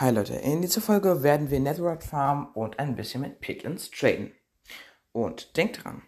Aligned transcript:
Hi 0.00 0.12
Leute, 0.12 0.34
in 0.34 0.62
dieser 0.62 0.80
Folge 0.80 1.24
werden 1.24 1.50
wir 1.50 1.58
Netherite 1.58 2.06
farmen 2.06 2.46
und 2.54 2.78
ein 2.78 2.94
bisschen 2.94 3.20
mit 3.20 3.40
Piglins 3.40 3.90
traden. 3.90 4.32
Und 5.10 5.56
denkt 5.56 5.82
dran, 5.82 6.02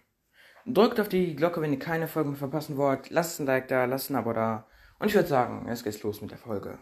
drückt 0.64 1.00
auf 1.00 1.08
die 1.08 1.34
Glocke, 1.34 1.60
wenn 1.60 1.72
ihr 1.72 1.80
keine 1.80 2.06
Folgen 2.06 2.30
mehr 2.30 2.38
verpassen 2.38 2.76
wollt, 2.76 3.10
lasst 3.10 3.40
ein 3.40 3.46
Like 3.46 3.66
da, 3.66 3.86
lasst 3.86 4.08
ein 4.10 4.14
Abo 4.14 4.32
da 4.32 4.68
und 5.00 5.08
ich 5.08 5.14
würde 5.16 5.26
sagen, 5.26 5.66
es 5.68 5.82
geht 5.82 6.00
los 6.04 6.20
mit 6.20 6.30
der 6.30 6.38
Folge. 6.38 6.78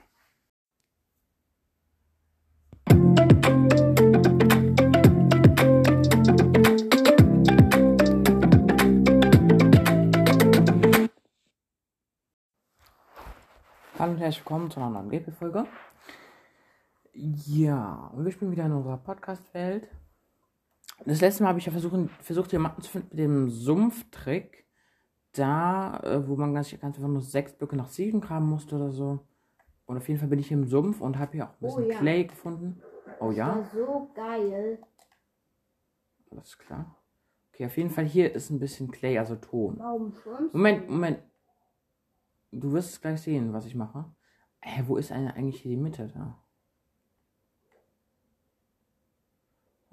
Hallo 13.99 14.13
und 14.13 14.19
herzlich 14.19 14.41
willkommen 14.41 14.71
zu 14.71 14.79
einer 14.79 14.91
neuen 14.91 15.09
Gameplay-Folge. 15.09 15.65
Ja, 17.21 18.13
wir 18.17 18.31
spielen 18.31 18.53
wieder 18.53 18.67
in 18.67 18.71
unserer 18.71 18.97
Podcast-Welt. 18.99 19.89
Das 21.05 21.21
letzte 21.21 21.43
Mal 21.43 21.49
habe 21.49 21.59
ich 21.59 21.67
ja 21.67 21.73
versucht, 21.73 22.09
versucht 22.21 22.53
jemanden 22.53 22.81
zu 22.81 22.91
finden 22.91 23.09
mit 23.11 23.19
dem 23.19 23.51
Sumpftrick. 23.51 24.67
Da, 25.33 25.99
äh, 26.05 26.29
wo 26.29 26.37
man 26.37 26.55
ganz, 26.55 26.71
ganz 26.79 26.97
einfach 26.97 27.09
nur 27.09 27.21
sechs 27.23 27.53
Blöcke 27.53 27.75
nach 27.75 27.89
Siegen 27.89 28.21
graben 28.21 28.49
musste 28.49 28.77
oder 28.77 28.93
so. 28.93 29.19
Und 29.87 29.97
auf 29.97 30.07
jeden 30.07 30.21
Fall 30.21 30.29
bin 30.29 30.39
ich 30.39 30.53
im 30.53 30.69
Sumpf 30.69 31.01
und 31.01 31.19
habe 31.19 31.33
hier 31.33 31.47
auch 31.47 31.55
ein 31.55 31.59
bisschen 31.61 31.85
Oh 31.87 31.91
ja. 31.91 31.99
Clay 31.99 32.25
gefunden. 32.25 32.83
Oh 33.19 33.33
ja, 33.33 33.57
Das 33.57 33.75
war 33.75 33.87
so 33.87 34.11
geil. 34.15 34.79
alles 36.31 36.57
klar. 36.57 36.95
Okay, 37.53 37.67
auf 37.67 37.77
jeden 37.77 37.91
Fall 37.91 38.05
hier 38.05 38.33
ist 38.33 38.51
ein 38.51 38.61
bisschen 38.61 38.93
Clay, 38.93 39.19
also 39.19 39.35
Ton. 39.35 39.75
Warum 39.79 40.13
schwimmst 40.15 40.55
Moment? 40.55 40.89
Moment. 40.89 41.19
Du 42.53 42.71
wirst 42.73 42.91
es 42.91 43.01
gleich 43.01 43.21
sehen, 43.21 43.53
was 43.53 43.67
ich 43.67 43.75
mache. 43.75 44.05
Hä, 44.61 44.85
wo 44.87 44.97
ist 44.97 45.11
eigentlich 45.11 45.63
hier 45.63 45.73
die 45.73 45.83
Mitte 45.83 46.07
da? 46.15 46.39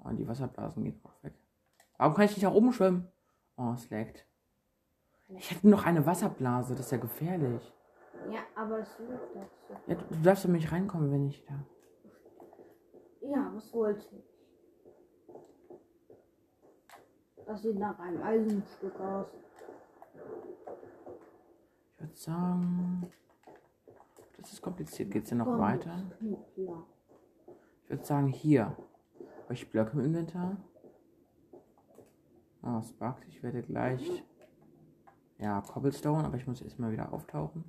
Oh, 0.06 0.12
die 0.12 0.26
Wasserblasen 0.28 0.84
gehen 0.84 1.00
auch 1.02 1.22
weg. 1.22 1.34
Warum 1.98 2.14
kann 2.14 2.26
ich 2.26 2.36
nicht 2.36 2.44
nach 2.44 2.52
oben 2.52 2.72
schwimmen? 2.72 3.08
Oh, 3.56 3.72
es 3.74 3.90
laggt. 3.90 4.26
Ich 5.28 5.50
hätte 5.50 5.68
noch 5.68 5.84
eine 5.84 6.06
Wasserblase, 6.06 6.74
das 6.74 6.86
ist 6.86 6.92
ja 6.92 6.98
gefährlich. 6.98 7.72
Ja, 8.30 8.40
aber 8.54 8.78
es 8.80 8.98
wird 8.98 9.20
doch 9.34 9.48
so. 9.68 9.74
Ja, 9.86 9.94
du, 9.94 10.04
du 10.14 10.22
darfst 10.22 10.46
nicht 10.46 10.70
reinkommen, 10.70 11.10
wenn 11.10 11.26
ich 11.26 11.44
da. 11.44 11.54
Ja, 13.22 13.50
was 13.54 13.72
wollte 13.72 14.06
ich? 14.14 14.24
Das 17.46 17.62
sieht 17.62 17.78
nach 17.78 17.98
einem 17.98 18.22
Eisenstück 18.22 18.98
aus. 19.00 19.26
Ich 21.94 22.00
würde 22.00 22.14
sagen. 22.16 23.10
Das 24.36 24.52
ist 24.52 24.62
kompliziert. 24.62 25.10
Geht's 25.10 25.28
hier 25.28 25.38
noch 25.38 25.46
Komm, 25.46 25.58
weiter? 25.58 26.02
Ich 27.84 27.90
würde 27.90 28.04
sagen, 28.04 28.28
hier. 28.28 28.76
Habe 29.46 29.54
ich 29.54 29.70
Blöcke 29.70 29.92
im 29.92 30.06
Inventar? 30.06 30.56
Es 32.80 32.92
buggt. 32.92 33.24
Ich 33.28 33.44
werde 33.44 33.62
gleich. 33.62 34.24
Ja, 35.38 35.60
Cobblestone, 35.60 36.24
aber 36.24 36.36
ich 36.36 36.48
muss 36.48 36.60
erstmal 36.60 36.90
wieder 36.90 37.12
auftauchen. 37.12 37.62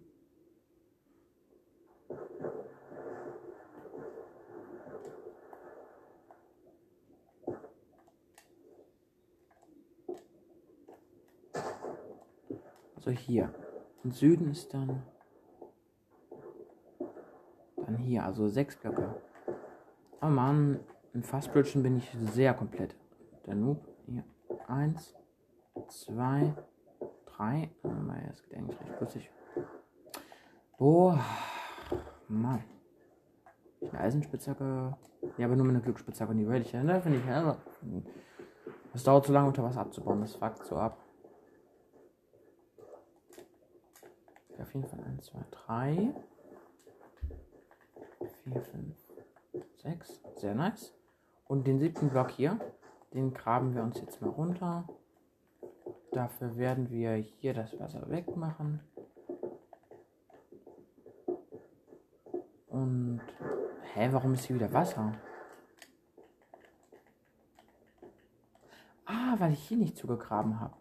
Also 12.95 13.11
hier. 13.11 13.53
Im 14.03 14.11
Süden 14.11 14.49
ist 14.49 14.73
dann. 14.73 15.03
Dann 17.75 17.97
hier, 17.97 18.25
also 18.25 18.47
sechs 18.47 18.75
Blöcke. 18.77 19.21
Oh 20.23 20.25
Mann, 20.25 20.79
in 21.17 21.23
Fastbridgen 21.23 21.81
bin 21.81 21.97
ich 21.97 22.15
sehr 22.31 22.53
komplett. 22.53 22.95
Der 23.47 23.55
Noob. 23.55 23.83
Hier. 24.05 24.23
Eins, 24.67 25.15
zwei, 25.87 26.53
drei. 27.25 27.71
Mein, 27.81 28.27
das 28.27 28.43
geht 28.43 28.55
eigentlich 28.55 28.79
recht 28.79 28.99
putzig. 28.99 29.31
Boah. 30.77 31.19
Mann. 32.27 32.63
Ich 33.79 33.91
eine 33.91 33.99
Eisenspitzhacke. 33.99 34.95
Ja, 35.37 35.45
aber 35.47 35.55
nur 35.55 35.65
mit 35.65 35.75
einer 35.75 35.83
Glücksspitzhacke 35.83 36.31
und 36.31 36.37
die 36.37 36.47
will 36.47 36.61
ich 36.61 36.71
ja. 36.71 36.83
Ne? 36.83 37.01
Finde 37.01 37.17
ich 37.17 37.25
ja. 37.25 37.57
Das 38.93 39.03
dauert 39.03 39.25
zu 39.25 39.33
lange 39.33 39.47
unter 39.47 39.63
Wasser 39.63 39.81
abzubauen. 39.81 40.21
Das 40.21 40.35
fuckt 40.35 40.67
so 40.67 40.75
ab. 40.75 41.03
Okay, 44.51 44.61
auf 44.61 44.73
jeden 44.75 44.87
Fall 44.87 45.03
1, 45.03 45.25
2, 45.25 45.39
3. 45.49 46.13
4, 48.43 48.61
5, 48.61 48.95
6. 49.81 50.21
Sehr 50.35 50.53
nice. 50.53 50.96
Und 51.47 51.65
den 51.65 51.79
siebten 51.79 52.09
Block 52.09 52.31
hier, 52.31 52.59
den 53.13 53.33
graben 53.33 53.73
wir 53.73 53.83
uns 53.83 53.99
jetzt 54.01 54.21
mal 54.21 54.29
runter. 54.29 54.87
Dafür 56.11 56.57
werden 56.57 56.89
wir 56.89 57.13
hier 57.15 57.53
das 57.53 57.79
Wasser 57.79 58.09
wegmachen. 58.09 58.81
Und. 62.67 63.21
Hä, 63.93 64.09
warum 64.11 64.33
ist 64.33 64.45
hier 64.45 64.57
wieder 64.57 64.71
Wasser? 64.73 65.13
Ah, 69.05 69.35
weil 69.37 69.53
ich 69.53 69.67
hier 69.67 69.77
nicht 69.77 69.97
zugegraben 69.97 70.59
habe. 70.59 70.75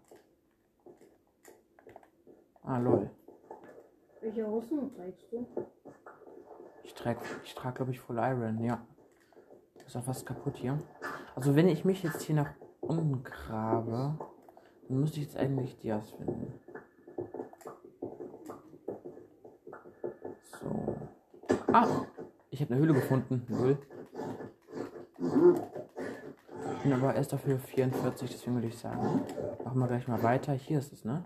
Ah, 2.63 2.79
lol. 2.79 3.09
Welche 4.21 4.45
Rüstung 4.45 4.93
trägst 4.95 5.33
du? 5.33 5.47
Ich 6.83 6.95
trage, 6.95 7.21
ich 7.45 7.55
trage 7.55 7.77
glaube 7.77 7.93
ich, 7.93 8.01
Full 8.01 8.19
Iron, 8.19 8.59
ja. 8.59 8.85
Ist 9.87 9.97
auch 9.97 10.03
fast 10.03 10.27
kaputt 10.27 10.57
hier. 10.57 10.79
Also 11.37 11.55
wenn 11.55 11.69
ich 11.69 11.85
mich 11.85 12.03
jetzt 12.03 12.23
hier 12.23 12.35
nach 12.35 12.51
unten 12.81 13.23
grabe, 13.23 14.19
dann 14.89 15.01
müsste 15.01 15.21
ich 15.21 15.27
jetzt 15.27 15.37
eigentlich 15.37 15.79
Dias 15.79 16.11
finden. 16.11 16.55
So. 20.61 20.97
Ah! 21.73 21.87
Ich 22.51 22.61
habe 22.61 22.75
eine 22.75 22.83
Höhle 22.83 22.95
gefunden. 22.95 23.47
Null. 23.49 23.79
Ich 26.77 26.83
bin 26.83 26.93
aber 26.93 27.15
erst 27.15 27.33
dafür 27.33 27.59
44, 27.59 28.31
deswegen 28.31 28.57
würde 28.57 28.69
ich 28.69 28.79
sagen. 28.79 29.23
Machen 29.65 29.79
wir 29.79 29.87
gleich 29.87 30.09
mal 30.09 30.23
weiter. 30.23 30.53
Hier 30.53 30.79
ist 30.79 30.93
es, 30.93 31.05
ne? 31.05 31.25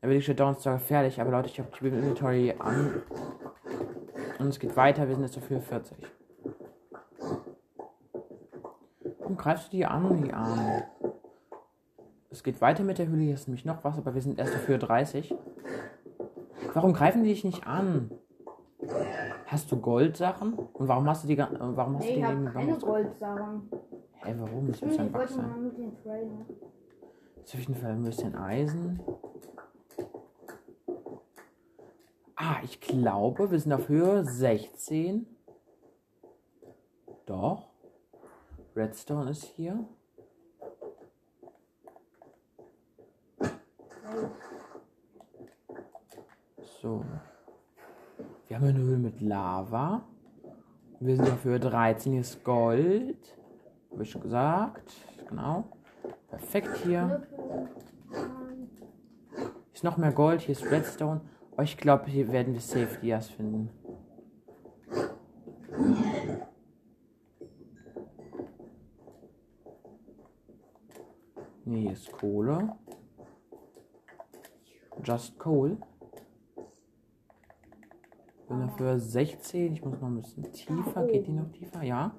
Da 0.00 0.08
bin 0.08 0.18
ich 0.18 0.24
schon 0.24 0.36
dauernd 0.36 0.60
zwar 0.60 0.78
fertig, 0.78 1.20
aber 1.20 1.30
Leute, 1.30 1.48
ich 1.48 1.58
habe 1.58 1.70
die 1.80 1.86
Inventory 1.86 2.54
an. 2.58 3.02
Und 4.38 4.48
es 4.48 4.58
geht 4.58 4.76
weiter, 4.76 5.06
wir 5.06 5.14
sind 5.14 5.24
jetzt 5.24 5.36
dafür 5.36 5.60
40. 5.60 5.96
Warum 9.32 9.42
greifst 9.42 9.72
du 9.72 9.78
die 9.78 9.86
an, 9.86 10.22
die 10.24 10.32
Arme? 10.34 10.84
Es 12.28 12.42
geht 12.42 12.60
weiter 12.60 12.84
mit 12.84 12.98
der 12.98 13.06
Höhle, 13.06 13.22
hier 13.22 13.32
ist 13.32 13.48
nämlich 13.48 13.64
noch 13.64 13.82
was, 13.82 13.96
aber 13.96 14.12
wir 14.12 14.20
sind 14.20 14.38
erst 14.38 14.52
dafür 14.52 14.76
30. 14.76 15.34
Warum 16.74 16.92
greifen 16.92 17.22
die 17.22 17.30
dich 17.30 17.42
nicht 17.42 17.66
an? 17.66 18.10
Hast 19.46 19.72
du 19.72 19.80
Goldsachen? 19.80 20.52
Und 20.52 20.86
warum 20.86 21.08
hast 21.08 21.24
du 21.24 21.28
die, 21.28 21.38
äh, 21.38 21.46
warum 21.60 21.96
hast 21.96 22.04
Nee, 22.04 22.16
du 22.16 22.20
die 22.20 22.20
ich 22.20 22.28
dem 22.28 22.52
keine 22.52 22.76
Goldsachen. 22.76 23.70
Hä, 24.22 24.34
warum? 24.36 24.66
Das 24.66 24.82
muss 24.82 24.98
ein 24.98 25.06
Ich 25.06 25.12
Bug 25.12 25.28
sein. 25.28 26.46
Jetzt 27.36 27.54
Fall 27.74 27.92
ein 27.92 28.04
bisschen 28.04 28.36
Eisen. 28.36 29.00
Ah, 32.36 32.56
ich 32.64 32.82
glaube, 32.82 33.50
wir 33.50 33.58
sind 33.58 33.72
auf 33.72 33.88
Höhe 33.88 34.26
16. 34.26 35.26
Doch. 37.24 37.71
Redstone 38.74 39.30
ist 39.30 39.44
hier. 39.44 39.84
So. 46.80 47.04
Wir 48.48 48.56
haben 48.56 48.66
eine 48.66 48.78
Höhle 48.78 48.98
mit 48.98 49.20
Lava. 49.20 50.02
Wir 51.00 51.16
sind 51.16 51.30
auf 51.30 51.44
Höhe 51.44 51.60
13. 51.60 52.12
Hier 52.12 52.20
ist 52.22 52.42
Gold. 52.44 53.38
Habe 53.90 54.02
ich 54.02 54.10
schon 54.10 54.22
gesagt. 54.22 54.92
Genau. 55.28 55.64
Perfekt 56.28 56.76
hier. 56.78 57.26
Ist 59.72 59.84
noch 59.84 59.96
mehr 59.96 60.12
Gold. 60.12 60.40
Hier 60.42 60.52
ist 60.52 60.64
Redstone. 60.70 61.20
Oh, 61.56 61.62
ich 61.62 61.76
glaube, 61.76 62.06
hier 62.06 62.32
werden 62.32 62.54
wir 62.54 62.60
safe 62.60 62.98
Dias 63.02 63.28
finden. 63.28 63.68
Nee, 71.64 71.81
hier 71.92 71.98
ist 71.98 72.12
Kohle. 72.12 72.68
Just 75.04 75.38
Coal. 75.38 75.76
Bin 78.48 78.60
dafür 78.60 78.98
16. 78.98 79.74
Ich 79.74 79.84
muss 79.84 80.00
noch 80.00 80.08
ein 80.08 80.16
bisschen 80.16 80.50
tiefer. 80.52 81.06
Geht 81.06 81.26
die 81.26 81.32
noch 81.32 81.50
tiefer? 81.52 81.82
Ja. 81.82 82.12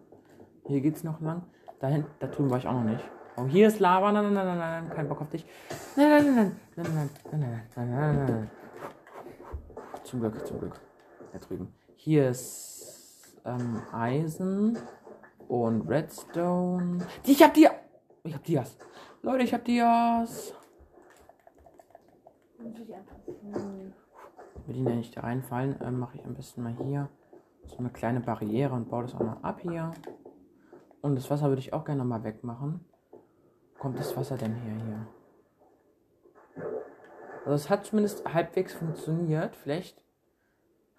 Hier 0.68 0.82
geht's 0.82 1.04
noch 1.04 1.20
lang. 1.22 1.44
Da 1.80 1.88
hinten, 1.88 2.12
da 2.20 2.28
drüben 2.28 2.52
war 2.52 2.60
ich 2.60 2.68
auch 2.68 2.74
noch 2.74 2.84
nicht. 2.84 3.04
Oh, 3.36 3.46
hier 3.46 3.68
ist 3.68 3.80
Lava. 3.80 4.12
Nein, 4.12 4.26
nein, 4.26 4.34
nein, 4.34 4.46
nein, 4.46 4.58
nein, 4.60 4.96
kein 4.96 5.10
Bock 5.10 5.22
auf 5.22 5.30
dich. 5.30 5.46
Nein, 5.96 6.10
nein, 6.10 6.36
nein, 6.36 6.56
nein, 6.76 6.86
nein, 6.86 7.10
nein, 7.32 7.40
nein, 7.40 7.62
nein, 7.76 7.90
nein, 7.90 8.16
nein, 8.16 8.26
nein. 8.26 8.52
Zum 10.04 10.20
Glück, 10.20 10.46
zum 10.46 10.60
Glück. 10.60 10.80
Da 11.32 11.40
drüben. 11.40 11.74
Hier 11.96 12.30
ist 12.30 13.42
ähm, 13.44 13.82
Eisen 13.92 14.78
und 15.48 15.90
Redstone. 15.90 17.00
Ich 17.26 17.42
hab 17.42 17.56
die. 17.56 17.68
Ich 18.24 18.34
hab 18.36 18.44
Dias. 18.44 18.78
Leute, 19.26 19.46
ich 19.46 19.54
hab 19.54 19.64
einfach. 19.64 20.52
Hm. 22.58 23.94
Will 24.66 24.76
die 24.76 24.82
nicht 24.82 25.22
reinfallen, 25.22 25.78
ähm, 25.82 25.98
mache 25.98 26.18
ich 26.18 26.26
am 26.26 26.34
besten 26.34 26.62
mal 26.62 26.76
hier 26.84 27.08
so 27.66 27.78
eine 27.78 27.90
kleine 27.90 28.20
Barriere 28.20 28.74
und 28.74 28.90
baue 28.90 29.04
das 29.04 29.16
auch 29.16 29.22
mal 29.22 29.38
ab 29.42 29.62
hier. 29.62 29.92
Und 31.02 31.16
das 31.16 31.30
Wasser 31.30 31.48
würde 31.48 31.62
ich 31.62 31.72
auch 31.72 31.86
gerne 31.86 32.04
mal 32.04 32.26
wegmachen. 32.26 32.82
Kommt 33.80 33.98
das 33.98 34.16
Wasser 34.18 34.36
denn 34.36 34.56
her 34.56 34.76
hier? 34.86 35.08
Also 37.46 37.54
es 37.54 37.70
hat 37.70 37.86
zumindest 37.86 38.26
halbwegs 38.34 38.74
funktioniert. 38.74 39.56
Vielleicht 39.56 40.04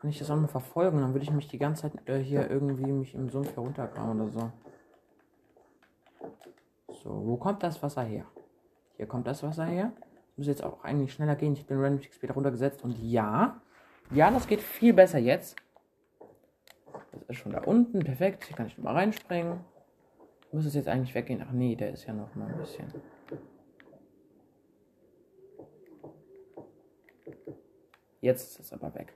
kann 0.01 0.09
ich 0.09 0.19
das 0.19 0.31
auch 0.31 0.37
mal 0.37 0.49
verfolgen. 0.49 1.01
Dann 1.01 1.13
würde 1.13 1.25
ich 1.25 1.31
mich 1.31 1.49
die 1.49 1.59
ganze 1.59 1.83
Zeit 1.83 2.09
äh, 2.09 2.21
hier 2.21 2.51
irgendwie 2.51 2.91
mich 2.91 3.15
im 3.15 3.29
Sumpf 3.29 3.55
heruntergraben 3.55 4.19
oder 4.19 4.31
so. 4.31 4.51
So, 7.05 7.11
wo 7.27 7.37
kommt 7.37 7.63
das 7.63 7.83
Wasser 7.83 8.03
her? 8.03 8.25
Hier 8.97 9.07
kommt 9.07 9.27
das 9.27 9.43
Wasser 9.43 9.67
her. 9.67 9.93
Muss 10.37 10.47
jetzt 10.47 10.65
auch 10.65 10.83
eigentlich 10.83 11.13
schneller 11.13 11.37
gehen. 11.37 11.53
Ich 11.53 11.61
habe 11.61 11.69
den 11.69 11.81
Random 11.81 12.03
später 12.03 12.33
runtergesetzt 12.33 12.83
und 12.83 12.97
ja, 12.99 13.61
ja, 14.11 14.31
das 14.31 14.47
geht 14.47 14.63
viel 14.63 14.95
besser 14.95 15.19
jetzt. 15.19 15.57
Das 17.13 17.23
ist 17.29 17.37
schon 17.37 17.53
da 17.53 17.61
unten, 17.61 18.01
perfekt. 18.01 18.45
Hier 18.45 18.57
kann 18.57 18.67
ich 18.67 18.79
mal 18.79 18.95
reinspringen. 18.95 19.61
Muss 20.51 20.65
es 20.65 20.75
jetzt 20.75 20.89
eigentlich 20.89 21.15
weggehen? 21.15 21.45
Ach 21.47 21.53
nee, 21.53 21.77
der 21.77 21.93
ist 21.93 22.07
ja 22.07 22.15
noch 22.15 22.35
mal 22.35 22.49
ein 22.49 22.59
bisschen. 22.59 22.87
Jetzt 28.23 28.53
ist 28.53 28.61
es 28.61 28.73
aber 28.73 28.95
weg. 28.95 29.13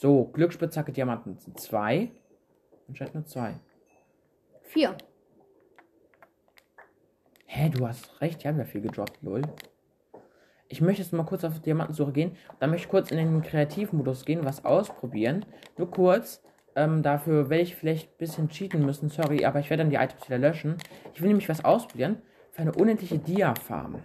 So, 0.00 0.24
Glücksspitzhacke 0.24 0.92
Diamanten 0.92 1.36
sind 1.38 1.60
zwei. 1.60 2.10
Anscheinend 2.88 3.14
nur 3.14 3.26
zwei. 3.26 3.56
Vier. 4.62 4.96
Hä, 7.46 7.70
du 7.70 7.86
hast 7.86 8.20
recht, 8.20 8.42
die 8.42 8.48
haben 8.48 8.58
ja 8.58 8.64
viel 8.64 8.80
gedroppt, 8.80 9.22
lol. 9.22 9.42
Ich 10.68 10.80
möchte 10.80 11.02
jetzt 11.02 11.12
mal 11.12 11.24
kurz 11.24 11.44
auf 11.44 11.60
Diamantensuche 11.60 12.12
gehen. 12.12 12.36
Dann 12.58 12.70
möchte 12.70 12.86
ich 12.86 12.90
kurz 12.90 13.10
in 13.10 13.18
den 13.18 13.42
Kreativmodus 13.42 14.24
gehen, 14.24 14.44
was 14.44 14.64
ausprobieren. 14.64 15.46
Nur 15.78 15.90
kurz. 15.90 16.42
Ähm, 16.74 17.02
dafür 17.02 17.48
werde 17.48 17.62
ich 17.62 17.76
vielleicht 17.76 18.10
ein 18.10 18.18
bisschen 18.18 18.48
cheaten 18.48 18.84
müssen, 18.84 19.08
sorry, 19.08 19.46
aber 19.46 19.60
ich 19.60 19.70
werde 19.70 19.84
dann 19.84 19.90
die 19.90 19.96
Items 19.96 20.26
wieder 20.26 20.38
löschen. 20.38 20.76
Ich 21.14 21.22
will 21.22 21.28
nämlich 21.28 21.48
was 21.48 21.64
ausprobieren 21.64 22.20
für 22.50 22.62
eine 22.62 22.72
unendliche 22.72 23.18
Dia-Farm. 23.18 24.02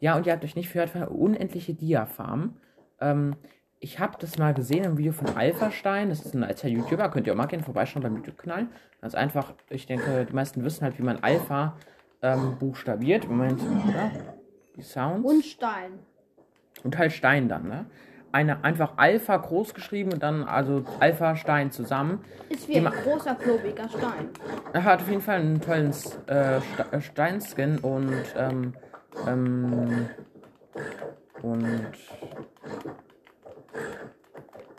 Ja, 0.00 0.16
und 0.16 0.26
ihr 0.26 0.32
habt 0.32 0.44
euch 0.44 0.56
nicht 0.56 0.72
gehört, 0.72 0.90
für 0.90 0.98
eine 0.98 1.10
unendliche 1.10 1.74
Dia-Farm. 1.74 2.56
Ähm, 3.00 3.36
ich 3.80 3.98
habe 3.98 4.16
das 4.18 4.38
mal 4.38 4.54
gesehen 4.54 4.84
im 4.84 4.96
Video 4.96 5.12
von 5.12 5.28
Alpha-Stein. 5.36 6.08
Das 6.08 6.24
ist 6.24 6.34
ein 6.34 6.44
alter 6.44 6.68
YouTuber. 6.68 7.10
Könnt 7.10 7.26
ihr 7.26 7.34
auch 7.34 7.36
mal 7.36 7.46
gerne 7.46 7.64
vorbeischauen 7.64 8.02
beim 8.02 8.16
YouTube-Kanal. 8.16 8.68
Ganz 9.02 9.14
einfach. 9.14 9.52
Ich 9.68 9.86
denke, 9.86 10.24
die 10.24 10.32
meisten 10.32 10.64
wissen 10.64 10.84
halt, 10.84 10.98
wie 10.98 11.02
man 11.02 11.18
Alpha 11.18 11.76
ähm, 12.26 12.56
buchstabiert. 12.58 13.28
Moment, 13.28 13.60
oder? 13.62 14.10
Die 14.76 14.82
Sounds. 14.82 15.24
Und 15.24 15.44
Stein. 15.44 16.00
Und 16.82 16.98
halt 16.98 17.12
Stein 17.12 17.48
dann, 17.48 17.68
ne? 17.68 17.86
Eine 18.32 18.64
einfach 18.64 18.94
Alpha 18.98 19.36
groß 19.36 19.72
geschrieben 19.72 20.12
und 20.12 20.22
dann 20.22 20.42
also 20.44 20.84
Alpha 21.00 21.36
Stein 21.36 21.70
zusammen. 21.70 22.22
Ist 22.50 22.68
wie 22.68 22.76
ein 22.76 22.84
großer, 22.84 23.34
klobiger 23.36 23.88
Stein. 23.88 24.28
Er 24.74 24.84
hat 24.84 25.00
auf 25.00 25.08
jeden 25.08 25.22
Fall 25.22 25.40
einen 25.40 25.60
tollen 25.60 25.94
äh, 26.26 26.56
äh, 26.56 27.00
Steinskin 27.00 27.78
und 27.78 28.24
ähm, 28.36 28.74
ähm, 29.26 30.08
und 31.40 31.92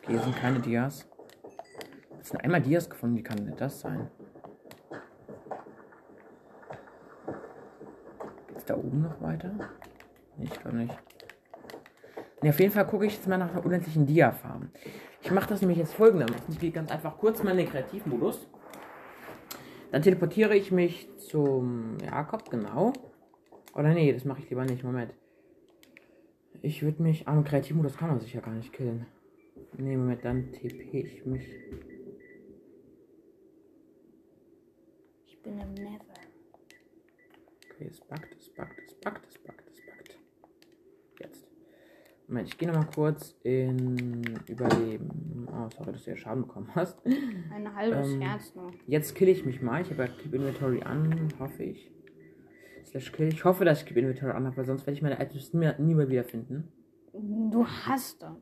hier 0.07 0.19
sind 0.19 0.35
keine 0.35 0.59
Dias. 0.59 1.07
Es 2.21 2.29
sind 2.29 2.43
einmal 2.43 2.61
Dias 2.61 2.89
gefunden, 2.89 3.17
wie 3.17 3.23
kann 3.23 3.53
das 3.57 3.79
sein? 3.79 4.11
Da 8.69 8.77
oben 8.77 9.01
noch 9.01 9.21
weiter? 9.21 9.51
Nee, 10.37 10.45
ich 10.45 10.59
glaube 10.59 10.77
nicht. 10.77 10.97
Nee, 12.41 12.49
auf 12.49 12.59
jeden 12.59 12.71
Fall 12.71 12.85
gucke 12.85 13.05
ich 13.05 13.15
jetzt 13.15 13.27
mal 13.27 13.37
nach 13.37 13.51
einer 13.51 13.65
unendlichen 13.65 14.05
Dia-Farm. 14.05 14.69
Ich 15.21 15.31
mache 15.31 15.49
das 15.49 15.61
nämlich 15.61 15.79
jetzt 15.79 15.93
folgendermaßen. 15.95 16.45
Ich 16.49 16.59
gehe 16.59 16.71
ganz 16.71 16.91
einfach 16.91 17.17
kurz 17.17 17.43
mal 17.43 17.51
in 17.51 17.57
den 17.57 17.69
Kreativmodus. 17.69 18.47
Dann 19.91 20.01
teleportiere 20.01 20.55
ich 20.55 20.71
mich 20.71 21.09
zum 21.17 21.97
Jakob, 22.03 22.49
genau. 22.49 22.93
Oder 23.73 23.93
nee, 23.93 24.13
das 24.13 24.25
mache 24.25 24.41
ich 24.41 24.49
lieber 24.49 24.65
nicht. 24.65 24.83
Moment. 24.83 25.13
Ich 26.61 26.83
würde 26.83 27.01
mich. 27.01 27.27
Am 27.27 27.43
Kreativmodus 27.43 27.97
kann 27.97 28.09
man 28.09 28.19
sich 28.19 28.33
ja 28.33 28.41
gar 28.41 28.53
nicht 28.53 28.73
killen. 28.73 29.05
Nee, 29.77 29.97
Moment, 29.97 30.23
dann 30.23 30.51
TP 30.51 30.99
ich 30.99 31.25
mich. 31.25 31.47
Ich 35.27 35.41
bin 35.41 35.59
im. 35.59 35.86
Okay, 37.77 37.89
es 37.91 38.01
buggt, 38.01 38.35
es 38.39 38.49
buggt, 38.49 38.81
es 38.87 38.95
buggt, 38.95 39.27
es 39.27 39.37
buggt, 39.37 39.63
es 39.69 39.81
buggt. 39.85 40.19
Jetzt. 41.19 41.47
Moment, 42.27 42.47
ich 42.47 42.57
gehe 42.57 42.67
nochmal 42.67 42.87
kurz 42.87 43.35
in 43.43 44.23
Überleben. 44.47 45.47
Oh, 45.51 45.69
sorry, 45.69 45.91
dass 45.91 46.03
du 46.03 46.09
ja 46.09 46.17
Schaden 46.17 46.47
bekommen 46.47 46.73
hast. 46.73 46.97
Ein 47.05 47.75
halbes 47.75 48.13
Ähm, 48.13 48.21
Herz 48.21 48.55
noch. 48.55 48.71
Jetzt 48.87 49.13
kill 49.13 49.29
ich 49.29 49.45
mich 49.45 49.61
mal. 49.61 49.83
Ich 49.83 49.91
habe 49.91 50.05
ja 50.05 50.07
Keep 50.07 50.33
Inventory 50.33 50.81
an, 50.81 51.31
hoffe 51.37 51.65
ich. 51.65 51.91
Slash 52.83 53.11
kill. 53.11 53.27
Ich 53.27 53.45
hoffe, 53.45 53.63
dass 53.63 53.81
ich 53.81 53.85
Keep 53.85 53.97
Inventory 53.97 54.31
an 54.31 54.47
habe, 54.47 54.57
weil 54.57 54.65
sonst 54.65 54.87
werde 54.87 54.93
ich 54.93 55.03
meine 55.03 55.21
Items 55.21 55.53
nie 55.53 55.59
mehr, 55.59 55.77
nie 55.79 55.93
mehr 55.93 56.09
wiederfinden. 56.09 56.71
Du 57.13 57.63
hast 57.67 58.23
das. 58.23 58.37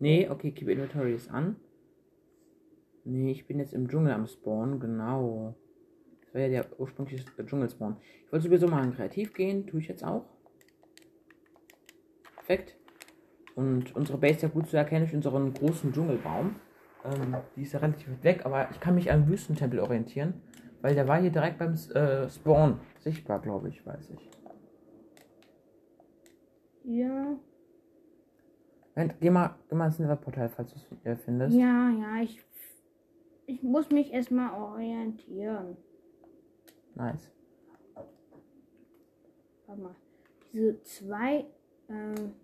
Nee, 0.00 0.28
okay, 0.28 0.50
Keep 0.50 0.68
Inventory 0.70 1.14
ist 1.14 1.30
an. 1.30 1.54
Nee, 3.04 3.30
ich 3.30 3.46
bin 3.46 3.60
jetzt 3.60 3.74
im 3.74 3.88
Dschungel 3.88 4.12
am 4.12 4.26
Spawn, 4.26 4.80
genau. 4.80 5.56
Das 6.30 6.34
war 6.34 6.42
ja 6.42 6.62
der 6.62 6.80
ursprüngliche 6.80 7.24
Dschungelspawn. 7.44 7.96
Ich 8.24 8.32
wollte 8.32 8.44
sowieso 8.44 8.68
mal 8.68 8.84
in 8.84 8.94
Kreativ 8.94 9.34
gehen, 9.34 9.66
tue 9.66 9.80
ich 9.80 9.88
jetzt 9.88 10.04
auch. 10.04 10.26
Perfekt. 12.36 12.76
Und 13.56 13.96
unsere 13.96 14.16
Base 14.16 14.34
ist 14.34 14.42
ja 14.42 14.48
gut 14.48 14.68
zu 14.68 14.76
erkennen 14.76 15.06
durch 15.06 15.14
unseren 15.14 15.52
großen 15.52 15.92
Dschungelbaum. 15.92 16.54
Ähm, 17.04 17.36
die 17.56 17.62
ist 17.62 17.72
ja 17.72 17.80
relativ 17.80 18.08
weit 18.08 18.22
weg, 18.22 18.46
aber 18.46 18.70
ich 18.70 18.78
kann 18.78 18.94
mich 18.94 19.10
am 19.10 19.26
Wüstentempel 19.28 19.80
orientieren, 19.80 20.34
weil 20.82 20.94
der 20.94 21.08
war 21.08 21.20
hier 21.20 21.30
direkt 21.30 21.58
beim 21.58 21.74
äh, 21.74 22.30
Spawn 22.30 22.78
sichtbar, 23.00 23.40
glaube 23.40 23.68
ich, 23.70 23.84
weiß 23.84 24.10
ich. 24.10 24.30
Ja. 26.84 27.36
Moment, 28.94 29.20
Geh 29.20 29.30
mal, 29.30 29.56
geh 29.68 29.74
mal 29.74 29.86
ins 29.86 29.98
Netherportal, 29.98 30.48
falls 30.48 30.72
du 30.72 30.78
es 30.78 31.04
äh, 31.04 31.16
findest. 31.16 31.56
Ja, 31.56 31.90
ja, 31.90 32.22
ich. 32.22 32.40
Ich 33.46 33.64
muss 33.64 33.90
mich 33.90 34.12
erstmal 34.12 34.52
orientieren. 34.60 35.76
Nice. 37.00 37.30
Warte 39.66 39.80
mal. 39.80 39.94
Diese 40.52 40.82
zwei. 40.82 41.46
Ähm, 41.88 42.34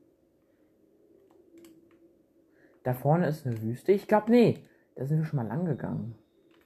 Da 2.85 2.95
vorne 2.95 3.27
ist 3.29 3.47
eine 3.47 3.61
Wüste. 3.63 3.93
Ich 3.93 4.07
glaube, 4.09 4.31
nee. 4.31 4.65
Da 4.95 5.05
sind 5.05 5.19
wir 5.19 5.25
schon 5.27 5.37
mal 5.39 5.47
lang 5.47 5.67
gegangen. 5.67 6.15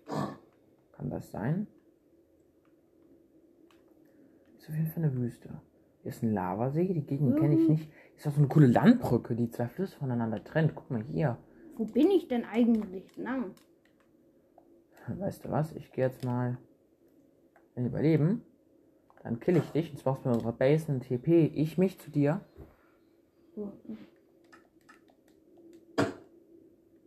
Kann 0.07 1.11
das 1.11 1.31
sein? 1.33 1.67
Ist 4.59 4.69
auf 4.69 4.75
jeden 4.77 4.87
Fall 4.87 5.03
eine 5.05 5.15
Wüste. 5.17 5.49
Hier 6.03 6.11
ist 6.11 6.23
ein 6.23 6.33
Lavasee. 6.33 6.93
Die 6.93 7.05
Gegend 7.07 7.39
kenne 7.41 7.55
ich 7.57 7.63
Mhm. 7.63 7.75
nicht. 7.75 7.91
Ist 8.17 8.29
auch 8.29 8.33
so 8.33 8.39
eine 8.39 8.49
coole 8.49 8.67
Landbrücke, 8.69 9.35
die 9.35 9.51
zwei 9.51 9.67
Flüsse 9.67 9.97
voneinander 9.97 10.45
trennt. 10.45 10.75
Guck 10.77 10.91
mal 10.91 11.03
hier. 11.03 11.39
wo 11.77 11.87
bin 11.87 12.11
ich 12.11 12.29
denn 12.29 12.45
eigentlich 12.45 13.17
lang? 13.17 13.55
Weißt 15.09 15.47
du 15.47 15.51
was? 15.51 15.73
Ich 15.73 15.91
gehe 15.93 16.05
jetzt 16.05 16.23
mal 16.27 16.59
in 17.81 17.87
Überleben. 17.87 18.43
Dann 19.23 19.41
kill 19.41 19.57
ich 19.57 19.71
dich. 19.73 19.91
Und 19.91 19.99
zwar 19.99 20.21
bei 20.23 20.31
unserer 20.31 20.53
Base 20.53 20.91
ein 20.91 21.01
TP. 21.01 21.47
Ich 21.47 21.79
mich 21.79 21.99
zu 21.99 22.11
dir. 22.11 22.41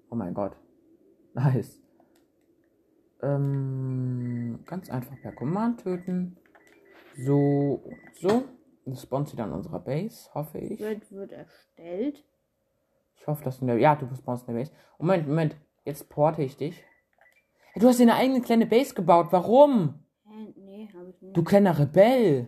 Oh 0.10 0.16
mein 0.16 0.34
Gott. 0.34 0.56
Nice. 1.34 1.82
Ähm, 3.22 4.60
ganz 4.66 4.90
einfach 4.90 5.20
per 5.22 5.32
Command 5.32 5.82
töten. 5.82 6.38
So 7.18 7.82
und 7.84 8.16
so. 8.16 8.44
Dann 8.86 8.96
spawnt 8.96 9.30
sie 9.30 9.38
dann 9.38 9.50
in 9.50 9.56
unserer 9.56 9.80
Base, 9.80 10.30
hoffe 10.34 10.58
ich. 10.58 10.80
Wird, 10.80 11.10
wird 11.12 11.32
erstellt. 11.32 12.26
Ich 13.16 13.28
hoffe, 13.28 13.44
dass 13.44 13.60
du 13.60 13.62
in 13.62 13.68
der. 13.68 13.78
Ja, 13.78 13.96
du 13.96 14.14
spawnst 14.14 14.48
in 14.48 14.54
der 14.54 14.62
Base. 14.62 14.74
Moment, 15.00 15.28
Moment. 15.28 15.56
Jetzt 15.86 16.10
porte 16.10 16.44
ich 16.44 16.58
dich. 16.58 16.84
Du 17.76 17.88
hast 17.88 18.00
dir 18.00 18.04
eine 18.04 18.16
eigene 18.16 18.42
kleine 18.42 18.66
Base 18.66 18.94
gebaut. 18.94 19.28
Warum? 19.32 20.04
Hä? 20.28 20.54
Nee, 20.58 20.90
habe 20.94 21.03
ich 21.03 21.03
nicht. 21.03 21.03
Du 21.22 21.44
kleiner 21.44 21.78
Rebell. 21.78 22.48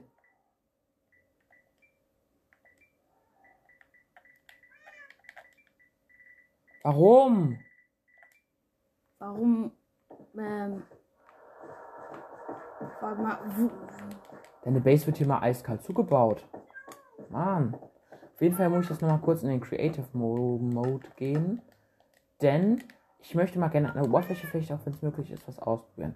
Warum? 6.83 7.57
Warum? 9.19 9.71
Ähm. 10.37 10.83
Warte 13.01 13.21
mal. 13.21 13.39
Deine 14.63 14.81
Base 14.81 15.07
wird 15.07 15.17
hier 15.17 15.27
mal 15.27 15.39
eiskalt 15.41 15.83
zugebaut. 15.83 16.47
Mann. 17.29 17.75
Auf 18.33 18.41
jeden 18.41 18.55
Fall 18.55 18.69
muss 18.69 18.85
ich 18.85 18.91
jetzt 18.91 19.01
nochmal 19.01 19.21
kurz 19.21 19.43
in 19.43 19.49
den 19.49 19.61
Creative 19.61 20.05
Mo 20.13 20.57
Mode 20.57 21.09
gehen. 21.15 21.61
Denn 22.41 22.83
Ich 23.27 23.33
möchte 23.33 23.57
mal 23.57 23.69
gerne 23.69 23.89
an 23.89 23.95
der 23.95 24.05
Oberfläche 24.05 24.45
vielleicht 24.45 24.71
auch, 24.71 24.85
wenn 24.85 24.93
es 24.93 25.01
möglich 25.01 25.31
ist, 25.31 25.47
was 25.47 25.57
ausprobieren. 25.57 26.15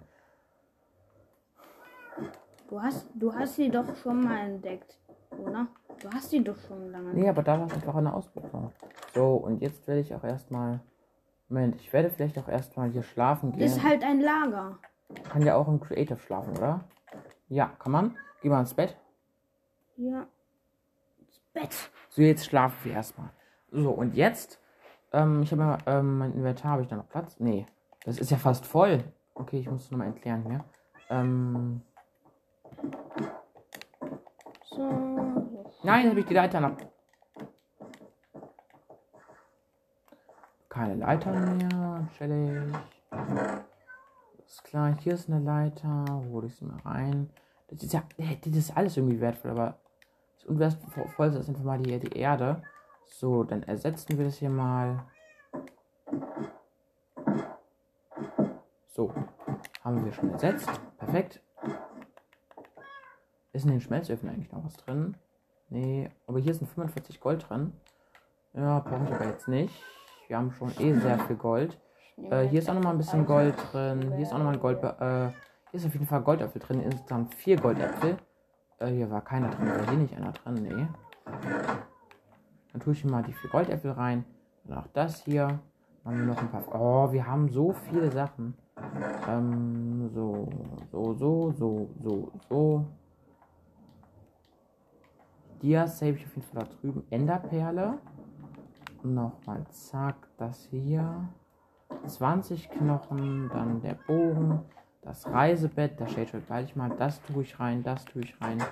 Du 2.70 2.80
hast, 2.80 3.08
du 3.14 3.34
hast 3.34 3.56
sie 3.56 3.68
doch 3.68 3.96
schon 3.96 4.22
mal 4.22 4.46
entdeckt, 4.46 4.96
oder? 5.30 5.66
Du 6.00 6.08
hast 6.08 6.30
sie 6.30 6.44
doch 6.44 6.56
schon 6.68 6.92
lange. 6.92 7.12
Nee, 7.14 7.28
aber 7.28 7.42
da 7.42 7.58
war 7.58 7.66
es 7.66 7.74
einfach 7.74 7.96
eine 7.96 8.14
Ausprobieren. 8.14 8.70
So, 9.12 9.34
und 9.34 9.60
jetzt 9.60 9.88
werde 9.88 10.00
ich 10.00 10.14
auch 10.14 10.22
erstmal. 10.22 10.78
Moment, 11.48 11.74
ich 11.80 11.92
werde 11.92 12.10
vielleicht 12.10 12.38
auch 12.38 12.46
erstmal 12.46 12.90
hier 12.90 13.02
schlafen 13.02 13.50
gehen. 13.50 13.62
Ist 13.62 13.82
halt 13.82 14.04
ein 14.04 14.20
Lager. 14.20 14.78
Kann 15.24 15.42
ja 15.42 15.56
auch 15.56 15.66
im 15.66 15.80
Creative 15.80 16.18
schlafen, 16.18 16.56
oder? 16.56 16.84
Ja, 17.48 17.72
kann 17.80 17.90
man. 17.90 18.16
Geh 18.40 18.48
mal 18.48 18.60
ins 18.60 18.72
Bett. 18.72 18.96
Ja. 19.96 20.28
Das 21.26 21.40
Bett. 21.52 21.90
So, 22.08 22.22
jetzt 22.22 22.46
schlafen 22.46 22.76
wir 22.84 22.92
erstmal. 22.92 23.30
So, 23.72 23.90
und 23.90 24.14
jetzt. 24.14 24.60
Ähm, 25.12 25.42
ich 25.42 25.50
habe 25.50 25.62
ja, 25.62 25.78
ähm, 25.86 26.18
mein 26.18 26.34
Inventar, 26.34 26.70
habe 26.70 26.82
ich 26.82 26.88
da 26.88 26.94
noch 26.94 27.08
Platz? 27.08 27.34
Nee. 27.40 27.66
Das 28.04 28.18
ist 28.18 28.30
ja 28.30 28.36
fast 28.36 28.64
voll. 28.64 29.02
Okay, 29.34 29.58
ich 29.58 29.68
muss 29.68 29.86
es 29.86 29.90
nochmal 29.90 30.06
erklären 30.06 30.44
hier. 30.46 30.64
Ähm, 31.08 31.82
So. 34.64 34.88
nein, 35.82 36.08
habe 36.08 36.20
ich 36.20 36.26
die 36.26 36.34
Leiter 36.34 36.60
noch. 36.60 36.76
Keine 40.68 40.94
Leiter 40.94 41.32
mehr. 41.32 42.08
Chillig. 42.16 42.74
Ist 44.46 44.64
klar, 44.64 44.96
hier 45.00 45.14
ist 45.14 45.28
eine 45.28 45.40
Leiter. 45.40 46.04
Hole 46.30 46.46
ich 46.46 46.56
sie 46.56 46.64
mal 46.64 46.80
rein. 46.84 47.30
Das 47.68 47.82
ist 47.82 47.92
ja, 47.92 48.02
das 48.16 48.56
ist 48.56 48.76
alles 48.76 48.96
irgendwie 48.96 49.20
wertvoll, 49.20 49.52
aber 49.52 49.78
das 50.36 50.44
Unwertvollste 50.46 51.40
ist 51.40 51.48
einfach 51.48 51.64
mal 51.64 51.78
die, 51.78 51.98
die 51.98 52.18
Erde. 52.18 52.62
So, 53.06 53.44
dann 53.44 53.62
ersetzen 53.64 54.16
wir 54.16 54.24
das 54.24 54.36
hier 54.36 54.50
mal. 54.50 55.04
So, 58.86 59.12
haben 59.84 60.04
wir 60.04 60.12
schon 60.12 60.30
ersetzt. 60.30 60.68
Perfekt. 60.98 61.42
Ist 63.60 63.66
in 63.66 63.72
den 63.72 63.82
Schmelzöfen 63.82 64.26
eigentlich 64.30 64.50
noch 64.52 64.64
was 64.64 64.74
drin? 64.78 65.18
Nee, 65.68 66.08
aber 66.26 66.38
hier 66.38 66.54
sind 66.54 66.66
45 66.66 67.20
Gold 67.20 67.44
drin. 67.46 67.74
Ja, 68.54 68.78
brauche 68.78 69.04
ich 69.04 69.12
aber 69.12 69.26
jetzt 69.26 69.48
nicht. 69.48 69.84
Wir 70.28 70.38
haben 70.38 70.50
schon 70.52 70.72
eh 70.78 70.94
sehr 70.94 71.18
viel 71.18 71.36
Gold. 71.36 71.78
Äh, 72.30 72.48
hier 72.48 72.60
ist 72.60 72.70
auch 72.70 72.74
nochmal 72.74 72.94
ein 72.94 72.96
bisschen 72.96 73.26
Gold 73.26 73.54
drin. 73.70 74.12
Hier 74.14 74.22
ist 74.22 74.32
auch 74.32 74.38
nochmal 74.38 74.54
ein 74.54 74.60
Gold. 74.60 74.82
Äh, 74.82 75.28
hier 75.28 75.34
ist 75.74 75.84
auf 75.84 75.92
jeden 75.92 76.06
Fall 76.06 76.22
Goldäpfel 76.22 76.62
drin. 76.62 76.80
Insgesamt 76.80 77.34
vier 77.34 77.56
Goldäpfel. 77.56 78.16
Äh, 78.78 78.86
hier 78.86 79.10
war 79.10 79.20
keiner 79.20 79.50
drin. 79.50 79.68
War 79.68 79.90
hier 79.90 79.98
nicht 79.98 80.16
einer 80.16 80.32
drin? 80.32 80.54
Nee. 80.54 80.86
Dann 82.72 82.80
tue 82.80 82.94
ich 82.94 83.02
hier 83.02 83.10
mal 83.10 83.22
die 83.22 83.34
vier 83.34 83.50
Goldäpfel 83.50 83.90
rein. 83.90 84.24
Dann 84.64 84.78
auch 84.78 84.88
das 84.94 85.22
hier. 85.24 85.60
Dann 86.04 86.14
haben 86.14 86.18
wir 86.20 86.26
noch 86.28 86.40
ein 86.40 86.50
paar. 86.50 86.64
Oh, 86.72 87.12
wir 87.12 87.26
haben 87.26 87.50
so 87.50 87.74
viele 87.74 88.10
Sachen. 88.10 88.54
Ähm, 89.28 90.08
so, 90.14 90.48
so, 90.90 91.12
so, 91.12 91.52
so, 91.52 91.90
so, 92.00 92.32
so. 92.48 92.86
Dias 95.62 95.98
save 95.98 96.12
ich 96.12 96.24
auf 96.26 96.34
jeden 96.36 96.46
Fall 96.48 96.64
da 96.64 96.68
drüben. 96.80 97.04
Enderperle. 97.10 97.98
Nochmal, 99.02 99.64
zack, 99.70 100.16
das 100.36 100.64
hier. 100.70 101.28
20 102.06 102.70
Knochen, 102.70 103.50
dann 103.52 103.80
der 103.82 103.94
Bogen, 104.06 104.60
das 105.02 105.26
Reisebett, 105.26 106.00
das 106.00 106.12
Shade 106.12 106.38
behalte 106.46 106.70
ich 106.70 106.76
mal, 106.76 106.90
das 106.90 107.20
tue 107.22 107.42
ich 107.42 107.58
rein, 107.58 107.82
das 107.82 108.04
tue 108.04 108.22
ich 108.22 108.40
rein 108.40 108.62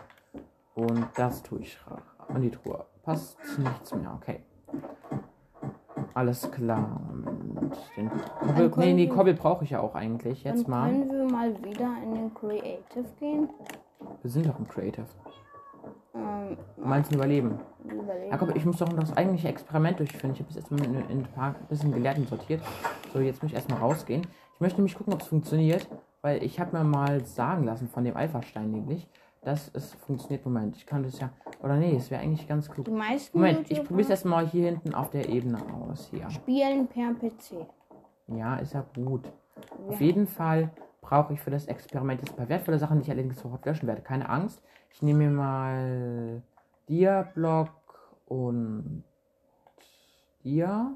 und 0.75 1.07
das 1.16 1.42
tue 1.42 1.61
ich 1.61 1.78
rein. 1.90 2.02
Und 2.28 2.42
die 2.42 2.50
Truhe. 2.50 2.85
Passt 3.02 3.38
nichts 3.59 3.95
mehr, 3.95 4.12
okay. 4.14 4.40
Alles 6.14 6.50
klar. 6.50 7.00
Und 7.11 7.73
den 7.97 8.11
Kobbel, 8.11 8.71
nee, 8.76 8.95
die 8.97 9.07
können- 9.07 9.16
Kobbel 9.16 9.35
brauche 9.35 9.64
ich 9.64 9.71
ja 9.71 9.80
auch 9.80 9.95
eigentlich. 9.95 10.45
Jetzt 10.45 10.68
mal. 10.68 10.90
können 10.90 11.11
wir 11.11 11.25
mal 11.30 11.64
wieder 11.64 11.90
in 12.02 12.14
den 12.14 12.35
Creative 12.35 13.04
gehen. 13.18 13.49
Wir 14.23 14.30
sind 14.30 14.47
doch 14.47 14.59
im 14.59 14.68
Creative. 14.68 15.07
Ähm, 16.78 16.82
Du 16.82 16.88
meinst 16.88 17.11
ein 17.11 17.14
Überleben? 17.16 17.58
überlegen. 17.85 18.30
Jakob, 18.30 18.54
ich 18.56 18.64
muss 18.64 18.78
doch 18.78 18.88
das 18.92 19.16
eigentliche 19.16 19.49
Experiment 19.49 19.99
durchführen. 19.99 20.32
Ich 20.32 20.40
habe 20.40 20.50
es 20.50 20.56
jetzt 20.56 20.70
mal 20.70 20.85
in, 20.85 20.94
in 20.94 21.18
ein 21.20 21.28
paar 21.35 21.54
bisschen 21.68 21.92
Gelehrten 21.92 22.26
sortiert. 22.26 22.62
So, 23.12 23.20
jetzt 23.20 23.42
muss 23.42 23.50
ich 23.50 23.56
erstmal 23.56 23.78
rausgehen. 23.80 24.23
Ich 24.54 24.61
möchte 24.61 24.78
nämlich 24.78 24.97
gucken, 24.97 25.12
ob 25.12 25.23
es 25.23 25.28
funktioniert, 25.28 25.88
weil 26.23 26.42
ich 26.42 26.58
habe 26.61 26.76
mir 26.76 26.85
mal 26.85 27.25
sagen 27.25 27.64
lassen 27.64 27.88
von 27.88 28.04
dem 28.04 28.16
Alpha-Stein 28.16 28.70
nämlich, 28.70 29.08
dass 29.42 29.70
es 29.75 29.94
funktioniert. 29.94 30.44
Moment, 30.44 30.76
ich 30.76 30.87
kann 30.87 31.02
das 31.02 31.18
ja. 31.20 31.30
Oder 31.62 31.76
nee, 31.76 31.94
es 31.97 32.11
wäre 32.11 32.20
eigentlich 32.23 32.47
ganz 32.49 32.68
klug. 32.70 32.87
Die 32.87 32.90
meisten 32.90 33.38
Moment, 33.38 33.70
ich 33.70 33.78
probiere 33.82 34.02
es 34.02 34.11
erstmal 34.11 34.47
hier 34.47 34.66
hinten 34.66 34.94
auf 34.94 35.11
der 35.11 35.28
Ebene 35.28 35.58
aus. 35.73 36.08
Hier. 36.11 36.28
spielen 36.30 36.87
per 36.88 37.14
PC. 37.14 37.66
Ja, 38.28 38.56
ist 38.56 38.75
ja 38.75 38.85
gut. 38.94 39.26
Auf 39.88 39.99
Wir- 40.00 40.06
jeden 40.08 40.26
Fall 40.26 40.70
brauche 41.00 41.32
ich 41.32 41.40
für 41.40 41.50
das 41.50 41.66
Experiment 41.66 42.20
jetzt 42.20 42.32
ein 42.32 42.37
paar 42.37 42.49
wertvolle 42.49 42.78
Sachen, 42.78 42.99
die 42.99 43.04
ich 43.04 43.11
allerdings 43.11 43.40
sofort 43.40 43.64
löschen 43.64 43.87
werde. 43.87 44.02
Keine 44.02 44.28
Angst. 44.28 44.61
Ich 44.90 45.02
nehme 45.02 45.20
mir 45.25 45.30
mal 45.30 46.42
Dia-Block 46.88 47.71
und 48.26 49.04
Dia. 50.42 50.92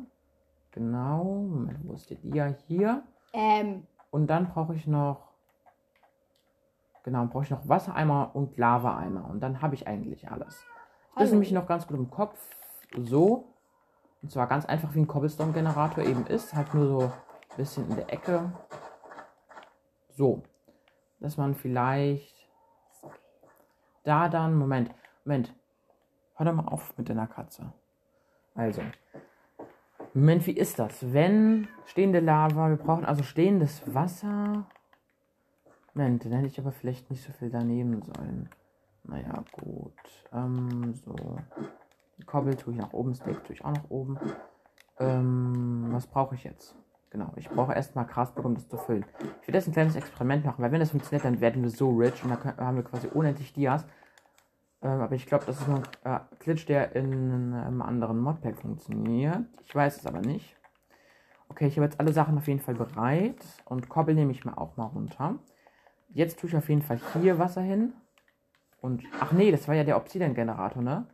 Genau. 0.73 1.25
Moment, 1.25 1.81
wo 1.85 1.93
ist 1.93 2.09
der 2.11 2.17
Dia? 2.17 2.55
Hier. 2.67 3.03
Ähm, 3.33 3.87
Und 4.11 4.27
dann 4.29 4.49
brauche 4.49 4.75
ich 4.75 4.87
noch. 4.87 5.33
Genau, 7.05 7.27
brauche 7.27 7.45
ich 7.45 7.51
noch 7.51 7.69
Wassereimer 7.69 8.31
und 8.35 8.57
Lavaeimer. 8.57 9.29
Und 9.29 9.41
dann 9.41 9.61
habe 9.61 9.75
ich 9.75 9.87
eigentlich 9.87 10.31
alles. 10.31 10.65
Das 11.15 11.25
ist 11.25 11.33
nämlich 11.33 11.53
noch 11.53 11.67
ganz 11.67 11.87
gut 11.87 11.97
im 11.97 12.11
Kopf. 12.11 12.39
So. 12.97 13.49
Und 14.23 14.31
zwar 14.31 14.47
ganz 14.47 14.65
einfach 14.67 14.95
wie 14.95 15.01
ein 15.01 15.09
Cobblestone-Generator 15.09 16.05
eben 16.05 16.27
ist. 16.27 16.55
Halt 16.55 16.73
nur 16.75 16.87
so 16.87 17.01
ein 17.01 17.57
bisschen 17.57 17.89
in 17.91 17.97
der 17.97 18.13
Ecke. 18.13 18.53
So. 20.11 20.43
Dass 21.19 21.37
man 21.37 21.55
vielleicht 21.55 22.49
da 24.05 24.29
dann. 24.29 24.55
Moment, 24.55 24.91
Moment. 25.25 25.53
Hör 26.43 26.51
doch 26.51 26.61
mal 26.61 26.73
auf 26.73 26.99
mit 26.99 27.09
deiner 27.09 27.29
Katze. 27.29 27.73
Also. 28.57 28.83
Moment, 30.13 30.45
wie 30.49 30.57
ist 30.57 30.77
das? 30.77 31.13
Wenn 31.13 31.69
stehende 31.85 32.19
Lava, 32.19 32.69
wir 32.69 32.79
brauchen 32.79 33.05
also 33.05 33.23
stehendes 33.23 33.81
Wasser. 33.95 34.67
Moment, 35.95 36.25
dann 36.25 36.33
hätte 36.33 36.49
ich 36.49 36.59
aber 36.59 36.73
vielleicht 36.73 37.11
nicht 37.11 37.23
so 37.23 37.33
viel 37.33 37.49
daneben 37.49 38.03
sollen. 38.03 38.49
Naja, 39.05 39.45
gut. 39.53 39.95
Ähm, 40.33 40.95
so. 40.95 41.15
Die 42.19 42.25
Kobbel 42.25 42.57
tue 42.57 42.73
ich 42.73 42.81
nach 42.81 42.93
oben, 42.93 43.15
Steak 43.15 43.45
tue 43.45 43.55
ich 43.55 43.65
auch 43.65 43.75
nach 43.75 43.89
oben. 43.89 44.19
Ähm, 44.99 45.91
was 45.93 46.09
brauche 46.09 46.35
ich 46.35 46.43
jetzt? 46.43 46.75
Genau, 47.11 47.31
ich 47.37 47.49
brauche 47.49 47.73
erstmal 47.73 48.07
Grasblock, 48.07 48.45
um 48.45 48.55
das 48.57 48.69
zu 48.69 48.79
füllen. 48.79 49.05
Ich 49.43 49.47
will 49.47 49.55
jetzt 49.55 49.69
ein 49.69 49.75
kleines 49.75 49.95
Experiment 49.95 50.45
machen, 50.45 50.61
weil 50.61 50.73
wenn 50.73 50.81
das 50.81 50.91
funktioniert, 50.91 51.25
dann 51.25 51.41
werden 51.41 51.63
wir 51.63 51.71
so 51.71 51.91
rich 51.91 52.25
und 52.25 52.31
dann 52.31 52.57
haben 52.57 52.79
wir 52.79 52.83
quasi 52.83 53.07
unendlich 53.07 53.53
Dias. 53.53 53.87
Ähm, 54.83 55.01
aber 55.01 55.15
ich 55.15 55.27
glaube, 55.27 55.45
das 55.47 55.61
ist 55.61 55.69
nur 55.69 55.83
ein 56.05 56.17
äh, 56.17 56.21
Glitch, 56.41 56.67
der 56.67 56.95
in 56.97 57.55
einem 57.55 57.83
anderen 57.83 58.19
Modpack 58.19 58.59
funktioniert. 58.59 59.45
Ich 59.65 59.75
weiß 59.75 59.99
es 59.99 60.07
aber 60.07 60.21
nicht. 60.21 60.57
Okay, 61.49 61.67
ich 61.67 61.77
habe 61.77 61.85
jetzt 61.85 62.01
alle 62.01 62.12
Sachen 62.12 62.39
auf 62.39 62.49
jeden 62.49 62.61
Fall 62.61 62.75
bereit. 62.75 63.45
Und 63.67 63.89
Kobbel 63.89 64.15
nehme 64.15 64.33
ich 64.33 64.45
mir 64.45 64.59
auch 64.59 64.77
mal 64.77 64.87
runter. 64.87 65.37
Jetzt 66.09 66.41
tue 66.41 66.49
ich 66.49 66.57
auf 66.57 66.69
jeden 66.69 66.83
Fall 66.83 67.01
hier 67.21 67.39
Wasser 67.39 67.62
hin. 67.62 67.93
Und, 68.81 69.05
ach 69.21 69.33
nee, 69.33 69.53
das 69.53 69.69
war 69.69 69.75
ja 69.75 69.85
der 69.85 69.97
Obsidian-Generator, 69.97 70.83
ne? 70.83 71.07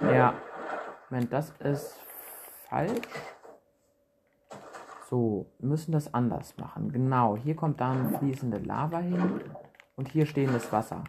Ja. 0.00 0.34
Moment, 1.10 1.32
das 1.32 1.50
ist 1.58 1.98
falsch. 2.68 3.08
So, 5.10 5.50
wir 5.58 5.68
müssen 5.68 5.92
das 5.92 6.14
anders 6.14 6.56
machen. 6.56 6.92
Genau, 6.92 7.36
hier 7.36 7.56
kommt 7.56 7.80
dann 7.80 8.16
fließende 8.18 8.58
Lava 8.58 8.98
hin. 8.98 9.40
Und 9.96 10.08
hier 10.08 10.24
stehendes 10.26 10.72
Wasser. 10.72 11.04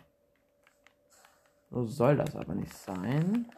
So 1.74 1.88
soll 1.88 2.18
das 2.18 2.36
aber 2.36 2.54
nicht 2.54 2.72
sein. 2.72 3.50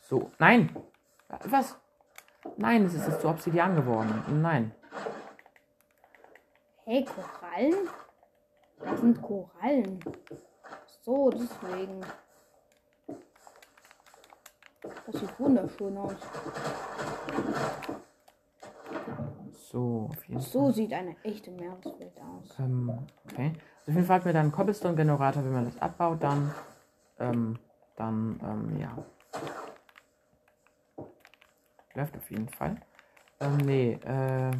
So, 0.00 0.30
nein! 0.38 0.74
Was? 1.44 1.76
Nein, 2.56 2.86
es 2.86 2.94
ist 2.94 3.06
jetzt 3.08 3.20
zu 3.20 3.28
Obsidian 3.28 3.76
geworden. 3.76 4.40
Nein. 4.40 4.74
hey, 6.86 7.04
Korallen? 7.04 7.88
Das 8.78 9.00
sind 9.00 9.20
Korallen. 9.20 10.00
So, 11.02 11.28
deswegen. 11.28 12.00
Das 15.06 15.20
sieht 15.20 15.38
wunderschön 15.38 15.98
aus. 15.98 16.16
So, 19.52 20.08
auf 20.10 20.26
jeden 20.26 20.40
So 20.40 20.70
sieht 20.70 20.92
eine 20.94 21.16
echte 21.22 21.50
Meereswelt 21.50 22.18
aus. 22.20 22.58
Ähm, 22.58 23.06
okay. 23.24 23.52
Auf 23.86 23.92
jeden 23.94 24.06
Fall 24.06 24.16
hat 24.16 24.24
mir 24.24 24.32
dann 24.32 24.44
einen 24.44 24.52
Cobblestone-Generator, 24.52 25.44
wenn 25.44 25.52
man 25.52 25.66
das 25.66 25.82
abbaut, 25.82 26.22
dann, 26.22 26.54
ähm, 27.18 27.58
dann, 27.96 28.40
ähm, 28.42 28.80
ja. 28.80 28.96
Läuft 31.92 32.16
auf 32.16 32.30
jeden 32.30 32.48
Fall. 32.48 32.76
Ähm, 33.40 33.58
nee, 33.58 33.92
äh, 34.04 34.50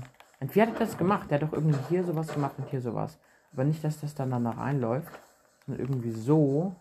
und 0.40 0.54
wie 0.54 0.60
hat 0.60 0.68
er 0.74 0.78
das 0.78 0.98
gemacht? 0.98 1.30
Der 1.30 1.40
hat 1.40 1.48
doch 1.48 1.54
irgendwie 1.54 1.78
hier 1.88 2.04
sowas 2.04 2.28
gemacht 2.28 2.54
und 2.58 2.68
hier 2.68 2.82
sowas. 2.82 3.18
Aber 3.54 3.64
nicht, 3.64 3.82
dass 3.82 3.98
das 3.98 4.14
dann 4.14 4.30
da 4.30 4.50
reinläuft, 4.50 5.18
sondern 5.64 5.86
irgendwie 5.86 6.10
so. 6.10 6.76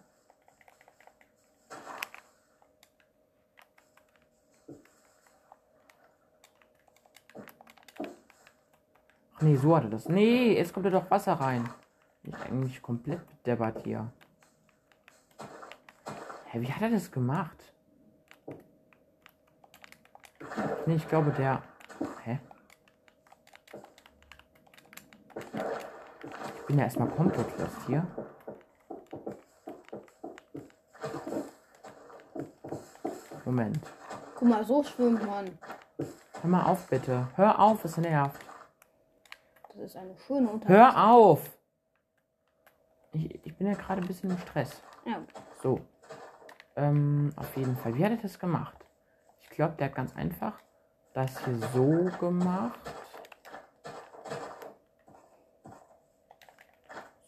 Ach 9.35 9.41
nee, 9.41 9.55
so 9.55 9.77
hat 9.77 9.85
er 9.85 9.91
das. 9.91 10.09
Nee, 10.09 10.57
jetzt 10.57 10.73
kommt 10.73 10.85
da 10.85 10.89
doch 10.89 11.09
Wasser 11.09 11.33
rein. 11.33 11.69
Ich 12.24 12.36
eigentlich 12.36 12.82
komplett 12.82 13.22
debatt 13.46 13.82
hier. 13.84 14.12
Hä, 16.46 16.62
wie 16.62 16.72
hat 16.72 16.82
er 16.82 16.92
das 16.92 17.12
gemacht? 17.12 17.74
Nee, 20.86 20.96
ich 20.96 21.08
glaube 21.08 21.32
der. 21.32 21.62
Hä? 22.24 22.39
Ich 26.56 26.65
bin 26.68 26.77
ja 26.77 26.86
erstmal 26.86 27.10
komplett 27.10 27.58
lost 27.60 27.86
hier. 27.88 28.08
Moment. 33.44 33.80
Guck 34.36 34.48
mal, 34.48 34.63
so 34.65 34.84
schwimmt 34.84 35.25
man. 35.25 35.58
Hör 36.42 36.50
mal 36.50 36.63
auf, 36.63 36.88
bitte. 36.88 37.27
Hör 37.36 37.60
auf, 37.60 37.84
es 37.86 37.98
nervt. 37.98 38.42
Das 39.70 39.77
ist 39.84 39.98
eine 39.98 40.15
schöne 40.18 40.50
Unterhaltung. 40.50 40.96
Hör 40.96 41.12
auf! 41.12 41.62
Bin 43.63 43.72
ja 43.72 43.77
gerade 43.77 44.01
ein 44.01 44.08
bisschen 44.08 44.29
im 44.29 44.38
Stress. 44.39 44.84
Ja, 45.05 45.22
So. 45.62 45.79
Ähm, 46.75 47.32
auf 47.38 47.55
jeden 47.55 47.77
Fall. 47.77 47.96
Wie 47.96 48.03
hat 48.03 48.12
er 48.12 48.17
das 48.17 48.38
gemacht? 48.38 48.75
Ich 49.39 49.51
glaube, 49.51 49.75
der 49.79 49.88
hat 49.88 49.96
ganz 49.96 50.13
einfach 50.17 50.60
das 51.13 51.46
hier 51.46 51.58
so 51.74 52.10
gemacht. 52.20 52.77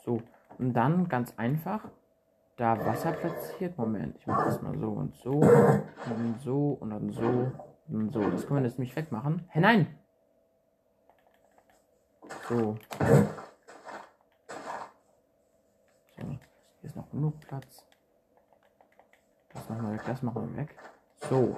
So. 0.04 0.22
Und 0.58 0.74
dann 0.74 1.08
ganz 1.08 1.34
einfach 1.38 1.88
da 2.58 2.86
Wasser 2.86 3.14
platziert. 3.14 3.78
Moment, 3.78 4.18
ich 4.18 4.28
mache 4.28 4.44
das 4.44 4.62
mal 4.62 4.78
so 4.78 4.90
und 4.90 5.16
so. 5.16 5.32
Und 5.32 5.84
dann 6.06 6.36
so 6.40 6.78
und 6.82 6.90
dann 6.90 7.12
so 7.12 7.54
und 7.88 8.12
so. 8.12 8.30
Das 8.30 8.46
können 8.46 8.62
wir 8.62 8.68
jetzt 8.68 8.78
nicht 8.78 8.94
wegmachen. 8.98 9.48
Hä, 9.52 9.62
nein! 9.62 9.98
So. 12.50 12.76
So. 13.00 13.26
Hier 16.86 16.92
ist 16.92 16.98
noch 16.98 17.10
genug 17.10 17.40
Platz. 17.40 17.84
Das 19.52 19.68
machen 19.68 19.88
wir 19.88 19.94
weg, 19.94 20.04
das 20.06 20.22
machen 20.22 20.52
wir 20.52 20.58
weg. 20.62 20.76
So. 21.28 21.58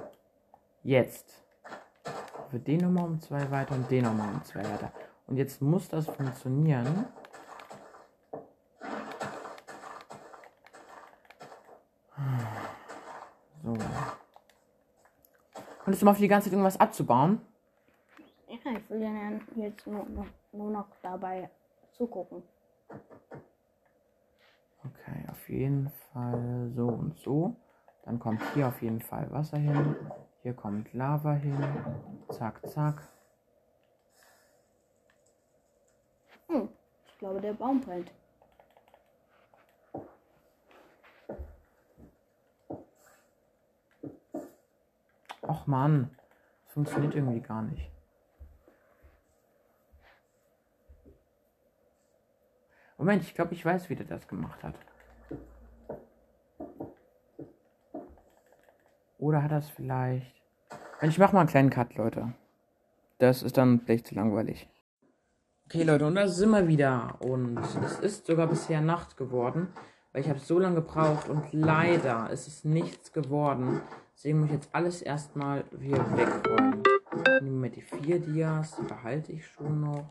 Jetzt. 0.84 1.44
Für 2.50 2.60
den 2.60 2.80
nochmal 2.80 3.04
um 3.04 3.20
zwei 3.20 3.52
weiter 3.52 3.76
und 3.76 3.92
den 3.92 4.06
nochmal 4.06 4.36
um 4.36 4.42
zwei 4.46 4.64
weiter. 4.64 4.90
Und 5.26 5.36
jetzt 5.36 5.62
muss 5.62 5.90
das 5.90 6.06
funktionieren. 6.06 7.08
So. 13.66 13.76
Konntest 15.84 16.02
du 16.04 16.06
mal 16.06 16.14
für 16.14 16.22
die 16.22 16.30
ganze 16.30 16.46
Zeit 16.46 16.54
irgendwas 16.54 16.80
abzubauen? 16.80 17.42
ja 18.48 18.56
ich 18.78 18.90
will 18.90 19.02
ja 19.02 19.62
jetzt 19.62 19.86
nur, 19.88 20.08
nur 20.54 20.72
noch 20.72 20.88
dabei 21.02 21.50
zugucken. 21.98 22.44
Okay, 24.88 25.26
auf 25.30 25.50
jeden 25.50 25.90
Fall 25.90 26.72
so 26.76 26.88
und 26.88 27.18
so. 27.20 27.56
Dann 28.04 28.20
kommt 28.20 28.42
hier 28.54 28.68
auf 28.68 28.82
jeden 28.82 29.02
Fall 29.02 29.30
Wasser 29.32 29.58
hin. 29.58 29.96
Hier 30.44 30.54
kommt 30.54 30.94
Lava 30.94 31.34
hin. 31.34 31.58
Zack, 32.30 32.66
zack. 32.70 33.02
Hm, 36.48 36.70
ich 37.06 37.18
glaube, 37.18 37.42
der 37.42 37.54
Baum 37.54 37.82
brennt. 37.82 38.12
Och 45.42 45.68
Mann, 45.68 46.12
das 46.64 46.74
funktioniert 46.74 47.16
irgendwie 47.16 47.42
gar 47.42 47.62
nicht. 47.62 47.92
Moment, 52.98 53.24
ich 53.24 53.36
glaube, 53.36 53.54
ich 53.54 53.64
weiß, 53.64 53.90
wie 53.90 53.96
der 53.96 54.06
das 54.06 54.28
gemacht 54.28 54.64
hat. 54.64 54.76
Oder 59.18 59.44
hat 59.44 59.52
es 59.52 59.70
vielleicht. 59.70 60.34
Ich 61.02 61.18
mache 61.18 61.34
mal 61.34 61.42
einen 61.42 61.50
kleinen 61.50 61.70
Cut, 61.70 61.96
Leute. 61.96 62.34
Das 63.20 63.44
ist 63.44 63.58
dann 63.58 63.80
vielleicht 63.82 64.08
zu 64.08 64.16
langweilig. 64.16 64.70
Okay, 65.66 65.84
Leute, 65.84 66.06
und 66.06 66.16
da 66.16 66.28
sind 66.28 66.52
wir 66.52 66.68
wieder. 66.68 67.16
Und 67.20 67.58
es 67.58 68.00
ist 68.00 68.26
sogar 68.28 68.48
bisher 68.48 68.82
Nacht 68.82 69.18
geworden, 69.18 69.68
weil 70.12 70.22
ich 70.22 70.30
habe 70.30 70.40
so 70.40 70.60
lange 70.60 70.76
gebraucht 70.76 71.28
und 71.30 71.52
leider 71.52 72.30
ist 72.30 72.48
es 72.48 72.64
nichts 72.64 73.12
geworden. 73.12 73.82
Deswegen 74.16 74.40
muss 74.40 74.48
ich 74.50 74.56
jetzt 74.56 74.70
alles 74.74 75.02
erstmal 75.02 75.66
wieder 75.72 76.06
wegräumen. 76.18 76.84
Ich 77.14 77.42
nehme 77.42 77.58
mir 77.58 77.70
die 77.70 77.82
vier 77.82 78.20
Dias, 78.20 78.76
die 78.76 78.84
behalte 78.84 79.32
ich 79.32 79.46
schon 79.48 79.82
noch. 79.82 80.06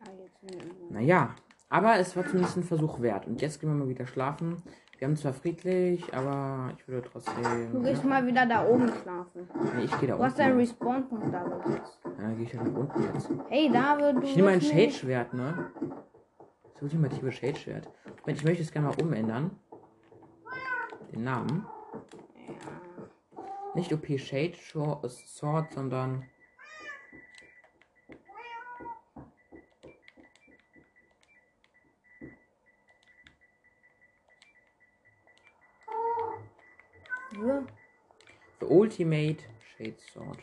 Ah, 0.00 0.10
jetzt 0.18 0.42
nehmen 0.42 0.90
wir- 0.90 0.93
Naja, 1.04 1.34
aber 1.68 1.98
es 1.98 2.16
war 2.16 2.24
zumindest 2.26 2.56
ein 2.56 2.62
Versuch 2.62 2.98
wert. 3.02 3.26
Und 3.26 3.42
jetzt 3.42 3.60
gehen 3.60 3.68
wir 3.68 3.76
mal 3.76 3.90
wieder 3.90 4.06
schlafen. 4.06 4.62
Wir 4.96 5.06
haben 5.06 5.16
zwar 5.16 5.34
friedlich, 5.34 6.14
aber 6.14 6.72
ich 6.78 6.88
würde 6.88 7.02
Du 7.02 7.10
trotzdem. 7.10 7.82
gehst 7.84 8.04
mal 8.04 8.26
wieder 8.26 8.46
da 8.46 8.64
oben 8.66 8.88
schlafen. 9.02 9.46
Nee, 9.76 9.84
ich 9.84 9.98
gehe 10.00 10.08
da 10.08 10.16
Du 10.16 10.22
hast 10.22 10.38
deinen. 10.38 10.56
Respawn-Punkt 10.56 11.26
da 11.34 11.42
gesetzt. 11.42 12.00
Ja, 12.04 12.10
dann 12.22 12.36
gehe 12.38 12.46
ich 12.46 12.56
halt 12.58 12.72
nach 12.72 12.78
unten 12.80 13.02
jetzt. 13.12 13.30
Hey, 13.50 13.70
David, 13.70 14.16
du 14.16 14.22
Ich 14.26 14.36
nehme 14.36 14.48
ein 14.48 14.62
wirst 14.62 14.72
nicht- 14.72 14.94
Shade-Schwert, 14.96 15.34
ne? 15.34 15.70
Das 16.72 16.82
ultimative 16.82 17.30
Shade-Schwert. 17.32 17.86
Moment, 18.22 18.38
Ich 18.38 18.44
möchte 18.44 18.62
es 18.62 18.72
gerne 18.72 18.88
mal 18.88 19.02
umändern. 19.02 19.50
Den 21.12 21.24
Namen. 21.24 21.66
Nicht 23.74 23.92
OP 23.92 24.16
Shade 24.18 24.54
Sword, 24.56 25.70
sondern. 25.74 26.24
Ja. 37.32 37.62
The 38.60 38.63
Ultimate 38.74 39.44
Shade 39.76 39.96
Sword. 40.12 40.38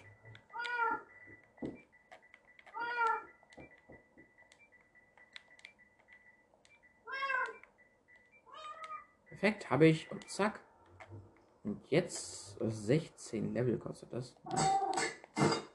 Perfekt, 9.29 9.69
habe 9.69 9.87
ich. 9.87 10.11
Und 10.11 10.29
zack. 10.29 10.59
Und 11.63 11.79
jetzt 11.89 12.59
äh, 12.61 12.69
16 12.69 13.53
Level 13.53 13.77
kostet 13.77 14.11
das. 14.13 14.35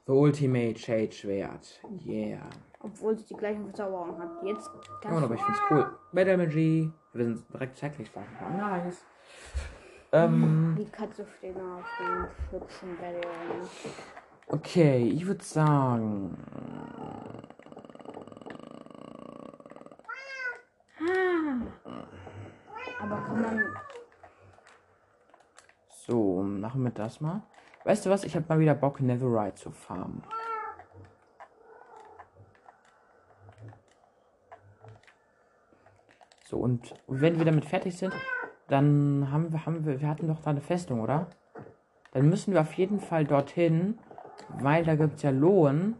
The 0.05 0.11
Ultimate 0.13 0.77
Shade 0.77 1.11
Schwert. 1.11 1.81
Yeah. 2.05 2.49
Obwohl 2.79 3.13
es 3.13 3.25
die 3.25 3.33
gleichen 3.35 3.65
Verzauberungen 3.65 4.17
hat. 4.19 4.43
Jetzt 4.45 4.69
Oh, 4.73 4.79
kannst 5.01 5.23
aber 5.23 5.35
ich 5.35 5.41
find's 5.41 5.61
cool. 5.69 5.97
Better 6.13 6.37
Magie. 6.37 6.91
Wir 7.13 7.25
sind 7.25 7.53
direkt 7.53 7.77
zeitlich 7.77 8.09
fahren. 8.09 8.27
Nice. 8.57 9.05
Ähm, 10.11 10.75
Die 10.79 10.85
Katze 10.85 11.25
steht 11.37 11.57
noch 11.57 11.79
auf 11.79 11.85
dem 11.99 12.27
hübschen 12.51 12.97
Bett. 12.97 13.25
okay, 14.47 15.03
ich 15.03 15.25
würde 15.27 15.43
sagen. 15.43 16.37
Ah. 20.99 21.61
Aber 23.01 23.21
kann 23.21 23.41
man. 23.41 23.63
So, 25.89 26.41
machen 26.41 26.83
wir 26.83 26.91
das 26.91 27.19
mal. 27.19 27.41
Weißt 27.83 28.05
du 28.05 28.09
was? 28.09 28.23
Ich 28.23 28.35
habe 28.35 28.45
mal 28.47 28.59
wieder 28.59 28.75
Bock, 28.75 29.01
Netherite 29.01 29.55
zu 29.55 29.71
farmen. 29.71 30.23
So, 36.45 36.57
und 36.59 36.93
wenn 37.07 37.37
wir 37.37 37.45
damit 37.45 37.65
fertig 37.65 37.97
sind, 37.97 38.13
dann 38.67 39.29
haben 39.31 39.51
wir, 39.51 39.65
haben 39.65 39.85
wir, 39.85 40.01
wir 40.01 40.07
hatten 40.07 40.27
doch 40.27 40.41
da 40.41 40.49
eine 40.49 40.61
Festung, 40.61 41.01
oder? 41.01 41.27
Dann 42.11 42.29
müssen 42.29 42.53
wir 42.53 42.61
auf 42.61 42.73
jeden 42.73 42.99
Fall 42.99 43.25
dorthin, 43.25 43.97
weil 44.59 44.83
da 44.83 44.95
gibt 44.95 45.17
es 45.17 45.23
ja 45.23 45.29
Lohn. 45.29 45.95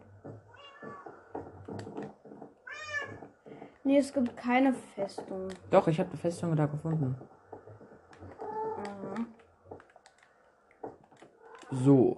Nee, 3.84 4.00
es 4.00 4.12
gibt 4.12 4.36
keine 4.36 4.74
Festung. 4.74 5.48
Doch, 5.72 5.88
ich 5.88 6.00
habe 6.00 6.10
eine 6.10 6.18
Festung 6.18 6.56
da 6.56 6.66
gefunden. 6.66 7.16
Aha. 8.42 9.26
So. 11.72 12.18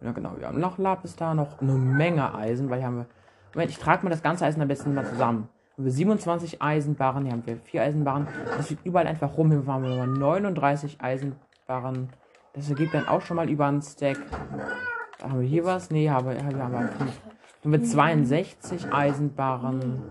Ja, 0.00 0.12
genau. 0.12 0.38
Wir 0.38 0.48
haben 0.48 0.60
noch 0.60 0.78
Lapis 0.78 1.16
da, 1.16 1.34
noch 1.34 1.60
eine 1.60 1.72
Menge 1.72 2.34
Eisen, 2.34 2.70
weil 2.70 2.78
hier 2.78 2.86
haben 2.86 2.96
wir. 2.96 3.06
Moment, 3.52 3.70
ich 3.70 3.78
trage 3.78 4.02
mal 4.04 4.10
das 4.10 4.22
ganze 4.22 4.46
Eisen 4.46 4.62
am 4.62 4.68
besten 4.68 4.94
mal 4.94 5.04
zusammen. 5.04 5.48
Haben 5.80 5.86
wir 5.86 5.92
27 5.92 6.60
Eisenbarren, 6.60 7.24
hier 7.24 7.32
haben 7.32 7.46
wir 7.46 7.56
4 7.56 7.82
Eisenbarren. 7.82 8.28
Das 8.54 8.68
liegt 8.68 8.84
überall 8.84 9.06
einfach 9.06 9.34
rum. 9.38 9.50
Hier 9.50 9.66
haben 9.66 9.82
wir 9.82 9.96
mal 9.96 10.06
39 10.06 11.00
Eisenbarren. 11.00 12.10
Das 12.52 12.68
ergibt 12.68 12.92
dann 12.92 13.08
auch 13.08 13.22
schon 13.22 13.38
mal 13.38 13.48
über 13.48 13.64
einen 13.64 13.80
Stack. 13.80 14.18
Haben 15.22 15.40
wir 15.40 15.48
hier 15.48 15.64
was? 15.64 15.90
Nee, 15.90 16.10
haben 16.10 16.28
wir, 16.28 16.44
haben 16.44 16.54
wir 16.54 16.64
aber 16.64 16.88
fünf. 16.88 17.18
Haben 17.64 17.72
wir 17.72 17.82
62 17.82 18.92
Eisenbarren. 18.92 20.02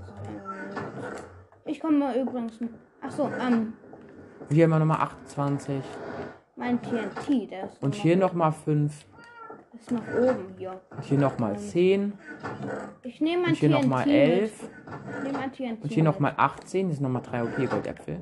Ich 1.66 1.80
komme 1.80 2.20
übrigens. 2.20 2.58
Achso, 3.02 3.30
ähm, 3.40 3.74
Hier 4.50 4.64
haben 4.64 4.72
wir 4.72 4.80
nochmal 4.80 5.02
28. 5.02 5.84
mein 6.56 6.82
TNT, 6.82 7.52
der 7.52 7.66
ist 7.66 7.84
Und 7.84 7.94
hier 7.94 8.18
nochmal 8.18 8.54
5. 8.54 9.06
ist 9.74 9.92
noch 9.92 10.08
oben 10.14 10.56
hier. 10.58 10.80
Und 10.90 11.04
hier 11.04 11.18
nochmal 11.18 11.58
10. 11.58 12.14
Ich 13.04 13.22
nehme 13.22 13.44
mein 13.44 13.52
Und 13.52 13.58
hier 13.58 13.70
nochmal 13.70 14.06
mit. 14.06 14.16
11. 14.16 14.70
Ich 15.18 15.24
nehme 15.24 15.38
mein 15.38 15.52
TNT. 15.52 15.84
Und 15.84 15.92
hier 15.92 16.04
nochmal 16.04 16.34
18. 16.38 16.88
Hier 16.88 16.96
sind 16.96 17.04
nochmal 17.04 17.22
3 17.22 17.44
OP-Goldäpfel. 17.44 18.20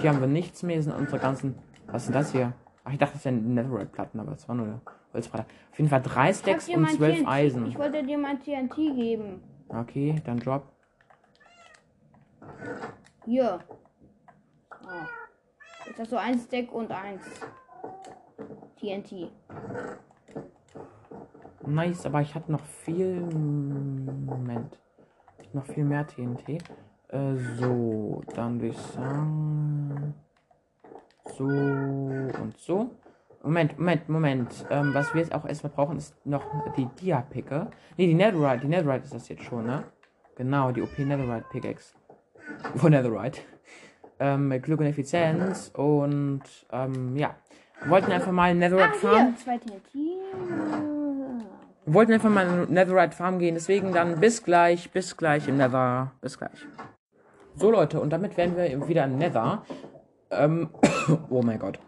Hier 0.00 0.10
haben 0.10 0.20
wir 0.20 0.26
nichts 0.28 0.62
mehr. 0.62 0.74
Hier 0.74 0.82
sind 0.82 0.94
unsere 0.94 1.18
ganzen. 1.18 1.58
Was 1.86 2.04
sind 2.04 2.14
das 2.14 2.32
hier? 2.32 2.52
Ach, 2.84 2.92
ich 2.92 2.98
dachte, 2.98 3.14
das 3.14 3.24
wären 3.24 3.54
Netherite-Platten, 3.54 4.20
aber 4.20 4.32
das 4.32 4.48
war 4.48 4.54
nur 4.54 4.80
Holzbretter. 5.12 5.46
Auf 5.70 5.78
jeden 5.78 5.90
Fall 5.90 6.02
3 6.02 6.10
Ich 6.10 6.16
hab 6.16 6.34
Stacks 6.34 6.68
und 6.68 6.82
mein 6.82 6.94
12 6.96 7.16
TNT 7.18 7.28
Eisen. 7.28 7.66
Ich 7.66 7.78
wollte 7.78 8.02
dir 8.02 8.18
mein 8.18 8.40
TNT 8.40 8.76
geben. 8.76 9.42
Okay, 9.68 10.20
dann 10.24 10.38
drop. 10.38 10.64
Hier. 13.24 13.60
Oh. 14.82 15.86
Jetzt 15.86 16.00
hast 16.00 16.12
du 16.12 16.16
ein 16.16 16.38
Stack 16.38 16.72
und 16.72 16.90
eins. 16.90 17.22
TNT. 18.80 19.30
Nice, 21.66 22.06
aber 22.06 22.20
ich 22.22 22.34
hatte 22.34 22.50
noch 22.50 22.64
viel. 22.84 23.20
Moment. 23.20 24.78
Noch 25.52 25.66
viel 25.66 25.84
mehr 25.84 26.06
TNT. 26.06 26.48
Äh, 27.08 27.34
so, 27.58 28.22
dann 28.34 28.60
würde 28.60 28.74
ich 28.74 28.78
sagen. 28.78 30.14
So 31.36 31.44
und 31.44 32.54
so. 32.58 32.90
Moment, 33.42 33.78
Moment, 33.78 34.08
Moment. 34.08 34.66
Ähm, 34.70 34.92
was 34.94 35.12
wir 35.14 35.20
jetzt 35.22 35.34
auch 35.34 35.44
erstmal 35.46 35.72
brauchen, 35.72 35.96
ist 35.96 36.14
noch 36.26 36.44
die 36.76 36.86
Dia-Picke. 37.00 37.68
Ne, 37.96 38.06
die 38.06 38.14
Netherite. 38.14 38.60
Die 38.62 38.68
Netherite 38.68 39.04
ist 39.04 39.14
das 39.14 39.28
jetzt 39.28 39.44
schon, 39.44 39.66
ne? 39.66 39.84
Genau, 40.36 40.72
die 40.72 40.82
OP 40.82 40.98
Netherite 40.98 41.46
Pickaxe. 41.50 41.94
Von 42.76 42.90
Netherite. 42.92 43.40
Ähm, 44.18 44.48
mit 44.48 44.62
Glück 44.62 44.80
und 44.80 44.86
Effizienz. 44.86 45.70
Und, 45.74 46.42
ähm, 46.70 47.16
ja. 47.16 47.34
Wir 47.82 47.90
wollten 47.90 48.12
einfach 48.12 48.32
mal 48.32 48.54
Netherite 48.54 48.90
Ah, 48.92 48.98
farmen. 48.98 49.26
hier. 49.28 49.36
Zwei 49.36 49.58
TNT. 49.58 50.99
Wollten 51.86 52.12
einfach 52.12 52.30
mal 52.30 52.46
in 52.46 52.74
Netherite 52.74 53.16
Farm 53.16 53.38
gehen, 53.38 53.54
deswegen 53.54 53.92
dann 53.92 54.20
bis 54.20 54.42
gleich, 54.44 54.90
bis 54.90 55.16
gleich 55.16 55.48
im 55.48 55.56
Nether. 55.56 56.12
Bis 56.20 56.38
gleich. 56.38 56.66
So 57.54 57.70
Leute, 57.70 58.00
und 58.00 58.10
damit 58.10 58.36
werden 58.36 58.56
wir 58.56 58.88
wieder 58.88 59.04
im 59.04 59.18
Nether. 59.18 59.62
Ähm, 60.30 60.70
oh 61.30 61.42
mein 61.42 61.58
Gott. 61.58 61.78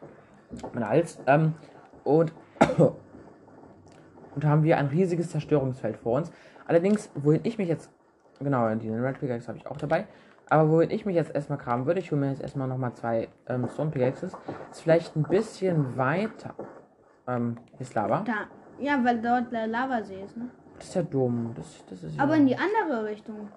Mein 0.73 0.89
Hals. 0.89 1.19
Ähm, 1.27 1.55
und, 2.05 2.33
und 4.35 4.45
haben 4.45 4.65
wir 4.65 4.79
ein 4.79 4.87
riesiges 4.87 5.31
Zerstörungsfeld 5.31 5.99
vor 5.99 6.17
uns. 6.17 6.33
Allerdings, 6.67 7.11
wohin 7.15 7.41
ich 7.45 7.59
mich 7.59 7.69
jetzt. 7.69 7.91
Genau, 8.41 8.75
die 8.75 8.91
Red 8.91 9.21
Pickaxe 9.21 9.49
habe 9.49 9.59
ich 9.59 9.67
auch 9.67 9.77
dabei. 9.77 10.07
Aber 10.49 10.69
wohin 10.71 10.91
ich 10.91 11.07
mich 11.07 11.15
jetzt 11.15 11.35
erstmal 11.35 11.59
graben 11.59 11.87
würde, 11.87 12.01
ich 12.01 12.11
hole 12.11 12.21
mir 12.21 12.31
jetzt 12.31 12.43
erstmal 12.43 12.67
nochmal 12.67 12.93
zwei 12.95 13.29
ähm, 13.47 13.69
Stone 13.73 13.91
Pickaxes. 13.91 14.33
Ist 14.71 14.81
vielleicht 14.81 15.17
ein 15.17 15.23
bisschen 15.23 15.97
weiter. 15.97 16.55
Ähm, 17.29 17.59
ist 17.79 17.95
Lava. 17.95 18.25
Da. 18.27 18.62
Ja, 18.79 19.03
weil 19.05 19.21
dort 19.21 19.53
der 19.53 19.67
Lavasee 19.67 20.23
ist, 20.25 20.37
ne? 20.37 20.49
Das 20.77 20.89
ist 20.89 20.95
ja 20.95 21.03
dumm. 21.03 21.53
Das, 21.55 21.67
das 21.89 22.03
ist 22.03 22.19
Aber 22.19 22.37
in 22.37 22.47
die 22.47 22.57
andere 22.57 23.05
Richtung. 23.05 23.49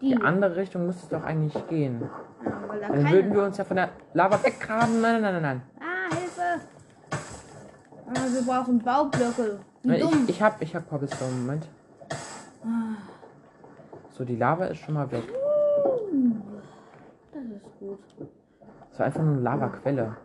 Die. 0.00 0.14
die 0.14 0.22
andere 0.22 0.56
Richtung 0.56 0.86
müsste 0.86 1.02
es 1.04 1.08
doch 1.08 1.24
eigentlich 1.24 1.66
gehen. 1.68 2.02
Ja, 2.44 2.76
da 2.80 2.88
Dann 2.88 3.10
würden 3.10 3.32
wir 3.34 3.44
uns 3.44 3.56
ja 3.56 3.64
von 3.64 3.76
der 3.76 3.88
Lava 4.12 4.42
weggraben. 4.42 5.00
Nein, 5.00 5.22
nein, 5.22 5.32
nein, 5.34 5.42
nein. 5.42 5.62
Ah, 5.80 6.14
Hilfe! 6.14 6.60
Ah, 8.06 8.26
wir 8.32 8.42
brauchen 8.42 8.78
Baublöcke. 8.80 9.58
Wie 9.82 9.88
nein. 9.88 10.00
dumm. 10.00 10.24
Ich, 10.24 10.30
ich 10.30 10.42
hab, 10.42 10.60
ich 10.62 10.76
hab 10.76 10.88
Cobblestone. 10.88 11.32
Moment. 11.32 11.68
So, 14.10 14.24
die 14.24 14.36
Lava 14.36 14.66
ist 14.66 14.78
schon 14.78 14.94
mal 14.94 15.10
weg. 15.10 15.24
Das 17.32 17.42
ist 17.42 17.78
gut. 17.80 17.98
Das 18.90 18.98
war 19.00 19.06
einfach 19.06 19.22
nur 19.22 19.32
eine 19.32 19.42
Lavaquelle. 19.42 20.16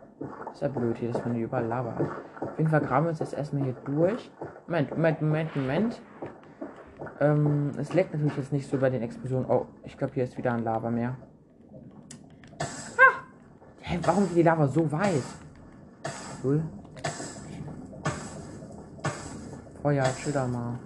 Ist 0.52 0.62
ja 0.62 0.68
blöd 0.68 0.98
hier, 0.98 1.12
dass 1.12 1.24
man 1.24 1.34
hier 1.34 1.44
überall 1.44 1.72
hat. 1.72 2.00
Auf 2.40 2.58
jeden 2.58 2.68
Fall 2.68 2.80
graben 2.80 3.06
wir 3.06 3.10
uns 3.10 3.20
jetzt 3.20 3.34
erstmal 3.34 3.64
hier 3.64 3.74
durch. 3.84 4.30
Moment, 4.66 4.90
Moment, 4.90 5.22
Moment, 5.22 5.56
Moment. 5.56 6.02
Ähm, 7.20 7.70
es 7.78 7.94
leckt 7.94 8.12
natürlich 8.12 8.36
jetzt 8.36 8.52
nicht 8.52 8.68
so 8.68 8.78
bei 8.78 8.90
den 8.90 9.02
Explosionen. 9.02 9.48
Oh, 9.48 9.66
ich 9.84 9.96
glaube, 9.96 10.12
hier 10.14 10.24
ist 10.24 10.36
wieder 10.36 10.52
ein 10.52 10.64
Lavameer. 10.64 11.16
Ah! 12.60 13.24
Hä, 13.80 13.98
warum 14.04 14.26
geht 14.28 14.36
die 14.36 14.42
Lava 14.42 14.66
so 14.66 14.90
weit? 14.92 15.22
Null. 16.42 16.62
Feuer, 19.82 20.04
chill 20.22 20.32
da 20.32 20.46
mal. 20.46 20.78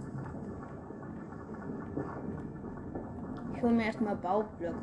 Ich 3.54 3.62
hole 3.62 3.72
mir 3.72 3.86
erstmal 3.86 4.14
Baublöcke. 4.16 4.74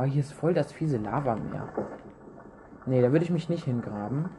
Oh, 0.00 0.04
hier 0.04 0.20
ist 0.20 0.32
voll 0.32 0.54
das 0.54 0.72
fiese 0.72 0.96
Lavameer. 0.96 1.68
Nee, 2.86 3.02
da 3.02 3.12
würde 3.12 3.24
ich 3.24 3.30
mich 3.30 3.50
nicht 3.50 3.64
hingraben. 3.64 4.30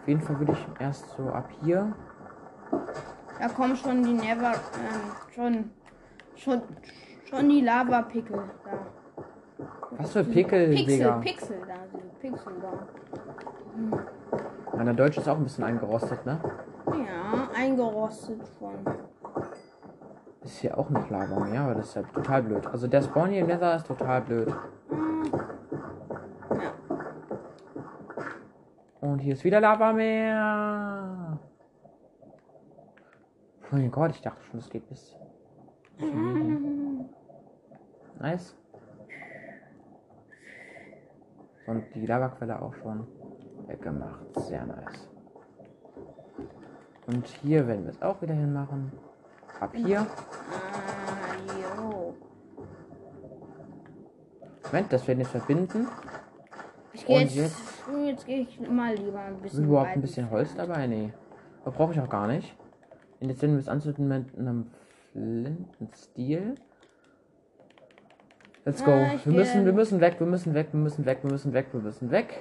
Auf 0.00 0.06
jeden 0.06 0.20
Fall 0.20 0.38
würde 0.38 0.52
ich 0.52 0.80
erst 0.80 1.10
so 1.16 1.30
ab 1.30 1.50
hier. 1.64 1.92
Da 3.40 3.48
kommen 3.48 3.74
schon 3.74 4.04
die 4.04 4.12
Never. 4.12 4.52
Ähm, 4.52 5.10
schon. 5.34 5.70
Schon. 6.36 6.62
Schon 7.28 7.48
die 7.48 7.60
Lavapickel 7.60 8.44
da. 8.64 9.66
Was 9.98 10.12
für 10.12 10.22
Pickel, 10.22 10.68
Pixel, 10.68 10.86
Digga. 10.86 11.18
Pixel 11.18 11.60
da. 11.66 11.74
Pixel 12.20 12.52
da. 12.62 12.86
Meine 14.76 14.94
Deutsch 14.94 15.18
ist 15.18 15.28
auch 15.28 15.38
ein 15.38 15.42
bisschen 15.42 15.64
eingerostet, 15.64 16.24
ne? 16.24 16.38
Ja, 16.86 17.48
eingerostet 17.52 18.42
schon. 18.60 18.76
Ist 20.46 20.58
hier 20.58 20.78
auch 20.78 20.88
noch 20.90 21.10
Lavameer, 21.10 21.62
aber 21.62 21.74
das 21.74 21.88
ist 21.88 21.96
ja 21.96 22.02
total 22.04 22.44
blöd. 22.44 22.64
Also 22.68 22.86
der 22.86 23.02
Spawn 23.02 23.30
hier 23.30 23.40
im 23.40 23.48
Nether 23.48 23.74
ist 23.74 23.84
total 23.88 24.20
blöd. 24.22 24.48
Ja. 26.50 26.72
Und 29.00 29.18
hier 29.18 29.32
ist 29.32 29.42
wieder 29.42 29.60
Lavameer. 29.60 31.36
Oh 33.60 33.66
mein 33.72 33.90
Gott, 33.90 34.12
ich 34.12 34.22
dachte 34.22 34.40
schon, 34.44 34.60
es 34.60 34.70
geht 34.70 34.88
bis. 34.88 35.16
Nice. 38.20 38.56
Und 41.66 41.92
die 41.92 42.06
Lavaquelle 42.06 42.62
auch 42.62 42.74
schon 42.74 43.04
weggemacht. 43.66 44.32
Sehr 44.36 44.64
nice. 44.64 45.08
Und 47.08 47.26
hier 47.26 47.66
werden 47.66 47.82
wir 47.82 47.90
es 47.90 48.00
auch 48.00 48.22
wieder 48.22 48.34
hinmachen. 48.34 48.92
Ab 49.60 49.70
hier. 49.74 50.00
Ah, 50.00 50.06
jo. 51.76 52.14
Moment, 54.64 54.92
das 54.92 55.06
werden 55.06 55.18
wir 55.18 55.24
jetzt 55.24 55.30
verbinden. 55.32 55.88
Ich 56.92 57.06
gehe 57.06 57.20
jetzt. 57.20 57.34
jetzt? 57.36 57.56
Jetzt 58.04 58.26
gehe 58.26 58.40
ich 58.40 58.60
mal 58.68 58.94
lieber 58.94 59.20
ein 59.20 59.34
Ist 59.36 59.42
bisschen. 59.42 59.64
überhaupt 59.64 59.90
ein 59.90 60.00
bisschen 60.00 60.30
Holz 60.30 60.54
dabei? 60.56 60.86
Nee. 60.86 61.12
Aber 61.64 61.72
brauche 61.76 61.92
ich 61.92 62.00
auch 62.00 62.08
gar 62.08 62.26
nicht. 62.26 62.54
Jetzt 63.20 63.40
werden 63.42 63.52
wir 63.54 63.60
es 63.60 63.68
anzünden 63.68 64.08
mit 64.08 64.38
einem 64.38 64.70
Flintenstiel. 65.12 66.54
Let's 68.64 68.84
go. 68.84 68.90
Ah, 68.90 69.12
wir 69.12 69.18
geh- 69.24 69.30
müssen, 69.38 69.64
wir 69.64 69.72
müssen 69.72 70.00
weg, 70.00 70.16
wir 70.18 70.26
müssen 70.26 70.54
weg, 70.54 70.68
wir 70.72 70.80
müssen 70.80 71.06
weg, 71.06 71.18
wir 71.22 71.30
müssen 71.30 71.52
weg, 71.52 71.66
wir 71.72 71.80
müssen 71.80 72.10
weg. 72.10 72.40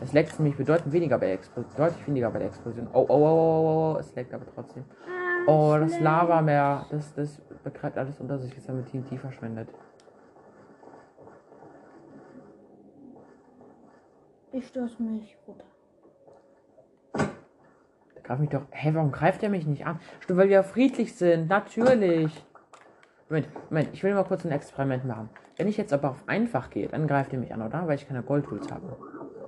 Es 0.00 0.12
leckt 0.12 0.38
nämlich 0.38 0.56
bedeutend 0.56 0.92
weniger 0.92 1.18
bei 1.18 1.26
der 1.26 1.34
Explosion. 1.34 1.74
Deutlich 1.76 2.06
weniger 2.06 2.30
bei 2.30 2.38
der 2.38 2.48
Explosion. 2.48 2.86
Oh, 2.92 3.06
oh, 3.08 3.14
oh, 3.14 3.16
oh, 3.16 3.94
oh, 3.94 3.94
oh, 3.94 3.98
es 3.98 4.14
leckt 4.14 4.32
aber 4.34 4.44
trotzdem. 4.54 4.84
Ah, 5.06 5.26
Oh, 5.46 5.76
das. 5.78 5.98
Lavameer. 6.00 6.86
Das, 6.90 7.14
das 7.14 7.40
begreift 7.62 7.96
alles 7.96 8.18
unter 8.20 8.38
sich. 8.38 8.52
Jetzt 8.52 8.68
haben 8.68 8.78
wir 8.78 8.84
TNT 8.84 9.18
verschwendet. 9.20 9.68
Ich 14.52 14.66
stoß 14.68 14.98
mich 14.98 15.36
runter. 15.46 15.64
Der 17.14 18.22
greift 18.22 18.40
mich 18.40 18.50
doch. 18.50 18.62
Hä, 18.70 18.90
warum 18.94 19.12
greift 19.12 19.42
er 19.42 19.50
mich 19.50 19.66
nicht 19.66 19.86
an? 19.86 20.00
Stimmt, 20.20 20.38
weil 20.40 20.48
wir 20.48 20.62
friedlich 20.64 21.14
sind. 21.14 21.48
Natürlich. 21.48 22.44
Moment, 23.28 23.48
Moment, 23.70 23.88
ich 23.92 24.02
will 24.02 24.14
mal 24.14 24.24
kurz 24.24 24.44
ein 24.44 24.52
Experiment 24.52 25.04
machen. 25.04 25.30
Wenn 25.56 25.68
ich 25.68 25.76
jetzt 25.76 25.92
aber 25.92 26.10
auf 26.10 26.22
einfach 26.26 26.70
gehe, 26.70 26.88
dann 26.88 27.06
greift 27.06 27.32
er 27.32 27.38
mich 27.38 27.52
an, 27.52 27.62
oder? 27.62 27.86
Weil 27.86 27.96
ich 27.96 28.06
keine 28.06 28.22
Goldtools 28.22 28.70
habe. 28.70 28.96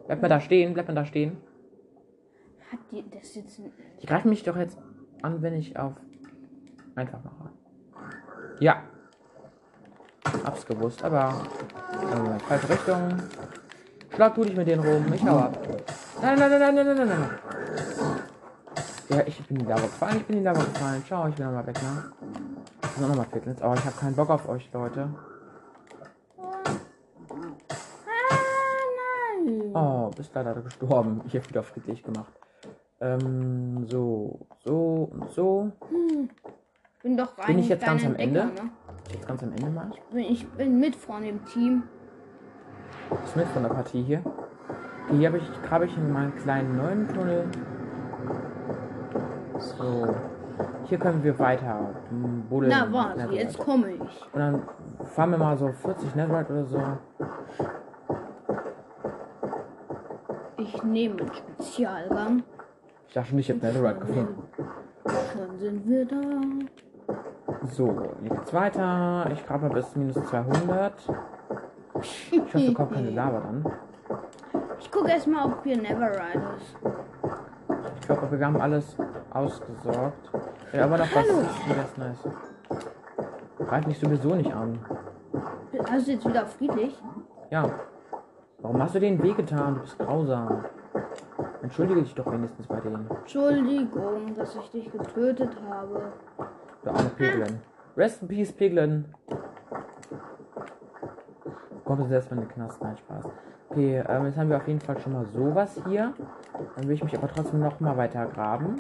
Bleibt 0.09 0.23
mal 0.23 0.29
da 0.29 0.41
stehen, 0.41 0.73
bleibt 0.73 0.89
mal 0.89 0.95
da 0.95 1.05
stehen. 1.05 1.37
Hat 2.73 2.79
die 2.91 3.05
das 3.11 3.35
jetzt. 3.35 3.61
Die 4.01 4.07
greifen 4.07 4.31
mich 4.31 4.43
doch 4.43 4.57
jetzt 4.57 4.79
an, 5.21 5.43
wenn 5.43 5.53
ich 5.53 5.79
auf 5.79 5.93
einfach 6.95 7.23
mache. 7.23 7.51
Ja. 8.59 8.85
Hab's 10.47 10.65
gewusst, 10.65 11.05
aber. 11.05 11.43
Äh, 11.93 12.39
falsche 12.39 12.71
Richtung. 12.71 13.19
Schlag 14.15 14.35
du 14.35 14.45
dich 14.45 14.57
mit 14.57 14.67
denen 14.67 14.83
rum, 14.83 15.13
ich 15.13 15.23
hau 15.27 15.41
ab. 15.41 15.59
Nein, 16.23 16.39
nein, 16.39 16.51
nein, 16.53 16.75
nein, 16.75 16.75
nein, 16.75 16.87
nein, 16.87 17.09
nein, 17.09 17.21
nein. 17.21 17.39
Ja, 19.11 19.27
ich 19.27 19.47
bin 19.47 19.59
in 19.59 19.65
die 19.65 19.69
Lava 19.69 19.83
gefallen, 19.83 20.17
ich 20.17 20.25
bin 20.25 20.37
in 20.39 20.43
die 20.43 20.47
Lava 20.47 20.63
gefallen. 20.63 21.05
Ciao, 21.05 21.29
ich 21.29 21.35
bin 21.35 21.45
nochmal 21.45 21.67
weg, 21.67 21.83
ne? 21.83 22.13
Ich 22.83 23.05
auch 23.05 23.09
nochmal 23.09 23.27
Pickles. 23.27 23.59
Oh, 23.63 23.75
ich 23.75 23.85
habe 23.85 23.97
keinen 24.01 24.17
Bock 24.17 24.31
auf 24.31 24.49
euch, 24.49 24.71
Leute. 24.73 25.11
Oh, 29.75 30.11
bist 30.17 30.35
leider 30.35 30.55
gestorben. 30.55 31.23
Ich 31.27 31.35
habe 31.35 31.49
wieder 31.49 31.63
friedlich 31.63 32.03
gemacht. 32.03 32.33
Ähm, 33.01 33.87
so, 33.87 34.47
so 34.65 35.11
und 35.13 35.31
so. 35.31 35.73
Bin 37.03 37.17
doch 37.17 37.35
Bin 37.47 37.59
ich 37.59 37.69
jetzt 37.69 37.85
ganz 37.85 38.03
dein 38.03 38.13
am 38.13 38.19
Ende? 38.19 38.41
Entdecker, 38.41 38.65
Ne? 38.65 38.71
Jetzt 39.13 39.29
ganz 39.29 39.43
am 39.43 39.53
Ende 39.53 39.71
mal. 39.71 39.91
Ich 40.15 40.49
bin 40.51 40.81
mit 40.81 40.97
von 40.97 41.23
dem 41.23 41.45
Team. 41.47 41.85
Was 43.11 43.37
mit 43.37 43.47
von 43.49 43.63
der 43.63 43.71
Partie 43.71 44.03
hier? 44.03 44.23
Hier 45.11 45.29
habe 45.29 45.39
ich, 45.39 45.63
grabe 45.63 45.87
ich 45.87 45.97
in 45.97 46.13
meinen 46.13 46.35
kleinen 46.37 46.77
neuen 46.77 47.09
Tunnel. 47.09 47.47
So. 49.59 50.15
Hier 50.85 50.99
können 50.99 51.23
wir 51.23 51.39
weiter 51.39 51.95
hm, 52.09 52.45
buddeln. 52.49 52.73
Na 52.75 52.93
warte, 52.93 53.33
jetzt 53.35 53.59
komme 53.59 53.91
ich. 53.93 54.01
Und 54.33 54.41
dann 54.41 54.63
fahren 55.15 55.31
wir 55.31 55.39
mal 55.39 55.57
so 55.57 55.71
40 55.71 56.15
Netherite 56.15 56.53
oder 56.53 56.65
so. 56.65 56.83
Ich 60.75 60.83
nehme 60.83 61.21
einen 61.21 61.33
Spezialgang. 61.33 62.43
Ich 63.09 63.15
dachte 63.15 63.31
schon, 63.31 63.39
ich 63.39 63.51
habe 63.51 63.61
Netherite 63.61 64.01
gefunden. 64.01 64.43
Schon 65.33 65.59
sind 65.59 65.89
wir 65.89 66.05
da. 66.05 66.21
So, 67.71 68.03
hier 68.21 68.31
geht's 68.31 68.53
weiter. 68.53 69.31
Ich 69.33 69.47
grabe 69.47 69.71
bis 69.71 69.97
minus 69.97 70.17
200. 70.29 70.93
Ich 72.03 72.33
hoffe, 72.33 72.67
da 72.67 72.75
kommt 72.75 72.93
keine 72.93 73.11
Lava 73.11 73.41
dann. 73.41 73.65
Ich 74.79 74.91
gucke 74.91 75.11
erstmal, 75.11 75.47
ob 75.47 75.65
hier 75.65 75.77
Neverride 75.79 76.43
ist. 76.57 76.77
Ich 78.01 78.07
glaube, 78.07 78.39
wir 78.39 78.47
haben 78.47 78.61
alles 78.61 78.97
ausgesorgt. 79.33 80.31
Ja, 80.73 80.85
aber 80.85 80.99
noch 80.99 81.07
was 81.07 81.25
Hallo. 81.29 81.41
ist 81.83 81.99
nice. 81.99 82.29
Greif 83.59 83.87
mich 83.87 83.99
sowieso 83.99 84.35
nicht 84.35 84.53
an. 84.53 84.79
Du 85.73 85.79
jetzt 86.13 86.27
wieder 86.27 86.47
friedlich? 86.47 87.03
Ja. 87.51 87.71
Warum 88.61 88.83
hast 88.83 88.97
du 88.97 89.01
den 89.01 89.23
Weg 89.23 89.37
getan? 89.37 89.77
Du 89.77 89.81
bist 89.83 89.99
grausam. 89.99 90.65
Entschuldige 91.63 92.03
dich 92.03 92.15
doch 92.15 92.31
wenigstens 92.31 92.67
bei 92.67 92.81
denen. 92.81 93.09
Entschuldigung, 93.09 94.35
dass 94.35 94.57
ich 94.57 94.71
dich 94.71 94.91
getötet 94.91 95.57
habe. 95.69 96.13
Du 96.83 96.91
arme 96.91 97.09
Piglin. 97.11 97.61
Rest 97.97 98.23
in 98.23 98.29
Peace, 98.29 98.53
Piglin. 98.53 99.05
Kommt 101.85 102.03
jetzt 102.03 102.11
erstmal 102.11 102.41
in 102.41 102.49
den 102.49 102.55
Knast. 102.55 102.83
Nein, 102.83 102.97
Spaß. 102.97 103.29
Okay, 103.71 104.03
ähm, 104.09 104.27
jetzt 104.27 104.37
haben 104.37 104.51
wir 104.51 104.57
auf 104.57 104.67
jeden 104.67 104.81
Fall 104.81 104.99
schon 104.99 105.13
mal 105.13 105.27
sowas 105.27 105.81
hier. 105.87 106.13
Dann 106.75 106.89
will 106.89 106.95
ich 106.95 107.05
mich 107.05 107.17
aber 107.17 107.29
trotzdem 107.29 107.61
noch 107.61 107.79
mal 107.79 107.97
weiter 107.97 108.27
graben. 108.27 108.77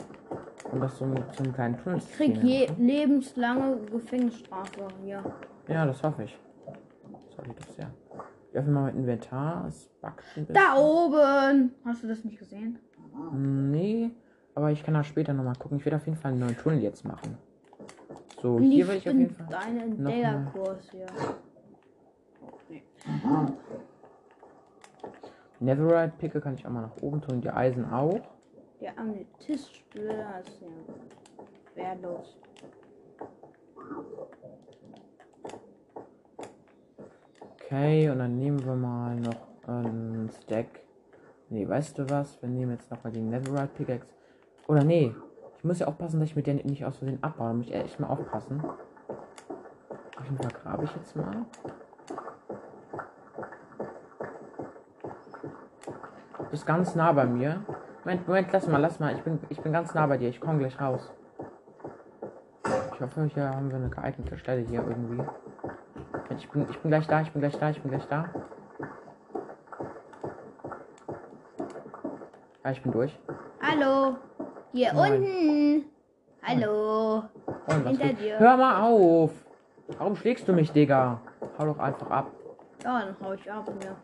Und 0.73 0.81
das 0.81 0.99
so 0.99 1.07
zum 1.37 1.53
kleinen 1.53 1.79
Tunnel 1.79 1.99
Ich 1.99 2.13
krieg 2.13 2.37
je 2.43 2.69
lebenslange 2.79 3.77
Gefängnisstrafe 3.93 4.89
hier. 5.05 5.23
Ja, 5.69 5.87
das 5.87 6.03
hoffe 6.03 6.25
ich. 6.25 6.39
Das 6.67 7.39
hoffe 7.39 7.51
ich 8.59 8.63
öffne 8.63 8.73
mal 8.73 8.83
mein 8.83 8.97
Inventar. 8.97 9.67
Es 9.69 9.89
backt 10.01 10.25
ein 10.37 10.47
bisschen. 10.47 10.55
Da 10.55 10.77
oben! 10.77 11.73
Hast 11.85 12.03
du 12.03 12.09
das 12.09 12.25
nicht 12.25 12.39
gesehen? 12.39 12.79
Nee, 13.33 14.11
aber 14.55 14.71
ich 14.73 14.83
kann 14.83 14.95
da 14.95 15.05
später 15.05 15.33
nochmal 15.33 15.55
gucken. 15.57 15.79
Ich 15.79 15.85
werde 15.85 15.97
auf 15.97 16.07
jeden 16.07 16.19
Fall 16.19 16.33
einen 16.33 16.41
neuen 16.41 16.57
Tunnel 16.57 16.81
jetzt 16.83 17.05
machen. 17.05 17.39
So, 18.43 18.59
hier 18.61 18.87
will 18.89 18.97
ich 18.97 19.09
auf 19.09 19.15
jeden 19.15 19.31
Fall. 19.35 19.47
mal- 19.47 19.83
Entdeckerkurs 19.83 20.91
hier. 20.91 21.07
Netherite 25.61 26.13
Picke 26.19 26.41
kann 26.41 26.55
ich 26.55 26.65
auch 26.67 26.71
mal 26.71 26.83
nach 26.83 26.97
oben 27.03 27.21
tun. 27.21 27.41
Die 27.41 27.51
Eisen 27.51 27.85
auch. 27.93 28.21
Der 28.81 28.97
Amethystsplitter 28.99 30.41
ist 30.41 30.61
ja 30.61 30.69
wertlos. 31.75 32.37
Okay, 37.71 38.09
und 38.09 38.19
dann 38.19 38.35
nehmen 38.35 38.65
wir 38.65 38.75
mal 38.75 39.15
noch 39.17 39.47
einen 39.67 40.31
Stack. 40.43 40.69
Nee, 41.51 41.69
weißt 41.69 41.99
du 41.99 42.09
was? 42.09 42.41
Wir 42.41 42.49
nehmen 42.49 42.73
jetzt 42.73 42.91
nochmal 42.91 43.13
die 43.13 43.21
Netherite 43.21 43.69
Pickaxe. 43.77 44.15
Oder 44.69 44.85
nee, 44.85 45.15
ich 45.59 45.65
muss 45.65 45.79
ja 45.79 45.87
aufpassen, 45.87 46.19
dass 46.19 46.31
ich 46.31 46.37
mit 46.37 46.47
der 46.47 46.55
nicht 46.55 46.87
aus 46.87 46.97
Versehen 46.97 47.23
abbaue. 47.23 47.49
Da 47.49 47.53
muss 47.53 47.67
ich 47.67 47.75
echt 47.75 48.01
mal 48.01 48.07
aufpassen. 48.07 48.65
Auf 48.65 50.25
jeden 50.25 50.39
Fall 50.39 50.51
grabe 50.63 50.85
ich 50.85 50.97
jetzt 50.97 51.15
mal. 51.15 51.45
Du 56.39 56.45
bist 56.51 56.65
ganz 56.65 56.95
nah 56.95 57.13
bei 57.13 57.27
mir. 57.27 57.67
Moment, 58.03 58.27
Moment, 58.27 58.49
lass 58.51 58.67
mal, 58.67 58.79
lass 58.79 58.99
mal. 58.99 59.15
Ich 59.15 59.21
bin, 59.21 59.41
ich 59.51 59.61
bin 59.61 59.75
ganz 59.75 59.93
nah 59.93 60.07
bei 60.07 60.17
dir. 60.17 60.31
Ich 60.31 60.41
komme 60.41 60.59
gleich 60.59 60.81
raus. 60.81 61.13
Ich 62.95 63.01
hoffe, 63.03 63.25
hier 63.25 63.51
haben 63.51 63.69
wir 63.69 63.77
eine 63.77 63.91
geeignete 63.91 64.39
Stelle 64.39 64.63
hier 64.63 64.81
irgendwie. 64.81 65.23
Ich 66.37 66.49
bin, 66.51 66.67
ich 66.69 66.79
bin 66.79 66.91
gleich 66.91 67.07
da, 67.07 67.23
ich 67.23 67.33
bin 67.33 67.41
gleich 67.41 67.59
da, 67.59 67.71
ich 67.71 67.81
bin 67.81 67.91
gleich 67.91 68.07
da. 68.07 68.27
Ja, 72.65 72.71
ich 72.71 72.83
bin 72.83 72.93
durch. 72.93 73.19
Hallo! 73.63 74.17
Hier 74.73 74.93
Moin. 74.93 75.15
unten! 75.15 75.85
Hallo! 76.43 77.23
Was 77.67 77.77
Hinter 77.87 78.13
dir. 78.13 78.39
Hör 78.39 78.57
mal 78.57 78.83
auf! 78.83 79.31
Warum 79.97 80.17
schlägst 80.17 80.47
du 80.47 80.53
mich, 80.53 80.71
Digga? 80.71 81.21
Hau 81.59 81.65
doch 81.65 81.79
einfach 81.79 82.11
ab. 82.11 82.27
Ja, 82.85 83.01
dann 83.01 83.17
hau 83.23 83.33
ich 83.33 83.51
ab 83.51 83.69
hier. 83.81 83.97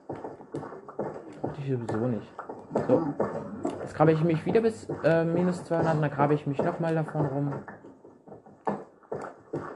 Ich 1.30 1.40
brauch 1.40 1.52
dich 1.52 1.70
sowieso 1.70 2.06
nicht. 2.06 2.32
So. 2.88 3.14
Jetzt 3.80 3.94
grabe 3.94 4.12
ich 4.12 4.24
mich 4.24 4.44
wieder 4.46 4.62
bis 4.62 4.88
äh, 5.04 5.24
minus 5.24 5.62
200, 5.64 6.02
dann 6.02 6.10
grabe 6.10 6.34
ich 6.34 6.46
mich 6.46 6.58
nochmal 6.58 6.94
davon 6.94 7.26
rum. 7.26 7.52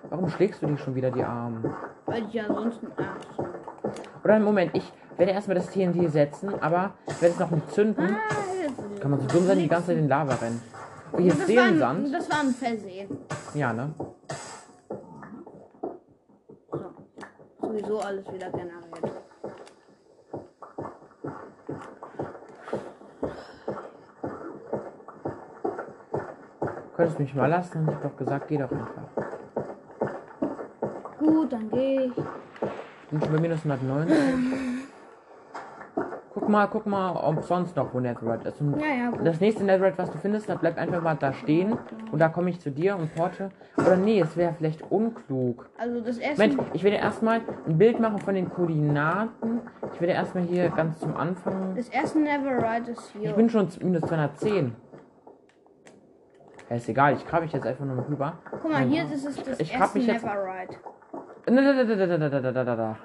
Warum 0.08 0.28
schlägst 0.30 0.62
du 0.62 0.66
dich 0.66 0.80
schon 0.80 0.94
wieder 0.94 1.10
die 1.10 1.22
Arme? 1.22 1.76
Weil 2.08 2.26
ich 2.28 2.40
ansonsten. 2.40 2.86
Ach 2.96 3.16
so. 3.36 3.46
Oder 4.24 4.38
Moment, 4.40 4.74
ich 4.74 4.90
werde 5.16 5.32
erstmal 5.32 5.56
das 5.56 5.68
TNT 5.70 6.10
setzen, 6.10 6.50
aber 6.60 6.94
ich 7.06 7.20
werde 7.20 7.34
es 7.34 7.40
noch 7.40 7.50
nicht 7.50 7.70
zünden. 7.72 8.16
Ah, 8.16 9.00
Kann 9.00 9.10
man 9.10 9.20
so 9.20 9.26
dumm 9.26 9.46
sein, 9.46 9.58
die 9.58 9.68
ganze 9.68 9.88
Zeit 9.88 9.98
in 9.98 10.08
Lava 10.08 10.34
rennen. 10.34 10.60
Oh, 11.12 11.18
hier 11.18 11.32
ist 11.32 11.40
das, 11.42 11.48
war 11.48 11.64
ein, 11.64 11.78
Seelensand. 11.78 12.14
das 12.14 12.30
war 12.30 12.40
ein 12.40 12.50
Versehen. 12.54 13.18
Ja, 13.54 13.72
ne? 13.72 13.90
So. 16.72 16.90
Sowieso 17.60 18.00
alles 18.00 18.32
wieder 18.32 18.50
generiert. 18.50 19.12
Könntest 26.96 27.18
mich 27.20 27.34
mal 27.34 27.46
lassen? 27.46 27.86
Ich 27.88 27.94
hab 27.94 28.02
doch 28.02 28.16
gesagt, 28.16 28.48
geh 28.48 28.58
doch 28.58 28.70
einfach. 28.70 29.27
Gut, 31.18 31.52
dann 31.52 31.70
gehe 31.70 32.06
ich. 32.06 32.12
Ich 32.16 33.10
bin 33.10 33.20
schon 33.22 33.32
bei 33.32 33.40
minus 33.40 33.64
190. 33.64 34.16
Guck 36.34 36.48
mal, 36.50 36.66
guck 36.68 36.86
mal, 36.86 37.12
ob 37.16 37.42
sonst 37.42 37.74
noch 37.74 37.92
wo 37.92 37.98
Netherite 38.00 38.48
ist. 38.48 38.60
Und 38.60 38.78
Ja, 38.80 38.86
ja, 38.86 39.12
das 39.24 39.40
nächste 39.40 39.64
Netherite, 39.64 39.98
was 39.98 40.10
du 40.12 40.18
findest, 40.18 40.48
da 40.48 40.54
bleibt 40.54 40.78
einfach 40.78 41.02
mal 41.02 41.14
da 41.16 41.32
stehen. 41.32 41.76
Und 42.12 42.18
da 42.20 42.28
komme 42.28 42.50
ich 42.50 42.60
zu 42.60 42.70
dir 42.70 42.96
und 42.96 43.12
porte. 43.14 43.50
Oder 43.76 43.96
nee, 43.96 44.20
es 44.20 44.36
wäre 44.36 44.54
vielleicht 44.56 44.82
unklug. 44.90 45.68
Also 45.76 46.00
das 46.00 46.18
erste. 46.18 46.48
Moment, 46.48 46.70
ich 46.74 46.84
werde 46.84 46.98
erstmal 46.98 47.40
ein 47.66 47.76
Bild 47.78 47.98
machen 47.98 48.18
von 48.18 48.34
den 48.34 48.48
Koordinaten. 48.50 49.60
Ich 49.94 50.00
werde 50.00 50.12
erstmal 50.12 50.44
hier 50.44 50.68
ganz 50.70 51.00
zum 51.00 51.16
Anfang. 51.16 51.74
Das 51.74 51.88
erste 51.88 52.20
Neverride 52.20 52.92
ist 52.92 53.10
hier. 53.18 53.30
Ich 53.30 53.34
bin 53.36 53.50
schon 53.50 53.68
minus 53.82 54.02
210. 54.02 54.76
Ja, 56.70 56.76
ist 56.76 56.88
egal, 56.88 57.14
ich 57.14 57.26
grabe 57.26 57.44
mich 57.44 57.52
jetzt 57.52 57.66
einfach 57.66 57.84
nur 57.84 57.96
mal 57.96 58.04
rüber. 58.04 58.34
Guck 58.50 58.70
mal, 58.70 58.82
hier 58.82 59.04
ist 59.04 59.24
es 59.24 59.42
das 59.42 59.58
Ich 59.58 59.72
erste 59.74 59.98
mich 59.98 60.06
jetzt- 60.06 60.22
Neverride. 60.22 60.76
Da, 61.48 61.54
da, 61.54 61.72
da, 61.72 61.96
da, 61.96 62.06
da, 62.06 62.18
da, 62.18 62.28
da, 62.28 62.52
da, 62.52 62.64
da, 62.64 62.76
da. 62.76 62.96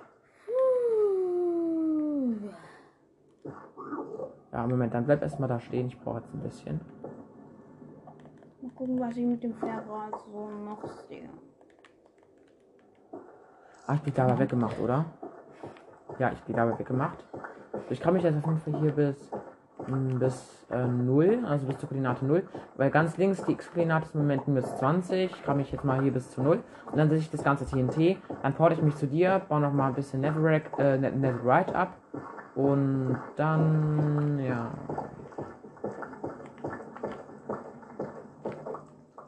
Ja, 4.51 4.67
Moment, 4.67 4.93
dann 4.93 5.05
bleib 5.05 5.21
erstmal 5.21 5.47
da 5.47 5.61
stehen. 5.61 5.87
Ich 5.87 5.97
brauche 5.97 6.17
jetzt 6.17 6.33
ein 6.33 6.41
bisschen. 6.41 6.81
Mal 8.61 8.71
gucken, 8.75 8.99
was 8.99 9.15
ich 9.15 9.25
mit 9.25 9.41
dem 9.43 9.53
Ferrat 9.53 10.19
so 10.25 10.49
noch 10.49 10.83
sehe. 11.07 11.29
Ah, 13.87 13.93
ich 13.95 14.01
bin 14.01 14.13
die 14.13 14.19
Lava 14.19 14.37
weggemacht, 14.37 14.77
oder? 14.77 15.05
Ja, 16.19 16.33
ich 16.33 16.39
bin 16.41 16.53
die 16.53 16.59
Lava 16.59 16.77
weggemacht. 16.77 17.23
Ich 17.89 18.01
kann 18.01 18.13
mich 18.13 18.23
jetzt 18.23 18.35
auf 18.35 18.45
jeden 18.45 18.59
Fall 18.59 18.81
hier 18.81 18.91
bis, 18.91 19.31
bis 19.87 20.65
äh, 20.71 20.85
0, 20.87 21.45
also 21.47 21.65
bis 21.67 21.77
zur 21.77 21.89
Koordinate 21.89 22.25
0. 22.25 22.43
Weil 22.77 22.89
ganz 22.91 23.17
links 23.17 23.43
die 23.45 23.51
X-Koordinate 23.53 24.05
ist 24.05 24.15
im 24.15 24.21
Moment 24.21 24.47
minus 24.47 24.75
20. 24.77 25.31
Ich 25.31 25.43
kann 25.43 25.57
mich 25.57 25.71
jetzt 25.71 25.83
mal 25.83 26.01
hier 26.01 26.11
bis 26.13 26.31
zu 26.31 26.41
0. 26.41 26.59
Und 26.91 26.97
dann 26.97 27.09
setze 27.09 27.21
ich 27.21 27.31
das 27.31 27.43
ganze 27.43 27.65
TNT. 27.65 28.17
Dann 28.41 28.53
porte 28.53 28.75
ich 28.75 28.81
mich 28.81 28.95
zu 28.95 29.07
dir, 29.07 29.41
baue 29.47 29.59
noch 29.61 29.73
mal 29.73 29.87
ein 29.87 29.93
bisschen 29.93 30.21
Netherrack, 30.21 30.71
äh, 30.77 30.97
Net- 30.97 31.15
Netherite 31.15 31.75
ab. 31.75 31.93
Und 32.55 33.17
dann, 33.35 34.39
ja. 34.39 34.71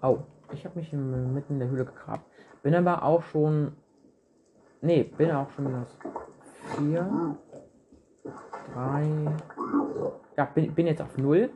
Oh, 0.02 0.20
ich 0.52 0.64
habe 0.66 0.78
mich 0.78 0.94
mitten 0.94 1.54
in 1.54 1.60
der 1.60 1.70
Höhle 1.70 1.86
gegraben. 1.86 2.22
Bin 2.62 2.76
aber 2.76 3.04
auch 3.04 3.24
schon. 3.24 3.74
Nee, 4.82 5.04
bin 5.04 5.32
auch 5.32 5.50
schon 5.52 5.66
minus 5.66 5.98
4. 6.78 7.36
3. 8.74 9.04
Ja, 10.38 10.46
bin, 10.46 10.74
bin 10.74 10.88
jetzt 10.88 11.02
auf 11.02 11.18
0. 11.18 11.50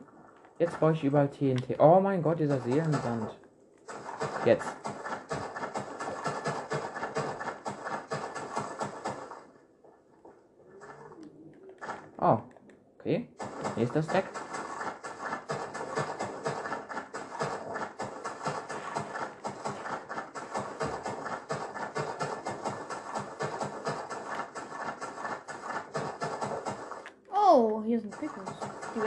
Jetzt 0.58 0.78
brauche 0.78 0.92
ich 0.92 1.04
überall 1.04 1.28
TNT. 1.28 1.78
Oh 1.78 2.00
mein 2.00 2.22
Gott, 2.22 2.38
dieser 2.38 2.60
Seelensand. 2.60 3.38
Jetzt. 4.44 4.76
Oh. 12.18 12.38
Okay. 12.98 13.28
Nächster 13.76 14.02
Stack. 14.02 14.24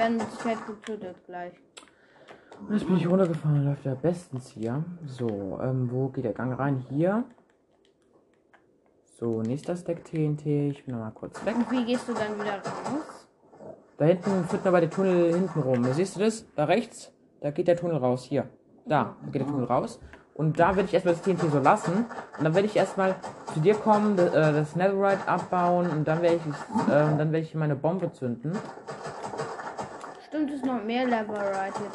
Werden 0.04 0.18
mit 0.18 0.32
Sicherheit 0.32 0.68
getötet 0.68 1.16
gleich. 1.26 1.54
Jetzt 2.70 2.86
bin 2.86 2.98
ich 2.98 3.08
runtergefahren, 3.08 3.66
läuft 3.66 3.86
der 3.86 3.96
bestens 3.96 4.50
hier. 4.50 4.84
So, 5.06 5.60
ähm, 5.62 5.90
wo 5.92 6.10
geht 6.10 6.26
der 6.26 6.34
Gang 6.34 6.58
rein? 6.58 6.86
Hier. 6.90 7.24
So, 9.18 9.42
nächster 9.42 9.76
Stack 9.76 10.04
TNT. 10.04 10.46
Ich 10.46 10.86
bin 10.86 10.96
noch 10.96 11.02
mal 11.02 11.12
kurz 11.12 11.44
weg. 11.46 11.56
Und 11.56 11.72
wie 11.72 11.86
gehst 11.86 12.08
du 12.08 12.14
dann 12.14 12.36
wieder 12.36 12.58
raus? 12.58 13.28
Da 13.98 14.06
hinten 14.06 14.44
führt 14.46 14.64
man 14.64 14.74
bei 14.74 14.82
der 14.82 14.90
Tunnel 14.90 15.34
hinten 15.34 15.60
rum. 15.62 15.86
Siehst 15.94 16.16
du 16.16 16.20
das? 16.20 16.46
Da 16.56 16.66
rechts, 16.66 17.12
da 17.42 17.52
geht 17.52 17.68
der 17.68 17.78
Tunnel 17.78 17.98
raus. 17.98 18.24
Hier. 18.24 18.50
Da, 18.86 19.16
da 19.24 19.32
geht 19.32 19.42
der 19.42 19.48
Tunnel 19.48 19.66
raus. 19.66 20.00
Und 20.36 20.60
da 20.60 20.76
werde 20.76 20.88
ich 20.88 20.94
erstmal 20.94 21.14
das 21.14 21.24
TNT 21.24 21.52
so 21.52 21.60
lassen. 21.60 22.06
Und 22.38 22.44
dann 22.44 22.56
werde 22.56 22.68
ich 22.68 22.76
erstmal 22.76 23.16
zu 23.54 23.60
dir 23.60 23.76
kommen, 23.76 24.18
das, 24.18 24.34
äh, 24.34 24.54
das 24.54 24.76
Netherite 24.76 25.28
abbauen 25.28 25.90
und 25.90 26.08
dann 26.08 26.22
werde 26.22 26.38
ich, 26.38 26.88
äh, 26.88 26.90
dann 26.90 27.32
werde 27.32 27.40
ich 27.40 27.54
meine 27.56 27.76
Bombe 27.76 28.12
zünden. 28.12 28.58
Stimmt, 30.44 30.56
es 30.56 30.62
ist 30.62 30.66
noch 30.66 30.84
mehr 30.84 31.06
Leverite 31.06 31.80
hier 31.80 31.90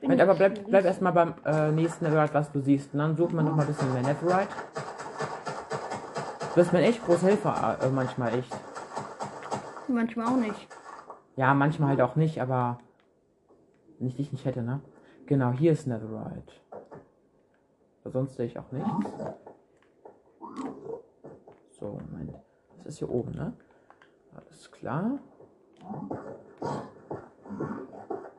drin. 0.00 0.14
Ich 0.14 0.22
aber 0.22 0.34
bleib, 0.36 0.64
bleib 0.68 0.84
erstmal 0.84 1.12
beim 1.12 1.34
äh, 1.44 1.72
nächsten 1.72 2.04
Netherite, 2.04 2.32
was 2.32 2.52
du 2.52 2.60
siehst. 2.60 2.92
Und 2.92 3.00
dann 3.00 3.16
sucht 3.16 3.32
man 3.32 3.44
noch 3.44 3.56
mal 3.56 3.62
ein 3.62 3.66
bisschen 3.66 3.92
mehr 3.92 4.02
Netherite. 4.02 4.54
Du 6.50 6.54
bist 6.54 6.72
mir 6.72 6.82
echt 6.82 7.04
große 7.04 7.26
Hilfe, 7.26 7.48
äh, 7.48 7.88
manchmal 7.88 8.38
echt. 8.38 8.56
Manchmal 9.88 10.26
auch 10.26 10.36
nicht. 10.36 10.68
Ja, 11.34 11.54
manchmal 11.54 11.88
halt 11.88 12.00
auch 12.00 12.14
nicht, 12.14 12.40
aber 12.40 12.78
wenn 13.98 14.06
ich 14.06 14.14
dich 14.14 14.30
nicht 14.30 14.44
hätte, 14.44 14.62
ne? 14.62 14.80
Genau, 15.26 15.50
hier 15.50 15.72
ist 15.72 15.88
Netherite. 15.88 16.52
Sonst 18.04 18.36
sehe 18.36 18.46
ich 18.46 18.56
auch 18.60 18.70
nichts. 18.70 18.88
So, 21.80 21.98
Moment. 22.10 22.32
Das 22.78 22.86
ist 22.86 22.98
hier 22.98 23.10
oben, 23.10 23.32
ne? 23.32 23.54
Alles 24.36 24.70
klar. 24.70 25.18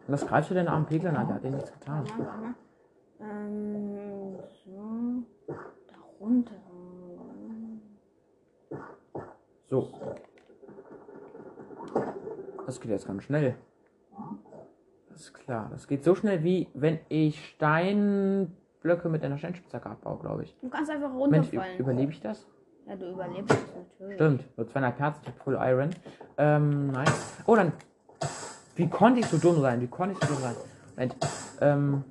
Und 0.08 0.14
was 0.14 0.26
greifst 0.26 0.50
du 0.52 0.54
denn 0.54 0.68
am 0.68 0.86
Pegel 0.86 1.16
an? 1.16 1.28
Der 1.28 1.36
hat 1.36 1.44
dir 1.44 1.52
nichts 1.52 1.72
getan. 1.72 2.04
Warte 2.08 2.24
mal. 2.24 2.56
Ähm, 3.20 4.38
so. 4.66 5.24
Da 5.48 5.96
runter. 6.20 6.54
So. 9.70 9.90
Das 12.66 12.80
geht 12.80 12.92
jetzt 12.92 13.08
ganz 13.08 13.24
schnell. 13.24 13.56
Das 15.10 15.22
ist 15.22 15.34
klar. 15.34 15.68
Das 15.72 15.88
geht 15.88 16.04
so 16.04 16.16
schnell 16.16 16.44
wie 16.44 16.70
wenn 16.74 17.00
ich 17.10 17.44
Steinblöcke 17.50 19.10
mit 19.10 19.24
einer 19.24 19.38
Steinspitzhacke 19.38 19.90
abbaue, 19.90 20.20
glaube 20.20 20.44
ich. 20.44 20.56
Du 20.62 20.70
kannst 20.70 20.90
einfach 20.90 21.14
runterfallen. 21.14 21.80
überlebe 21.80 22.12
ich 22.12 22.22
das? 22.22 22.48
Ja, 22.88 22.96
du 22.96 23.12
überlebst 23.12 23.52
es 23.52 23.76
natürlich. 24.00 24.16
Stimmt. 24.16 24.58
Nur 24.58 24.68
zweieinhalb 24.70 25.00
Herzen, 25.00 25.20
ich 25.24 25.28
hab 25.30 25.44
Full 25.44 25.58
Iron. 25.62 25.90
Ähm, 26.38 26.88
nein. 26.92 27.08
Oh, 27.46 27.56
dann. 27.56 27.72
Wie 28.76 28.88
konnte 28.88 29.20
ich 29.20 29.26
so 29.28 29.38
dumm 29.38 29.62
sein? 29.62 29.82
Wie 29.82 29.88
konnte 29.88 30.14
ich 30.20 30.28
so 30.28 30.34
dumm 30.34 30.42
sein? 30.44 30.56
Moment. 30.96 31.16
Ähm. 31.62 32.04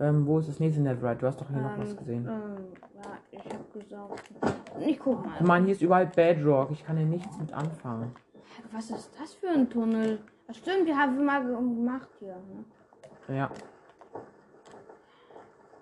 Ähm, 0.00 0.26
wo 0.26 0.38
ist 0.38 0.48
das 0.48 0.60
nächste 0.60 0.80
Netherite? 0.80 1.20
Du 1.20 1.26
hast 1.26 1.40
doch 1.40 1.48
hier 1.48 1.58
noch 1.58 1.76
was 1.76 1.96
gesehen. 1.96 2.28
Ähm, 2.28 2.66
ja, 2.94 3.02
ich 3.32 3.40
hab 3.52 3.72
gesagt. 3.72 4.30
Ich 4.86 4.98
guck 5.00 5.24
mal. 5.26 5.42
Mann, 5.42 5.64
hier 5.64 5.72
ist 5.74 5.82
überall 5.82 6.06
Bedrock. 6.06 6.70
Ich 6.70 6.84
kann 6.84 6.96
hier 6.96 7.06
nichts 7.06 7.36
mit 7.38 7.52
anfangen. 7.52 8.14
Was 8.72 8.90
ist 8.90 9.10
das 9.20 9.34
für 9.34 9.48
ein 9.48 9.68
Tunnel? 9.68 10.20
Das 10.46 10.56
stimmt, 10.58 10.88
die 10.88 10.94
haben 10.94 11.16
wir 11.18 11.24
mal 11.24 11.44
ge- 11.44 11.54
gemacht 11.54 12.08
hier. 12.20 12.36
Ne? 13.28 13.36
Ja, 13.36 13.50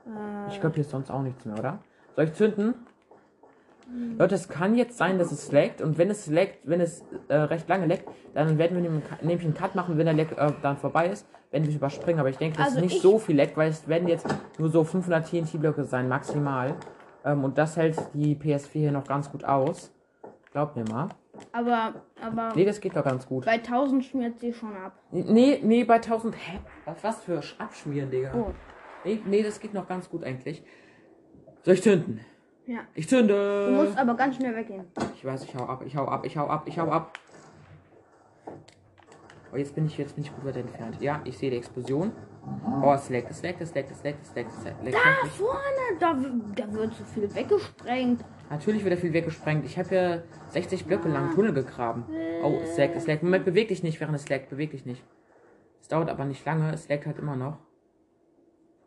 Äh, 0.06 0.48
ich 0.52 0.60
glaube, 0.60 0.74
hier 0.74 0.82
ist 0.84 0.90
sonst 0.90 1.10
auch 1.10 1.22
nichts 1.22 1.44
mehr, 1.44 1.58
oder? 1.58 1.78
Soll 2.14 2.24
ich 2.26 2.32
zünden? 2.34 2.74
Leute, 4.18 4.34
es 4.34 4.48
kann 4.48 4.74
jetzt 4.74 4.98
sein, 4.98 5.18
dass 5.18 5.30
es 5.30 5.52
laggt 5.52 5.80
und 5.80 5.96
wenn 5.96 6.10
es 6.10 6.26
laggt, 6.26 6.58
wenn 6.64 6.80
es 6.80 7.04
äh, 7.28 7.36
recht 7.36 7.68
lange 7.68 7.86
laggt, 7.86 8.04
dann 8.34 8.58
werden 8.58 8.82
wir 8.82 8.90
nämlich 9.22 9.44
einen 9.46 9.54
Cut 9.54 9.74
machen, 9.76 9.96
wenn 9.96 10.06
der 10.06 10.14
Lag 10.14 10.32
äh, 10.36 10.52
dann 10.60 10.76
vorbei 10.76 11.08
ist, 11.08 11.24
wenn 11.52 11.62
wir 11.62 11.70
es 11.70 11.76
überspringen. 11.76 12.18
Aber 12.18 12.28
ich 12.28 12.36
denke, 12.36 12.56
dass 12.56 12.66
Also 12.68 12.78
es 12.78 12.82
nicht 12.84 12.96
ich- 12.96 13.02
so 13.02 13.18
viel 13.18 13.36
laggt, 13.36 13.56
weil 13.56 13.70
es 13.70 13.86
werden 13.86 14.08
jetzt 14.08 14.26
nur 14.58 14.70
so 14.70 14.82
500 14.82 15.26
TNT-Blöcke 15.30 15.84
sein, 15.84 16.08
maximal. 16.08 16.74
Ähm, 17.24 17.44
und 17.44 17.58
das 17.58 17.76
hält 17.76 17.96
die 18.12 18.34
PS4 18.34 18.72
hier 18.72 18.92
noch 18.92 19.04
ganz 19.06 19.30
gut 19.30 19.44
aus. 19.44 19.92
Glaubt 20.52 20.74
mir 20.76 20.84
mal. 20.90 21.08
aber, 21.52 21.94
aber 22.20 22.52
Nee, 22.56 22.64
das 22.64 22.80
geht 22.80 22.96
doch 22.96 23.04
ganz 23.04 23.26
gut. 23.26 23.44
bei 23.44 23.52
1000 23.52 24.04
schmiert 24.04 24.40
sie 24.40 24.52
schon 24.52 24.74
ab. 24.76 24.94
Nee, 25.12 25.60
nee, 25.62 25.84
bei 25.84 25.96
1000. 25.96 26.34
Hä? 26.34 26.58
Was, 26.86 27.04
was 27.04 27.20
für 27.22 27.38
Sch- 27.38 27.58
Abschmieren, 27.60 28.10
Digga? 28.10 28.32
Oh, 28.34 28.52
Nee, 29.06 29.20
nee, 29.24 29.42
das 29.44 29.60
geht 29.60 29.72
noch 29.72 29.86
ganz 29.86 30.10
gut 30.10 30.24
eigentlich. 30.24 30.64
Soll 31.62 31.74
ich 31.74 31.82
zünden? 31.82 32.20
ja. 32.66 32.80
Ich 32.94 33.08
zünde! 33.08 33.66
Du 33.68 33.84
musst 33.84 33.96
aber 33.96 34.14
ganz 34.14 34.34
schnell 34.34 34.56
weggehen. 34.56 34.84
Ich 35.14 35.24
weiß, 35.24 35.44
ich 35.44 35.54
hau 35.54 35.64
ab, 35.64 35.84
ich 35.86 35.96
hau 35.96 36.06
ab, 36.06 36.26
ich 36.26 36.36
hau 36.36 36.48
ab, 36.48 36.64
ich 36.66 36.76
hau 36.76 36.88
ab. 36.88 37.16
Oh, 39.52 39.56
jetzt 39.56 39.76
bin 39.76 39.86
ich, 39.86 39.96
jetzt 39.96 40.16
bin 40.16 40.24
ich 40.24 40.34
gut 40.34 40.44
weit 40.44 40.56
entfernt. 40.56 41.00
Ja, 41.00 41.20
ich 41.22 41.38
sehe 41.38 41.50
die 41.50 41.56
Explosion. 41.56 42.10
Oh, 42.82 42.92
es 42.94 43.08
leckt, 43.08 43.30
es 43.30 43.42
leckt, 43.42 43.60
es 43.60 43.72
leckt, 43.74 43.92
es 43.92 44.02
leckt, 44.02 44.22
es 44.24 44.34
leckt, 44.34 44.50
es 44.50 44.64
leckt. 44.64 44.96
Da 44.96 45.28
vorne, 45.28 45.60
da, 46.00 46.14
da 46.56 46.72
wird 46.72 46.94
so 46.94 47.04
viel 47.04 47.32
weggesprengt. 47.32 48.24
Natürlich 48.50 48.82
wird 48.82 48.94
da 48.94 49.00
viel 49.00 49.12
weggesprengt. 49.12 49.64
Ich 49.64 49.78
habe 49.78 49.94
ja 49.94 50.22
60 50.48 50.84
Blöcke 50.84 51.08
lang 51.08 51.32
Tunnel 51.32 51.52
gegraben. 51.52 52.04
Oh, 52.42 52.58
es 52.60 52.76
leckt, 52.76 52.96
es 52.96 53.06
leckt. 53.06 53.22
Moment, 53.22 53.44
beweg 53.44 53.68
dich 53.68 53.84
nicht, 53.84 54.00
während 54.00 54.16
es 54.16 54.28
leckt, 54.28 54.50
beweg 54.50 54.72
dich 54.72 54.84
nicht. 54.84 55.04
Es 55.80 55.86
dauert 55.86 56.10
aber 56.10 56.24
nicht 56.24 56.44
lange, 56.44 56.72
es 56.72 56.88
leckt 56.88 57.06
halt 57.06 57.20
immer 57.20 57.36
noch. 57.36 57.58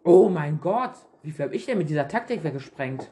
Oh 0.03 0.29
mein 0.29 0.59
Gott, 0.61 0.93
wie 1.23 1.31
viel 1.31 1.45
habe 1.45 1.55
ich 1.55 1.65
denn 1.65 1.77
mit 1.77 1.89
dieser 1.89 2.07
Taktik 2.07 2.43
weggesprengt? 2.43 3.11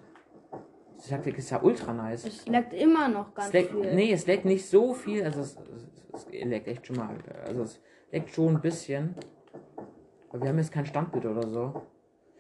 Die 1.03 1.09
Taktik 1.09 1.37
ist 1.37 1.49
ja 1.51 1.61
ultra 1.61 1.93
nice. 1.93 2.25
Es 2.25 2.47
leckt 2.47 2.73
immer 2.73 3.07
noch 3.07 3.33
ganz 3.33 3.47
Es 3.47 3.53
leckt, 3.53 3.71
viel. 3.71 3.93
nee, 3.93 4.11
es 4.11 4.25
leckt 4.25 4.45
nicht 4.45 4.65
so 4.67 4.93
viel. 4.93 5.23
Also 5.23 5.41
es, 5.41 5.57
es, 6.13 6.25
es 6.25 6.45
leckt 6.45 6.67
echt 6.67 6.87
schon 6.87 6.95
mal. 6.95 7.15
Also 7.45 7.63
es 7.63 7.79
leckt 8.11 8.29
schon 8.31 8.55
ein 8.55 8.61
bisschen. 8.61 9.15
Aber 10.29 10.41
wir 10.41 10.49
haben 10.49 10.57
jetzt 10.57 10.71
kein 10.71 10.85
Standbild 10.85 11.25
oder 11.25 11.47
so. 11.47 11.81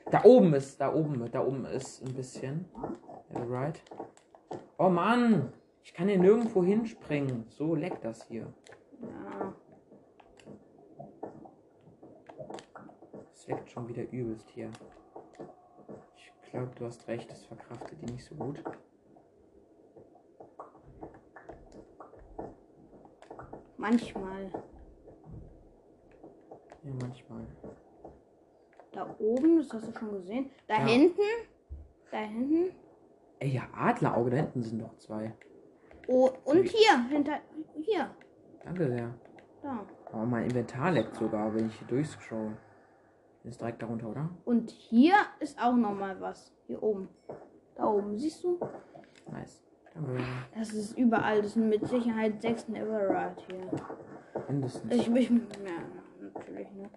Da 0.09 0.23
oben 0.23 0.53
ist, 0.53 0.79
da 0.79 0.93
oben, 0.93 1.29
da 1.31 1.45
oben 1.45 1.65
ist 1.65 2.01
ein 2.03 2.13
bisschen. 2.13 2.65
Ja, 3.33 3.43
right. 3.43 3.81
Oh 4.77 4.89
Mann! 4.89 5.51
Ich 5.83 5.93
kann 5.93 6.07
hier 6.07 6.17
nirgendwo 6.17 6.63
hinspringen. 6.63 7.45
So 7.49 7.75
leckt 7.75 8.03
das 8.03 8.23
hier. 8.23 8.47
Ja. 9.01 9.53
Leckt 13.47 13.71
schon 13.71 13.87
wieder 13.87 14.03
übelst 14.11 14.49
hier. 14.49 14.69
Ich 16.43 16.51
glaube, 16.51 16.71
du 16.75 16.85
hast 16.85 17.07
recht, 17.07 17.29
das 17.31 17.45
verkraftet 17.45 18.01
die 18.01 18.11
nicht 18.11 18.25
so 18.25 18.35
gut. 18.35 18.63
Manchmal. 23.77 24.51
Ja, 26.83 26.91
manchmal. 27.01 27.45
Da 28.91 29.15
oben, 29.19 29.57
das 29.59 29.73
hast 29.73 29.87
du 29.87 29.97
schon 29.99 30.11
gesehen. 30.11 30.49
Da 30.67 30.75
Ja. 30.79 30.85
hinten. 30.85 31.21
Da 32.11 32.17
hinten. 32.19 32.71
Ey, 33.39 33.49
ja, 33.49 33.67
Adlerauge, 33.73 34.31
da 34.31 34.37
hinten 34.37 34.63
sind 34.63 34.79
noch 34.79 34.97
zwei. 34.97 35.33
Oh, 36.07 36.29
und 36.45 36.63
hier, 36.63 37.03
hinter. 37.09 37.39
Hier. 37.81 38.09
Danke 38.63 38.87
sehr. 38.87 39.13
Da. 39.61 39.85
Oh, 40.13 40.25
mein 40.25 40.45
Inventar 40.45 40.91
leckt 40.91 41.15
sogar, 41.15 41.53
wenn 41.53 41.67
ich 41.67 41.75
hier 41.77 41.87
durchscroll. 41.87 42.57
Ist 43.47 43.61
direkt 43.61 43.81
darunter, 43.81 44.09
oder? 44.09 44.29
Und 44.43 44.71
hier 44.71 45.15
ist 45.39 45.57
auch 45.61 45.75
noch 45.75 45.93
mal 45.93 46.19
was. 46.19 46.51
Hier 46.65 46.83
oben. 46.83 47.07
Da 47.75 47.85
oben, 47.85 48.17
siehst 48.17 48.43
du? 48.43 48.59
Nice. 49.31 49.63
Das 50.53 50.73
ist 50.73 50.97
überall. 50.97 51.41
Das 51.41 51.53
sind 51.53 51.69
mit 51.69 51.87
Sicherheit 51.87 52.41
sechs 52.41 52.67
Neverrad 52.67 53.41
hier. 53.47 53.71
Mindestens. 54.49 54.93
Ich, 54.93 55.07
ich, 55.09 55.29
ja, 55.29 55.39
natürlich, 56.21 56.71
ne? 56.73 56.89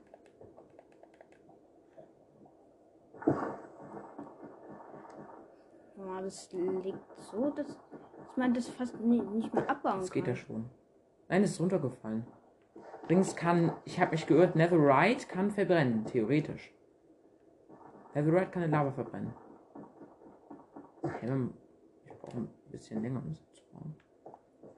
Oh, 5.98 6.20
das 6.22 6.50
liegt 6.52 6.98
so, 7.30 7.50
dass, 7.50 7.66
dass 7.68 8.36
man 8.36 8.54
das 8.54 8.68
fast 8.68 8.98
nie, 9.00 9.20
nicht 9.20 9.52
mehr 9.54 9.68
abbauen 9.70 10.00
Das 10.00 10.10
kann. 10.10 10.24
geht 10.24 10.28
ja 10.28 10.34
schon. 10.34 10.68
Nein, 11.28 11.42
es 11.44 11.52
ist 11.52 11.60
runtergefallen. 11.60 12.26
Übrigens 13.10 13.34
kann, 13.34 13.72
ich 13.86 13.98
habe 13.98 14.12
mich 14.12 14.24
geirrt, 14.24 14.54
Netherite 14.54 15.26
kann 15.26 15.50
verbrennen, 15.50 16.04
theoretisch. 16.04 16.72
Netherite 18.14 18.52
kann 18.52 18.62
in 18.62 18.70
Lava 18.70 18.92
verbrennen. 18.92 19.32
Ich 21.02 22.12
brauche 22.20 22.36
ein 22.36 22.48
bisschen 22.70 23.02
länger, 23.02 23.20
um 23.20 23.32
es 23.32 23.42
zu 23.50 23.64
bauen. 23.72 23.96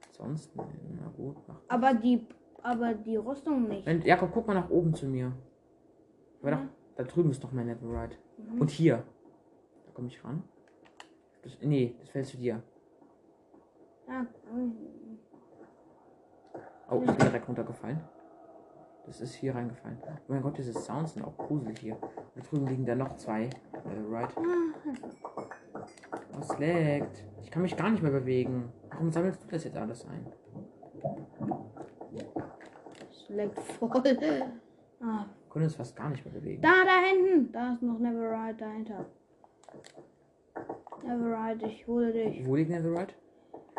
Ansonsten, 0.07 0.59
na 0.99 1.09
gut. 1.15 1.37
Aber 1.67 1.93
die, 1.93 2.25
aber 2.63 2.95
die 2.95 3.17
Rüstung 3.17 3.67
nicht. 3.67 3.85
Wenn, 3.85 4.01
Jakob, 4.01 4.31
guck 4.33 4.47
mal 4.47 4.55
nach 4.55 4.71
oben 4.71 4.95
zu 4.95 5.05
mir. 5.05 5.31
Aber 6.41 6.49
Ja. 6.49 6.55
doch, 6.57 6.63
da 6.95 7.03
drüben 7.03 7.29
ist 7.29 7.43
doch 7.43 7.51
mein 7.51 7.67
Netherite. 7.67 8.17
Mhm. 8.39 8.61
Und 8.61 8.71
hier. 8.71 9.03
Da 9.85 9.91
komme 9.93 10.07
ich 10.07 10.23
ran. 10.23 10.41
Das, 11.43 11.55
nee, 11.61 11.95
das 11.99 12.09
fällt 12.09 12.25
zu 12.25 12.37
dir. 12.37 12.63
Ja, 14.07 14.25
Oh, 16.89 16.99
ich 17.01 17.07
bin 17.11 17.17
direkt 17.17 17.47
runtergefallen. 17.47 18.01
Das 19.05 19.19
ist 19.21 19.33
hier 19.35 19.53
reingefallen. 19.53 19.97
Oh 20.05 20.31
mein 20.31 20.41
Gott, 20.41 20.57
diese 20.57 20.73
Sounds 20.73 21.13
sind 21.13 21.23
auch 21.23 21.37
gruselig 21.37 21.77
hier. 21.79 21.97
Da 22.35 22.41
drüben 22.41 22.67
liegen 22.67 22.85
da 22.85 22.95
noch 22.95 23.15
zwei. 23.17 23.43
Äh, 23.43 23.49
right. 24.09 24.29
Was 26.31 26.57
leckt? 26.59 27.23
Ich 27.41 27.51
kann 27.51 27.61
mich 27.63 27.75
gar 27.75 27.89
nicht 27.89 28.01
mehr 28.01 28.11
bewegen. 28.11 28.71
Warum 28.91 29.11
sammelst 29.11 29.43
du 29.43 29.47
das 29.49 29.63
jetzt 29.65 29.77
alles 29.77 30.05
ein? 30.07 30.25
es 33.11 33.29
leckt 33.29 33.59
voll. 33.59 33.91
Ah, 35.01 35.25
Können 35.49 35.65
uns 35.65 35.75
fast 35.75 35.95
gar 35.95 36.09
nicht 36.09 36.23
mehr 36.23 36.33
bewegen. 36.33 36.61
da, 36.61 36.71
da 36.85 37.01
hinten. 37.01 37.51
Da 37.51 37.73
ist 37.73 37.81
noch 37.81 37.99
Neverride 37.99 38.55
dahinter. 38.57 39.05
Neverride, 41.03 41.65
ich 41.65 41.85
hole 41.87 42.13
dich. 42.13 42.47
Wo 42.47 42.55
liegt 42.55 42.69
Netherite? 42.69 43.13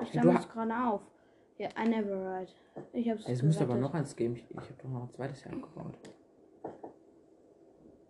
Ich 0.03 0.13
sammle 0.13 0.39
es 0.39 0.49
gerade 0.49 0.75
auf. 0.77 1.01
Ja, 1.59 1.69
ein 1.77 1.91
Neverride. 1.91 2.51
Ich 2.93 3.09
hab's 3.09 3.29
Es 3.29 3.43
müsste 3.43 3.65
aber 3.65 3.77
noch 3.77 3.95
eins 3.95 4.17
geben. 4.17 4.35
Ich, 4.37 4.45
ich 4.51 4.57
habe 4.57 4.75
doch 4.83 4.89
noch 4.89 5.03
ein 5.05 5.11
zweites 5.11 5.43
hier 5.43 5.53
abgebaut. 5.53 5.95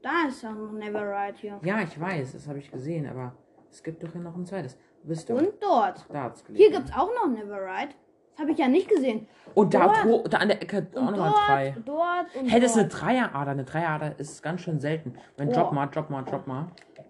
Da 0.03 0.29
ist 0.29 0.45
auch 0.45 0.53
noch 0.55 0.73
Neverride 0.73 1.37
hier. 1.39 1.61
Ja, 1.63 1.81
ich 1.83 1.99
weiß, 1.99 2.33
das 2.33 2.47
habe 2.49 2.59
ich 2.59 2.71
gesehen, 2.71 3.07
aber 3.09 3.35
es 3.71 3.83
gibt 3.83 4.03
doch 4.03 4.13
hier 4.13 4.21
noch 4.21 4.37
ein 4.37 4.45
zweites. 4.47 4.77
Du 5.03 5.09
bist 5.09 5.29
doch 5.29 5.37
Und 5.37 5.51
dort. 5.61 6.05
da 6.11 6.23
hat's 6.25 6.45
gelegen. 6.45 6.63
Hier 6.65 6.73
gibt's 6.79 6.93
auch 6.97 7.11
noch 7.15 7.27
Neverride. 7.29 7.95
Das 8.33 8.41
habe 8.41 8.51
ich 8.53 8.59
ja 8.59 8.67
nicht 8.69 8.89
gesehen. 8.89 9.29
Und 9.55 9.73
da, 9.75 9.85
dort. 9.87 10.05
ho- 10.05 10.25
da 10.29 10.39
an 10.39 10.49
der 10.49 10.61
Ecke 10.63 10.87
auch 10.97 11.11
nochmal 11.11 11.33
drei. 11.47 11.77
dort 11.85 12.35
und 12.35 12.49
Hey, 12.49 12.61
das 12.61 12.73
ist 12.73 12.79
eine. 12.79 12.89
Dreierader. 12.89 13.51
Eine 13.53 13.65
Dreierader 13.65 14.19
ist 14.19 14.43
ganz 14.43 14.63
schön 14.63 14.81
selten. 14.81 15.15
Wenn 15.37 15.51
Oh. 15.51 15.53
drop 15.53 15.73
mal, 15.73 15.87
drop 15.87 16.11
mal, 16.11 16.23
drop 16.23 16.47
mal. 16.47 16.67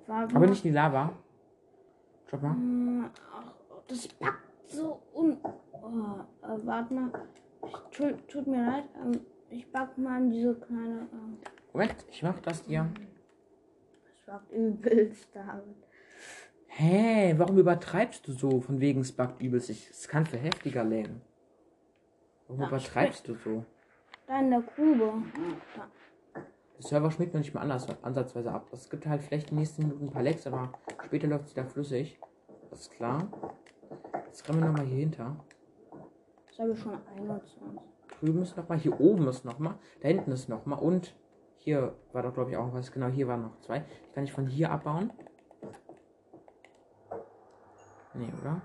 Warte 0.07 0.35
Aber 0.35 0.41
mal. 0.45 0.51
nicht 0.51 0.65
in 0.65 0.73
die 0.73 0.75
Lava. 0.75 1.13
Drop 2.29 2.43
mal. 2.43 2.51
Hm, 2.51 3.11
Ach, 3.33 3.43
das 3.89 4.07
packt 4.09 4.39
so 4.75 5.03
un... 5.15 5.39
Oh, 5.73 6.47
äh, 6.47 6.67
warte 6.67 6.95
mal. 6.95 7.11
Ich, 7.67 7.77
tut, 7.97 8.29
tut 8.29 8.47
mir 8.47 8.65
leid. 8.67 8.85
Ähm, 9.03 9.21
ich 9.51 9.71
pack 9.73 9.97
mal 9.99 10.21
in 10.23 10.31
diese 10.31 10.55
kleine... 10.55 11.09
Ähm, 11.13 11.39
Moment, 11.73 11.97
ich 12.11 12.23
mach 12.23 12.39
das 12.41 12.63
dir. 12.65 12.89
das 14.07 14.27
packt 14.27 14.53
übelst, 14.53 15.29
David. 15.35 15.77
Hä, 16.67 17.35
warum 17.39 17.59
übertreibst 17.59 18.27
du 18.27 18.33
so 18.33 18.61
von 18.61 18.81
wegen 18.81 19.01
es 19.01 19.13
buggt 19.13 19.41
übelst? 19.41 19.71
Ich- 19.71 19.91
Es 19.91 20.09
kann 20.09 20.27
für 20.27 20.37
heftiger 20.39 20.83
lägen. 20.85 21.21
Warum 22.49 22.63
Ja, 22.63 22.69
übertreibst 22.69 23.29
du 23.29 23.35
so? 23.35 23.65
Da 24.27 24.41
in 24.41 24.51
der 24.51 24.63
Grube. 24.63 25.13
Da. 25.77 25.89
Der 26.35 26.83
Server 26.83 27.11
schmeckt 27.13 27.33
noch 27.35 27.41
nicht 27.41 27.55
mal 27.55 27.61
anders, 27.61 27.87
ansatzweise 28.03 28.51
ab. 28.51 28.69
Es 28.73 28.91
gibt 28.91 29.07
halt 29.07 29.23
vielleicht 29.23 29.51
in 29.51 29.57
den 29.57 29.61
nächsten 29.61 29.83
Minuten 29.83 30.07
ein 30.07 30.11
paar 30.11 30.23
Lecks, 30.23 30.47
aber 30.47 30.73
später 31.05 31.29
läuft 31.29 31.45
es 31.47 31.55
wieder 31.57 31.67
flüssig. 31.67 32.19
Das 32.71 32.81
ist 32.81 32.91
klar. 32.91 33.29
Jetzt 34.35 34.49
rennen 34.49 34.63
wir 34.63 34.67
nochmal 34.67 34.87
hier 34.87 34.99
hinter. 34.99 35.37
Das 36.49 36.59
habe 36.59 36.73
ich 36.73 36.81
schon 36.81 36.99
21. 37.07 37.57
Drüben 38.19 38.43
ist 38.43 38.57
nochmal, 38.57 38.79
hier 38.79 38.99
oben 38.99 39.29
ist 39.29 39.45
nochmal, 39.45 39.79
da 40.01 40.09
hinten 40.09 40.33
ist 40.33 40.49
nochmal 40.49 40.81
und 40.81 41.15
hier 41.59 41.95
war 42.11 42.25
doch 42.25 42.35
glaube 42.35 42.51
ich 42.51 42.57
auch 42.57 42.73
was. 42.73 42.91
Genau, 42.91 43.07
hier 43.07 43.29
waren 43.29 43.43
noch 43.43 43.61
zwei. 43.61 43.79
Die 44.09 44.13
kann 44.13 44.25
ich 44.25 44.33
von 44.33 44.49
hier 44.49 44.73
abbauen. 44.73 45.13
Nee, 48.15 48.33
oder? 48.41 48.61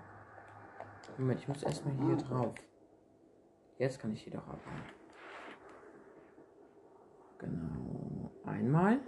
Moment, 1.19 1.39
ich 1.39 1.47
muss 1.47 1.61
erstmal 1.61 1.93
hier 1.93 2.17
drauf. 2.17 2.55
Jetzt 3.77 3.99
kann 3.99 4.11
ich 4.11 4.23
hier 4.23 4.33
doch 4.33 4.47
abbauen. 4.47 4.83
Genau. 7.37 8.31
Einmal. 8.43 9.01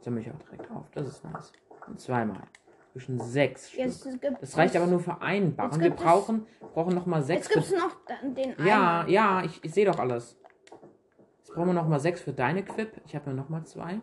Sammle 0.00 0.22
ich 0.22 0.30
auch 0.30 0.38
direkt 0.38 0.70
auf. 0.70 0.90
Das 0.92 1.06
ist 1.06 1.22
nice. 1.24 1.52
Und 1.86 2.00
zweimal. 2.00 2.48
Zwischen 2.92 3.20
sechs 3.20 3.72
Jetzt 3.76 4.00
Stück. 4.00 4.20
gibt 4.20 4.42
Das 4.42 4.56
reicht 4.56 4.74
aber 4.76 4.86
nur 4.86 4.98
für 5.00 5.20
einen 5.22 5.54
Barren. 5.54 5.80
Wir 5.80 5.88
gibt 5.90 6.00
es- 6.00 6.04
brauchen, 6.04 6.46
brauchen 6.74 6.94
nochmal 6.94 7.22
sechs. 7.22 7.48
Jetzt 7.48 7.54
gibt's 7.54 7.72
noch 7.72 7.96
den 8.34 8.54
ja, 8.66 9.00
einen. 9.02 9.08
ja, 9.10 9.42
ich, 9.44 9.62
ich 9.64 9.72
sehe 9.72 9.86
doch 9.86 9.98
alles. 9.98 10.36
Jetzt 11.38 11.54
brauchen 11.54 11.68
wir 11.68 11.74
noch 11.74 11.86
mal 11.88 12.00
sechs 12.00 12.20
für 12.20 12.32
deine 12.32 12.64
Quip. 12.64 13.00
Ich 13.06 13.14
habe 13.14 13.30
ja 13.30 13.36
noch 13.36 13.48
mal 13.48 13.64
zwei. 13.64 14.00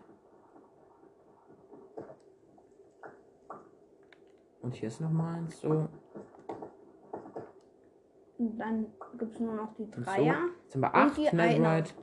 Und 4.62 4.74
hier 4.74 4.88
ist 4.88 5.00
noch 5.00 5.10
mal 5.10 5.34
eins. 5.36 5.60
So. 5.60 5.88
Und 8.38 8.58
dann 8.58 8.86
gibt's 9.18 9.38
nur 9.40 9.54
noch 9.54 9.74
die 9.74 9.82
Und 9.82 9.94
so. 9.96 10.02
Dreier. 10.02 10.36
Jetzt 10.64 10.74
haben 10.74 10.80
wir 10.82 10.88
Und 10.88 10.94
acht. 10.94 11.32
Netherite. 11.32 11.94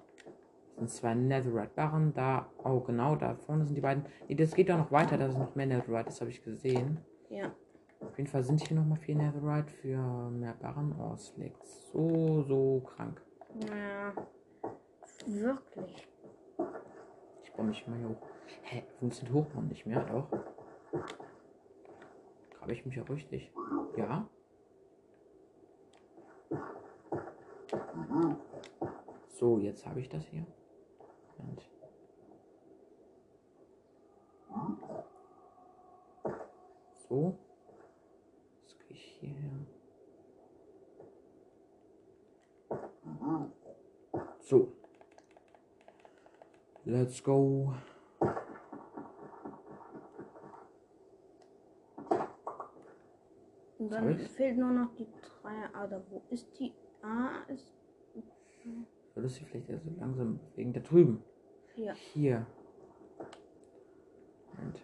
Sind 0.78 0.90
zwei 0.90 1.14
Netherite 1.14 1.72
Barren. 1.76 2.14
Da, 2.14 2.48
oh 2.64 2.82
genau, 2.82 3.16
da 3.16 3.36
vorne 3.36 3.66
sind 3.66 3.76
die 3.76 3.82
beiden. 3.82 4.06
Nee, 4.28 4.36
das 4.36 4.54
geht 4.54 4.70
doch 4.70 4.78
noch 4.78 4.92
weiter. 4.92 5.18
Da 5.18 5.30
sind 5.30 5.40
noch 5.40 5.56
mehr 5.56 5.66
Netherite. 5.66 6.06
Das 6.06 6.22
habe 6.22 6.32
ich 6.32 6.44
gesehen. 6.44 7.00
Ja. 7.30 7.52
Auf 8.02 8.18
jeden 8.18 8.30
Fall 8.30 8.44
sind 8.44 8.62
hier 8.62 8.78
noch 8.78 8.86
mal 8.86 8.98
vier 8.98 9.16
Netherite 9.16 9.72
für 9.74 10.30
mehr 10.32 10.54
Barren. 10.54 10.96
Oh, 11.00 11.14
es 11.14 11.36
liegt 11.38 11.66
so, 11.66 12.44
so 12.44 12.82
krank. 12.82 13.22
Ja. 13.70 14.14
Wirklich. 15.26 16.08
Ich 17.44 17.54
baue 17.54 17.66
mich 17.66 17.88
mal 17.88 17.98
hier 17.98 18.10
hoch. 18.10 18.28
Hä, 18.64 18.84
funktioniert 19.00 19.36
Hochbauen 19.36 19.68
nicht 19.68 19.86
mehr? 19.86 20.04
Doch. 20.04 20.28
Grabe 22.60 22.74
ich 22.74 22.86
mich 22.86 22.96
ja 22.96 23.04
richtig. 23.04 23.52
Ja. 23.96 24.28
So, 29.30 29.60
jetzt 29.60 29.86
habe 29.86 30.00
ich 30.00 30.10
das 30.10 30.26
hier. 30.26 30.46
So. 37.08 37.38
Das 38.64 38.78
kriege 38.80 38.94
ich 38.94 39.06
hierher. 39.20 39.52
So. 44.40 44.72
Let's 46.86 47.24
go. 47.24 47.74
Und 53.78 53.92
dann 53.92 54.18
fehlt 54.18 54.58
nur 54.58 54.72
noch 54.72 54.96
die 54.96 55.08
Dreier. 55.42 55.70
Ah, 55.74 55.90
wo 56.10 56.22
ist 56.30 56.48
die? 56.60 56.74
A 57.02 57.44
ist 57.48 57.74
Solltest 59.16 59.40
du 59.40 59.46
vielleicht 59.46 59.70
eher 59.70 59.80
so 59.80 59.90
langsam 59.98 60.42
wegen 60.56 60.74
da 60.74 60.82
drüben. 60.82 61.24
hier. 61.74 61.94
Hier. 61.94 62.46
Moment. 64.54 64.84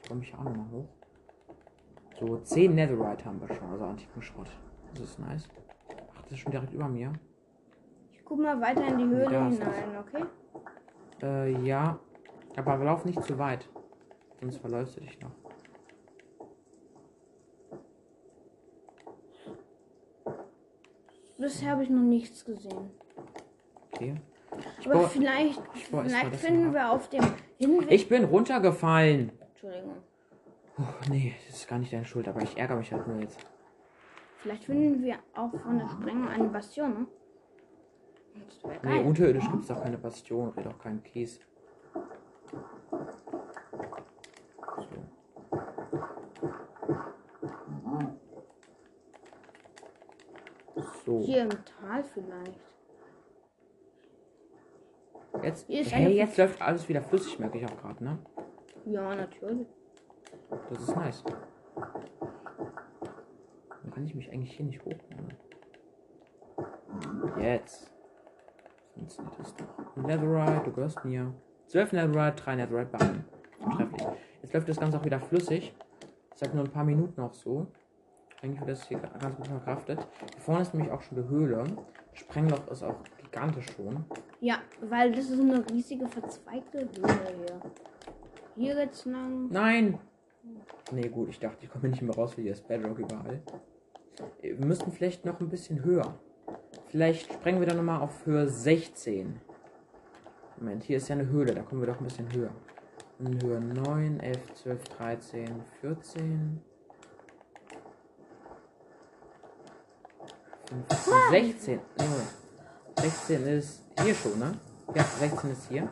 Ich 0.00 0.08
komme 0.08 0.20
mich 0.20 0.34
auch 0.34 0.44
nochmal 0.44 0.70
hoch. 0.72 0.88
So, 2.18 2.38
10 2.38 2.74
Netherite 2.74 3.26
haben 3.26 3.40
wir 3.40 3.54
schon, 3.54 3.68
also 3.68 3.84
antiken 3.84 4.22
Schrott. 4.22 4.50
Das 4.94 5.02
ist 5.02 5.18
nice. 5.18 5.46
Ach, 6.14 6.22
das 6.22 6.32
ist 6.32 6.38
schon 6.38 6.52
direkt 6.52 6.72
über 6.72 6.88
mir. 6.88 7.12
Ich 8.12 8.24
guck 8.24 8.38
mal 8.38 8.58
weiter 8.62 8.86
in 8.86 8.98
die 8.98 9.04
Höhle 9.04 9.24
Da 9.24 9.48
hinein, 9.48 9.96
okay? 10.00 10.24
Äh, 11.22 11.66
ja. 11.66 11.98
Aber 12.56 12.76
lauf 12.82 13.04
nicht 13.04 13.22
zu 13.22 13.38
weit. 13.38 13.68
Sonst 14.40 14.56
verläufst 14.56 14.96
du 14.96 15.00
dich 15.02 15.20
noch. 15.20 15.32
Bisher 21.38 21.70
habe 21.70 21.84
ich 21.84 21.90
noch 21.90 22.02
nichts 22.02 22.44
gesehen. 22.44 22.90
Okay. 23.92 24.16
Aber 24.84 25.08
vielleicht, 25.08 25.60
mal 25.92 26.04
vielleicht 26.04 26.36
finden 26.36 26.74
wir 26.74 26.90
auf 26.90 27.08
dem 27.08 27.24
Hinweg. 27.58 27.90
Ich 27.90 28.08
bin 28.08 28.24
runtergefallen. 28.24 29.32
Entschuldigung. 29.50 29.96
Puh, 30.74 30.84
nee, 31.10 31.34
das 31.46 31.58
ist 31.58 31.68
gar 31.68 31.78
nicht 31.78 31.92
deine 31.92 32.04
Schuld, 32.04 32.28
aber 32.28 32.42
ich 32.42 32.56
ärgere 32.56 32.76
mich 32.76 32.92
halt 32.92 33.06
nur 33.06 33.20
jetzt. 33.20 33.38
Vielleicht 34.38 34.64
finden 34.64 35.02
wir 35.02 35.16
auch 35.34 35.50
von 35.50 35.78
der 35.78 35.88
Sprengung 35.88 36.28
eine 36.28 36.48
Bastion. 36.48 36.92
Ne? 36.92 37.06
Nee, 38.84 39.00
unterirdisch 39.00 39.48
gibt 39.50 39.62
es 39.62 39.68
doch 39.68 39.82
keine 39.82 39.98
Bastion, 39.98 40.50
oder 40.50 40.62
doch 40.62 40.78
keinen 40.78 41.02
Kies. 41.02 41.40
So, 51.08 51.20
Hier 51.20 51.44
im 51.44 51.48
Tal 51.48 52.04
vielleicht. 52.04 52.60
jetzt, 55.42 55.66
hey, 55.90 56.14
jetzt 56.14 56.36
läuft 56.36 56.60
alles 56.60 56.86
wieder 56.86 57.00
flüssig, 57.00 57.38
merke 57.38 57.56
ich 57.56 57.64
auch 57.64 57.78
gerade, 57.78 58.04
ne? 58.04 58.18
Ja, 58.84 59.14
natürlich. 59.16 59.66
Das 60.68 60.82
ist 60.82 60.94
nice. 60.94 61.24
Dann 63.82 63.90
kann 63.90 64.04
ich 64.04 64.14
mich 64.14 64.30
eigentlich 64.30 64.52
hier 64.52 64.66
nicht 64.66 64.84
hochbauen. 64.84 65.32
Jetzt. 67.40 67.90
Funktioniert 68.92 69.38
das 69.38 69.54
doch. 69.56 69.96
Netherite, 69.96 70.62
du 70.66 70.72
gehörst 70.72 71.02
mir. 71.06 71.32
12 71.68 71.92
Netherite, 71.92 72.42
3 72.42 72.56
Netherite 72.56 72.90
Barren. 72.90 73.24
Trefflich. 73.76 74.06
Jetzt 74.42 74.52
läuft 74.52 74.68
das 74.68 74.78
Ganze 74.78 74.98
auch 75.00 75.04
wieder 75.06 75.20
flüssig. 75.20 75.74
Es 76.34 76.42
hat 76.42 76.54
nur 76.54 76.64
ein 76.64 76.70
paar 76.70 76.84
Minuten 76.84 77.18
noch 77.18 77.32
so. 77.32 77.66
Eigentlich 78.42 78.60
wird 78.60 78.70
das 78.70 78.88
hier 78.88 78.98
ganz 78.98 79.36
gut 79.36 79.48
verkraftet. 79.48 80.06
Hier 80.34 80.40
vorne 80.40 80.62
ist 80.62 80.74
nämlich 80.74 80.92
auch 80.92 81.02
schon 81.02 81.22
die 81.22 81.28
Höhle. 81.28 81.64
Sprengloch 82.12 82.68
ist 82.70 82.84
auch 82.84 82.96
gigantisch 83.20 83.66
schon. 83.74 84.04
Ja, 84.40 84.58
weil 84.80 85.12
das 85.12 85.30
ist 85.30 85.40
eine 85.40 85.68
riesige 85.70 86.06
verzweigte 86.06 86.80
Höhle 86.80 87.34
hier. 87.36 87.60
Hier 88.56 88.74
geht's 88.74 89.04
lang. 89.04 89.48
Nein! 89.50 89.98
Nee, 90.92 91.08
gut, 91.08 91.28
ich 91.28 91.38
dachte, 91.38 91.64
ich 91.64 91.70
komme 91.70 91.88
nicht 91.88 92.02
mehr 92.02 92.14
raus, 92.14 92.36
weil 92.36 92.44
hier 92.44 92.52
ist 92.52 92.66
Bedrock 92.66 92.98
überall. 92.98 93.42
Wir 94.40 94.66
müssten 94.66 94.90
vielleicht 94.92 95.24
noch 95.24 95.40
ein 95.40 95.48
bisschen 95.48 95.84
höher. 95.84 96.18
Vielleicht 96.88 97.32
sprengen 97.32 97.60
wir 97.60 97.66
dann 97.66 97.76
nochmal 97.76 98.00
auf 98.00 98.24
Höhe 98.24 98.48
16. 98.48 99.40
Moment, 100.56 100.84
hier 100.84 100.96
ist 100.96 101.08
ja 101.08 101.16
eine 101.16 101.28
Höhle, 101.28 101.54
da 101.54 101.62
kommen 101.62 101.82
wir 101.82 101.88
doch 101.88 102.00
ein 102.00 102.04
bisschen 102.04 102.32
höher. 102.32 102.50
Höhe 103.18 103.60
9, 103.60 104.20
11, 104.20 104.54
12, 104.54 104.84
13, 104.84 105.48
14. 105.80 106.60
16. 111.30 111.80
Nee, 111.98 112.04
Moment. 112.04 112.28
16 112.98 113.46
ist 113.46 113.82
hier 114.02 114.14
schon, 114.14 114.38
ne? 114.38 114.52
Ja, 114.94 115.02
16 115.02 115.50
ist 115.52 115.68
hier. 115.68 115.88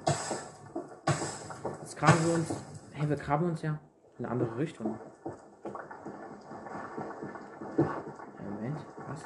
Jetzt 1.81 1.97
graben 1.97 2.27
wir 2.27 2.35
uns. 2.35 2.53
Hey, 2.93 3.09
wir 3.09 3.17
graben 3.17 3.47
uns 3.47 3.63
ja 3.63 3.79
in 4.19 4.25
eine 4.25 4.33
andere 4.33 4.59
Richtung. 4.59 4.99
Moment, 8.45 8.87
was? 9.09 9.23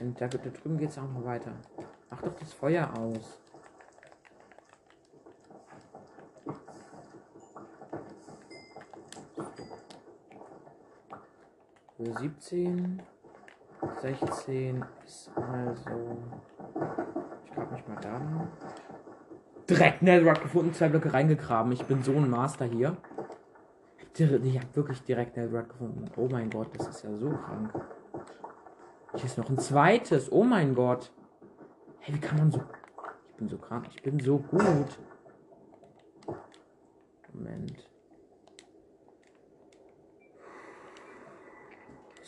Und 0.00 0.20
da, 0.20 0.26
da 0.26 0.38
drüben 0.38 0.78
geht 0.78 0.90
es 0.90 0.98
auch 0.98 1.02
noch 1.02 1.24
weiter. 1.24 1.52
Mach 2.10 2.22
doch 2.22 2.34
das 2.34 2.52
Feuer 2.52 2.92
aus. 2.98 3.38
17, 12.12 13.02
16 14.02 14.84
ist 15.04 15.30
also. 15.36 16.18
Ich 17.44 17.52
grab 17.52 17.72
mich 17.72 17.88
mal 17.88 18.00
da. 18.00 18.48
Direkt 19.68 20.02
Netherrack 20.02 20.42
gefunden, 20.42 20.74
zwei 20.74 20.88
Blöcke 20.88 21.12
reingegraben. 21.12 21.72
Ich 21.72 21.84
bin 21.84 22.02
so 22.02 22.12
ein 22.12 22.28
Master 22.28 22.66
hier. 22.66 22.96
Ich 24.16 24.20
habe 24.20 24.74
wirklich 24.74 25.02
direkt 25.02 25.36
Netherrack 25.36 25.70
gefunden. 25.70 26.04
Oh 26.16 26.28
mein 26.30 26.50
Gott, 26.50 26.68
das 26.78 26.88
ist 26.88 27.02
ja 27.02 27.14
so 27.14 27.30
krank. 27.30 27.72
Hier 29.14 29.24
ist 29.24 29.38
noch 29.38 29.48
ein 29.48 29.58
zweites. 29.58 30.30
Oh 30.30 30.44
mein 30.44 30.74
Gott. 30.74 31.12
Hey, 32.00 32.14
wie 32.14 32.20
kann 32.20 32.38
man 32.38 32.50
so. 32.50 32.62
Ich 33.30 33.36
bin 33.36 33.48
so 33.48 33.58
krank. 33.58 33.86
Ich 33.90 34.02
bin 34.02 34.20
so 34.20 34.38
gut. 34.38 34.98
Moment. 37.32 37.93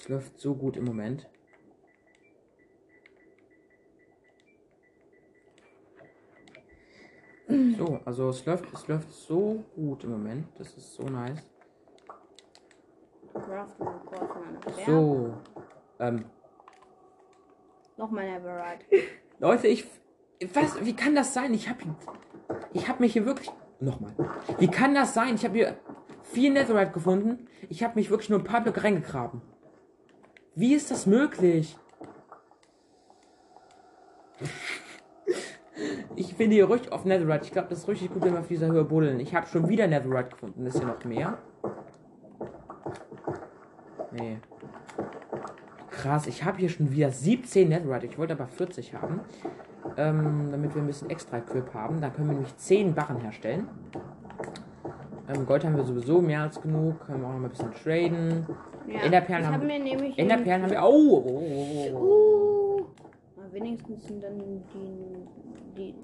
Es 0.06 0.10
läuft 0.10 0.38
so 0.38 0.54
gut 0.54 0.76
im 0.76 0.84
Moment. 0.84 1.28
So, 7.76 7.98
also 8.04 8.28
es 8.28 8.46
läuft, 8.46 8.72
es 8.72 8.86
läuft 8.86 9.10
so 9.10 9.64
gut 9.74 10.04
im 10.04 10.12
Moment. 10.12 10.46
Das 10.60 10.76
ist 10.76 10.94
so 10.94 11.02
nice. 11.02 11.42
So. 14.86 15.34
Ähm, 15.98 16.26
Nochmal 17.96 18.30
Neverite. 18.30 18.86
Leute, 19.40 19.66
ich. 19.66 19.88
Was? 20.54 20.84
Wie 20.84 20.94
kann 20.94 21.16
das 21.16 21.34
sein? 21.34 21.52
Ich 21.52 21.68
hab. 21.68 21.78
Ich 22.72 22.88
hab 22.88 23.00
mich 23.00 23.14
hier 23.14 23.26
wirklich. 23.26 23.50
Nochmal. 23.80 24.14
Wie 24.58 24.68
kann 24.68 24.94
das 24.94 25.14
sein? 25.14 25.34
Ich 25.34 25.44
habe 25.44 25.54
hier 25.56 25.76
vier 26.22 26.52
Netherite 26.52 26.92
gefunden. 26.92 27.48
Ich 27.68 27.82
habe 27.82 27.96
mich 27.96 28.08
wirklich 28.08 28.30
nur 28.30 28.38
ein 28.38 28.44
paar 28.44 28.60
Blöcke 28.60 28.84
reingegraben. 28.84 29.42
Wie 30.58 30.74
ist 30.74 30.90
das 30.90 31.04
möglich? 31.04 31.76
Ich 36.16 36.34
finde 36.34 36.54
hier 36.54 36.70
richtig 36.70 36.90
auf 36.92 37.04
Netherite. 37.04 37.44
Ich 37.44 37.52
glaube, 37.52 37.68
das 37.68 37.80
ist 37.80 37.88
richtig 37.88 38.10
gut, 38.10 38.22
wenn 38.22 38.32
wir 38.32 38.40
auf 38.40 38.48
dieser 38.48 38.68
Höhe 38.68 38.84
buddeln. 38.84 39.20
Ich 39.20 39.34
habe 39.34 39.46
schon 39.46 39.68
wieder 39.68 39.86
Netherite 39.86 40.30
gefunden. 40.30 40.64
Ist 40.64 40.78
hier 40.78 40.86
noch 40.86 41.04
mehr? 41.04 41.36
Nee. 44.12 44.38
Krass, 45.90 46.26
ich 46.26 46.42
habe 46.42 46.56
hier 46.56 46.70
schon 46.70 46.90
wieder 46.90 47.10
17 47.10 47.68
Netherite. 47.68 48.06
Ich 48.06 48.16
wollte 48.16 48.32
aber 48.32 48.46
40 48.46 48.94
haben. 48.94 49.20
Ähm, 49.98 50.48
damit 50.50 50.74
wir 50.74 50.80
ein 50.80 50.86
bisschen 50.86 51.10
extra 51.10 51.36
Equip 51.36 51.74
haben. 51.74 52.00
Dann 52.00 52.14
können 52.14 52.28
wir 52.28 52.34
nämlich 52.34 52.56
10 52.56 52.94
Barren 52.94 53.20
herstellen. 53.20 53.68
Ähm, 55.28 55.44
Gold 55.46 55.64
haben 55.64 55.76
wir 55.76 55.84
sowieso 55.84 56.20
mehr 56.20 56.42
als 56.42 56.60
genug. 56.60 57.00
Können 57.00 57.20
wir 57.22 57.28
auch 57.28 57.32
noch 57.32 57.38
mal 57.40 57.46
ein 57.46 57.50
bisschen 57.50 57.72
traden. 57.72 58.46
Ja, 58.86 59.00
Enderperlen 59.00 59.46
haben- 59.46 59.54
hab 59.54 59.62
mir 59.64 59.78
nämlich. 59.78 60.18
Enderperlen 60.18 60.62
haben 60.62 60.70
wir. 60.70 60.82
Oh, 60.82 61.24
oh, 61.24 61.24
oh, 61.26 61.90
oh, 61.92 61.96
oh. 61.96 62.80
Uh, 62.80 62.86
na, 63.36 63.52
wenigstens 63.52 64.04
sind 64.06 64.22
dann 64.22 64.38
die. 64.38 65.26
die 65.76 65.94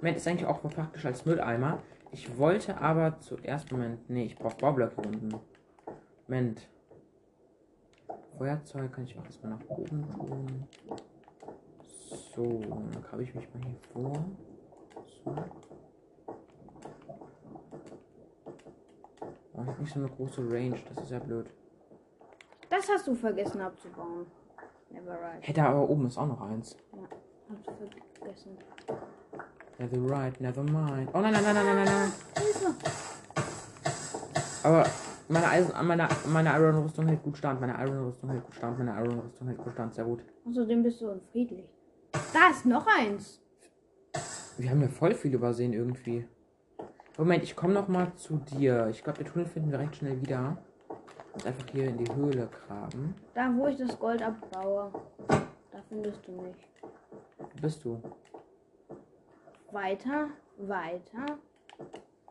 Moment, 0.00 0.16
ist 0.16 0.26
eigentlich 0.26 0.46
auch 0.46 0.60
praktisch 0.62 1.06
als 1.06 1.24
Mülleimer. 1.24 1.78
Ich 2.10 2.36
wollte 2.38 2.80
aber 2.80 3.20
zuerst. 3.20 3.70
Moment, 3.70 4.10
nee, 4.10 4.24
ich 4.24 4.36
brauche 4.36 4.56
Baublöcke 4.56 5.00
unten. 5.00 5.28
Moment. 6.26 6.68
Feuerzeug 8.36 8.92
kann 8.92 9.04
ich 9.04 9.16
auch 9.18 9.24
erstmal 9.24 9.52
nach 9.52 9.68
oben 9.68 10.08
tun. 10.10 10.66
So, 12.34 12.60
dann 12.92 13.02
grabe 13.02 13.22
ich 13.22 13.34
mich 13.34 13.46
mal 13.54 13.62
hier 13.64 13.76
vor. 13.92 14.24
So. 15.24 15.34
Ich 19.62 19.68
habe 19.68 19.80
nicht 19.80 19.94
so 19.94 20.00
eine 20.00 20.08
große 20.08 20.40
Range, 20.50 20.76
das 20.88 21.04
ist 21.04 21.10
ja 21.10 21.18
blöd. 21.20 21.46
das 22.68 22.88
hast 22.88 23.06
du 23.06 23.14
vergessen 23.14 23.60
abzubauen. 23.60 24.26
Neverite. 24.90 25.38
Hey, 25.40 25.54
da 25.54 25.66
aber 25.66 25.88
oben 25.88 26.06
ist 26.06 26.18
auch 26.18 26.26
noch 26.26 26.40
eins. 26.40 26.76
Ja, 26.92 27.08
hast 27.48 27.66
du 27.66 27.72
vergessen. 28.18 28.58
Never 29.78 30.10
right, 30.10 30.40
never 30.40 30.62
mind. 30.62 31.08
Oh 31.14 31.20
nein, 31.20 31.32
nein, 31.32 31.44
nein, 31.44 31.54
nein, 31.54 31.64
nein, 31.64 31.76
nein, 31.76 31.86
nein. 31.86 32.12
Aber 34.64 34.86
meine 35.28 35.48
Eisen, 35.48 35.86
meine, 35.86 36.08
meine 36.26 36.50
Iron 36.50 36.82
Rüstung 36.82 37.06
hält 37.06 37.22
gut 37.22 37.36
stand. 37.36 37.60
Meine 37.60 37.74
Iron 37.84 38.04
Rüstung 38.04 38.30
hält 38.30 38.44
gut 38.44 38.54
stand. 38.54 38.78
Meine 38.78 38.92
Iron 38.92 39.18
Rüstung 39.20 39.48
hält 39.48 39.58
gut 39.58 39.72
stand. 39.72 39.94
Sehr 39.94 40.04
gut. 40.04 40.24
Außerdem 40.44 40.82
bist 40.82 41.00
du 41.00 41.10
unfriedlich. 41.10 41.68
Da 42.32 42.50
ist 42.50 42.66
noch 42.66 42.86
eins. 42.86 43.40
Wir 44.58 44.70
haben 44.70 44.82
ja 44.82 44.88
voll 44.88 45.14
viel 45.14 45.34
übersehen 45.34 45.72
irgendwie. 45.72 46.28
Moment, 47.18 47.44
ich 47.44 47.54
komme 47.54 47.74
noch 47.74 47.88
mal 47.88 48.12
zu 48.16 48.36
dir. 48.38 48.88
Ich 48.90 49.02
glaube, 49.04 49.22
den 49.22 49.26
Tunnel 49.32 49.46
finden 49.46 49.70
wir 49.70 49.78
recht 49.78 49.96
schnell 49.96 50.20
wieder. 50.20 50.56
Und 51.34 51.46
einfach 51.46 51.66
hier 51.72 51.86
in 51.88 51.98
die 51.98 52.14
Höhle 52.14 52.48
graben. 52.66 53.14
Da, 53.34 53.50
wo 53.56 53.66
ich 53.66 53.76
das 53.76 53.98
Gold 53.98 54.22
abbaue. 54.22 54.90
Da 55.28 55.78
findest 55.88 56.26
du 56.26 56.32
mich. 56.32 56.56
Wo 57.38 57.46
bist 57.60 57.84
du? 57.84 58.00
Weiter, 59.70 60.28
weiter. 60.58 61.38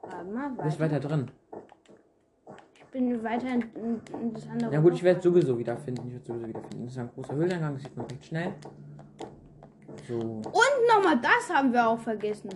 Warte 0.04 0.26
mal, 0.32 0.50
Du 0.56 0.64
bist 0.64 0.80
weiter. 0.80 0.96
weiter 0.96 1.08
drin. 1.08 1.32
Ich 2.76 2.86
bin 2.92 3.24
weiter 3.24 3.48
in, 3.48 3.62
in, 3.76 4.02
in 4.22 4.34
das 4.34 4.48
andere. 4.50 4.74
Ja 4.74 4.80
gut, 4.82 4.94
ich 4.94 5.04
werde 5.04 5.18
Loch. 5.20 5.24
sowieso 5.24 5.58
wiederfinden. 5.58 6.08
Ich 6.08 6.14
werde 6.14 6.26
sowieso 6.26 6.48
wiederfinden. 6.48 6.84
Das 6.86 6.94
ist 6.94 7.00
ein 7.00 7.10
großer 7.16 7.34
Höhleneingang. 7.36 7.74
Das 7.76 7.84
sieht 7.84 7.96
man 7.98 8.06
recht 8.08 8.26
schnell. 8.26 8.54
So. 10.08 10.20
Und 10.20 10.44
nochmal, 10.96 11.20
das 11.22 11.50
haben 11.56 11.72
wir 11.74 11.88
auch 11.88 12.00
vergessen. 12.00 12.50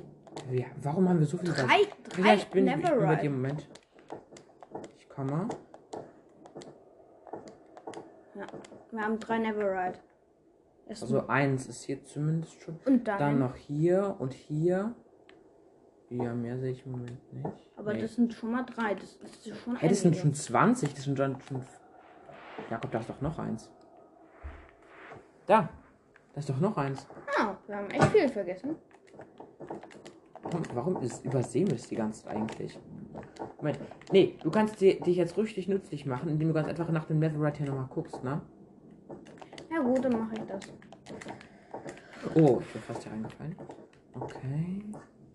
Ja, 0.51 0.65
warum 0.81 1.09
haben 1.09 1.19
wir 1.19 1.25
so 1.25 1.37
viel 1.37 1.49
Drei, 1.49 1.61
Ja, 1.63 1.87
drei 2.09 2.35
ich 2.35 2.47
bin, 2.47 2.67
ich 2.67 2.73
bin 2.75 2.81
bei 2.99 3.15
dir. 3.15 3.29
Moment. 3.29 3.67
Ich 4.97 5.09
komme. 5.09 5.47
Ja, 8.35 8.45
wir 8.91 9.01
haben 9.01 9.19
drei 9.19 9.39
Neverite. 9.39 9.99
Es- 10.87 11.01
Also 11.01 11.27
eins 11.27 11.67
ist 11.67 11.83
hier 11.83 12.03
zumindest 12.03 12.61
schon. 12.61 12.79
und 12.85 13.07
dann, 13.07 13.17
Dann 13.19 13.39
noch 13.39 13.55
hier 13.55 14.15
und 14.19 14.33
hier. 14.33 14.93
Ja, 16.09 16.33
mehr 16.33 16.59
sehe 16.59 16.71
ich 16.71 16.85
im 16.85 16.91
Moment 16.91 17.33
nicht. 17.33 17.71
Aber 17.77 17.93
Nee. 17.93 18.01
das 18.01 18.15
sind 18.15 18.33
schon 18.33 18.51
mal 18.51 18.63
drei. 18.63 18.93
Das 18.93 19.13
ist 19.15 19.57
schon 19.57 19.75
Hey, 19.77 19.89
das 19.89 20.01
sind 20.01 20.15
schon 20.15 20.33
20. 20.33 20.93
Das 20.93 21.03
sind 21.05 21.17
schon. 21.17 21.41
schon 21.41 21.65
Jakob, 22.69 22.91
da 22.91 22.99
ist 22.99 23.09
doch 23.09 23.21
noch 23.21 23.39
eins. 23.39 23.71
Da. 25.47 25.69
Da 26.33 26.39
ist 26.39 26.49
doch 26.49 26.59
noch 26.59 26.77
eins. 26.77 27.07
Ah, 27.39 27.55
wir 27.67 27.75
haben 27.77 27.89
echt 27.89 28.05
viel 28.11 28.29
vergessen. 28.29 28.75
Warum, 30.45 30.63
warum 30.73 30.97
ist, 30.97 31.25
übersehen 31.25 31.67
wir 31.67 31.75
das 31.75 31.87
die 31.87 31.95
ganze 31.95 32.23
Zeit 32.23 32.35
eigentlich? 32.35 32.79
Moment. 33.57 33.79
Nee, 34.11 34.35
du 34.43 34.51
kannst 34.51 34.79
dich 34.79 35.03
jetzt 35.05 35.37
richtig 35.37 35.67
nützlich 35.67 36.05
machen, 36.05 36.29
indem 36.29 36.49
du 36.49 36.53
ganz 36.53 36.67
einfach 36.67 36.89
nach 36.89 37.05
dem 37.05 37.19
Netherite 37.19 37.63
hier 37.63 37.67
nochmal 37.71 37.87
guckst, 37.89 38.23
ne? 38.23 38.41
Ja 39.71 39.79
gut, 39.81 40.05
dann 40.05 40.19
mache 40.19 40.35
ich 40.35 40.45
das. 40.47 40.71
Oh, 42.35 42.59
ich 42.61 42.73
bin 42.73 42.81
fast 42.83 43.03
hier 43.03 43.11
reingefallen. 43.11 43.55
Okay. 44.19 44.83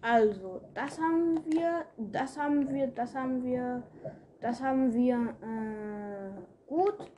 Also, 0.02 0.60
das 0.74 0.98
haben 0.98 1.40
wir, 1.46 1.84
das 1.98 2.38
haben 2.38 2.72
wir, 2.72 2.86
das 2.86 3.14
haben 3.14 3.42
wir, 3.42 3.82
das 4.40 4.62
haben 4.62 4.92
wir, 4.94 5.34
äh, 5.42 6.40
gut. 6.66 7.10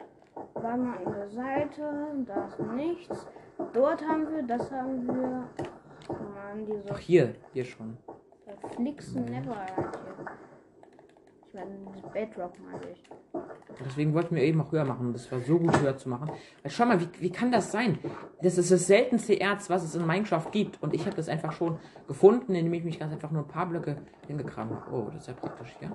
War 0.55 0.77
mal 0.77 0.97
an 1.05 1.13
der 1.13 1.29
Seite, 1.29 2.07
da 2.27 2.47
ist 2.47 2.59
nichts. 2.75 3.27
Dort 3.73 4.03
haben 4.07 4.27
wir, 4.35 4.43
das 4.43 4.71
haben 4.71 5.07
wir. 5.07 5.49
Ach 6.15 6.55
man, 6.55 6.67
diese 6.67 6.85
Ach, 6.91 6.99
hier. 6.99 7.35
Hier 7.53 7.65
schon. 7.65 7.97
Flixen 8.77 9.25
Neverite 9.25 9.75
hier. 9.77 10.27
Ich 11.49 11.55
meine, 11.55 11.77
Bedrock 12.13 12.53
meine 12.65 12.93
ich. 12.93 13.03
Deswegen 13.85 14.15
wollten 14.15 14.37
wir 14.37 14.43
eben 14.43 14.61
auch 14.61 14.73
höher 14.73 14.85
machen. 14.85 15.13
Das 15.13 15.31
war 15.31 15.41
so 15.41 15.59
gut 15.59 15.79
höher 15.81 15.97
zu 15.97 16.09
machen. 16.09 16.31
Weil 16.63 16.71
schau 16.71 16.87
mal, 16.87 17.01
wie, 17.01 17.09
wie 17.21 17.31
kann 17.31 17.53
das 17.53 17.73
sein? 17.73 17.99
Das 18.41 18.57
ist 18.57 18.71
das 18.71 18.87
seltenste 18.87 19.35
Erz, 19.35 19.69
was 19.69 19.83
es 19.83 19.95
in 19.95 20.07
Minecraft 20.07 20.51
gibt. 20.51 20.83
Und 20.83 20.95
ich 20.95 21.05
habe 21.05 21.17
das 21.17 21.29
einfach 21.29 21.53
schon 21.53 21.79
gefunden, 22.07 22.55
indem 22.55 22.73
ich 22.73 22.85
mich 22.85 22.99
ganz 22.99 23.13
einfach 23.13 23.31
nur 23.31 23.43
ein 23.43 23.49
paar 23.49 23.67
Blöcke 23.67 23.97
hingekramt 24.27 24.73
habe. 24.73 24.95
Oh, 24.95 25.11
das 25.11 25.23
ist 25.23 25.29
ja 25.29 25.35
praktisch 25.35 25.75
hier. 25.79 25.93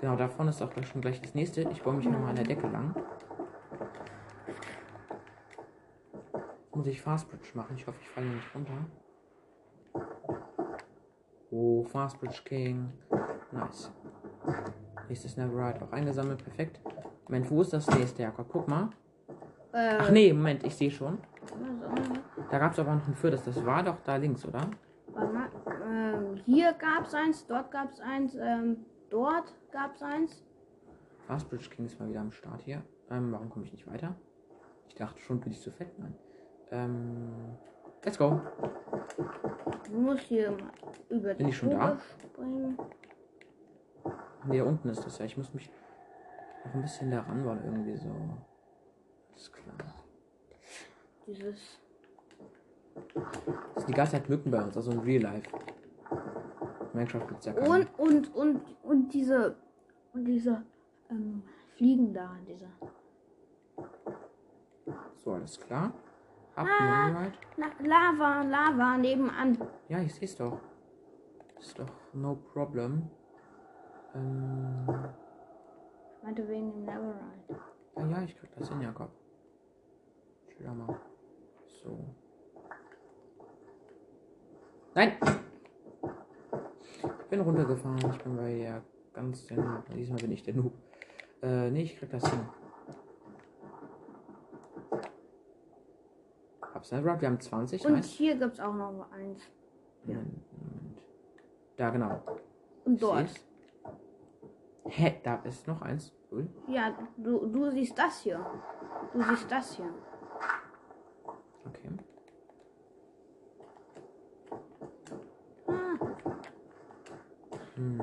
Genau, 0.00 0.16
da 0.16 0.28
vorne 0.28 0.50
ist 0.50 0.62
auch 0.62 0.70
gleich 0.70 0.86
schon 0.88 1.00
gleich 1.00 1.20
das 1.20 1.34
nächste. 1.34 1.62
Ich 1.70 1.82
baue 1.82 1.94
mich 1.94 2.06
nochmal 2.06 2.30
an 2.30 2.36
der 2.36 2.44
Decke 2.44 2.66
lang. 2.68 2.94
Muss 6.72 6.86
ich 6.86 7.00
Fast 7.00 7.30
Bridge 7.30 7.50
machen. 7.54 7.76
Ich 7.76 7.86
hoffe, 7.86 7.98
ich 8.00 8.08
falle 8.08 8.26
nicht 8.26 8.54
runter. 8.54 8.72
Oh, 11.56 11.84
Fast 11.84 12.18
Bridge 12.18 12.40
King. 12.44 12.92
Nice. 13.52 13.88
Nächstes 15.08 15.36
Netherite 15.36 15.84
auch 15.84 15.92
eingesammelt. 15.92 16.42
Perfekt. 16.42 16.80
Moment, 17.28 17.48
wo 17.48 17.62
ist 17.62 17.72
das 17.72 17.88
nächste, 17.96 18.22
Jakob? 18.22 18.48
Guck 18.50 18.66
mal. 18.66 18.90
Äh, 19.72 19.98
Ach 20.00 20.10
nee, 20.10 20.32
Moment, 20.32 20.64
ich 20.66 20.74
sehe 20.74 20.90
schon. 20.90 21.18
Da 22.50 22.58
gab 22.58 22.72
es 22.72 22.78
aber 22.80 22.96
noch 22.96 23.06
ein 23.06 23.14
viertes. 23.14 23.44
Das 23.44 23.64
war 23.64 23.84
doch 23.84 23.98
da 24.04 24.16
links, 24.16 24.44
oder? 24.44 24.68
Ähm, 25.16 26.40
hier 26.44 26.72
gab 26.72 27.06
es 27.06 27.14
eins, 27.14 27.46
dort 27.46 27.70
gab 27.70 27.92
es 27.92 28.00
eins, 28.00 28.34
ähm, 28.34 28.78
dort 29.10 29.54
gab 29.70 29.94
es 29.94 30.02
eins. 30.02 30.44
Fast 31.28 31.48
Bridge 31.48 31.70
King 31.70 31.86
ist 31.86 32.00
mal 32.00 32.08
wieder 32.08 32.20
am 32.20 32.32
Start 32.32 32.62
hier. 32.62 32.82
Ähm, 33.10 33.30
warum 33.30 33.48
komme 33.48 33.64
ich 33.64 33.72
nicht 33.72 33.86
weiter? 33.86 34.16
Ich 34.88 34.96
dachte 34.96 35.20
schon, 35.20 35.38
bin 35.38 35.52
ich 35.52 35.60
zu 35.60 35.70
fett. 35.70 35.96
Nein. 36.00 36.14
Ähm, 36.72 37.56
let's 38.04 38.18
go. 38.18 38.40
Du 39.90 40.00
musst 40.00 40.24
hier 40.24 40.50
mal 40.50 40.70
über 41.08 41.34
Bin 41.34 41.46
die 41.46 41.50
ich 41.50 41.56
schon 41.56 41.70
da? 41.70 41.98
springen. 41.98 42.78
Nee, 44.46 44.58
da 44.58 44.64
unten 44.64 44.88
ist 44.88 45.04
das 45.04 45.18
ja. 45.18 45.24
Ich 45.24 45.36
muss 45.36 45.52
mich 45.54 45.70
noch 46.64 46.74
ein 46.74 46.82
bisschen 46.82 47.10
da 47.10 47.20
ran, 47.20 47.44
weil 47.44 47.58
irgendwie 47.64 47.96
so. 47.96 48.10
Alles 49.32 49.52
klar. 49.52 49.76
Dieses. 51.26 51.80
Das 53.14 53.84
sind 53.84 53.88
die 53.88 53.92
ganze 53.94 54.12
Zeit 54.12 54.28
Mücken 54.28 54.50
bei 54.50 54.62
uns, 54.62 54.76
also 54.76 54.92
in 54.92 55.00
Real 55.00 55.22
Life. 55.22 55.50
Minecraft 56.92 57.26
gibt's 57.26 57.46
ja 57.46 57.52
keine. 57.52 57.68
Und, 57.68 57.98
und, 57.98 58.34
und, 58.34 58.62
und 58.84 59.08
diese, 59.12 59.56
und 60.12 60.24
diese, 60.24 60.62
ähm, 61.10 61.42
Fliegen 61.74 62.12
da, 62.14 62.36
diese. 62.46 62.68
So, 65.16 65.32
alles 65.32 65.58
klar. 65.58 65.92
Hab 66.56 66.66
Ah. 66.68 67.26
Lava, 67.80 68.42
Lava 68.42 68.96
nebenan. 68.96 69.58
Ja, 69.88 69.98
ich 70.00 70.14
seh's 70.14 70.36
doch. 70.36 70.58
Ist 71.58 71.78
doch 71.78 71.90
no 72.12 72.36
problem. 72.52 73.10
Ähm, 74.14 74.86
Ich 76.16 76.22
meinte 76.22 76.48
wegen 76.48 76.70
dem 76.72 76.84
Neverite. 76.84 77.60
ja, 77.96 78.06
ja, 78.06 78.22
ich 78.22 78.36
krieg 78.36 78.50
das 78.56 78.68
hin, 78.68 78.80
Jakob. 78.82 79.10
Chill 80.56 80.68
mal. 80.68 80.96
So. 81.82 81.98
Nein! 84.94 85.12
Ich 87.02 87.26
bin 87.30 87.40
runtergefahren. 87.40 87.98
Ich 88.12 88.18
bin 88.22 88.36
bei 88.36 88.50
ja 88.58 88.80
ganz 89.12 89.46
den. 89.46 89.64
Diesmal 89.94 90.18
bin 90.20 90.32
ich 90.32 90.42
der 90.44 90.54
Noob. 90.54 90.72
Äh, 91.42 91.70
nee, 91.70 91.82
ich 91.82 91.98
krieg 91.98 92.10
das 92.10 92.24
hin. 92.30 92.40
Hab's 96.84 96.92
Netherite, 96.92 97.20
wir 97.22 97.28
haben 97.28 97.40
20. 97.40 97.86
Und 97.86 97.92
Nice. 97.94 98.06
hier 98.10 98.36
gibt's 98.36 98.60
auch 98.60 98.74
noch 98.74 99.10
eins. 99.10 99.40
Ja. 100.06 100.16
Da, 101.78 101.88
genau. 101.88 102.20
Und 102.84 103.02
dort. 103.02 103.26
seh's. 103.26 103.44
Hä, 104.88 105.18
da 105.24 105.36
ist 105.36 105.66
noch 105.66 105.80
eins. 105.80 106.12
Cool. 106.30 106.46
Ja, 106.68 106.94
du, 107.16 107.46
du 107.46 107.70
siehst 107.70 107.98
das 107.98 108.20
hier. 108.20 108.44
Du 109.14 109.22
siehst 109.22 109.50
das 109.50 109.76
hier. 109.76 109.88
Okay. 111.66 111.90
Ah, 115.66 115.98
Hm. 117.76 118.00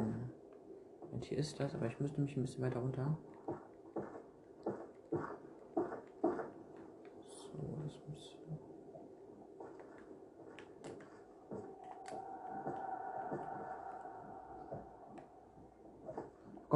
Und 1.12 1.24
hier 1.26 1.38
ist 1.38 1.60
das, 1.60 1.76
aber 1.76 1.86
ich 1.86 2.00
müsste 2.00 2.20
mich 2.20 2.36
ein 2.36 2.42
bisschen 2.42 2.64
weiter 2.64 2.80
runter. 2.80 3.16
So, 7.28 7.78
das 7.84 7.94
muss. 8.08 8.38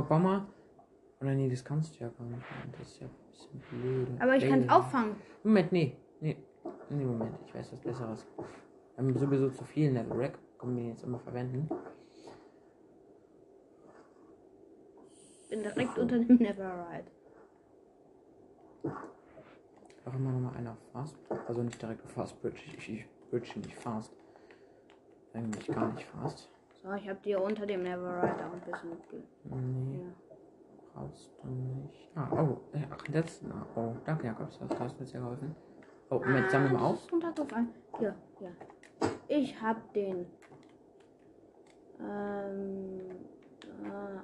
Mal. 0.09 0.45
Oder 1.21 1.33
nee, 1.33 1.49
das 1.49 1.63
kannst 1.63 1.95
du 1.95 2.03
ja 2.03 2.09
gar 2.09 2.25
nicht. 2.27 2.43
Das 2.77 2.87
ist 2.87 3.01
ja 3.01 3.07
ein 3.07 3.31
bisschen 3.31 3.59
blöd. 3.69 4.07
aber 4.21 4.35
ich 4.35 4.47
kann 4.47 4.61
es 4.61 4.69
auffangen. 4.69 5.15
Moment, 5.43 5.71
nee. 5.71 5.97
Nee. 6.19 6.37
Nee, 6.89 7.05
Moment. 7.05 7.37
Ich 7.45 7.55
weiß 7.55 7.73
was 7.73 7.79
Besseres. 7.79 8.27
Wir 8.37 9.03
haben 9.03 9.17
sowieso 9.17 9.49
zu 9.49 9.63
viel 9.63 9.91
Netherrack. 9.91 10.37
Können 10.57 10.77
wir 10.77 10.87
jetzt 10.89 11.03
immer 11.03 11.19
verwenden. 11.19 11.69
Bin 15.49 15.61
direkt 15.63 15.97
unter 15.97 16.17
dem 16.17 16.37
Neverite. 16.37 17.11
Auch 20.05 20.13
immer 20.13 20.31
noch 20.31 20.39
mal 20.39 20.57
einer 20.57 20.71
auf 20.71 20.91
Fast. 20.91 21.17
Also 21.47 21.63
nicht 21.63 21.81
direkt 21.81 22.03
auf 22.03 22.11
Fast 22.11 22.41
Bridge. 22.41 22.59
Ich, 22.65 22.77
ich, 22.77 22.89
ich 22.89 23.29
bridge 23.29 23.59
nicht 23.59 23.75
fast. 23.75 24.13
Eigentlich 25.33 25.67
gar 25.67 25.91
nicht 25.91 26.05
fast. 26.05 26.49
So, 26.85 26.93
ich 26.93 27.09
habe 27.09 27.19
dir 27.21 27.41
unter 27.41 27.65
dem 27.65 27.81
Neverite 27.81 28.45
auch 28.45 28.53
ein 28.53 28.61
bisschen 28.61 28.89
mitge... 28.91 29.23
Nee, 29.45 30.01
Ja. 30.03 30.13
brauchst 30.93 31.31
du 31.41 31.47
nicht. 31.47 32.11
Ah, 32.13 32.29
oh. 32.43 32.61
äh, 32.77 32.81
Ach, 32.91 33.03
das. 33.11 33.41
ah, 33.49 33.65
Oh, 33.75 33.95
danke, 34.05 34.27
Jakob. 34.27 34.49
Das 34.59 34.79
hast 34.79 34.99
mir 34.99 35.05
sehr 35.07 35.19
geholfen. 35.21 35.55
Oh, 36.11 36.19
Moment, 36.19 36.51
sammeln 36.51 36.73
wir 36.73 36.79
Ah, 36.79 36.89
auf. 36.89 37.07
das 37.07 37.39
ist. 37.39 37.67
Hier, 37.97 38.15
hier. 38.37 38.55
Ich 39.27 39.59
hab 39.59 39.91
den. 39.93 40.27
Ähm. 41.99 42.99
Äh, 43.83 44.19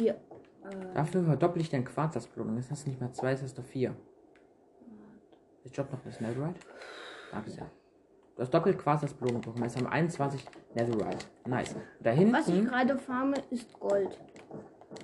hier. 0.00 0.14
Äh, 0.14 0.94
Dafür 0.94 1.24
verdoppel 1.24 1.60
ich 1.60 1.70
dein 1.70 1.84
Quarzasblumen. 1.84 2.56
Jetzt 2.56 2.70
hast 2.70 2.84
du 2.86 2.90
nicht 2.90 3.00
mehr 3.00 3.12
zwei, 3.12 3.32
jetzt 3.32 3.42
hast 3.42 3.58
du 3.58 3.62
vier. 3.62 3.96
Jetzt 5.64 5.76
Job 5.76 5.90
noch 5.90 6.04
das 6.04 6.20
Netherite. 6.20 6.60
Danke 7.32 7.50
sehr. 7.50 7.68
Du 8.36 8.42
hast 8.42 8.52
doppelt 8.52 8.78
Quarzasblumen 8.78 9.40
bekommen. 9.40 9.62
Jetzt 9.62 9.76
haben 9.76 9.84
wir 9.84 9.92
21 9.92 10.44
Netherite. 10.74 11.26
Nice. 11.46 11.76
Da 12.00 12.10
was 12.10 12.48
ich 12.48 12.54
hinten. 12.54 12.68
gerade 12.68 12.98
farme, 12.98 13.36
ist 13.50 13.78
Gold. 13.78 14.18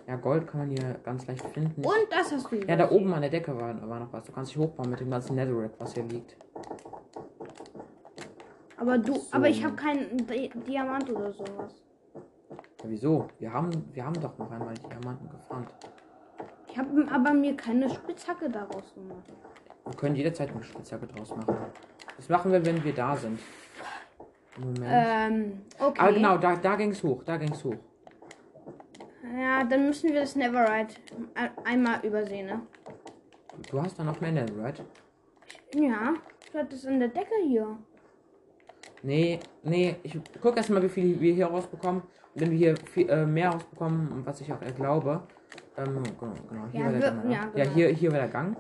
Ja, 0.06 0.16
Gold 0.16 0.46
kann 0.48 0.60
man 0.60 0.70
hier 0.70 0.94
ganz 1.04 1.26
leicht 1.26 1.44
finden. 1.50 1.84
Und 1.84 1.94
das 2.10 2.32
hast 2.32 2.50
du 2.50 2.56
Ja, 2.56 2.76
da 2.76 2.90
oben 2.90 3.12
an 3.14 3.20
der 3.20 3.30
Decke 3.30 3.54
war, 3.56 3.88
war 3.88 4.00
noch 4.00 4.12
was. 4.12 4.24
Du 4.24 4.32
kannst 4.32 4.50
dich 4.50 4.58
hochbauen 4.58 4.90
mit 4.90 5.00
dem 5.00 5.10
ganzen 5.10 5.36
Netherrack, 5.36 5.72
was 5.78 5.94
hier 5.94 6.04
liegt. 6.04 6.36
Aber 8.76 8.98
du, 8.98 9.14
So. 9.14 9.26
aber 9.32 9.48
ich 9.48 9.62
habe 9.64 9.76
keinen 9.76 10.16
Di 10.26 10.50
Diamant 10.66 11.08
oder 11.10 11.32
sowas. 11.32 11.82
Ja, 12.82 12.88
wieso? 12.88 13.28
Wir 13.38 13.52
haben, 13.52 13.70
wir 13.92 14.04
haben 14.04 14.20
doch 14.20 14.36
noch 14.38 14.50
einmal 14.50 14.74
Diamanten 14.74 15.28
gefarmt. 15.28 15.70
Ich 16.66 16.78
habe 16.78 17.06
aber 17.12 17.34
mir 17.34 17.56
keine 17.56 17.88
Spitzhacke 17.90 18.48
daraus 18.48 18.94
gemacht. 18.94 19.24
Wir 19.84 19.94
können 19.96 20.16
jederzeit 20.16 20.50
eine 20.50 20.62
Spitzhacke 20.62 21.06
draus 21.06 21.34
machen. 21.36 21.56
Das 22.20 22.28
machen 22.28 22.52
wir, 22.52 22.64
wenn 22.66 22.84
wir 22.84 22.92
da 22.92 23.16
sind. 23.16 23.40
Moment. 24.58 24.84
Ähm, 24.84 25.60
okay. 25.78 26.00
Aber 26.00 26.12
genau, 26.12 26.36
da, 26.36 26.54
da 26.56 26.76
ging's 26.76 27.02
hoch, 27.02 27.22
da 27.24 27.38
ging's 27.38 27.64
hoch. 27.64 27.76
Ja, 29.38 29.64
dann 29.64 29.86
müssen 29.86 30.10
wir 30.12 30.20
das 30.20 30.36
Neverite 30.36 30.96
ein- 31.34 31.50
einmal 31.64 32.04
übersehen, 32.04 32.46
ne? 32.46 32.60
Du 33.70 33.80
hast 33.80 33.98
da 33.98 34.04
noch 34.04 34.20
mehr 34.20 34.32
Netherite? 34.32 34.84
Ja, 35.74 36.12
ich 36.46 36.54
hatte 36.54 36.74
es 36.74 36.84
in 36.84 36.98
der 37.00 37.08
Decke 37.08 37.34
hier. 37.46 37.78
Nee, 39.02 39.40
nee, 39.62 39.96
ich 40.02 40.18
guck 40.42 40.58
erst 40.58 40.68
mal, 40.68 40.82
wie 40.82 40.88
viel 40.90 41.18
wir 41.20 41.32
hier 41.32 41.46
rausbekommen. 41.46 42.02
Und 42.34 42.40
wenn 42.42 42.50
wir 42.50 42.58
hier 42.58 42.74
viel, 42.92 43.08
äh, 43.08 43.24
mehr 43.24 43.48
rausbekommen, 43.50 44.26
was 44.26 44.42
ich 44.42 44.52
auch 44.52 44.60
glaube, 44.76 45.22
ähm, 45.78 46.02
genau, 46.18 46.34
genau 46.50 46.66
hier 46.70 46.80
Ja, 46.80 46.86
war 46.86 46.92
der 46.92 47.00
wir- 47.02 47.10
Gang. 47.22 47.30
ja, 47.30 47.38
ja, 47.54 47.64
genau. 47.64 47.74
hier, 47.76 47.88
hier 47.88 48.12
war 48.12 48.18
der 48.18 48.28
Gang. 48.28 48.56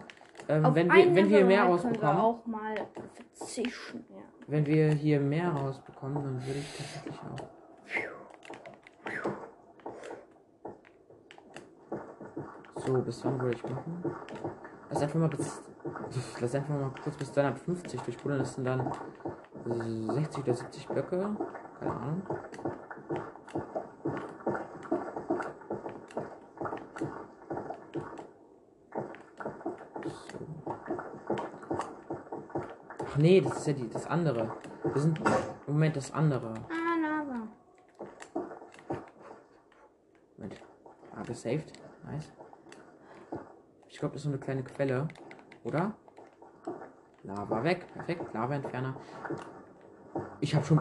Ähm, 0.50 0.66
Auf 0.66 0.74
wenn 0.74 0.92
wir, 0.92 1.14
wenn 1.14 1.30
wir 1.30 1.44
mehr 1.44 1.62
rausbekommen, 1.62 2.16
auch 2.16 2.44
mal 2.44 2.74
verzichten, 3.36 4.04
ja. 4.10 4.16
wenn 4.48 4.66
wir 4.66 4.88
hier 4.90 5.20
mehr 5.20 5.48
rausbekommen, 5.50 6.16
dann 6.16 6.44
würde 6.44 6.58
ich 6.58 6.76
tatsächlich 6.76 7.14
auch. 7.20 7.60
So, 12.84 12.94
bis 12.94 13.24
wann 13.24 13.40
würde 13.40 13.54
ich 13.54 13.62
machen? 13.62 14.02
Lass 14.90 15.02
einfach 15.02 15.20
mal 15.20 15.28
bis. 15.28 15.62
Lass 16.40 16.54
einfach 16.56 16.74
mal 16.74 16.90
kurz 17.00 17.16
bis 17.16 17.32
250 17.32 18.00
durchbuddeln. 18.00 18.40
Das 18.40 18.54
sind 18.54 18.64
dann 18.64 18.90
60 19.64 20.42
oder 20.42 20.54
70 20.54 20.88
Blöcke. 20.88 21.36
Keine 21.78 21.92
Ahnung. 21.92 22.22
Nee, 33.20 33.40
das 33.40 33.58
ist 33.58 33.66
ja 33.66 33.72
die, 33.72 33.88
das 33.88 34.06
andere. 34.06 34.52
Wir 34.82 35.00
sind 35.00 35.20
im 35.66 35.74
Moment 35.74 35.96
das 35.96 36.12
andere. 36.12 36.54
Ah, 36.68 37.00
Lava. 37.00 37.48
gesaved. 41.30 41.72
Nice. 42.04 42.32
Ich 43.88 43.98
glaube, 43.98 44.14
das 44.14 44.20
ist 44.20 44.24
so 44.24 44.30
eine 44.30 44.38
kleine 44.38 44.62
Quelle. 44.62 45.08
Oder? 45.64 45.94
Lava 47.22 47.62
weg. 47.64 47.86
Perfekt. 47.94 48.32
Lava-Entferner. 48.34 48.96
Ich 50.40 50.54
habe 50.54 50.64
schon. 50.64 50.80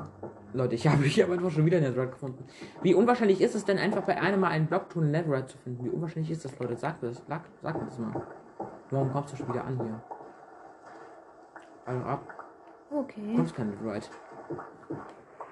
Leute, 0.54 0.76
ich 0.76 0.88
habe 0.88 1.06
ich 1.06 1.22
hab 1.22 1.30
einfach 1.30 1.52
schon 1.52 1.66
wieder 1.66 1.80
Netherite 1.80 2.14
gefunden. 2.14 2.44
Wie 2.82 2.96
unwahrscheinlich 2.96 3.42
ist 3.42 3.56
es 3.56 3.66
denn 3.66 3.78
einfach 3.78 4.04
bei 4.04 4.20
einem 4.20 4.40
Mal 4.40 4.50
einen 4.50 4.68
Blockton 4.68 5.12
Netherite 5.12 5.48
zu 5.48 5.58
finden? 5.60 5.86
Wie 5.86 5.90
unwahrscheinlich 5.90 6.32
ist 6.32 6.46
das, 6.46 6.58
Leute? 6.58 6.76
Sagt 6.76 7.04
das. 7.04 7.22
Sag, 7.28 7.44
sagt 7.62 7.86
das 7.86 8.00
mal. 8.00 8.26
Warum 8.90 9.12
kommst 9.12 9.34
du 9.34 9.38
schon 9.38 9.50
wieder 9.50 9.64
an 9.64 9.80
hier? 9.80 10.02
Also 11.90 12.06
ab. 12.06 12.22
Du 12.92 13.00
Okay. 13.00 13.32
bekommst 13.32 13.56
keinen 13.56 13.72
Netherite. 13.72 14.10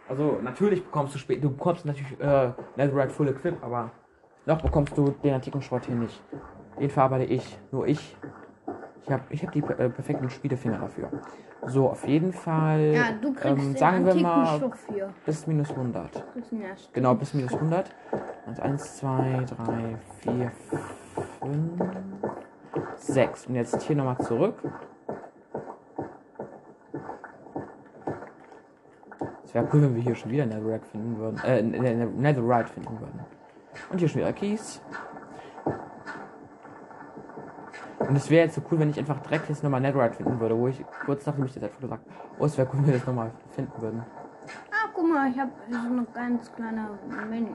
Also, 0.08 0.38
natürlich 0.42 0.84
bekommst 0.86 1.16
du 1.16 1.20
später. 1.20 1.42
Du 1.42 1.50
bekommst 1.50 1.86
natürlich 1.86 2.20
äh, 2.20 2.52
Netherite 2.76 3.10
Full 3.10 3.30
Equip, 3.30 3.64
aber 3.64 3.90
noch 4.46 4.62
bekommst 4.62 4.96
du 4.98 5.10
den 5.24 5.34
antiken 5.34 5.62
Schrott 5.62 5.86
hier 5.86 5.96
nicht. 5.96 6.22
Den 6.80 6.90
verarbeite 6.92 7.26
ich. 7.26 7.60
Nur 7.72 7.88
ich. 7.88 8.16
Ich 9.04 9.12
habe 9.12 9.24
ich 9.30 9.44
hab 9.44 9.52
die 9.52 9.60
äh, 9.60 9.90
perfekten 9.90 10.30
Spielefinger 10.30 10.78
dafür. 10.80 11.10
So, 11.66 11.90
auf 11.90 12.08
jeden 12.08 12.34
Fall. 12.34 12.94
Ja, 12.94 13.12
du 13.20 13.34
kriegst 13.34 13.46
ähm, 13.46 13.58
den 13.58 13.76
sagen 13.76 14.06
wir 14.06 14.16
mal 14.16 14.62
bis 15.26 15.48
minus 15.48 15.72
100. 15.72 16.16
Du 16.16 16.22
kriegst 16.34 16.52
ihn 16.52 16.62
erst. 16.62 16.94
Genau, 16.94 17.16
bis 17.16 17.34
minus 17.34 17.54
100. 17.54 17.90
Und 18.46 18.60
1, 18.60 18.98
2, 18.98 19.46
3, 19.66 19.98
4, 20.22 20.52
5, 21.42 21.82
6. 22.96 23.48
Und 23.48 23.56
jetzt 23.56 23.82
hier 23.82 23.96
nochmal 23.96 24.18
zurück. 24.20 24.56
Wäre 29.58 29.68
cool, 29.74 29.82
wenn 29.82 29.96
wir 29.96 30.04
hier 30.04 30.16
schon 30.16 30.32
wieder 30.32 30.46
Netherrack 30.46 30.86
finden 30.86 31.18
würden. 31.18 31.40
Äh, 31.44 31.62
ne- 31.64 31.96
ne- 31.96 32.06
Netherite 32.06 32.72
finden 32.72 33.00
würden. 33.00 33.20
Und 33.92 33.98
hier 33.98 34.08
schon 34.08 34.22
wieder 34.22 34.34
Keys. 34.34 34.82
Und 38.00 38.16
es 38.16 38.30
wäre 38.30 38.46
jetzt 38.46 38.56
so 38.56 38.62
cool, 38.72 38.80
wenn 38.80 38.90
ich 38.90 39.00
einfach 39.00 39.20
direkt 39.22 39.50
jetzt 39.50 39.64
nochmal 39.64 39.82
Netherite 39.82 40.16
finden 40.16 40.40
würde, 40.40 40.58
wo 40.58 40.68
ich 40.68 40.84
kurz 41.06 41.26
nachdem 41.26 41.46
ich 41.46 41.54
das 41.54 41.64
einfach 41.64 41.80
gesagt 41.80 42.06
oh, 42.40 42.46
es 42.46 42.58
wäre 42.58 42.68
cool, 42.72 42.80
wenn 42.80 42.88
wir 42.88 42.94
das 42.94 43.08
nochmal 43.08 43.32
finden 43.52 43.82
würden. 43.82 44.04
Ah, 44.72 44.90
guck 44.94 45.10
mal, 45.10 45.30
ich 45.30 45.40
habe 45.40 45.52
so 45.70 45.78
eine 45.78 46.06
ganz 46.14 46.54
kleine 46.54 46.90
Mini. 47.28 47.50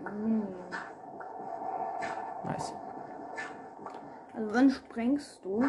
Nice. 2.44 2.74
Also 4.34 4.54
wann 4.54 4.70
sprengst 4.70 5.44
du? 5.44 5.64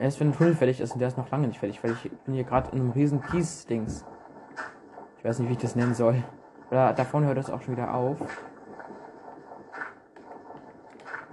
Erst 0.00 0.18
wenn 0.20 0.28
ein 0.30 0.32
Tunnel 0.32 0.54
fertig 0.54 0.80
ist 0.80 0.94
und 0.94 1.00
der 1.00 1.08
ist 1.08 1.18
noch 1.18 1.30
lange 1.30 1.46
nicht 1.48 1.60
fertig, 1.60 1.84
weil 1.84 1.92
ich 1.92 2.10
bin 2.24 2.34
hier 2.34 2.44
gerade 2.44 2.70
in 2.72 2.80
einem 2.80 2.90
riesen 2.92 3.20
Kies-Dings. 3.20 4.06
Ich 5.22 5.28
weiß 5.28 5.38
nicht, 5.38 5.50
wie 5.50 5.52
ich 5.52 5.58
das 5.60 5.76
nennen 5.76 5.94
soll. 5.94 6.16
Oder 6.68 6.92
da 6.94 7.04
vorne 7.04 7.28
hört 7.28 7.38
das 7.38 7.48
auch 7.48 7.62
schon 7.62 7.76
wieder 7.76 7.94
auf. 7.94 8.18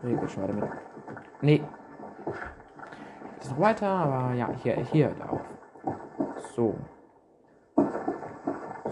Nee, 0.03 0.13
geht 0.13 0.29
schon 0.29 0.43
weiter 0.43 0.53
mit. 0.53 0.69
Nee. 1.41 1.63
Das 3.37 3.47
ist 3.47 3.51
noch 3.51 3.59
weiter, 3.59 3.87
aber 3.87 4.35
ja, 4.35 4.47
hier, 4.61 4.75
hier 4.75 5.07
hört 5.07 5.27
auf. 5.27 5.41
So. 6.55 6.75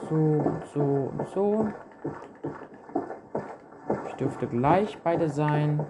So 0.09 0.15
und 0.15 0.65
so 0.73 0.81
und 0.81 1.27
so. 1.27 1.67
Ich 4.07 4.15
dürfte 4.15 4.47
gleich 4.47 4.97
beide 5.03 5.29
sein. 5.29 5.85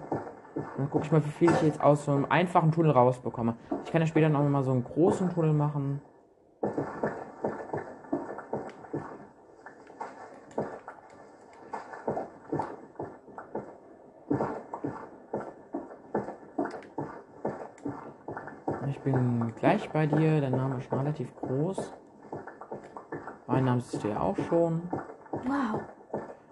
Dann 0.76 0.90
gucke 0.90 1.06
ich 1.06 1.12
mal, 1.12 1.24
wie 1.24 1.30
viel 1.30 1.50
ich 1.50 1.62
jetzt 1.62 1.80
aus 1.80 2.04
so 2.04 2.12
einem 2.12 2.26
einfachen 2.26 2.72
Tunnel 2.72 2.90
rausbekomme. 2.90 3.56
Ich 3.86 3.90
kann 3.90 4.02
ja 4.02 4.06
später 4.06 4.28
noch 4.28 4.46
mal 4.46 4.64
so 4.64 4.72
einen 4.72 4.84
großen 4.84 5.30
Tunnel 5.30 5.54
machen. 5.54 6.02
Ich 19.77 19.77
bei 19.92 20.06
dir. 20.06 20.40
Dein 20.40 20.52
Name 20.52 20.78
ist 20.78 20.88
schon 20.88 20.98
relativ 20.98 21.34
groß. 21.36 21.92
Mein 23.46 23.64
Name 23.64 23.78
ist 23.78 24.02
ja 24.04 24.20
auch 24.20 24.36
schon. 24.48 24.82
Wow. 25.32 25.80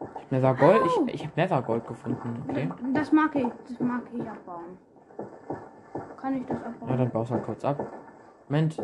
Ich 0.00 0.22
hab 0.22 0.32
Nether 0.32 0.54
Gold. 0.54 0.82
Ich, 0.86 1.14
ich 1.14 1.22
habe 1.22 1.32
Nether 1.36 1.62
Gold 1.62 1.86
gefunden. 1.86 2.44
Okay. 2.48 2.68
Das 2.94 3.12
mag 3.12 3.34
ich. 3.34 3.46
Das 3.68 3.80
mag 3.80 4.02
ich 4.12 4.20
abbauen. 4.22 4.78
Kann 6.20 6.34
ich 6.34 6.46
das 6.46 6.58
abbauen? 6.58 6.88
Ja, 6.88 6.96
dann 6.96 7.10
baust 7.10 7.30
halt 7.30 7.44
kurz 7.44 7.64
ab. 7.64 7.84
Moment. 8.48 8.76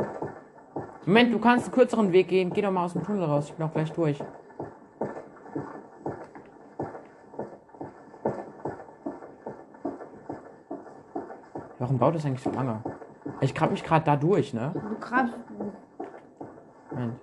Moment, 1.04 1.34
du 1.34 1.38
kannst 1.38 1.66
einen 1.66 1.74
kürzeren 1.74 2.12
Weg 2.12 2.28
gehen. 2.28 2.52
Geh 2.52 2.62
doch 2.62 2.70
mal 2.70 2.84
aus 2.84 2.92
dem 2.92 3.02
Tunnel 3.02 3.24
raus. 3.24 3.48
Ich 3.48 3.54
bin 3.54 3.66
auch 3.66 3.72
gleich 3.72 3.92
durch. 3.92 4.22
Warum 11.78 11.98
baut 11.98 12.14
das 12.14 12.24
eigentlich 12.24 12.42
so 12.42 12.50
lange? 12.50 12.80
Ich 13.42 13.54
grab 13.54 13.70
mich 13.70 13.82
gerade 13.84 14.04
da 14.04 14.16
durch, 14.16 14.54
ne? 14.54 14.70
Du 14.72 14.98
grabst. 15.00 15.34
Moment. 16.90 17.16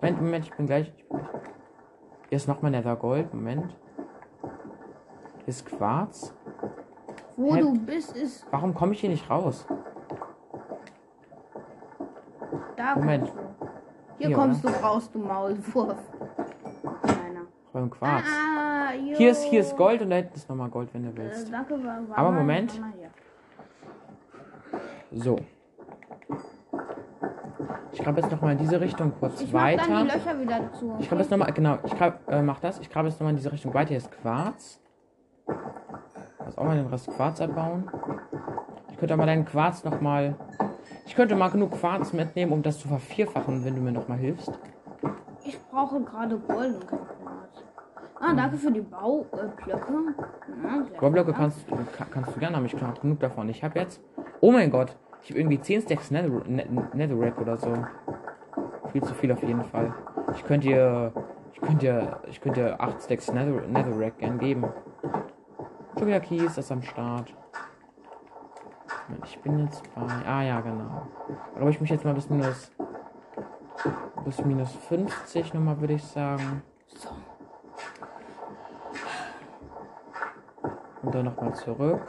Moment, 0.00 0.20
Moment, 0.22 0.44
ich 0.46 0.54
bin 0.54 0.66
gleich. 0.66 0.88
Ich 0.96 1.08
bin 1.08 1.18
gleich. 1.18 1.30
Hier 2.28 2.36
ist 2.36 2.48
nochmal 2.48 2.70
Nether 2.70 2.96
Gold. 2.96 3.32
Moment. 3.32 3.74
Hier 5.38 5.48
ist 5.48 5.64
Quarz. 5.66 6.34
Wo 7.36 7.54
Hä? 7.54 7.60
du 7.60 7.78
bist, 7.78 8.16
ist 8.16 8.46
Warum 8.50 8.74
komme 8.74 8.92
ich 8.92 9.00
hier 9.00 9.10
nicht 9.10 9.30
raus? 9.30 9.66
da. 12.76 12.94
Moment. 12.96 13.28
kommst 13.28 13.34
du. 13.36 13.66
Hier, 14.18 14.26
Hier, 14.28 14.36
kommst 14.36 14.64
du 14.64 14.68
raus, 14.68 15.10
du 15.10 15.18
Maulwurf. 15.20 15.96
Kleiner. 17.02 17.40
Beim 17.72 17.90
Quarz. 17.90 18.24
Ah, 18.28 18.92
jo. 18.94 19.16
Hier 19.16 19.30
ist, 19.30 19.44
hier 19.44 19.60
ist 19.60 19.76
Gold 19.76 20.02
und 20.02 20.10
da 20.10 20.16
hinten 20.16 20.34
ist 20.34 20.48
nochmal 20.48 20.68
Gold, 20.68 20.92
wenn 20.92 21.04
du 21.04 21.10
Äh, 21.10 21.16
willst. 21.16 21.50
danke, 21.52 21.72
war, 21.84 22.08
war 22.08 22.18
Aber 22.18 22.30
mal- 22.32 22.38
Moment. 22.40 22.74
war 22.74 22.88
mal 22.88 22.92
hier. 22.98 23.10
So. 25.12 25.36
Ich 27.92 27.98
grabe 28.02 28.20
jetzt 28.20 28.30
nochmal 28.30 28.52
in 28.52 28.58
diese 28.58 28.80
Richtung 28.80 29.12
kurz 29.18 29.40
Ich 29.40 29.52
mach 29.52 29.60
dann 29.62 29.78
weiter. 29.78 30.02
die 30.04 30.18
Löcher 30.18 30.40
wieder 30.40 30.72
zu. 30.72 30.96
Ich 30.98 31.08
grabe 31.08 31.22
jetzt 31.22 31.30
nochmal, 31.30 31.52
genau, 31.52 31.78
ich 31.84 31.96
grab, 31.96 32.20
äh, 32.30 32.42
mach 32.42 32.60
das. 32.60 32.78
Ich 32.80 32.90
grabe 32.90 33.08
jetzt 33.08 33.18
nochmal 33.20 33.30
in 33.32 33.36
diese 33.36 33.52
Richtung 33.52 33.72
weiter. 33.74 33.88
Hier 33.88 33.98
ist 33.98 34.10
Quarz. 34.10 34.80
Lass 36.44 36.56
auch 36.58 36.64
mal 36.64 36.76
den 36.76 36.86
Rest 36.86 37.08
Quarz 37.10 37.40
abbauen. 37.40 37.90
Ich 38.90 38.96
könnte 38.98 39.14
aber 39.14 39.26
deinen 39.26 39.44
Quarz 39.44 39.84
nochmal. 39.84 40.34
Ich 41.06 41.14
könnte 41.14 41.34
mal 41.36 41.48
genug 41.50 41.72
Quarz 41.72 42.12
mitnehmen, 42.12 42.52
um 42.52 42.62
das 42.62 42.78
zu 42.78 42.88
vervierfachen, 42.88 43.64
wenn 43.64 43.74
du 43.74 43.80
mir 43.82 43.92
nochmal 43.92 44.18
hilfst. 44.18 44.52
Ich 45.44 45.58
brauche 45.70 46.00
gerade 46.00 46.38
Gold 46.38 46.74
und 46.74 46.86
kein 46.88 46.98
Quarz. 46.98 47.64
Ah, 48.20 48.34
danke 48.34 48.58
für 48.58 48.70
die 48.70 48.82
Baublöcke. 48.82 49.70
Ja, 49.70 49.78
Baublöcke 51.00 51.32
kannst, 51.32 51.66
ka- 51.96 52.06
kannst 52.10 52.36
du 52.36 52.40
gerne 52.40 52.56
haben. 52.56 52.66
Ich 52.66 52.74
habe 52.80 53.00
genug 53.00 53.18
davon. 53.20 53.48
Ich 53.48 53.64
habe 53.64 53.78
jetzt. 53.78 54.00
Oh 54.40 54.52
mein 54.52 54.70
Gott. 54.70 54.94
Ich 55.22 55.30
habe 55.30 55.40
irgendwie 55.40 55.60
10 55.60 55.82
Stacks 55.82 56.10
Nether, 56.10 56.28
Ne- 56.46 56.88
Netherrack 56.94 57.38
oder 57.40 57.56
so. 57.56 57.72
Viel 58.92 59.02
zu 59.02 59.14
viel 59.14 59.32
auf 59.32 59.42
jeden 59.42 59.64
Fall. 59.64 59.92
Ich 60.34 60.44
könnte 60.44 60.68
dir. 60.68 61.12
Ich 61.52 61.60
könnte 61.60 61.78
dir. 61.78 62.20
Ich 62.28 62.40
könnte 62.40 62.60
dir 62.60 62.80
8 62.80 63.02
Stacks 63.02 63.32
Nether, 63.32 63.60
Netherrack 63.66 64.18
gern 64.18 64.38
geben. 64.38 64.64
Schon 65.98 66.06
wieder 66.06 66.20
Kies 66.20 66.56
ist 66.56 66.72
am 66.72 66.82
Start. 66.82 67.34
Ich 69.24 69.38
bin 69.40 69.58
jetzt 69.58 69.82
bei. 69.94 70.02
Ah 70.26 70.42
ja, 70.42 70.60
genau. 70.60 71.06
Aber 71.56 71.68
ich 71.68 71.80
mich 71.80 71.90
jetzt 71.90 72.04
mal 72.04 72.14
bis 72.14 72.30
minus. 72.30 72.72
Bis 74.24 74.44
minus 74.44 74.72
50 74.88 75.54
nochmal, 75.54 75.80
würde 75.80 75.94
ich 75.94 76.04
sagen. 76.04 76.62
So. 76.86 77.08
Und 81.02 81.14
dann 81.14 81.24
nochmal 81.24 81.54
zurück. 81.54 82.00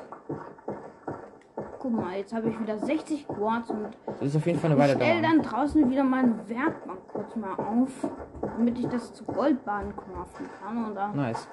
Guck 1.81 1.93
mal, 1.93 2.15
jetzt 2.17 2.31
habe 2.31 2.49
ich 2.49 2.59
wieder 2.59 2.77
60 2.77 3.27
Quarz 3.27 3.69
und 3.71 3.87
Das 4.05 4.21
ist 4.21 4.35
auf 4.35 4.45
jeden 4.45 4.59
Fall 4.59 4.71
eine 4.71 4.75
ich 4.75 4.81
Weile 4.83 4.95
stelle 4.95 5.21
dauern. 5.21 5.39
dann 5.39 5.41
draußen 5.41 5.89
wieder 5.89 6.03
meine 6.03 6.47
Werkbank 6.47 6.99
kurz 7.11 7.35
mal 7.35 7.53
auf, 7.55 8.07
damit 8.41 8.77
ich 8.77 8.87
das 8.87 9.13
zu 9.13 9.23
Goldbahnen 9.25 9.93
craften 9.95 10.47
kann. 10.61 10.85
Und 10.85 10.95
dann 10.95 11.15
Nice. 11.15 11.47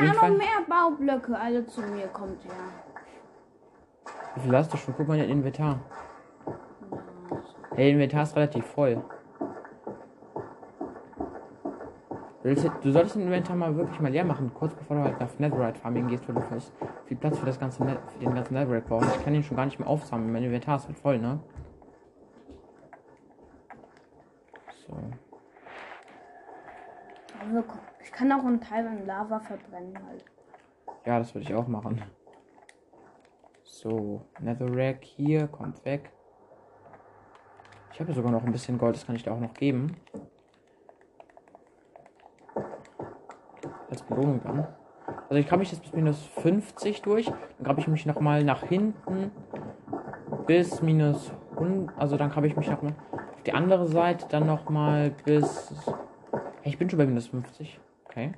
Ah, 0.00 0.04
noch 0.04 0.14
Fall. 0.14 0.30
mehr 0.32 0.46
Baublöcke, 0.68 1.36
alle 1.36 1.66
zu 1.66 1.80
mir 1.82 2.06
kommt 2.08 2.44
her. 2.44 2.52
Wie 4.36 4.40
viel 4.40 4.56
hast 4.56 4.72
du 4.72 4.76
schon? 4.76 4.94
Guck 4.96 5.08
mal 5.08 5.14
in 5.14 5.20
dein 5.22 5.30
Inventar. 5.30 5.80
Hey, 7.74 7.90
Inventar 7.90 8.22
ist 8.22 8.36
relativ 8.36 8.64
voll. 8.66 9.02
Du 12.46 12.92
solltest 12.92 13.16
dein 13.16 13.22
Inventar 13.22 13.56
mal 13.56 13.74
wirklich 13.74 13.98
mal 13.98 14.12
leer 14.12 14.24
machen, 14.24 14.54
kurz 14.54 14.72
bevor 14.72 14.96
du 14.96 15.02
halt 15.02 15.18
nach 15.18 15.36
Netherite 15.36 15.80
Farming 15.80 16.06
gehst, 16.06 16.28
weil 16.28 16.36
du 16.36 16.42
vielleicht 16.42 16.72
viel 17.06 17.16
Platz 17.16 17.38
für 17.40 17.46
das 17.46 17.58
ganze 17.58 17.84
Net 17.84 17.98
für 18.12 18.20
den 18.20 18.32
ganzen 18.36 18.54
Netherite 18.54 18.86
brauchst. 18.86 19.16
Ich 19.16 19.24
kann 19.24 19.34
ihn 19.34 19.42
schon 19.42 19.56
gar 19.56 19.64
nicht 19.64 19.80
mehr 19.80 19.88
aufsammeln. 19.88 20.32
Mein 20.32 20.44
Inventar 20.44 20.76
ist 20.76 20.86
halt 20.86 20.96
voll, 20.96 21.18
ne? 21.18 21.40
So. 24.86 24.96
Also, 27.40 27.64
ich 28.04 28.12
kann 28.12 28.30
auch 28.30 28.44
einen 28.44 28.60
Teil 28.60 28.86
in 28.86 29.06
Lava 29.06 29.40
verbrennen 29.40 29.98
halt. 30.06 30.24
Ja, 31.04 31.18
das 31.18 31.34
würde 31.34 31.48
ich 31.48 31.54
auch 31.54 31.66
machen. 31.66 32.00
So, 33.64 34.22
Netherrack 34.38 35.02
hier, 35.02 35.48
kommt 35.48 35.84
weg. 35.84 36.12
Ich 37.92 37.98
habe 37.98 38.12
sogar 38.12 38.30
noch 38.30 38.44
ein 38.44 38.52
bisschen 38.52 38.78
Gold, 38.78 38.94
das 38.94 39.04
kann 39.04 39.16
ich 39.16 39.24
dir 39.24 39.32
auch 39.32 39.40
noch 39.40 39.54
geben. 39.54 39.96
Als 43.96 44.02
Belohnung 44.02 44.42
dann. 44.44 44.66
Also 45.30 45.40
ich 45.40 45.46
kann 45.46 45.58
mich 45.58 45.72
jetzt 45.72 45.80
bis 45.80 45.94
minus 45.94 46.22
50 46.42 47.00
durch. 47.00 47.24
Dann 47.24 47.64
grabe 47.64 47.80
ich 47.80 47.88
mich 47.88 48.04
nochmal 48.04 48.44
nach 48.44 48.62
hinten 48.62 49.30
bis 50.46 50.82
minus 50.82 51.32
100. 51.52 51.98
Also 51.98 52.18
dann 52.18 52.28
grabe 52.28 52.46
ich 52.46 52.56
mich 52.56 52.68
nochmal 52.68 52.92
auf 53.32 53.42
die 53.46 53.54
andere 53.54 53.86
Seite. 53.86 54.26
Dann 54.28 54.44
nochmal 54.44 55.12
bis... 55.24 55.72
Hey, 56.60 56.72
ich 56.72 56.76
bin 56.76 56.90
schon 56.90 56.98
bei 56.98 57.06
minus 57.06 57.28
50. 57.28 57.80
Okay. 58.04 58.32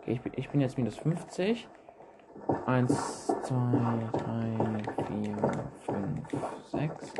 Okay, 0.00 0.12
ich 0.12 0.22
bin, 0.22 0.32
ich 0.36 0.48
bin 0.48 0.60
jetzt 0.62 0.78
minus 0.78 0.96
50. 0.96 1.68
1, 2.64 3.26
2, 3.42 3.54
3, 4.12 4.82
4, 5.06 5.36
5, 5.84 6.28
6. 6.70 7.14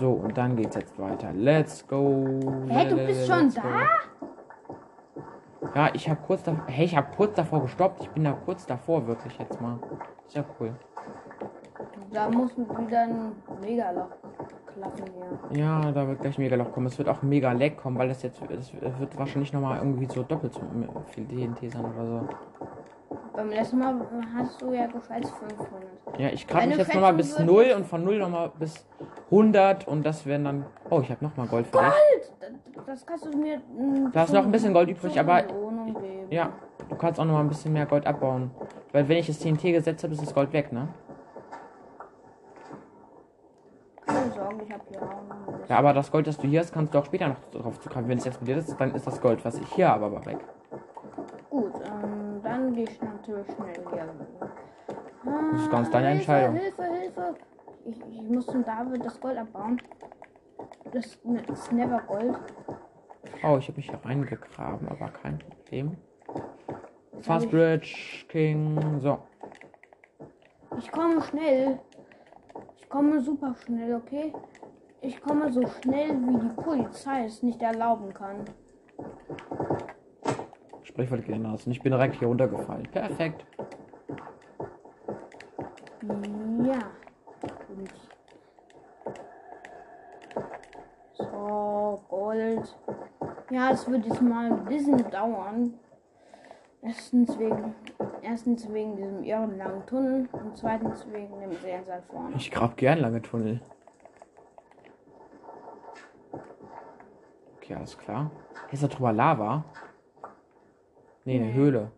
So, 0.00 0.12
und 0.12 0.36
dann 0.36 0.56
geht's 0.56 0.76
jetzt 0.76 0.98
weiter. 0.98 1.32
Let's 1.32 1.86
go. 1.86 2.24
Hä, 2.68 2.88
du 2.88 2.96
bist 2.96 3.26
schon 3.26 3.48
go. 3.48 3.60
da? 3.62 3.88
Ja, 5.74 5.90
ich 5.92 6.08
habe 6.08 6.20
kurz 6.26 6.42
davor. 6.42 6.64
Hey, 6.66 6.84
ich 6.84 6.96
habe 6.96 7.08
kurz 7.16 7.34
davor 7.34 7.62
gestoppt. 7.62 8.02
Ich 8.02 8.10
bin 8.10 8.24
da 8.24 8.32
kurz 8.32 8.66
davor, 8.66 9.06
wirklich 9.06 9.38
jetzt 9.38 9.60
mal. 9.60 9.78
Ist 10.26 10.36
ja 10.36 10.44
cool. 10.60 10.74
Da 12.12 12.28
muss 12.28 12.56
wieder 12.56 13.00
ein 13.00 13.32
Megaloch 13.60 14.10
klappen 14.74 15.04
hier. 15.50 15.58
Ja, 15.58 15.92
da 15.92 16.06
wird 16.06 16.20
gleich 16.20 16.38
Megaloch 16.38 16.70
kommen. 16.72 16.86
Es 16.86 16.98
wird 16.98 17.08
auch 17.08 17.22
mega 17.22 17.52
Lag 17.52 17.76
kommen, 17.76 17.98
weil 17.98 18.08
das 18.08 18.22
jetzt. 18.22 18.40
Es 18.50 18.72
wird 18.72 19.18
wahrscheinlich 19.18 19.52
nochmal 19.52 19.78
irgendwie 19.78 20.06
so 20.06 20.22
doppelt 20.22 20.54
so 20.54 20.60
viel 21.06 21.24
DNT 21.24 21.72
sein 21.72 21.84
oder 21.84 22.06
so. 22.06 22.28
Beim 23.34 23.50
letzten 23.50 23.78
Mal 23.78 23.94
hast 24.34 24.62
du 24.62 24.72
ja 24.72 24.86
geschätzt 24.86 25.32
500. 25.48 26.20
Ja, 26.20 26.28
ich 26.28 26.46
Deine 26.46 26.68
mich 26.68 26.78
jetzt 26.78 26.94
nochmal 26.94 27.14
bis 27.14 27.30
Schätzung 27.30 27.46
0 27.46 27.64
wird 27.64 27.76
und 27.76 27.86
von 27.86 28.04
0 28.04 28.18
nochmal 28.18 28.52
bis 28.58 28.86
100 29.30 29.88
und 29.88 30.04
das 30.04 30.26
werden 30.26 30.44
dann. 30.44 30.66
Oh, 30.90 31.00
ich 31.00 31.10
habe 31.10 31.24
nochmal 31.24 31.46
Gold 31.46 31.66
für 31.66 31.78
dich. 31.78 32.32
Das, 32.40 32.84
das 32.86 33.06
kannst 33.06 33.26
du 33.26 33.36
mir. 33.36 33.60
Da 34.12 34.24
ist 34.24 34.32
noch 34.32 34.44
ein 34.44 34.52
bisschen 34.52 34.72
Gold 34.72 34.88
übrig, 34.88 35.18
aber-. 35.18 35.44
Ja, 36.30 36.50
du 36.88 36.96
kannst 36.96 37.20
auch 37.20 37.24
nochmal 37.24 37.42
ein 37.42 37.48
bisschen 37.48 37.72
mehr 37.72 37.86
Gold 37.86 38.06
abbauen. 38.06 38.50
Weil 38.92 39.08
wenn 39.08 39.18
ich 39.18 39.26
das 39.26 39.38
TNT 39.38 39.62
gesetzt 39.62 40.04
habe, 40.04 40.12
ist 40.14 40.22
das 40.22 40.34
Gold 40.34 40.52
weg, 40.52 40.72
ne? 40.72 40.88
Keine 44.06 44.30
Sorge, 44.32 44.64
ich 44.64 44.72
habe 44.72 44.82
hier 44.88 45.02
auch 45.02 45.06
noch 45.06 45.48
ein 45.48 45.52
bisschen. 45.52 45.68
Ja, 45.68 45.78
aber 45.78 45.92
das 45.92 46.10
Gold, 46.12 46.26
das 46.26 46.38
du 46.38 46.46
hier 46.46 46.60
hast, 46.60 46.72
kannst 46.72 46.94
du 46.94 46.98
auch 46.98 47.04
später 47.04 47.28
noch 47.28 47.40
drauf 47.50 47.80
zugreifen. 47.80 48.08
Wenn 48.08 48.18
es 48.18 48.26
explodiert 48.26 48.58
ist, 48.58 48.76
dann 48.78 48.94
ist 48.94 49.06
das 49.06 49.20
Gold, 49.20 49.44
was 49.44 49.58
ich 49.58 49.68
hier 49.72 49.88
habe, 49.88 50.06
aber 50.06 50.24
weg. 50.26 50.38
Gut, 51.50 51.72
ähm, 51.84 52.23
dann 52.44 52.74
gehe 52.74 52.84
ich 52.84 53.00
natürlich 53.02 53.46
schnell 53.52 53.74
hier. 53.90 54.08
Das 55.52 55.62
ist 55.62 55.70
ganz 55.70 55.90
deine 55.90 56.08
Hilfe, 56.08 56.20
Entscheidung. 56.20 56.56
Hilfe, 56.56 56.84
Hilfe. 56.84 57.34
Ich, 57.86 58.00
ich 58.10 58.28
muss 58.28 58.46
zum 58.46 58.64
David 58.64 59.04
das 59.04 59.20
Gold 59.20 59.38
abbauen. 59.38 59.80
Das 60.92 61.06
ist 61.06 61.72
never 61.72 62.00
Gold. 62.06 62.38
Oh, 63.42 63.56
ich 63.58 63.68
habe 63.68 63.76
mich 63.76 63.90
hier 63.90 63.98
reingegraben, 64.04 64.88
aber 64.88 65.08
kein 65.08 65.38
Problem. 65.38 65.96
Fast 67.20 67.50
Bridge, 67.50 68.24
King, 68.28 69.00
so. 69.00 69.18
Ich 70.78 70.90
komme 70.90 71.22
schnell. 71.22 71.78
Ich 72.76 72.88
komme 72.88 73.20
super 73.20 73.54
schnell, 73.64 73.94
okay? 73.94 74.32
Ich 75.00 75.20
komme 75.20 75.52
so 75.52 75.66
schnell, 75.66 76.10
wie 76.10 76.48
die 76.48 76.54
Polizei 76.54 77.24
es 77.24 77.42
nicht 77.42 77.60
erlauben 77.60 78.12
kann. 78.14 78.44
Sprichwort 80.94 81.24
hinaus. 81.24 81.66
Und 81.66 81.72
ich 81.72 81.82
bin 81.82 81.90
direkt 81.90 82.14
hier 82.14 82.28
runtergefallen. 82.28 82.84
Perfekt. 82.92 83.44
Ja. 86.62 86.78
Und 87.68 87.90
so, 91.14 92.00
Gold. 92.08 92.76
Ja, 93.50 93.70
es 93.70 93.90
wird 93.90 94.06
jetzt 94.06 94.22
mal 94.22 94.52
ein 94.52 94.64
bisschen 94.66 95.10
dauern. 95.10 95.74
Erstens 96.80 97.36
wegen, 97.40 97.74
erstens 98.22 98.72
wegen 98.72 98.94
diesem 98.94 99.24
irrenlangen 99.24 99.84
Tunnel 99.86 100.28
und 100.32 100.56
zweitens 100.56 101.04
wegen 101.10 101.40
dem 101.40 101.52
Seensaal 101.54 102.02
vorne. 102.02 102.36
Ich 102.36 102.52
grab 102.52 102.76
gern 102.76 103.00
lange 103.00 103.20
Tunnel. 103.20 103.60
Okay, 107.56 107.74
alles 107.74 107.98
klar. 107.98 108.30
Hier 108.66 108.74
ist 108.74 108.84
da 108.84 108.86
drüber 108.86 109.12
Lava. 109.12 109.64
Nee, 111.24 111.40
eine. 111.40 111.52
Höhle. 111.52 111.90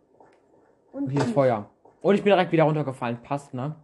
Und 0.93 1.11
hier 1.11 1.21
ist. 1.21 1.33
Feuer. 1.33 1.69
Und 2.01 2.15
ich 2.15 2.23
bin 2.23 2.31
direkt 2.31 2.53
wieder 2.53 2.65
runtergefallen. 2.65 3.19
Passt, 3.23 3.53
ne? 3.53 3.75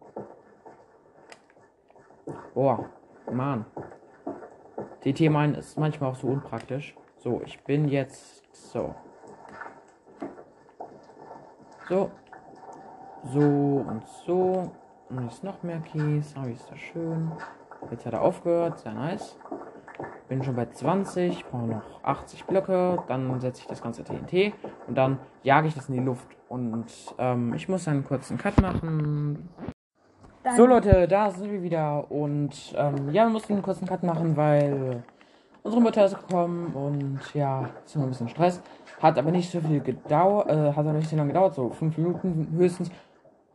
Boah, 2.55 2.89
Mann. 3.31 3.65
DT 5.05 5.31
mein 5.31 5.55
ist 5.55 5.79
manchmal 5.79 6.11
auch 6.11 6.17
so 6.17 6.29
unpraktisch. 6.29 6.95
So, 7.19 7.43
ich 7.45 7.63
bin 7.65 7.89
jetzt 7.89 8.45
so. 8.55 8.95
So. 11.89 12.11
So 13.25 13.41
und 13.41 14.07
so. 14.25 14.71
Und 15.09 15.25
jetzt 15.25 15.43
noch 15.43 15.63
mehr 15.63 15.81
Kies. 15.81 16.35
Ah, 16.37 16.47
wie 16.47 16.53
ist 16.53 16.71
das 16.71 16.79
schön. 16.79 17.33
Jetzt 17.91 18.07
hat 18.07 18.13
er 18.13 18.23
aufgehört. 18.23 18.79
Sehr 18.79 18.95
nice. 18.95 19.37
Bin 20.33 20.43
schon 20.43 20.57
bei 20.57 20.65
20. 20.65 21.45
Brauche 21.51 21.67
noch 21.67 21.83
80 22.05 22.47
Blöcke. 22.47 23.03
Dann 23.07 23.39
setze 23.39 23.61
ich 23.61 23.67
das 23.67 23.83
ganze 23.83 24.03
TNT. 24.03 24.55
Und 24.89 24.97
dann 24.97 25.19
jage 25.43 25.69
ich 25.69 25.75
das 25.75 25.91
in 25.91 25.95
die 25.97 26.01
Luft. 26.01 26.27
Und 26.49 26.87
ähm, 27.19 27.53
ich 27.53 27.69
muss 27.69 27.87
einen 27.87 28.03
kurzen 28.03 28.39
Cut 28.39 28.59
machen. 28.63 29.47
Dann- 30.43 30.57
So 30.57 30.65
Leute, 30.65 31.07
da 31.07 31.31
sind 31.31 31.53
wir 31.53 31.63
wieder 31.63 32.11
und 32.11 32.73
ähm, 32.79 33.11
ja, 33.11 33.27
wir 33.27 33.31
mussten 33.31 33.53
einen 33.53 33.63
kurzen 33.63 33.87
Cut 33.87 34.03
machen, 34.05 34.35
weil 34.39 35.03
unsere 35.63 35.83
Mutter 35.83 36.07
ist 36.07 36.17
gekommen 36.19 36.73
und 36.75 37.21
ja, 37.35 37.69
ist 37.85 37.95
immer 37.95 38.05
ein 38.07 38.09
bisschen 38.09 38.31
Stress. 38.31 38.63
Hat 39.03 39.19
aber 39.19 39.33
nicht 39.33 39.51
so 39.51 39.61
viel 39.61 39.81
gedauert, 39.81 40.49
äh, 40.51 40.69
hat 40.73 40.79
aber 40.79 40.95
nicht 40.95 41.11
so 41.11 41.17
lange 41.17 41.29
gedauert, 41.29 41.55
so 41.55 41.69
fünf 41.69 41.99
Minuten 41.99 42.49
höchstens. 42.57 42.91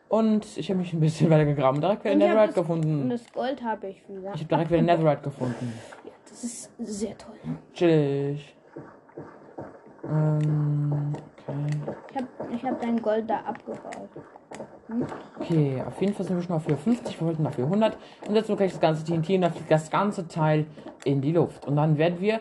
Und 0.09 0.57
ich 0.57 0.69
habe 0.69 0.79
mich 0.79 0.93
ein 0.93 0.99
bisschen 0.99 1.29
weiter 1.31 1.45
gegraben, 1.45 1.81
direkt 1.81 2.03
wieder 2.05 2.15
Netherite 2.15 2.47
das- 2.47 2.57
Und 2.57 2.63
gefunden. 2.81 3.09
das 3.09 3.31
Gold 3.33 3.63
habe 3.63 3.87
ich 3.87 4.01
wieder. 4.07 4.33
Ich 4.33 4.41
habe 4.41 4.45
direkt 4.45 4.71
wieder 4.71 4.81
Netherite 4.81 5.21
gefunden. 5.23 5.73
Ja, 6.05 6.11
das 6.29 6.43
ist 6.43 6.71
sehr 6.79 7.17
toll. 7.17 7.35
Chillig. 7.73 8.55
Ähm, 10.09 11.13
okay. 11.47 11.53
Ich 12.11 12.15
habe 12.15 12.27
ich 12.55 12.63
hab 12.63 12.81
dein 12.81 13.01
Gold 13.01 13.29
da 13.29 13.39
abgebaut. 13.39 14.09
Okay, 15.39 15.83
auf 15.85 15.99
jeden 15.99 16.13
Fall 16.13 16.25
sind 16.25 16.37
wir 16.37 16.43
schon 16.43 16.55
auf 16.55 16.63
450, 16.63 17.19
wir 17.19 17.27
wollten 17.27 17.45
auf 17.45 17.55
400. 17.55 17.97
Und 18.27 18.35
jetzt 18.35 18.47
gleich 18.47 18.71
das 18.71 18.79
ganze 18.79 19.03
TNT 19.03 19.29
und 19.31 19.41
dann 19.41 19.51
fliegt 19.51 19.69
das 19.69 19.89
ganze 19.91 20.27
Teil 20.27 20.65
in 21.03 21.19
die 21.21 21.33
Luft. 21.33 21.67
Und 21.67 21.75
dann 21.75 21.97
werden 21.97 22.21
wir, 22.21 22.39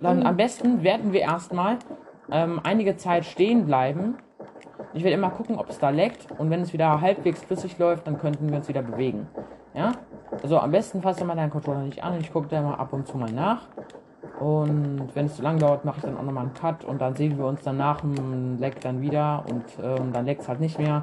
dann 0.00 0.26
am 0.26 0.36
besten 0.36 0.82
werden 0.82 1.12
wir 1.12 1.20
erstmal 1.20 1.78
ähm, 2.32 2.60
einige 2.64 2.96
Zeit 2.96 3.24
stehen 3.24 3.66
bleiben. 3.66 4.16
Ich 4.92 5.04
werde 5.04 5.14
immer 5.14 5.30
gucken, 5.30 5.58
ob 5.58 5.68
es 5.70 5.78
da 5.78 5.90
leckt. 5.90 6.26
Und 6.38 6.50
wenn 6.50 6.62
es 6.62 6.72
wieder 6.72 7.00
halbwegs 7.00 7.42
flüssig 7.42 7.78
läuft, 7.78 8.06
dann 8.06 8.18
könnten 8.18 8.48
wir 8.48 8.56
uns 8.56 8.68
wieder 8.68 8.82
bewegen. 8.82 9.26
Ja? 9.74 9.92
Also 10.42 10.58
am 10.58 10.70
besten 10.70 11.02
fasst 11.02 11.20
du 11.20 11.24
mal 11.24 11.36
deinen 11.36 11.50
Controller 11.50 11.82
nicht 11.82 12.02
an. 12.02 12.18
Ich 12.20 12.32
gucke 12.32 12.48
da 12.48 12.60
mal 12.60 12.74
ab 12.74 12.92
und 12.92 13.06
zu 13.06 13.16
mal 13.16 13.30
nach. 13.30 13.62
Und 14.38 15.08
wenn 15.14 15.26
es 15.26 15.36
zu 15.36 15.42
lang 15.42 15.58
dauert, 15.58 15.84
mache 15.84 15.98
ich 15.98 16.02
dann 16.04 16.16
auch 16.16 16.22
nochmal 16.22 16.44
einen 16.44 16.54
Cut. 16.54 16.84
Und 16.84 17.00
dann 17.00 17.14
sehen 17.14 17.36
wir 17.38 17.46
uns 17.46 17.62
dann 17.62 17.76
nach 17.76 18.00
dem 18.00 18.58
Leck 18.58 18.80
dann 18.80 19.00
wieder. 19.00 19.44
Und 19.48 19.64
ähm, 19.82 20.12
dann 20.12 20.24
leckt 20.24 20.42
es 20.42 20.48
halt 20.48 20.60
nicht 20.60 20.78
mehr. 20.78 21.02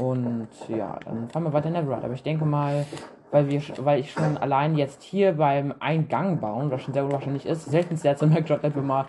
Und 0.00 0.48
ja, 0.68 0.98
dann 1.04 1.28
fahren 1.28 1.44
wir 1.44 1.52
weiter 1.52 1.68
in 1.68 1.74
Netherite. 1.74 2.04
Aber 2.04 2.14
ich 2.14 2.22
denke 2.22 2.44
mal, 2.44 2.84
weil 3.30 3.48
wir, 3.48 3.62
weil 3.78 4.00
ich 4.00 4.10
schon 4.10 4.36
allein 4.38 4.76
jetzt 4.76 5.02
hier 5.02 5.32
beim 5.32 5.74
Eingang 5.80 6.40
bauen, 6.40 6.70
was 6.70 6.82
schon 6.82 6.94
sehr 6.94 7.04
unwahrscheinlich 7.04 7.46
ist, 7.46 7.66
selten 7.66 7.94
ist 7.94 8.04
jetzt 8.04 8.22
in 8.22 8.30
Minecraft 8.30 8.60
etwa 8.62 8.80
mal 8.80 9.06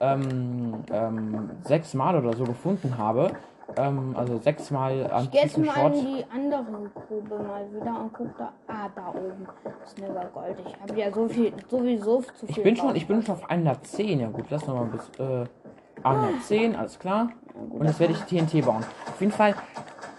ähm, 0.00 0.82
ähm, 0.92 1.50
sechs 1.62 1.94
Mal 1.94 2.16
oder 2.16 2.34
so 2.36 2.44
gefunden 2.44 2.96
habe. 2.98 3.32
Ähm, 3.76 4.14
also 4.16 4.38
sechs 4.38 4.70
Mal 4.70 5.08
Ich 5.22 5.30
gehe 5.30 5.42
jetzt 5.42 5.58
mal 5.58 5.66
in 5.66 5.72
Schrott. 5.72 5.94
die 5.94 6.24
andere 6.34 6.90
Grube 7.06 7.38
mal 7.42 7.64
wieder 7.72 8.00
und 8.00 8.12
guck 8.12 8.36
da. 8.36 8.52
Ah, 8.66 8.88
da 8.94 9.10
oben 9.10 9.46
ist 9.84 9.98
Never 9.98 10.24
Gold. 10.34 10.56
Ich 10.66 10.80
habe 10.80 10.98
ja 11.00 11.12
so 11.12 11.28
viel, 11.28 11.52
sowieso 11.68 12.22
zu 12.22 12.46
viel. 12.46 12.56
Ich 12.58 12.62
bin 12.62 12.76
schon, 12.76 12.96
ich 12.96 13.06
bin 13.06 13.22
schon 13.22 13.36
auf 13.36 13.48
110. 13.48 14.20
Ja 14.20 14.28
gut, 14.28 14.46
lass 14.50 14.66
noch 14.66 14.74
mal 14.74 14.86
bis 14.86 15.08
äh, 15.20 15.44
110, 16.02 16.74
alles 16.76 16.98
klar. 16.98 17.28
Und 17.70 17.86
jetzt 17.86 18.00
werde 18.00 18.14
ich 18.14 18.20
TNT 18.22 18.64
bauen. 18.64 18.84
Auf 19.06 19.20
jeden 19.20 19.32
Fall, 19.32 19.54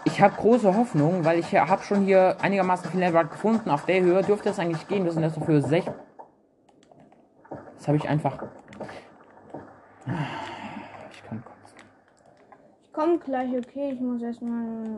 ich 0.05 0.21
habe 0.21 0.35
große 0.35 0.75
Hoffnung, 0.77 1.25
weil 1.25 1.39
ich 1.39 1.53
habe 1.53 1.81
schon 1.83 2.05
hier 2.05 2.37
einigermaßen 2.41 2.89
viel 2.91 2.99
Netherite 2.99 3.29
gefunden. 3.31 3.69
Auf 3.69 3.85
der 3.85 4.01
Höhe 4.01 4.21
dürfte 4.23 4.49
es 4.49 4.59
eigentlich 4.59 4.87
gehen. 4.87 5.03
Wir 5.03 5.11
sind 5.11 5.23
erst 5.23 5.37
auf 5.37 5.47
Höhe 5.47 5.61
6. 5.61 5.87
Das 7.77 7.87
habe 7.87 7.97
ich 7.97 8.07
einfach. 8.07 8.43
Ich 10.05 11.23
kann 11.23 11.43
kotzen. 11.43 11.77
Ich 12.83 12.93
komme 12.93 13.17
gleich, 13.19 13.51
okay. 13.57 13.91
Ich 13.93 13.99
muss 14.01 14.21
erstmal. 14.21 14.97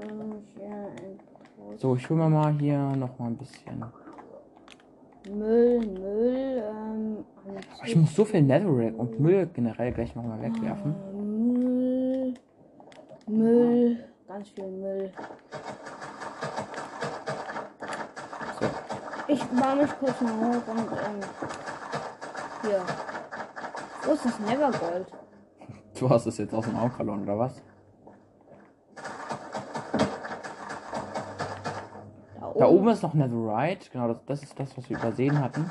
äh, 0.60 1.78
So, 1.78 1.95
ich 1.95 2.10
hole 2.10 2.20
mir 2.24 2.30
mal 2.30 2.54
hier 2.54 2.78
noch 2.95 3.18
mal 3.20 3.28
ein 3.28 3.38
bisschen. 3.38 3.84
Müll, 5.30 5.80
Müll. 5.86 6.64
Ähm, 6.68 7.26
Ich 7.86 7.95
muss 7.95 8.16
so 8.16 8.26
viel 8.26 8.41
Netherrack 8.41 8.97
und 8.97 9.20
Müll 9.20 9.47
generell 9.54 9.91
gleich 9.93 10.16
noch 10.16 10.24
mal 10.24 10.41
wegwerfen. 10.41 10.95
Müll. 11.14 12.34
Müll. 13.28 14.04
Ganz 14.28 14.49
viel 14.49 14.68
Müll. 14.68 15.12
So. 18.60 18.66
Ich 19.28 19.43
baue 19.45 19.76
mich 19.78 19.91
kurz 19.99 20.22
mal 20.22 20.34
hoch 20.34 20.68
und 20.68 20.80
ähm, 20.91 21.22
hier. 22.64 22.82
Wo 24.06 24.12
ist 24.12 24.26
das 24.26 24.39
Nevergold? 24.39 25.08
Du 25.97 26.10
hast 26.10 26.26
es 26.26 26.38
jetzt 26.38 26.54
aus 26.54 26.66
dem 26.66 26.76
Auge 26.76 26.93
verloren, 26.93 27.24
oder 27.24 27.39
was? 27.39 27.62
Da 32.39 32.47
oben. 32.47 32.60
Da 32.60 32.68
oben 32.68 32.88
ist 32.89 33.04
noch 33.04 33.14
Netherite. 33.14 33.89
Genau, 33.91 34.08
das, 34.10 34.18
das 34.26 34.43
ist 34.43 34.60
das, 34.60 34.78
was 34.78 34.89
wir 34.89 34.97
übersehen 34.97 35.39
hatten. 35.39 35.70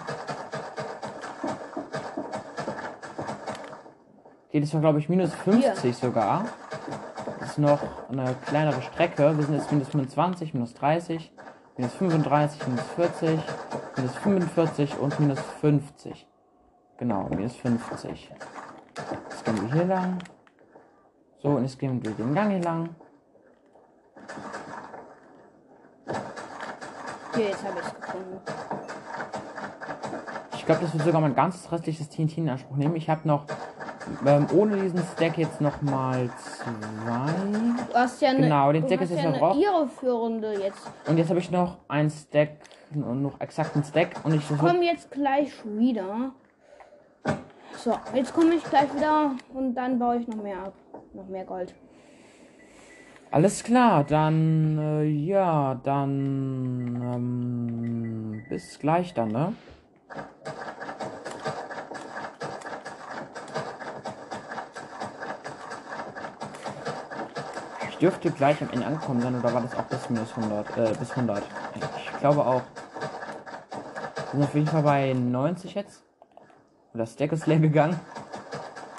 Okay, 4.49 4.61
das 4.61 4.73
war, 4.75 4.81
glaube 4.81 4.99
ich, 4.99 5.09
minus 5.09 5.35
50 5.35 5.97
sogar. 5.97 6.47
Das 7.41 7.51
ist 7.51 7.59
noch 7.59 7.81
eine 8.09 8.35
kleinere 8.47 8.81
Strecke. 8.81 9.37
Wir 9.37 9.45
sind 9.45 9.57
jetzt 9.57 9.71
minus 9.71 9.89
25, 9.89 10.55
minus 10.55 10.75
30, 10.75 11.33
minus 11.77 11.93
35, 11.95 12.67
minus 12.67 12.85
40, 12.97 13.41
minus 13.97 14.15
45 14.17 14.99
und 14.99 15.21
minus 15.21 15.41
50. 15.61 16.32
Genau, 17.03 17.27
minus 17.31 17.57
50. 17.57 18.31
Jetzt 19.29 19.45
gehen 19.45 19.61
wir 19.61 19.73
hier 19.73 19.85
lang. 19.87 20.19
So, 21.43 21.49
und 21.49 21.65
jetzt 21.65 21.77
gehen 21.77 22.01
wir 22.01 22.13
den 22.13 22.33
Gang 22.33 22.51
hier 22.51 22.63
lang. 22.63 22.91
Hier, 27.35 27.47
jetzt 27.47 27.65
habe 27.65 27.81
ich 27.81 27.87
es 27.87 28.01
gefunden. 28.01 28.41
Ich 30.55 30.65
glaube, 30.65 30.81
das 30.83 30.93
wird 30.93 31.03
sogar 31.03 31.21
mein 31.21 31.35
ganzes 31.35 31.73
restliches 31.73 32.09
TNT 32.09 32.39
in 32.39 32.49
Anspruch 32.49 32.77
nehmen. 32.77 32.95
Ich 32.95 33.11
habe 33.11 33.27
noch 33.27 33.47
ähm, 34.25 34.47
ohne 34.55 34.77
diesen 34.77 35.03
Stack 35.17 35.39
jetzt 35.39 35.61
noch 35.61 35.83
mal 35.83 36.31
zwei. 36.37 37.33
Du 37.91 37.95
hast 37.99 38.23
ja 38.23 38.29
eine, 38.29 38.43
Genau, 38.43 38.71
den 38.71 38.87
Stack 38.87 39.01
ist 39.01 39.11
jetzt 39.11 39.25
ja 39.25 39.33
verbraucht. 39.33 39.59
irreführende 39.59 40.53
jetzt. 40.53 40.89
Und 41.09 41.19
jetzt 41.19 41.31
habe 41.31 41.41
ich 41.41 41.51
noch 41.51 41.79
einen 41.89 42.11
Stack, 42.11 42.59
noch 42.95 43.41
exakt 43.41 43.75
einen 43.75 43.83
Stack. 43.83 44.21
Und 44.23 44.35
ich 44.35 44.47
das 44.47 44.51
wird, 44.51 44.61
Komm 44.61 44.83
jetzt 44.85 45.11
gleich 45.11 45.51
wieder. 45.65 46.31
So, 47.83 47.99
jetzt 48.15 48.33
komme 48.33 48.55
ich 48.55 48.63
gleich 48.63 48.95
wieder 48.95 49.33
und 49.55 49.75
dann 49.75 49.99
baue 49.99 50.19
ich 50.19 50.29
noch 50.29 50.41
mehr 50.41 50.57
ab. 50.59 50.75
Noch 51.15 51.27
mehr 51.27 51.45
Gold. 51.45 51.75
alles 53.33 53.65
klar, 53.65 54.05
dann 54.05 54.79
äh, 54.79 55.03
ja, 55.03 55.75
dann 55.83 57.03
ähm, 57.03 58.45
bis 58.49 58.79
gleich 58.79 59.15
dann, 59.15 59.31
ne? 59.33 59.55
Ich 67.89 67.99
dürfte 67.99 68.31
gleich 68.31 68.63
am 68.63 68.71
Ende 68.71 68.87
ankommen 68.87 69.21
sein, 69.23 69.37
oder 69.37 69.53
war 69.53 69.61
das 69.61 69.75
auch 69.75 69.87
bis 69.87 70.09
minus 70.09 70.37
100? 70.37 70.77
Äh, 70.77 70.95
bis 71.01 71.11
100. 71.11 71.43
Ich 71.75 72.19
glaube 72.21 72.47
auch. 72.47 72.63
Wir 74.31 74.39
sind 74.39 74.43
auf 74.45 74.55
jeden 74.55 74.67
Fall 74.69 74.83
bei 74.85 75.13
90 75.15 75.75
jetzt. 75.75 76.12
Das 76.95 77.15
Stack 77.15 77.33
ist 77.33 77.47
leer 77.47 77.59
gegangen. 77.59 77.99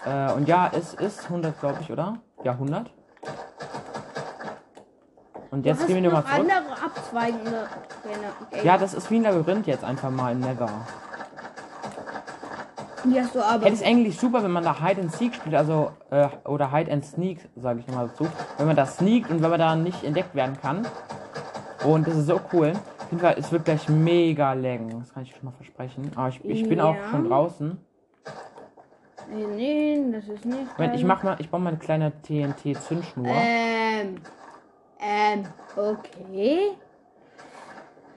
Äh, 0.06 0.32
und 0.34 0.48
ja, 0.48 0.70
es 0.74 0.94
ist 0.96 1.26
100, 1.26 1.60
glaube 1.60 1.78
ich, 1.82 1.92
oder? 1.92 2.18
Ja, 2.44 2.54
100. 2.54 2.92
Und 5.52 5.66
jetzt 5.68 5.86
gehen 5.86 6.02
wir 6.02 6.10
noch 6.10 6.24
nochmal 6.24 6.36
zurück. 6.36 6.52
andere 6.52 6.84
abzweigende 6.84 7.68
Gänge. 8.50 8.66
Ja, 8.66 8.78
das 8.80 8.96
ist 8.96 9.12
wie 9.12 9.18
ein 9.18 9.24
Labyrinth 9.24 9.68
jetzt 9.68 9.84
einfach 9.84 10.10
mal 10.10 10.32
im 10.32 10.40
Nether. 10.40 10.70
Hast 13.16 13.36
du 13.36 13.42
aber. 13.42 13.68
Es 13.68 13.74
ist 13.74 13.86
eigentlich 13.86 14.18
super, 14.18 14.44
wenn 14.44 14.52
man 14.52 14.64
da 14.64 14.80
Hide 14.82 15.02
and 15.02 15.12
Seek 15.12 15.36
spielt, 15.36 15.54
also 15.54 15.92
äh, 16.10 16.28
oder 16.46 16.72
Hide 16.72 16.92
and 16.92 17.06
Sneak, 17.06 17.38
sage 17.56 17.82
ich 17.82 17.88
nochmal 17.88 18.08
dazu. 18.08 18.28
Wenn 18.58 18.66
man 18.66 18.76
da 18.76 18.86
sneakt 18.86 19.30
und 19.30 19.44
wenn 19.44 19.50
man 19.50 19.60
da 19.60 19.76
nicht 19.76 20.04
entdeckt 20.04 20.34
werden 20.34 20.58
kann. 20.60 20.88
Und 21.84 22.08
das 22.08 22.16
ist 22.16 22.28
so 22.28 22.40
cool. 22.54 22.74
Auf 23.04 23.12
jeden 23.12 23.20
Fall, 23.22 23.36
es 23.38 23.52
wird 23.52 23.66
gleich 23.66 23.90
mega 23.90 24.54
laggen. 24.54 24.90
Das 25.00 25.14
kann 25.14 25.24
ich 25.24 25.32
schon 25.36 25.46
mal 25.46 25.52
versprechen. 25.52 26.12
Aber 26.16 26.30
ich, 26.30 26.44
ich 26.46 26.68
bin 26.68 26.80
auch 26.80 26.96
Ja. 26.96 27.10
schon 27.12 27.28
draußen. 27.28 27.78
Nee, 29.32 29.46
nee, 29.56 30.12
das 30.12 30.28
ist 30.28 30.46
nicht. 30.46 30.78
Moment, 30.78 30.96
ich 30.96 31.04
mach 31.04 31.24
mal, 31.24 31.36
ich 31.40 31.50
baue 31.50 31.60
mal 31.62 31.70
eine 31.70 31.78
kleine 31.80 32.12
TNT-Zündschnur. 32.22 33.26
Ähm. 33.28 34.16
Ähm. 35.00 35.46
Okay. 35.76 36.72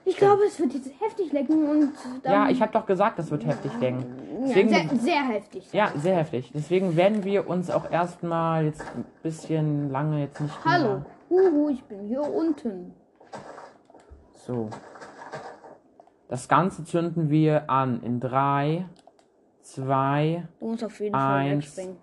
Ich 0.04 0.16
glaube, 0.16 0.42
es 0.46 0.60
wird 0.60 0.72
jetzt 0.74 0.88
heftig 1.00 1.32
lecken 1.32 1.68
und 1.68 1.92
dann. 2.22 2.32
ja, 2.32 2.48
ich 2.48 2.62
habe 2.62 2.70
doch 2.72 2.86
gesagt, 2.86 3.18
das 3.18 3.28
wird 3.30 3.44
heftig. 3.44 3.72
Ja, 3.80 3.90
Deswegen, 4.46 4.68
sehr, 4.68 4.88
sehr 4.98 5.28
heftig. 5.28 5.72
ja, 5.72 5.88
sehr 5.96 6.16
heftig. 6.16 6.52
Deswegen 6.54 6.96
werden 6.96 7.24
wir 7.24 7.48
uns 7.48 7.70
auch 7.70 7.90
erstmal 7.90 8.66
jetzt 8.66 8.82
ein 8.82 9.04
bisschen 9.24 9.90
lange 9.90 10.20
jetzt 10.20 10.40
nicht. 10.40 10.54
Hallo. 10.64 11.02
Huhu, 11.28 11.70
ich 11.70 11.82
bin 11.84 12.04
hier 12.06 12.22
unten. 12.22 12.94
So. 14.46 14.70
Das 16.28 16.48
Ganze 16.48 16.84
zünden 16.84 17.30
wir 17.30 17.68
an 17.68 18.00
in 18.02 18.20
3, 18.20 18.86
2, 19.62 20.46
Du 20.60 20.66
musst 20.68 20.84
auf 20.84 21.00
jeden 21.00 21.12
Fall 21.14 21.36
Eins. 21.38 21.64
wegspringen. 21.64 21.96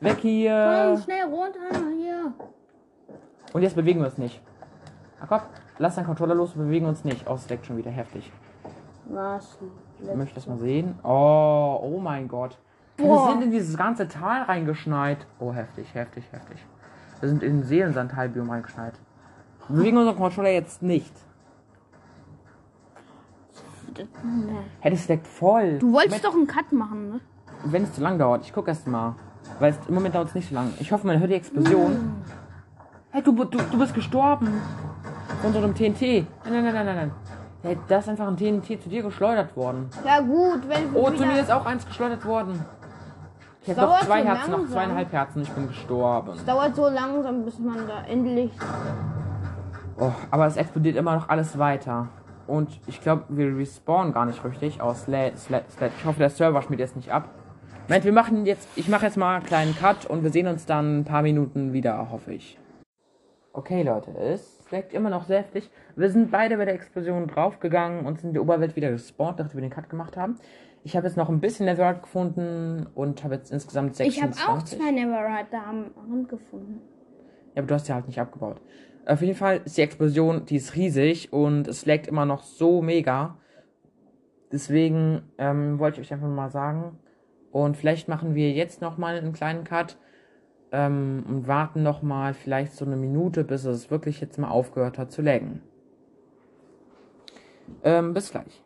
weg 0.00 0.18
Komm, 0.20 0.30
hier. 0.30 1.00
schnell 1.02 1.24
runter 1.24 1.58
hier. 1.96 2.32
Und 3.54 3.62
jetzt 3.62 3.74
bewegen 3.76 4.00
wir 4.00 4.06
uns 4.06 4.18
nicht. 4.18 4.42
Ach 5.20 5.28
komm, 5.28 5.40
lass 5.78 5.96
deinen 5.96 6.06
Controller 6.06 6.34
los, 6.34 6.54
wir 6.56 6.64
bewegen 6.64 6.86
uns 6.86 7.04
nicht. 7.04 7.26
Oh, 7.28 7.34
es 7.34 7.48
leckt 7.48 7.64
schon 7.66 7.78
wieder 7.78 7.90
heftig. 7.90 8.30
Was? 9.06 9.58
Ich 10.00 10.14
möchte 10.14 10.34
das 10.34 10.46
mal 10.46 10.58
sehen. 10.58 10.98
Oh, 11.02 11.80
oh 11.82 11.98
mein 11.98 12.28
Gott. 12.28 12.58
Wir 12.98 13.06
Boah. 13.06 13.30
sind 13.30 13.42
in 13.42 13.50
dieses 13.50 13.76
ganze 13.78 14.08
Tal 14.08 14.42
reingeschneit. 14.42 15.26
Oh, 15.38 15.52
heftig, 15.52 15.94
heftig, 15.94 16.24
heftig. 16.30 16.58
Wir 17.20 17.28
sind 17.30 17.42
in 17.42 17.58
den 17.60 17.64
Seelensandtalbium 17.64 18.50
reingeschneit. 18.50 18.94
Wir 19.68 19.76
bewegen 19.76 19.96
unseren 19.98 20.16
Controller 20.16 20.50
jetzt 20.50 20.82
nicht. 20.82 21.12
Hey, 24.80 24.90
das 24.92 25.08
leckt 25.08 25.26
voll. 25.26 25.78
Du 25.78 25.92
wolltest 25.92 26.24
doch 26.24 26.34
einen 26.34 26.46
Cut 26.46 26.72
machen, 26.72 27.10
ne? 27.10 27.20
Wenn 27.64 27.82
es 27.82 27.92
zu 27.92 28.00
lang 28.00 28.18
dauert, 28.18 28.44
ich 28.44 28.52
gucke 28.52 28.68
erst 28.70 28.86
mal. 28.86 29.16
Weil 29.58 29.72
es, 29.72 29.78
im 29.88 29.94
Moment 29.94 30.14
dauert 30.14 30.28
es 30.28 30.34
nicht 30.34 30.48
so 30.48 30.54
lang. 30.54 30.72
Ich 30.78 30.92
hoffe, 30.92 31.06
man 31.06 31.18
hört 31.18 31.30
die 31.30 31.34
Explosion. 31.34 32.16
Hey, 33.10 33.22
du, 33.22 33.32
du, 33.32 33.44
du 33.58 33.78
bist 33.78 33.94
gestorben. 33.94 34.48
Von 35.42 35.52
so 35.52 35.58
einem 35.58 35.74
TNT. 35.74 36.00
Nein, 36.00 36.26
nein, 36.44 36.64
nein, 36.64 36.74
nein, 36.74 36.96
nein. 36.96 37.10
Hey, 37.62 37.76
da 37.88 37.98
ist 37.98 38.08
einfach 38.08 38.28
ein 38.28 38.36
TNT 38.36 38.80
zu 38.80 38.88
dir 38.88 39.02
geschleudert 39.02 39.56
worden. 39.56 39.90
Ja 40.06 40.20
gut, 40.20 40.68
wenn 40.68 40.94
Oh, 40.94 41.10
zu 41.10 41.24
mir 41.26 41.40
ist 41.40 41.50
auch 41.50 41.66
eins 41.66 41.84
geschleudert 41.84 42.24
worden. 42.24 42.64
Ich 43.62 43.70
habe 43.70 43.80
noch 43.82 44.00
zwei 44.00 44.22
so 44.22 44.28
Herzen, 44.28 44.50
noch 44.50 44.58
langsam. 44.58 44.72
zweieinhalb 44.72 45.12
Herzen. 45.12 45.42
Ich 45.42 45.50
bin 45.50 45.66
gestorben. 45.68 46.30
Es 46.36 46.44
dauert 46.44 46.76
so 46.76 46.88
langsam, 46.88 47.44
bis 47.44 47.58
man 47.58 47.86
da 47.88 48.02
endlich... 48.04 48.52
Oh, 50.00 50.12
aber 50.30 50.46
es 50.46 50.56
explodiert 50.56 50.96
immer 50.96 51.16
noch 51.16 51.28
alles 51.28 51.58
weiter. 51.58 52.08
Und 52.46 52.80
ich 52.86 53.00
glaube, 53.00 53.24
wir 53.30 53.56
respawnen 53.56 54.12
gar 54.12 54.26
nicht 54.26 54.44
richtig 54.44 54.80
aus 54.80 55.02
Sled. 55.02 55.34
Ich 55.34 56.04
hoffe, 56.04 56.18
der 56.18 56.30
Server 56.30 56.62
schmiert 56.62 56.80
jetzt 56.80 56.96
nicht 56.96 57.10
ab. 57.12 57.28
Moment, 57.88 58.04
wir 58.04 58.12
machen 58.12 58.46
jetzt, 58.46 58.68
ich 58.76 58.88
mache 58.88 59.06
jetzt 59.06 59.16
mal 59.16 59.36
einen 59.36 59.44
kleinen 59.44 59.74
Cut 59.74 60.06
und 60.06 60.22
wir 60.22 60.30
sehen 60.30 60.46
uns 60.46 60.66
dann 60.66 61.00
ein 61.00 61.04
paar 61.04 61.22
Minuten 61.22 61.72
wieder, 61.72 62.10
hoffe 62.10 62.32
ich. 62.32 62.58
Okay, 63.52 63.82
Leute, 63.82 64.12
es 64.12 64.62
leckt 64.70 64.92
immer 64.92 65.10
noch 65.10 65.24
sehr 65.24 65.38
heftig. 65.40 65.68
Wir 65.96 66.10
sind 66.10 66.30
beide 66.30 66.58
bei 66.58 66.64
der 66.64 66.74
Explosion 66.74 67.26
draufgegangen 67.26 68.06
und 68.06 68.20
sind 68.20 68.28
in 68.28 68.34
der 68.34 68.42
Oberwelt 68.42 68.76
wieder 68.76 68.90
gespawnt, 68.90 69.38
nachdem 69.38 69.56
wir 69.56 69.62
den 69.62 69.70
Cut 69.70 69.90
gemacht 69.90 70.16
haben. 70.16 70.36
Ich 70.84 70.96
habe 70.96 71.06
jetzt 71.08 71.16
noch 71.16 71.28
ein 71.28 71.40
bisschen 71.40 71.66
Netherite 71.66 72.02
gefunden 72.02 72.86
und 72.94 73.24
habe 73.24 73.34
jetzt 73.34 73.50
insgesamt 73.50 73.92
Ich 73.92 74.14
26. 74.14 74.46
habe 74.46 74.58
auch 74.58 74.62
zwei 74.62 74.90
Neverite 74.92 75.48
da 75.50 75.64
am 75.68 75.86
Rand 76.08 76.28
gefunden. 76.28 76.82
Ja, 77.54 77.62
aber 77.62 77.66
du 77.66 77.74
hast 77.74 77.88
ja 77.88 77.96
halt 77.96 78.06
nicht 78.06 78.20
abgebaut. 78.20 78.60
Auf 79.08 79.22
jeden 79.22 79.34
Fall 79.34 79.62
ist 79.64 79.78
die 79.78 79.82
Explosion, 79.82 80.44
die 80.44 80.56
ist 80.56 80.76
riesig 80.76 81.32
und 81.32 81.66
es 81.66 81.86
leckt 81.86 82.06
immer 82.06 82.26
noch 82.26 82.42
so 82.42 82.82
mega. 82.82 83.38
Deswegen 84.52 85.22
ähm, 85.38 85.78
wollte 85.78 85.98
ich 86.00 86.06
euch 86.06 86.12
einfach 86.12 86.28
mal 86.28 86.50
sagen. 86.50 86.98
Und 87.50 87.78
vielleicht 87.78 88.08
machen 88.08 88.34
wir 88.34 88.52
jetzt 88.52 88.82
nochmal 88.82 89.16
einen 89.16 89.32
kleinen 89.32 89.64
Cut 89.64 89.96
ähm, 90.72 91.24
und 91.26 91.48
warten 91.48 91.82
nochmal 91.82 92.34
vielleicht 92.34 92.74
so 92.74 92.84
eine 92.84 92.96
Minute, 92.96 93.44
bis 93.44 93.64
es 93.64 93.90
wirklich 93.90 94.20
jetzt 94.20 94.38
mal 94.38 94.50
aufgehört 94.50 94.98
hat 94.98 95.10
zu 95.10 95.22
laggen. 95.22 95.62
Ähm, 97.84 98.12
bis 98.12 98.30
gleich. 98.30 98.62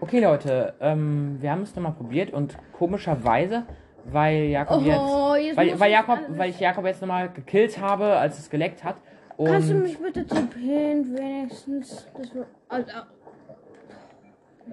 Okay, 0.00 0.20
Leute, 0.20 0.74
ähm, 0.80 1.36
wir 1.40 1.52
haben 1.52 1.62
es 1.62 1.76
nochmal 1.76 1.92
probiert 1.92 2.32
und 2.32 2.58
komischerweise, 2.72 3.66
weil 4.04 4.44
Jakob 4.46 4.82
jetzt 4.82 4.98
Oh, 4.98 5.34
jetzt 5.36 5.56
weil, 5.56 5.70
muss 5.70 5.80
weil, 5.80 5.88
ich 5.88 5.94
Jakob, 5.94 6.18
weil 6.30 6.50
ich 6.50 6.58
Jakob 6.60 6.86
jetzt 6.86 7.00
nochmal 7.00 7.30
gekillt 7.32 7.80
habe, 7.80 8.16
als 8.16 8.40
es 8.40 8.50
geleckt 8.50 8.82
hat. 8.82 8.96
Und 9.38 9.46
Kannst 9.46 9.70
du 9.70 9.74
mich 9.74 9.96
bitte 9.96 10.26
tippen, 10.26 11.16
wenigstens? 11.16 12.08
Das 12.18 12.34
wird, 12.34 12.48
also, 12.68 12.92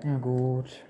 Na 0.03 0.18
gut. 0.18 0.84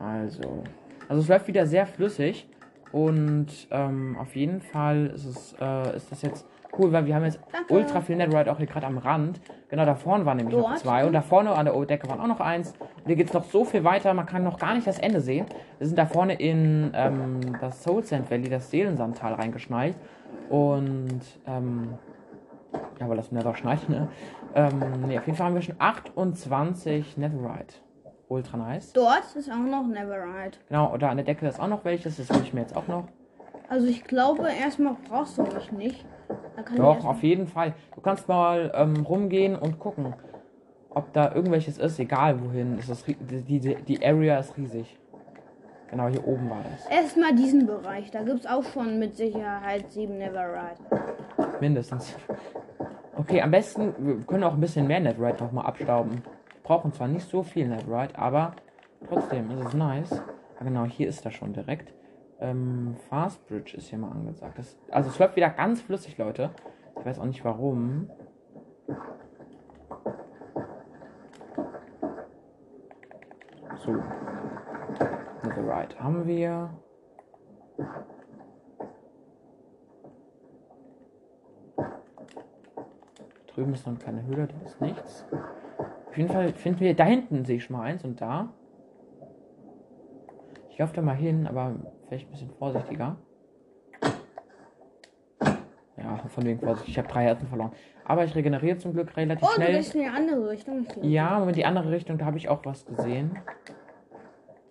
Also. 0.00 0.64
Also 1.08 1.22
es 1.22 1.28
läuft 1.28 1.46
wieder 1.46 1.64
sehr 1.64 1.86
flüssig. 1.86 2.48
Und 2.90 3.46
ähm, 3.70 4.16
auf 4.18 4.34
jeden 4.34 4.60
Fall 4.60 5.12
ist 5.14 5.26
es, 5.26 5.54
äh, 5.60 5.96
ist 5.96 6.10
das 6.10 6.22
jetzt 6.22 6.44
cool, 6.76 6.90
weil 6.90 7.06
wir 7.06 7.14
haben 7.14 7.24
jetzt 7.24 7.38
Danke. 7.52 7.72
ultra 7.72 8.00
viel 8.00 8.16
Netherite 8.16 8.50
auch 8.50 8.58
hier 8.58 8.66
gerade 8.66 8.86
am 8.86 8.98
Rand. 8.98 9.40
Genau, 9.68 9.84
da 9.84 9.94
vorne 9.94 10.26
waren 10.26 10.36
nämlich 10.36 10.56
noch 10.56 10.70
Dort? 10.70 10.80
zwei. 10.80 11.06
Und 11.06 11.12
da 11.12 11.22
vorne 11.22 11.52
an 11.52 11.66
der 11.66 11.86
Decke 11.86 12.08
waren 12.08 12.20
auch 12.20 12.26
noch 12.26 12.40
eins. 12.40 12.72
Und 12.72 13.06
hier 13.06 13.14
geht 13.14 13.28
es 13.28 13.32
noch 13.32 13.44
so 13.44 13.64
viel 13.64 13.84
weiter, 13.84 14.12
man 14.12 14.26
kann 14.26 14.42
noch 14.42 14.58
gar 14.58 14.74
nicht 14.74 14.88
das 14.88 14.98
Ende 14.98 15.20
sehen. 15.20 15.46
Wir 15.78 15.86
sind 15.86 15.96
da 15.96 16.06
vorne 16.06 16.34
in 16.34 16.90
ähm, 16.94 17.40
das 17.60 17.84
Soul 17.84 18.02
Sand 18.02 18.28
Valley, 18.28 18.48
das 18.48 18.72
Seelensandtal 18.72 19.34
reingeschneit. 19.34 19.94
Und 20.48 21.20
ähm, 21.46 21.90
ja, 23.00 23.08
weil 23.08 23.16
das 23.16 23.32
Nether 23.32 23.54
schneit, 23.54 23.88
ne? 23.88 24.08
Ähm, 24.54 24.80
nee, 25.06 25.18
auf 25.18 25.26
jeden 25.26 25.36
Fall 25.36 25.46
haben 25.46 25.54
wir 25.54 25.62
schon 25.62 25.76
28 25.78 27.16
Netherite. 27.16 27.76
Ultra 28.28 28.56
nice. 28.56 28.92
Dort 28.92 29.36
ist 29.36 29.50
auch 29.50 29.56
noch 29.56 29.86
Neverite. 29.86 30.58
Genau, 30.68 30.92
oder 30.92 31.10
an 31.10 31.16
der 31.16 31.26
Decke 31.26 31.46
ist 31.46 31.60
auch 31.60 31.68
noch 31.68 31.84
welches. 31.84 32.16
Das 32.16 32.28
will 32.30 32.42
ich 32.42 32.52
mir 32.52 32.62
jetzt 32.62 32.76
auch 32.76 32.88
noch. 32.88 33.04
Also 33.68 33.86
ich 33.86 34.04
glaube, 34.04 34.48
erstmal 34.48 34.96
brauchst 35.08 35.38
du 35.38 35.42
mich 35.42 35.72
nicht. 35.72 36.04
Doch, 36.76 37.04
auf 37.04 37.22
jeden 37.22 37.46
Fall. 37.46 37.74
Du 37.94 38.00
kannst 38.00 38.26
mal 38.28 38.72
ähm, 38.74 39.04
rumgehen 39.04 39.56
und 39.56 39.78
gucken, 39.78 40.14
ob 40.90 41.12
da 41.12 41.32
irgendwelches 41.34 41.78
ist, 41.78 41.98
egal 41.98 42.42
wohin. 42.42 42.78
Es 42.78 42.88
ist, 42.88 43.06
die, 43.06 43.60
die, 43.60 43.74
die 43.76 44.04
Area 44.04 44.38
ist 44.38 44.56
riesig. 44.56 44.98
Genau, 45.90 46.08
hier 46.08 46.26
oben 46.26 46.50
war 46.50 46.62
das. 46.62 46.86
Erstmal 46.90 47.34
diesen 47.34 47.66
Bereich. 47.66 48.10
Da 48.10 48.22
gibt 48.22 48.40
es 48.40 48.46
auch 48.46 48.64
schon 48.64 48.98
mit 48.98 49.16
Sicherheit 49.16 49.90
sieben 49.92 50.18
Neverite. 50.18 50.82
Mindestens. 51.60 52.16
Okay, 53.16 53.40
am 53.40 53.50
besten, 53.50 53.94
wir 53.98 54.16
können 54.26 54.44
auch 54.44 54.54
ein 54.54 54.60
bisschen 54.60 54.86
mehr 54.86 55.00
Netherite 55.00 55.44
nochmal 55.44 55.66
abstauben. 55.66 56.22
Wir 56.22 56.62
brauchen 56.62 56.92
zwar 56.92 57.08
nicht 57.08 57.28
so 57.28 57.42
viel 57.42 57.68
Netherite, 57.68 58.18
aber 58.18 58.52
trotzdem 59.08 59.50
ist 59.52 59.68
es 59.68 59.74
nice. 59.74 60.22
Ah, 60.58 60.64
genau, 60.64 60.84
hier 60.84 61.08
ist 61.08 61.24
das 61.24 61.34
schon 61.34 61.52
direkt. 61.52 61.92
Ähm, 62.40 62.96
Fast 63.08 63.46
Bridge 63.46 63.76
ist 63.76 63.88
hier 63.88 63.98
mal 63.98 64.10
angesagt. 64.10 64.58
Das, 64.58 64.76
also 64.90 65.08
es 65.08 65.18
läuft 65.18 65.36
wieder 65.36 65.50
ganz 65.50 65.80
flüssig, 65.80 66.18
Leute. 66.18 66.50
Ich 66.98 67.06
weiß 67.06 67.18
auch 67.18 67.24
nicht 67.24 67.44
warum. 67.44 68.10
So. 73.76 73.94
Netherite 75.46 75.98
haben 76.00 76.26
wir. 76.26 76.70
Drüben 83.54 83.72
ist 83.72 83.86
noch 83.86 83.92
eine 83.94 84.02
kleine 84.02 84.22
Höhle, 84.26 84.48
da 84.48 84.66
ist 84.66 84.80
nichts. 84.80 85.24
Auf 86.08 86.16
jeden 86.16 86.30
Fall 86.30 86.52
finden 86.52 86.80
wir, 86.80 86.94
da 86.94 87.04
hinten 87.04 87.44
sehe 87.44 87.56
ich 87.56 87.64
schon 87.64 87.76
mal 87.76 87.82
eins 87.84 88.04
und 88.04 88.20
da. 88.20 88.52
Ich 90.70 90.78
laufe 90.78 90.94
da 90.94 91.02
mal 91.02 91.16
hin, 91.16 91.46
aber 91.46 91.74
vielleicht 92.06 92.28
ein 92.28 92.32
bisschen 92.32 92.50
vorsichtiger. 92.50 93.16
Ja, 95.96 96.16
von 96.28 96.44
wegen 96.44 96.60
Vorsicht. 96.60 96.88
Ich 96.88 96.98
habe 96.98 97.08
drei 97.08 97.24
Herzen 97.24 97.48
verloren. 97.48 97.72
Aber 98.04 98.24
ich 98.24 98.34
regeneriere 98.34 98.76
zum 98.76 98.92
Glück 98.92 99.16
relativ 99.16 99.42
Oh, 99.42 99.48
du 99.48 99.62
schnell. 99.62 99.76
gehst 99.76 99.94
in 99.94 100.02
die 100.02 100.06
andere 100.06 100.50
Richtung. 100.50 100.86
Ja, 101.02 101.38
Moment, 101.38 101.56
die 101.56 101.64
andere 101.64 101.90
Richtung, 101.90 102.18
da 102.18 102.26
habe 102.26 102.36
ich 102.36 102.48
auch 102.48 102.64
was 102.64 102.84
gesehen. 102.84 103.38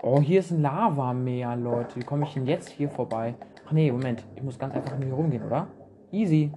Oh, 0.08 0.20
hier 0.20 0.42
ist 0.42 0.52
ein 0.52 0.62
Lavameer, 0.62 1.56
Leute. 1.56 1.96
Wie 1.96 2.04
komme 2.04 2.26
ich 2.26 2.34
denn 2.36 2.46
jetzt 2.46 2.70
hier 2.70 2.92
vorbei? 2.92 3.34
Ach 3.66 3.72
nee, 3.72 3.92
Moment. 3.92 4.24
Ich 4.36 4.44
muss 4.44 4.60
ganz 4.60 4.76
einfach 4.76 4.96
nur 5.00 5.06
hier 5.06 5.16
rumgehen, 5.16 5.44
oder? 5.44 5.68
Easy. 6.12 6.52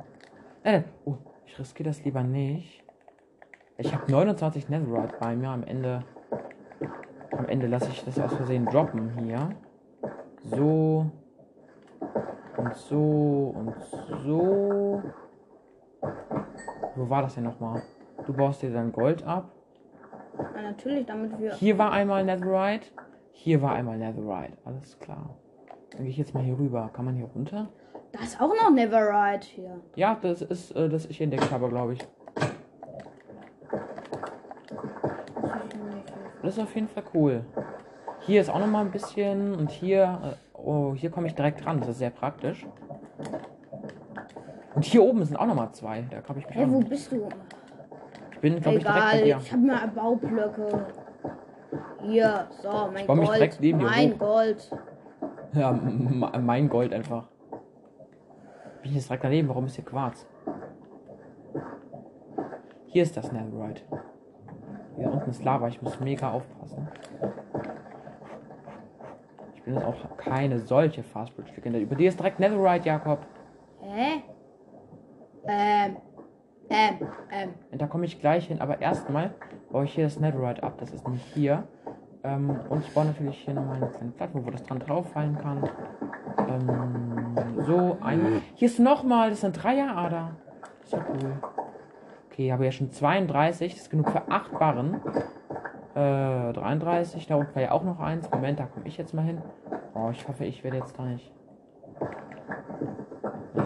Äh, 0.63 0.83
oh, 1.07 1.15
ich 1.47 1.59
riskiere 1.59 1.89
das 1.89 2.05
lieber 2.05 2.23
nicht. 2.23 2.85
Ich 3.79 3.95
habe 3.95 4.13
29 4.13 4.69
Netherite 4.69 5.15
bei 5.19 5.35
mir. 5.35 5.49
Am 5.49 5.65
Ende. 5.65 6.05
Am 7.31 7.49
Ende 7.49 7.69
lasse 7.69 7.89
ich 7.91 8.05
das 8.05 8.21
aus 8.21 8.35
Versehen 8.35 8.67
droppen 8.67 9.13
hier. 9.25 9.49
So. 10.43 11.11
Und 12.59 12.75
so. 12.75 13.55
Und 13.57 13.75
so. 14.27 15.03
Wo 16.97 17.09
war 17.09 17.23
das 17.23 17.37
denn 17.37 17.45
nochmal? 17.45 17.81
Du 18.27 18.35
baust 18.35 18.61
dir 18.61 18.71
dann 18.71 18.93
Gold 18.93 19.27
ab. 19.27 19.51
Ja, 20.55 20.61
natürlich, 20.61 21.07
damit 21.07 21.39
wir. 21.39 21.55
Hier 21.55 21.79
war 21.79 21.93
einmal 21.93 22.27
Netherite. 22.27 22.89
Hier 23.41 23.63
war 23.63 23.75
einmal 23.75 23.97
Netherite. 23.97 24.55
Alles 24.65 24.99
klar. 24.99 25.31
Dann 25.93 26.03
gehe 26.03 26.11
ich 26.11 26.17
jetzt 26.17 26.35
mal 26.35 26.43
hier 26.43 26.59
rüber. 26.59 26.91
Kann 26.93 27.05
man 27.05 27.15
hier 27.15 27.27
runter? 27.27 27.69
Da 28.11 28.19
ist 28.19 28.41
auch 28.41 28.49
noch 28.49 28.69
Neverite 28.73 29.47
hier. 29.47 29.81
Ja, 29.95 30.19
das 30.21 30.43
ist, 30.43 30.73
äh, 30.73 30.89
das 30.89 31.07
ich 31.07 31.21
entdeckt 31.21 31.49
habe, 31.53 31.69
glaube 31.69 31.93
ich. 31.93 32.01
Das 36.43 36.57
ist 36.57 36.59
auf 36.59 36.75
jeden 36.75 36.89
Fall 36.89 37.05
cool. 37.15 37.45
Hier 38.23 38.41
ist 38.41 38.51
auch 38.51 38.59
noch 38.59 38.67
mal 38.67 38.81
ein 38.81 38.91
bisschen 38.91 39.55
und 39.55 39.71
hier, 39.71 40.19
äh, 40.25 40.59
oh, 40.59 40.95
hier 40.95 41.11
komme 41.11 41.29
ich 41.29 41.37
direkt 41.37 41.65
ran. 41.65 41.79
Das 41.79 41.91
ist 41.91 41.99
sehr 41.99 42.11
praktisch. 42.11 42.67
Und 44.75 44.85
hier 44.85 45.05
oben 45.05 45.25
sind 45.25 45.37
auch 45.37 45.47
noch 45.47 45.55
mal 45.55 45.73
zwei. 45.73 46.05
Da 46.11 46.17
habe 46.29 46.41
ich 46.41 46.47
mich 46.49 46.57
Hey, 46.57 46.69
wo 46.69 46.81
bist 46.81 47.13
du? 47.13 47.29
Ich 48.33 48.41
bin, 48.41 48.61
glaube 48.61 48.79
ich, 48.79 48.85
direkt 48.85 49.13
bei 49.13 49.23
dir. 49.23 49.39
ich 49.41 49.53
habe 49.53 49.63
mir 49.63 49.93
Baublöcke. 49.95 50.87
Hier, 52.03 52.49
so, 52.63 52.91
mein 52.93 53.07
baue 53.07 53.17
mich 53.17 53.31
direkt 53.31 53.55
Gold. 53.55 53.61
neben 53.61 53.79
Mein 53.83 54.13
hoch. 54.15 54.19
Gold. 54.19 54.77
Ja, 55.53 55.73
mein 55.73 56.69
Gold 56.69 56.93
einfach. 56.93 57.29
Bin 58.83 58.91
ich 58.91 58.95
jetzt 58.95 59.09
direkt 59.09 59.25
daneben? 59.25 59.49
Warum 59.49 59.67
ist 59.67 59.75
hier 59.75 59.85
Quarz? 59.85 60.27
Hier 62.87 63.03
ist 63.03 63.17
das 63.17 63.33
Netherite. 63.33 63.83
Hier 64.97 65.13
unten 65.13 65.31
ist 65.31 65.45
Lava. 65.45 65.69
Ich 65.69 65.83
muss 65.83 66.01
mega 66.01 66.31
aufpassen. 66.33 66.89
Ich 69.55 69.63
bin 69.63 69.75
jetzt 69.75 69.85
auch 69.85 70.17
keine 70.17 70.61
solche 70.61 71.03
Fastbridge-Legende. 71.03 71.81
Über 71.81 71.97
dir 71.97 72.09
ist 72.09 72.19
direkt 72.19 72.41
Netherite, 72.41 72.89
Jakob. 72.89 73.19
Hä? 73.81 74.23
Ähm. 75.47 75.97
Ähm. 76.71 77.09
Ähm. 77.31 77.79
Da 77.79 77.87
komme 77.87 78.05
ich 78.05 78.21
gleich 78.21 78.47
hin. 78.47 78.61
Aber 78.61 78.81
erstmal 78.81 79.35
baue 79.71 79.85
ich 79.85 79.95
hier 79.95 80.05
das 80.05 80.19
Netherite 80.19 80.63
ab. 80.63 80.75
Das 80.79 80.91
ist 80.91 81.05
nämlich 81.05 81.25
hier. 81.35 81.65
Ähm, 82.25 82.61
und 82.69 82.85
ich 82.85 82.93
baue 82.93 83.07
natürlich 83.07 83.39
hier 83.39 83.55
nochmal 83.55 83.77
eine 83.77 83.89
kleine 83.89 84.11
Plattform, 84.13 84.47
wo 84.47 84.51
das 84.51 84.63
dran 84.65 84.81
drauf 84.81 85.11
fallen 85.13 85.39
kann. 85.39 85.69
Ähm, 86.49 87.65
so, 87.67 87.97
ein. 88.01 88.43
Hier 88.55 88.67
ist 88.67 88.79
nochmal, 88.79 89.31
das 89.31 89.45
ist 89.45 89.53
Dreierader. 89.53 90.33
Das 90.81 90.87
ist 90.87 90.93
ja 90.93 91.05
cool. 91.09 91.33
Okay, 92.31 92.53
habe 92.53 92.65
ja 92.65 92.73
schon 92.73 92.91
32. 92.91 93.73
Das 93.73 93.83
ist 93.83 93.91
genug 93.91 94.11
für 94.11 94.29
8 94.31 94.59
Barren. 94.59 95.01
Äh, 95.95 96.53
33. 96.53 97.27
Da 97.27 97.37
unten 97.37 97.55
war 97.55 97.63
ja 97.63 97.73
auch 97.73 97.85
noch 97.85 98.01
eins. 98.01 98.31
Moment, 98.31 98.61
da 98.61 98.67
komme 98.67 98.87
ich 98.87 98.97
jetzt 98.97 99.15
mal 99.15 99.23
hin. 99.23 99.43
Oh, 99.95 100.11
ich 100.11 100.27
hoffe, 100.29 100.45
ich 100.45 100.63
werde 100.63 100.79
jetzt 100.79 100.99
da 100.99 101.05
nicht. 101.05 101.33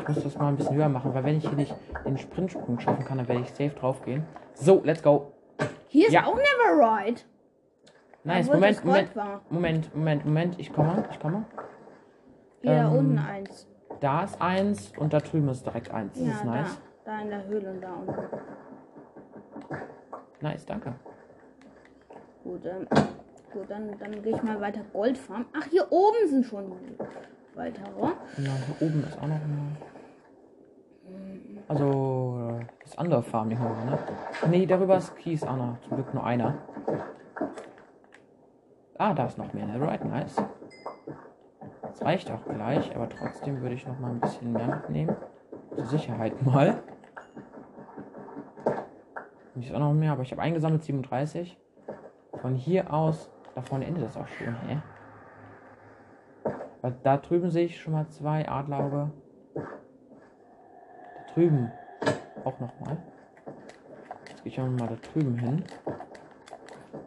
Ich 0.02 0.08
muss 0.08 0.24
das 0.24 0.36
mal 0.36 0.48
ein 0.48 0.56
bisschen 0.56 0.74
höher 0.74 0.88
machen, 0.88 1.14
weil 1.14 1.22
wenn 1.24 1.36
ich 1.38 1.46
hier 1.48 1.56
nicht 1.56 1.74
den 2.04 2.18
Sprintsprung 2.18 2.80
schaffen 2.80 3.04
kann, 3.04 3.18
dann 3.18 3.28
werde 3.28 3.42
ich 3.42 3.48
safe 3.50 3.70
drauf 3.70 4.02
gehen. 4.04 4.24
So, 4.54 4.80
let's 4.84 5.00
go. 5.02 5.32
Hier 5.88 6.08
ist 6.08 6.12
Ja. 6.12 6.24
auch 6.26 6.34
Neverite. 6.36 7.22
Nice, 8.24 8.46
Obwohl 8.48 8.60
Moment, 8.60 8.84
Moment, 8.84 9.14
Gold 9.14 9.16
war. 9.16 9.40
Moment, 9.50 9.94
Moment, 9.94 10.24
Moment. 10.24 10.58
Ich 10.58 10.72
komme, 10.72 11.04
ich 11.10 11.20
komme. 11.20 11.44
Hier 12.62 12.72
da 12.74 12.88
Ähm, 12.90 12.98
unten 12.98 13.18
eins. 13.18 13.68
Da 14.00 14.24
ist 14.24 14.40
eins 14.40 14.92
und 14.98 15.12
da 15.12 15.18
drüben 15.20 15.48
ist 15.48 15.64
direkt 15.66 15.90
eins. 15.92 16.14
Das 16.18 16.26
Ja, 16.26 16.32
ist 16.34 16.44
nice. 16.44 16.80
da. 17.04 17.12
Da 17.12 17.20
in 17.22 17.28
der 17.30 17.44
Höhle 17.46 17.74
da 17.80 17.92
unten. 17.92 18.14
Nice, 20.40 20.66
danke. 20.66 20.94
Gut, 22.42 22.64
ähm, 22.66 22.86
gut 23.52 23.64
dann, 23.70 23.96
dann 23.98 24.22
gehe 24.22 24.34
ich 24.34 24.42
mal 24.42 24.60
weiter 24.60 24.80
Goldfarm. 24.92 25.46
Ach, 25.56 25.64
hier 25.66 25.86
oben 25.90 26.26
sind 26.28 26.44
schon 26.46 26.72
weitere. 27.54 27.90
Genau, 28.36 28.52
hier 28.66 28.86
oben 28.86 29.04
ist 29.04 29.18
auch 29.18 29.26
noch 29.26 29.36
eine. 29.36 29.76
Also, 31.68 32.60
das 32.82 32.98
andere 32.98 33.22
Farming 33.22 33.58
haben 33.58 33.76
wir, 33.78 33.92
ne? 33.92 33.98
Nee, 34.50 34.66
darüber 34.66 34.96
ist 34.96 35.16
Kies 35.16 35.42
auch 35.42 35.56
noch. 35.56 35.80
Zum 35.80 35.96
Glück 35.96 36.12
nur 36.12 36.24
einer. 36.24 36.54
Ah, 38.98 39.14
da 39.14 39.26
ist 39.26 39.38
noch 39.38 39.52
mehr 39.52 39.66
Netherite, 39.66 40.06
nice. 40.06 40.36
Das 41.80 42.02
reicht 42.02 42.30
auch 42.30 42.44
gleich, 42.44 42.94
aber 42.94 43.08
trotzdem 43.08 43.60
würde 43.60 43.74
ich 43.74 43.86
noch 43.86 43.98
mal 43.98 44.10
ein 44.10 44.20
bisschen 44.20 44.52
mehr 44.52 44.66
mitnehmen. 44.66 45.16
Zur 45.74 45.86
Sicherheit 45.86 46.40
mal. 46.44 46.82
Hier 49.54 49.62
ist 49.62 49.74
auch 49.74 49.80
noch 49.80 49.92
mehr, 49.92 50.12
aber 50.12 50.22
ich 50.22 50.32
habe 50.32 50.42
eingesammelt 50.42 50.82
37. 50.82 51.58
Von 52.40 52.54
hier 52.54 52.92
aus, 52.92 53.30
da 53.54 53.62
vorne 53.62 53.86
endet 53.86 54.04
das 54.04 54.16
auch 54.16 54.28
schon, 54.28 54.56
hä? 54.66 54.78
Weil 56.82 56.94
da 57.04 57.16
drüben 57.16 57.50
sehe 57.50 57.66
ich 57.66 57.80
schon 57.80 57.92
mal 57.92 58.08
zwei 58.08 58.48
Adlerauge. 58.48 59.10
Da 59.54 61.32
drüben 61.32 61.70
auch 62.44 62.58
nochmal. 62.58 62.98
Jetzt 64.28 64.42
gehe 64.42 64.52
ich 64.52 64.60
auch 64.60 64.66
mal 64.66 64.88
da 64.88 64.96
drüben 65.12 65.38
hin. 65.38 65.62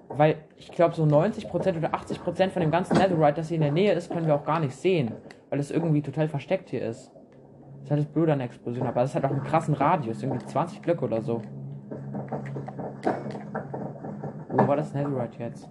Weil 0.07 0.37
ich 0.55 0.71
glaube, 0.71 0.95
so 0.95 1.03
90% 1.03 1.77
oder 1.77 1.93
80% 1.93 2.49
von 2.49 2.61
dem 2.61 2.71
ganzen 2.71 2.97
Netherite, 2.97 3.35
das 3.35 3.49
hier 3.49 3.55
in 3.55 3.63
der 3.63 3.73
Nähe 3.73 3.91
ist, 3.91 4.09
können 4.09 4.25
wir 4.25 4.35
auch 4.35 4.45
gar 4.45 4.61
nicht 4.61 4.75
sehen. 4.75 5.11
Weil 5.49 5.59
es 5.59 5.71
irgendwie 5.71 6.01
total 6.01 6.29
versteckt 6.29 6.69
hier 6.69 6.81
ist. 6.81 7.11
Das 7.11 7.83
ist 7.83 7.91
halt 7.91 7.99
das 7.99 8.07
Blöde 8.07 8.31
an 8.31 8.39
der 8.39 8.47
Explosion, 8.47 8.87
aber 8.87 9.01
das 9.01 9.13
hat 9.13 9.25
auch 9.25 9.29
einen 9.29 9.43
krassen 9.43 9.73
Radius, 9.73 10.23
irgendwie 10.23 10.43
20 10.45 10.81
Blöcke 10.81 11.03
oder 11.03 11.21
so. 11.21 11.41
Wo 14.49 14.67
war 14.67 14.77
das 14.77 14.93
Netherite 14.93 15.43
jetzt? 15.43 15.69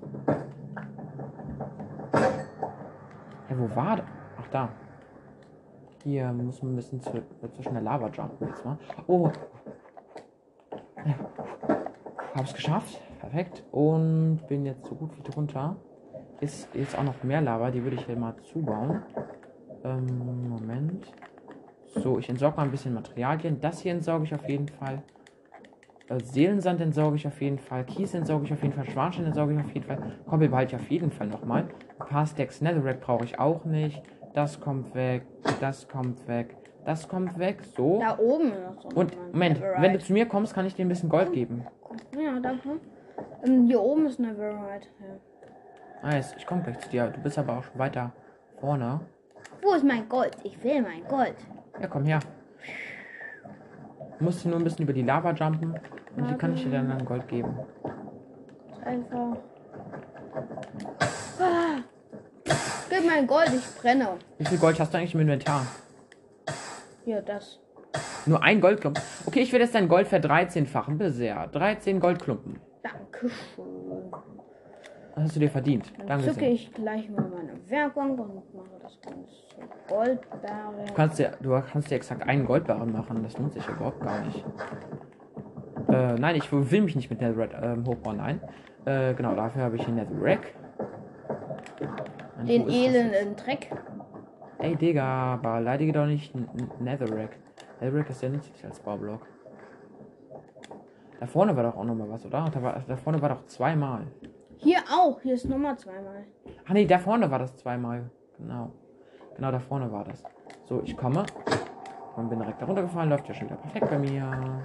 Hä, 3.49 3.55
wo 3.59 3.77
war 3.77 3.97
das? 3.97 4.07
Ach, 4.41 4.49
da. 4.49 4.69
Hier 6.03 6.33
muss 6.33 6.63
man 6.63 6.73
ein 6.73 6.77
bisschen 6.77 7.01
zwischen 7.01 7.73
der 7.73 7.83
Lava 7.83 8.09
jumpen 8.09 8.49
jetzt 8.49 8.65
mal. 8.65 8.79
Oh. 9.07 9.31
Ja. 11.05 11.15
Hab's 12.35 12.55
geschafft. 12.55 13.01
Perfekt. 13.21 13.63
Und 13.71 14.41
bin 14.49 14.67
jetzt 14.67 14.87
so 14.87 14.95
gut 14.95 15.17
wie 15.17 15.23
drunter. 15.23 15.77
Ist 16.41 16.69
jetzt 16.75 16.99
auch 16.99 17.05
noch 17.05 17.23
mehr 17.23 17.41
Lava. 17.41 17.71
Die 17.71 17.83
würde 17.83 17.97
ich 17.97 18.07
hier 18.07 18.17
mal 18.17 18.35
zubauen. 18.43 19.03
Ähm, 19.85 20.49
Moment. 20.49 21.13
So, 21.95 22.19
ich 22.19 22.29
entsorge 22.29 22.57
mal 22.57 22.65
ein 22.65 22.71
bisschen 22.71 22.93
Materialien. 22.93 23.61
Das 23.61 23.81
hier 23.81 23.93
entsorge 23.93 24.25
ich 24.25 24.35
auf 24.35 24.49
jeden 24.49 24.69
Fall. 24.69 25.03
Äh, 26.09 26.21
Seelensand 26.21 26.81
entsauge 26.81 27.17
ich 27.17 27.27
auf 27.27 27.41
jeden 27.41 27.59
Fall. 27.59 27.85
Kies 27.85 28.15
entsauge 28.15 28.45
ich 28.45 28.53
auf 28.53 28.63
jeden 28.63 28.75
Fall. 28.75 28.85
Schwarstein 28.91 29.27
entsauge 29.27 29.55
ich 29.55 29.61
auf 29.61 29.73
jeden 29.73 29.87
Fall. 29.87 29.99
Koppel 30.27 30.49
behalte 30.49 30.77
ich 30.77 30.83
auf 30.83 30.91
jeden 30.91 31.11
Fall 31.11 31.27
nochmal. 31.29 31.69
Ein 31.99 32.07
paar 32.07 32.27
Stacks 32.27 32.61
Netherrack 32.61 33.01
brauche 33.01 33.25
ich 33.25 33.39
auch 33.39 33.65
nicht. 33.65 34.03
Das 34.35 34.61
kommt 34.61 34.95
weg. 34.95 35.27
Das 35.61 35.89
kommt 35.89 36.27
weg. 36.29 36.57
Das 36.85 37.09
kommt 37.09 37.39
weg. 37.39 37.63
So. 37.77 38.01
Da 38.01 38.19
oben 38.19 38.53
ist 38.53 38.61
noch 38.63 38.83
so 38.83 38.89
Und 38.89 39.17
Moment, 39.33 39.61
Neverite. 39.61 39.83
wenn 39.83 39.93
du 39.95 39.99
zu 40.01 40.13
mir 40.13 40.27
kommst, 40.27 40.55
kann 40.55 40.67
ich 40.67 40.75
dir 40.75 40.85
ein 40.85 40.89
bisschen 40.89 41.09
Gold 41.09 41.33
geben. 41.33 41.65
Ja, 42.19 42.39
danke. 42.41 42.81
Ähm, 43.47 43.67
hier 43.67 43.81
oben 43.81 44.07
ist 44.07 44.19
Neverite. 44.21 44.89
Ja. 45.01 46.11
Nice, 46.11 46.35
ich 46.37 46.47
komme 46.47 46.63
gleich 46.63 46.79
zu 46.81 46.91
dir. 46.91 47.07
Du 47.07 47.21
bist 47.21 47.39
aber 47.39 47.59
auch 47.59 47.63
schon 47.63 47.79
weiter 47.79 48.13
vorne. 48.61 49.01
Wo 49.63 49.73
ist 49.73 49.85
mein 49.85 50.07
Gold? 50.09 50.37
Ich 50.43 50.63
will 50.63 50.83
mein 50.83 51.05
Gold. 51.09 51.37
Ja, 51.81 51.87
komm 51.87 52.05
her. 52.05 52.19
Du 54.19 54.25
musst 54.25 54.41
hier 54.41 54.51
nur 54.51 54.61
ein 54.61 54.65
bisschen 54.65 54.85
über 54.85 54.93
die 54.93 55.03
Lava 55.03 55.33
jumpen. 55.33 55.75
Und 56.17 56.27
hier 56.29 56.37
kann 56.37 56.55
ich 56.55 56.63
dir 56.63 56.71
dann, 56.71 56.89
dann 56.89 57.05
Gold 57.05 57.27
geben. 57.29 57.59
Einfach. 58.85 59.37
Ah. 61.41 61.79
Gib 62.91 63.07
mein 63.07 63.27
Gold, 63.27 63.51
ich 63.55 63.81
brenne. 63.81 64.09
Wie 64.39 64.45
viel 64.45 64.59
Gold 64.59 64.79
hast 64.79 64.93
du 64.93 64.99
eigentlich 64.99 65.15
im 65.15 65.21
Inventar? 65.21 65.67
Hier, 67.05 67.23
das. 67.23 67.59
Nur 68.27 68.43
ein 68.43 68.61
Goldklumpen. 68.61 69.03
Okay, 69.27 69.41
ich 69.41 69.53
werde 69.53 69.65
jetzt 69.65 69.75
dein 69.75 69.89
Gold 69.89 70.09
verdreizehnfachen. 70.09 71.11
Sehr. 71.11 71.47
13 71.49 72.01
Goldklumpen. 72.01 72.61
Dankeschön. 72.83 74.13
Das 75.15 75.25
hast 75.25 75.37
du 75.37 75.41
dir 75.41 75.51
verdient. 75.51 75.93
Dann 75.99 76.07
Danke 76.09 76.25
zücke 76.25 76.41
sehr. 76.41 76.53
ich 76.53 76.73
gleich 76.73 77.09
mal 77.09 77.23
meine 77.29 77.53
Werkbank 77.69 78.19
und 78.19 78.55
mache 78.55 78.67
das 78.83 79.01
Ganze 79.01 79.31
Goldbeere. 79.89 80.87
Du 80.89 80.95
kannst, 80.95 81.19
dir, 81.19 81.33
du 81.41 81.63
kannst 81.71 81.91
dir 81.91 81.95
exakt 81.97 82.23
einen 82.29 82.45
Goldbarren 82.45 82.93
machen. 82.93 83.23
Das 83.23 83.39
lohnt 83.39 83.53
sich 83.53 83.67
überhaupt 83.69 84.01
gar 84.01 84.21
nicht. 84.25 84.45
Äh, 85.89 86.15
nein, 86.15 86.35
ich 86.35 86.51
will 86.51 86.83
mich 86.83 86.97
nicht 86.97 87.11
mit 87.11 87.21
Netherrack 87.21 87.51
ähm, 87.63 87.87
hochbauen. 87.87 88.17
Nein. 88.17 88.41
Äh, 88.87 89.15
genau, 89.15 89.35
dafür 89.37 89.63
habe 89.63 89.77
ich 89.77 89.85
hier 89.85 89.95
Netherrack. 89.95 90.53
Den 92.47 92.69
elenden 92.69 93.37
Dreck. 93.37 93.71
Ey, 94.59 94.75
Digga, 94.77 95.37
beleidige 95.37 95.93
doch 95.93 96.07
nicht 96.07 96.35
N- 96.35 96.49
Netherrack. 96.81 97.37
Netherrack 97.81 98.11
ist 98.11 98.23
ja 98.23 98.29
nützlich 98.31 98.65
als 98.65 98.81
Baublock. 98.81 99.27
Da 101.21 101.27
vorne 101.27 101.57
war 101.57 101.63
doch 101.63 101.77
auch 101.77 101.85
nochmal 101.85 102.11
was, 102.11 102.27
oder? 102.27 102.51
Da, 102.53 102.63
war, 102.63 102.83
da 102.87 102.97
vorne 102.97 103.23
war 103.23 103.29
doch 103.29 103.45
zweimal. 103.47 104.03
Auch. 104.91 105.21
Hier 105.21 105.35
ist 105.35 105.49
Nummer 105.49 105.77
zweimal. 105.77 106.25
Ach 106.67 106.73
nee, 106.73 106.87
da 106.87 106.99
vorne 106.99 107.31
war 107.31 107.39
das 107.39 107.57
zweimal. 107.57 108.11
Genau. 108.39 108.73
Genau, 109.37 109.51
da 109.51 109.59
vorne 109.59 109.91
war 109.91 110.05
das. 110.05 110.23
So, 110.65 110.83
ich 110.85 110.97
komme. 110.97 111.25
Und 112.17 112.29
bin 112.29 112.39
direkt 112.39 112.63
da 112.63 112.67
runtergefallen. 112.67 113.11
Läuft 113.11 113.29
ja 113.29 113.35
schon 113.35 113.49
wieder 113.49 113.57
perfekt 113.57 113.91
bei 113.91 113.99
mir. 113.99 114.63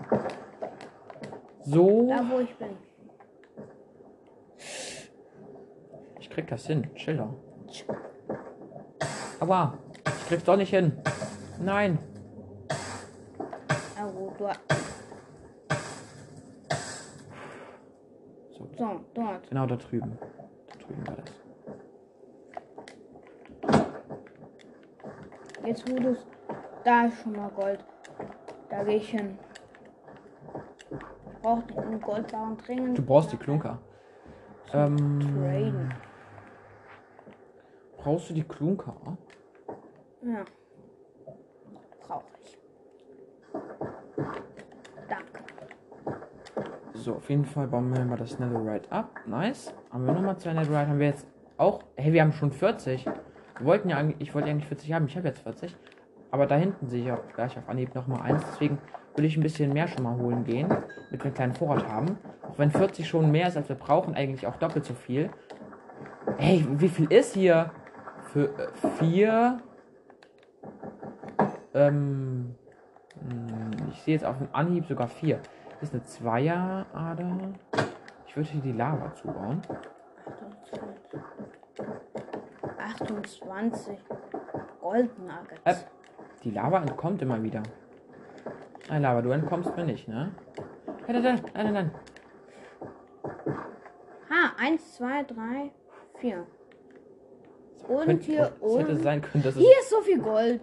So. 1.62 2.08
Da, 2.08 2.24
wo 2.30 2.40
ich 2.40 2.56
bin. 2.56 2.70
Ich 6.20 6.30
krieg 6.30 6.48
das 6.48 6.66
hin. 6.66 6.90
Doch. 7.18 7.34
Aber 9.40 9.78
ich 10.06 10.28
krieg's 10.28 10.44
doch 10.44 10.58
nicht 10.58 10.70
hin. 10.70 10.92
Nein. 11.60 11.98
Wo 14.14 14.34
du. 14.38 14.50
So, 18.80 19.02
dort. 19.14 19.50
genau 19.50 19.66
da 19.66 19.76
drüben. 19.76 20.18
Da 20.70 20.86
drüben 20.86 21.06
war 21.06 21.18
das. 21.18 21.34
Jetzt 25.66 25.92
wo 25.92 25.96
du 26.00 26.16
Da 26.86 27.06
ist 27.08 27.22
schon 27.22 27.34
mal 27.34 27.50
Gold. 27.50 27.84
Da 28.70 28.86
gehe 28.86 28.96
ich 28.96 29.10
hin. 29.10 29.38
Ich 30.92 31.42
brauche 31.42 31.64
den 31.74 32.00
Goldbarren 32.00 32.58
dringend. 32.58 32.98
Du 32.98 33.04
brauchst 33.04 33.34
die 33.34 33.38
Klunker. 33.38 33.80
Ähm, 34.72 35.20
Traden. 35.20 35.94
brauchst 37.98 38.30
du 38.30 38.34
die 38.34 38.44
Klunker? 38.44 39.18
Ja. 40.22 40.46
Brauche 42.08 42.24
ich. 42.46 42.58
Danke. 45.10 45.44
So, 47.00 47.16
auf 47.16 47.30
jeden 47.30 47.46
Fall 47.46 47.68
bauen 47.68 47.96
wir 47.96 48.04
mal 48.04 48.18
das 48.18 48.40
Netherite 48.40 48.92
ab. 48.92 49.22
Nice. 49.26 49.74
Haben 49.90 50.06
wir 50.06 50.12
nochmal 50.14 50.38
zwei 50.38 50.52
Netherite. 50.52 50.90
Haben 50.90 51.00
wir 51.00 51.08
jetzt 51.08 51.26
auch. 51.58 51.82
Hey, 51.96 52.12
wir 52.12 52.22
haben 52.22 52.34
schon 52.34 52.52
40. 52.52 53.06
Wir 53.06 53.66
wollten 53.66 53.88
ja 53.88 53.96
eigentlich. 53.96 54.20
Ich 54.20 54.36
wollte 54.36 54.50
eigentlich 54.50 54.68
40 54.68 54.92
haben. 54.92 55.06
Ich 55.06 55.16
habe 55.16 55.30
jetzt 55.30 55.40
40. 55.44 55.78
Aber 56.32 56.46
da 56.46 56.56
hinten 56.56 56.88
sehe 56.90 57.06
ich 57.06 57.12
auch 57.12 57.22
gleich 57.34 57.58
auf 57.58 57.70
Anhieb 57.70 57.96
nochmal 57.96 58.22
eins. 58.24 58.44
Deswegen 58.52 58.80
will 59.16 59.24
ich 59.24 59.38
ein 59.38 59.44
bisschen 59.44 59.72
mehr 59.72 59.88
schon 59.88 60.04
mal 60.04 60.18
holen 60.18 60.44
gehen. 60.44 60.68
Damit 60.68 60.90
wir 61.12 61.24
einen 61.26 61.34
kleinen 61.34 61.54
Vorrat 61.56 61.88
haben. 61.88 62.18
Auch 62.44 62.58
wenn 62.60 62.70
40 62.70 63.08
schon 63.08 63.32
mehr 63.32 63.48
ist, 63.48 63.56
als 63.56 63.70
wir 63.70 63.78
brauchen, 63.78 64.14
eigentlich 64.16 64.46
auch 64.46 64.58
doppelt 64.58 64.84
so 64.84 64.94
viel. 64.94 65.30
Hey, 66.38 66.68
wie 66.70 66.90
viel 66.90 67.10
ist 67.14 67.34
hier? 67.34 67.72
Für 68.34 68.50
äh, 68.50 68.68
vier. 69.00 69.60
Ähm. 71.74 72.56
hm, 73.22 73.72
Ich 73.94 74.02
sehe 74.02 74.16
jetzt 74.16 74.26
auf 74.26 74.38
dem 74.38 74.50
Anhieb 74.52 74.86
sogar 74.86 75.08
vier. 75.08 75.40
Das 75.80 75.90
ist 75.90 75.94
eine 75.94 76.04
Zweierader. 76.04 77.38
Ich 78.28 78.36
würde 78.36 78.50
hier 78.50 78.62
die 78.62 78.72
Lava 78.74 79.14
zubauen. 79.16 79.62
28 82.78 83.98
Goldnuggets. 84.82 85.62
Äh, 85.64 85.76
die 86.44 86.52
Lava 86.52 86.82
entkommt 86.82 87.22
immer 87.22 87.42
wieder. 87.42 87.64
Nein, 88.90 89.02
Lava, 89.04 89.22
du 89.22 89.30
entkommst 89.32 89.76
mir 89.78 89.86
nicht, 89.86 90.08
ne? 90.08 90.32
Nein, 91.08 91.22
nein, 91.22 91.24
nein, 91.24 91.42
nein, 91.54 91.74
nein. 91.74 91.92
Ha, 94.30 94.52
1, 94.58 94.96
2, 94.96 95.24
3, 95.24 95.72
4. 96.20 96.46
Und 97.88 98.06
Könnte- 98.06 98.26
hier 98.26 98.52
Es 98.62 98.78
hätte 98.78 98.98
sein 98.98 99.22
können, 99.22 99.44
dass. 99.44 99.56
Hier 99.56 99.80
ist 99.80 99.90
so 99.90 100.02
viel 100.02 100.20
Gold. 100.22 100.62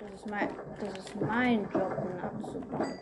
Das 0.00 0.12
ist 0.14 0.28
mein, 0.30 0.48
das 0.80 0.98
ist 0.98 1.20
mein 1.20 1.62
Job, 1.70 1.92
ihn 2.04 2.20
abzubauen. 2.20 2.98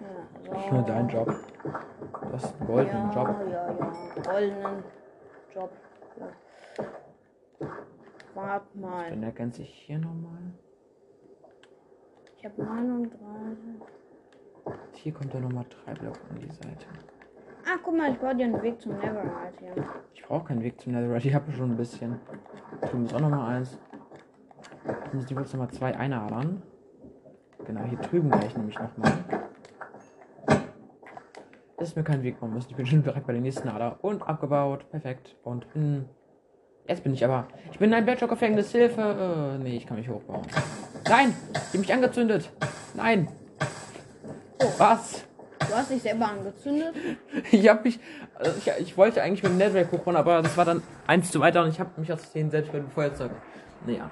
Ja, 0.00 0.52
Nicht 0.52 0.68
so. 0.68 0.74
nur 0.74 0.84
dein 0.84 1.08
Job. 1.08 1.34
Du 1.64 2.32
hast 2.32 2.60
einen 2.60 2.66
goldenen 2.66 3.10
ja, 3.10 3.14
Job. 3.14 3.36
Ja, 3.50 3.50
ja, 3.50 4.22
goldenen 4.22 4.84
Job. 5.54 5.70
Ja. 6.18 7.68
Wart 8.34 8.76
mal. 8.76 9.10
Dann 9.10 9.22
ergänzt 9.22 9.56
sich 9.56 9.68
hier 9.70 9.98
nochmal. 9.98 10.52
Ich 12.36 12.44
habe 12.44 12.62
39. 12.62 13.82
Hier 14.92 15.12
kommt 15.12 15.34
dann 15.34 15.42
nochmal 15.42 15.64
drei 15.70 15.94
Blöcke 15.94 16.20
an 16.30 16.36
die 16.40 16.50
Seite. 16.50 16.86
Ah, 17.64 17.78
guck 17.82 17.96
mal, 17.96 18.12
ich 18.12 18.18
baue 18.18 18.34
dir 18.34 18.44
einen 18.46 18.62
Weg 18.62 18.80
zum 18.80 18.96
Neverite 18.96 19.58
hier. 19.58 19.74
Ich 20.14 20.22
brauche 20.22 20.44
keinen 20.46 20.62
Weg 20.62 20.80
zum 20.80 20.92
Netherite. 20.92 21.28
Ich 21.28 21.34
habe 21.34 21.50
schon 21.52 21.72
ein 21.72 21.76
bisschen. 21.76 22.20
Drüben 22.82 23.06
ist 23.06 23.14
auch 23.14 23.20
nochmal 23.20 23.56
eins. 23.56 23.78
Dann 24.84 24.96
muss 25.12 25.24
ich 25.24 25.30
jetzt 25.30 25.52
nochmal 25.52 25.70
zwei 25.70 25.96
einadern. 25.96 26.62
Genau, 27.64 27.82
hier 27.82 27.98
drüben 27.98 28.30
gleich 28.30 28.56
nämlich 28.56 28.78
nochmal. 28.78 29.45
Das 31.78 31.88
ist 31.88 31.96
mir 31.96 32.04
kein 32.04 32.22
Weg 32.22 32.40
bauen 32.40 32.54
müssen. 32.54 32.70
Ich 32.70 32.76
bin 32.76 32.86
schon 32.86 33.02
direkt 33.02 33.26
bei 33.26 33.32
der 33.32 33.42
nächsten 33.42 33.68
Ader. 33.68 33.98
Und 34.02 34.22
abgebaut. 34.22 34.90
Perfekt. 34.90 35.36
Und 35.42 35.72
bin. 35.72 36.08
Jetzt 36.88 37.02
bin 37.02 37.12
ich 37.12 37.24
aber. 37.24 37.48
Ich 37.70 37.78
bin 37.78 37.90
in 37.90 37.94
ein 37.94 38.06
Badger-Gefängnis. 38.06 38.72
Hilfe. 38.72 39.56
Äh, 39.56 39.62
nee, 39.62 39.76
ich 39.76 39.86
kann 39.86 39.98
mich 39.98 40.08
hochbauen. 40.08 40.42
Nein! 41.08 41.34
Ich 41.52 41.58
hab 41.58 41.74
mich 41.74 41.92
angezündet. 41.92 42.50
Nein! 42.94 43.28
Was? 44.78 45.24
Du 45.58 45.74
hast 45.74 45.90
dich 45.90 46.02
selber 46.02 46.28
angezündet. 46.28 46.94
Ich 47.52 47.68
hab 47.68 47.84
mich. 47.84 47.98
Also 48.34 48.52
ich, 48.58 48.72
ich 48.80 48.96
wollte 48.96 49.22
eigentlich 49.22 49.42
mit 49.42 49.52
dem 49.52 49.58
Netherrack 49.58 49.92
hochbauen, 49.92 50.16
aber 50.16 50.42
das 50.42 50.56
war 50.56 50.64
dann 50.64 50.82
eins 51.06 51.30
zu 51.30 51.40
weiter 51.40 51.62
und 51.62 51.68
ich 51.68 51.80
habe 51.80 52.00
mich 52.00 52.12
aus 52.12 52.22
Versehen 52.22 52.50
selbst 52.50 52.72
mit 52.72 52.82
dem 52.82 52.90
Feuerzeug. 52.90 53.30
Naja. 53.86 54.10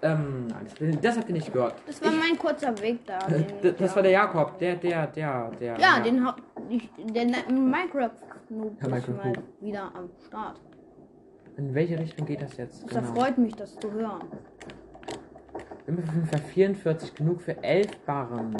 Ähm, 0.00 0.46
nein, 0.46 0.98
das, 1.02 1.16
habt 1.16 1.28
ihr 1.28 1.34
nicht 1.34 1.52
gehört. 1.52 1.74
Das 1.86 2.00
war 2.02 2.12
mein 2.12 2.38
kurzer 2.38 2.76
Weg 2.80 3.04
da. 3.04 3.18
den 3.28 3.46
ich 3.64 3.76
Das 3.76 3.90
da- 3.90 3.96
war 3.96 4.02
der 4.02 4.12
Jakob, 4.12 4.58
der, 4.58 4.76
der, 4.76 5.06
der, 5.08 5.50
der. 5.58 5.78
Ja, 5.78 5.98
den 6.00 6.24
hab 6.24 6.40
ich. 6.68 6.88
Der 7.12 7.24
Ne- 7.24 7.52
Minecraft-Noob 7.52 8.80
Ja, 8.80 8.88
Minecraft 8.88 9.12
mal 9.16 9.26
Noob. 9.32 9.42
wieder 9.60 9.82
am 9.94 10.08
Start. 10.26 10.60
In 11.56 11.74
welche 11.74 11.98
Richtung 11.98 12.26
geht 12.26 12.40
das 12.40 12.56
jetzt? 12.56 12.84
Das 12.86 12.94
erfreut 12.96 13.36
mich, 13.38 13.54
das 13.56 13.74
zu 13.76 13.90
hören. 13.90 14.22
Wir 15.86 15.96
haben 15.96 16.04
auf 16.08 16.14
jeden 16.14 16.26
Fall 16.26 16.40
44, 16.40 17.14
genug 17.16 17.40
für 17.42 17.60
11 17.64 17.98
Barren. 18.06 18.56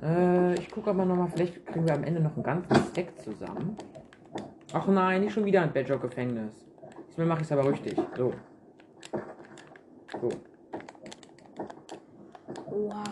Äh, 0.00 0.54
ich 0.54 0.70
gucke 0.70 0.90
aber 0.90 1.04
nochmal, 1.04 1.28
vielleicht 1.34 1.66
kriegen 1.66 1.86
wir 1.86 1.94
am 1.94 2.04
Ende 2.04 2.20
noch 2.20 2.34
einen 2.34 2.44
ganzen 2.44 2.74
Stack 2.92 3.18
zusammen. 3.20 3.76
Ach 4.72 4.86
nein, 4.86 5.22
nicht 5.22 5.32
schon 5.32 5.44
wieder 5.44 5.62
ein 5.62 5.72
Badger-Gefängnis. 5.72 6.64
Diesmal 7.08 7.26
mache 7.26 7.40
ich 7.40 7.46
es 7.46 7.52
aber 7.52 7.68
richtig. 7.68 7.96
So. 8.16 8.32
So. 10.20 10.28
Wow. 12.66 13.04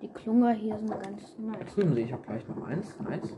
Die 0.00 0.08
Klunger 0.08 0.52
hier 0.52 0.78
sind 0.78 0.90
ganz 1.02 1.38
nice. 1.38 1.74
sehe 1.74 2.04
ich 2.04 2.14
auch 2.14 2.22
gleich 2.22 2.46
noch 2.48 2.66
eins. 2.66 2.98
Nice. 3.00 3.36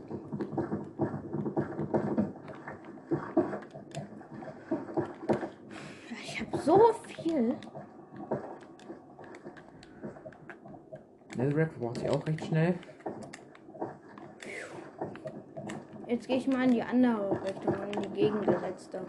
Ich 6.23 6.39
habe 6.39 6.57
so 6.57 6.93
viel. 7.07 7.55
Netherrack 11.35 11.71
verbraucht 11.71 11.97
sich 11.97 12.09
auch 12.09 12.25
recht 12.27 12.45
schnell. 12.45 12.75
Jetzt 16.07 16.27
gehe 16.27 16.37
ich 16.37 16.47
mal 16.47 16.65
in 16.65 16.71
die 16.71 16.83
andere 16.83 17.41
Richtung, 17.43 17.73
in 17.91 18.01
die 18.03 18.09
gegengesetzte. 18.09 19.01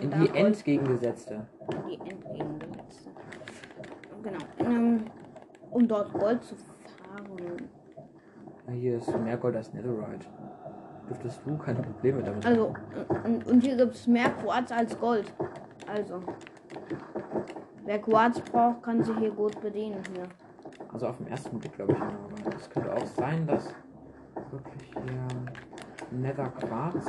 Die 0.00 0.38
entgegengesetzte. 0.38 1.46
die 1.88 1.94
entgegengesetzte. 1.94 3.10
Genau. 4.22 4.38
Ähm, 4.58 5.04
um 5.70 5.88
dort 5.88 6.12
Gold 6.12 6.42
zu 6.44 6.54
farmen. 6.54 7.68
Ah, 8.66 8.72
Hier 8.72 8.96
ist 8.98 9.18
mehr 9.18 9.36
Gold 9.36 9.56
als 9.56 9.72
Netherite. 9.72 10.26
Dürftest 11.08 11.40
du 11.44 11.56
keine 11.58 11.82
Probleme 11.82 12.22
damit 12.22 12.44
haben. 12.44 12.52
Also, 12.52 12.74
und, 13.24 13.46
und 13.46 13.60
hier 13.60 13.76
gibt 13.76 13.94
es 13.94 14.06
mehr 14.06 14.30
Quarz 14.30 14.70
als 14.70 14.98
Gold. 14.98 15.32
Also. 15.92 16.22
Wer 17.84 17.98
Quarz 17.98 18.40
braucht, 18.40 18.82
kann 18.82 19.02
sich 19.02 19.16
hier 19.18 19.32
gut 19.32 19.60
bedienen 19.60 20.00
hier. 20.14 20.24
Also 20.92 21.08
auf 21.08 21.16
dem 21.16 21.26
ersten 21.26 21.58
Blick 21.58 21.74
glaube 21.74 21.92
ich 21.92 21.98
immer, 21.98 22.06
aber 22.06 22.56
es 22.56 22.70
könnte 22.70 22.92
auch 22.94 23.06
sein, 23.06 23.46
dass 23.46 23.74
wirklich 24.50 24.90
hier 24.92 26.18
Nether 26.18 26.48
Quarz 26.50 27.04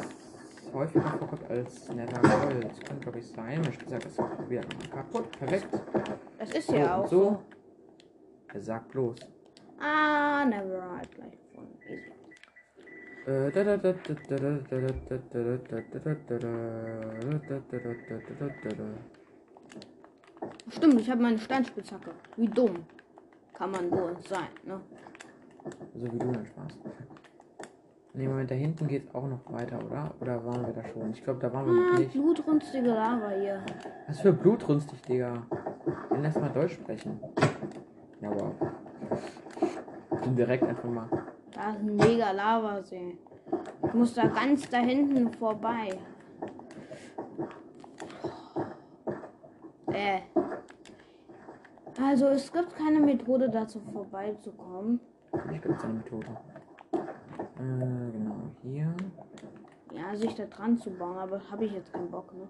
häufiger 0.74 1.08
vorkommt 1.08 1.50
als 1.50 1.90
Nether 1.90 2.22
Gold. 2.22 2.66
Das 2.70 2.80
kann 2.82 3.00
glaube 3.00 3.20
ich 3.20 3.28
sein. 3.28 3.62
Ich 3.62 3.68
habe 3.68 3.84
gesagt, 3.84 4.06
es 4.06 4.16
probieren. 4.16 4.66
Kaputt, 4.92 5.32
perfekt. 5.40 5.68
Das 6.40 6.52
ist 6.52 6.68
so, 6.68 6.76
ja 6.76 6.98
auch. 6.98 7.08
So. 7.08 7.40
Er 8.54 8.62
sagt 8.62 8.90
bloß. 8.90 9.16
Ah, 9.80 10.46
never 10.46 10.80
right 10.80 11.12
gleich 11.16 11.38
gefunden. 11.38 11.78
Stimmt, 20.70 21.00
ich 21.00 21.10
habe 21.10 21.22
meine 21.22 21.38
Steinspitzhacke. 21.38 22.12
Wie 22.36 22.48
dumm 22.48 22.86
kann 23.54 23.72
man 23.72 23.90
wohl 23.92 24.18
sein, 24.28 24.50
ne? 24.66 24.82
So 25.96 26.12
wie 26.12 26.20
du 26.20 26.32
dein 26.32 26.46
Spaß. 26.46 26.78
Ne, 28.16 28.28
Moment, 28.28 28.52
da 28.52 28.54
hinten 28.56 28.88
geht 28.88 29.14
auch 29.16 29.26
noch 29.28 29.40
weiter, 29.52 29.80
oder? 29.84 30.14
Oder 30.22 30.46
waren 30.46 30.64
wir 30.68 30.74
da 30.74 30.88
schon? 30.88 31.10
Ich 31.12 31.24
glaube, 31.24 31.40
da 31.40 31.52
waren 31.52 31.66
wir 31.66 31.74
noch 31.74 31.94
Ah, 31.96 32.00
nicht. 32.00 32.14
blutrünstige 32.14 32.90
Lava 32.90 33.30
hier. 33.32 33.60
Was 34.08 34.20
für 34.20 34.32
blutrünstig, 34.32 35.02
Digga. 35.02 35.42
Dann 36.12 36.22
lass 36.22 36.40
mal 36.40 36.50
Deutsch 36.50 36.74
sprechen. 36.74 37.20
Ja, 38.22 38.30
wow. 38.30 38.54
Und 40.26 40.36
direkt 40.36 40.64
einfach 40.64 40.90
mal. 40.90 41.10
Da 41.54 41.72
ist 41.72 41.80
ein 41.80 41.96
mega 41.96 42.30
Lavasee. 42.32 43.18
Ich 43.88 43.94
muss 43.96 44.14
da 44.14 44.28
ganz 44.28 44.70
da 44.70 44.78
hinten 44.78 45.32
vorbei. 45.34 45.90
Äh. 49.88 50.20
Also 52.00 52.28
es 52.28 52.52
gibt 52.52 52.76
keine 52.76 53.00
Methode 53.00 53.50
dazu 53.50 53.80
vorbeizukommen. 53.92 55.00
Ich 55.52 55.66
es 55.66 55.84
eine 55.84 55.94
Methode. 55.94 56.28
Äh, 57.60 58.12
genau, 58.12 58.36
hier. 58.62 58.94
Ja, 59.94 60.16
sich 60.16 60.34
da 60.36 60.46
dran 60.46 60.78
zu 60.78 60.90
bauen, 60.90 61.18
aber 61.18 61.40
habe 61.52 61.66
ich 61.66 61.74
jetzt 61.74 61.94
keinen 61.94 62.10
Bock, 62.10 62.34
ne? 62.34 62.48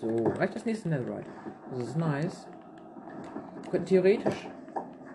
So, 0.00 0.24
reicht 0.38 0.54
das 0.54 0.66
nächste 0.66 0.88
Netherite. 0.90 1.26
Das 1.70 1.80
ist 1.80 1.96
nice. 1.96 2.46
Theoretisch. 3.86 4.48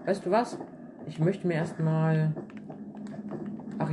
Weißt 0.06 0.26
du 0.26 0.32
was? 0.32 0.58
Ich 1.08 1.20
möchte 1.20 1.48
mir 1.48 1.56
erstmal. 1.56 2.34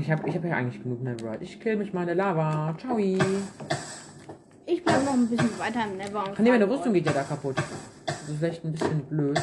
Ich 0.00 0.10
habe 0.10 0.28
ich 0.28 0.34
hab 0.34 0.44
ja 0.44 0.56
eigentlich 0.56 0.82
genug 0.82 1.02
Netherite. 1.02 1.42
Ich 1.44 1.60
kill 1.60 1.76
mich 1.76 1.92
mal 1.92 2.02
in 2.02 2.06
der 2.08 2.16
Lava. 2.16 2.76
Ciao. 2.78 2.98
Ich 2.98 4.84
bleib 4.84 5.04
noch 5.04 5.14
ein 5.14 5.26
bisschen 5.28 5.58
weiter 5.58 5.84
im 5.90 5.96
Never 5.96 6.28
und 6.28 6.38
nee, 6.38 6.50
meine 6.50 6.68
Rüstung 6.68 6.92
geht 6.92 7.06
ja 7.06 7.12
da 7.12 7.22
kaputt. 7.22 7.56
Das 8.06 8.28
ist 8.28 8.38
vielleicht 8.38 8.64
ein 8.64 8.72
bisschen 8.72 9.00
blöd. 9.06 9.40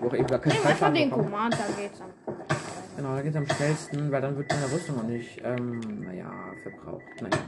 Wo 0.00 0.08
auch 0.08 0.14
eben 0.14 0.26
gar 0.26 0.38
kein 0.38 0.52
Nee, 0.52 0.58
Fallschaden 0.58 0.94
den. 0.94 1.10
Command, 1.10 1.54
da 1.54 1.80
geht's 1.80 1.98
dann. 1.98 2.10
Genau, 2.96 3.16
da 3.16 3.22
geht's 3.22 3.36
am 3.36 3.46
schnellsten, 3.46 4.12
weil 4.12 4.20
dann 4.20 4.36
wird 4.36 4.50
meine 4.50 4.72
Rüstung 4.72 4.98
auch 4.98 5.04
nicht, 5.04 5.40
ähm, 5.44 5.80
naja, 6.04 6.32
verbraucht. 6.62 7.02
Naja. 7.20 7.42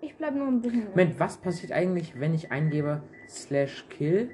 Ich 0.00 0.16
bleib 0.16 0.34
noch 0.34 0.48
ein 0.48 0.60
bisschen. 0.60 0.90
Moment, 0.90 1.20
was 1.20 1.36
passiert 1.36 1.72
eigentlich, 1.72 2.18
wenn 2.18 2.34
ich 2.34 2.50
eingebe 2.50 3.02
slash 3.28 3.86
kill 3.88 4.30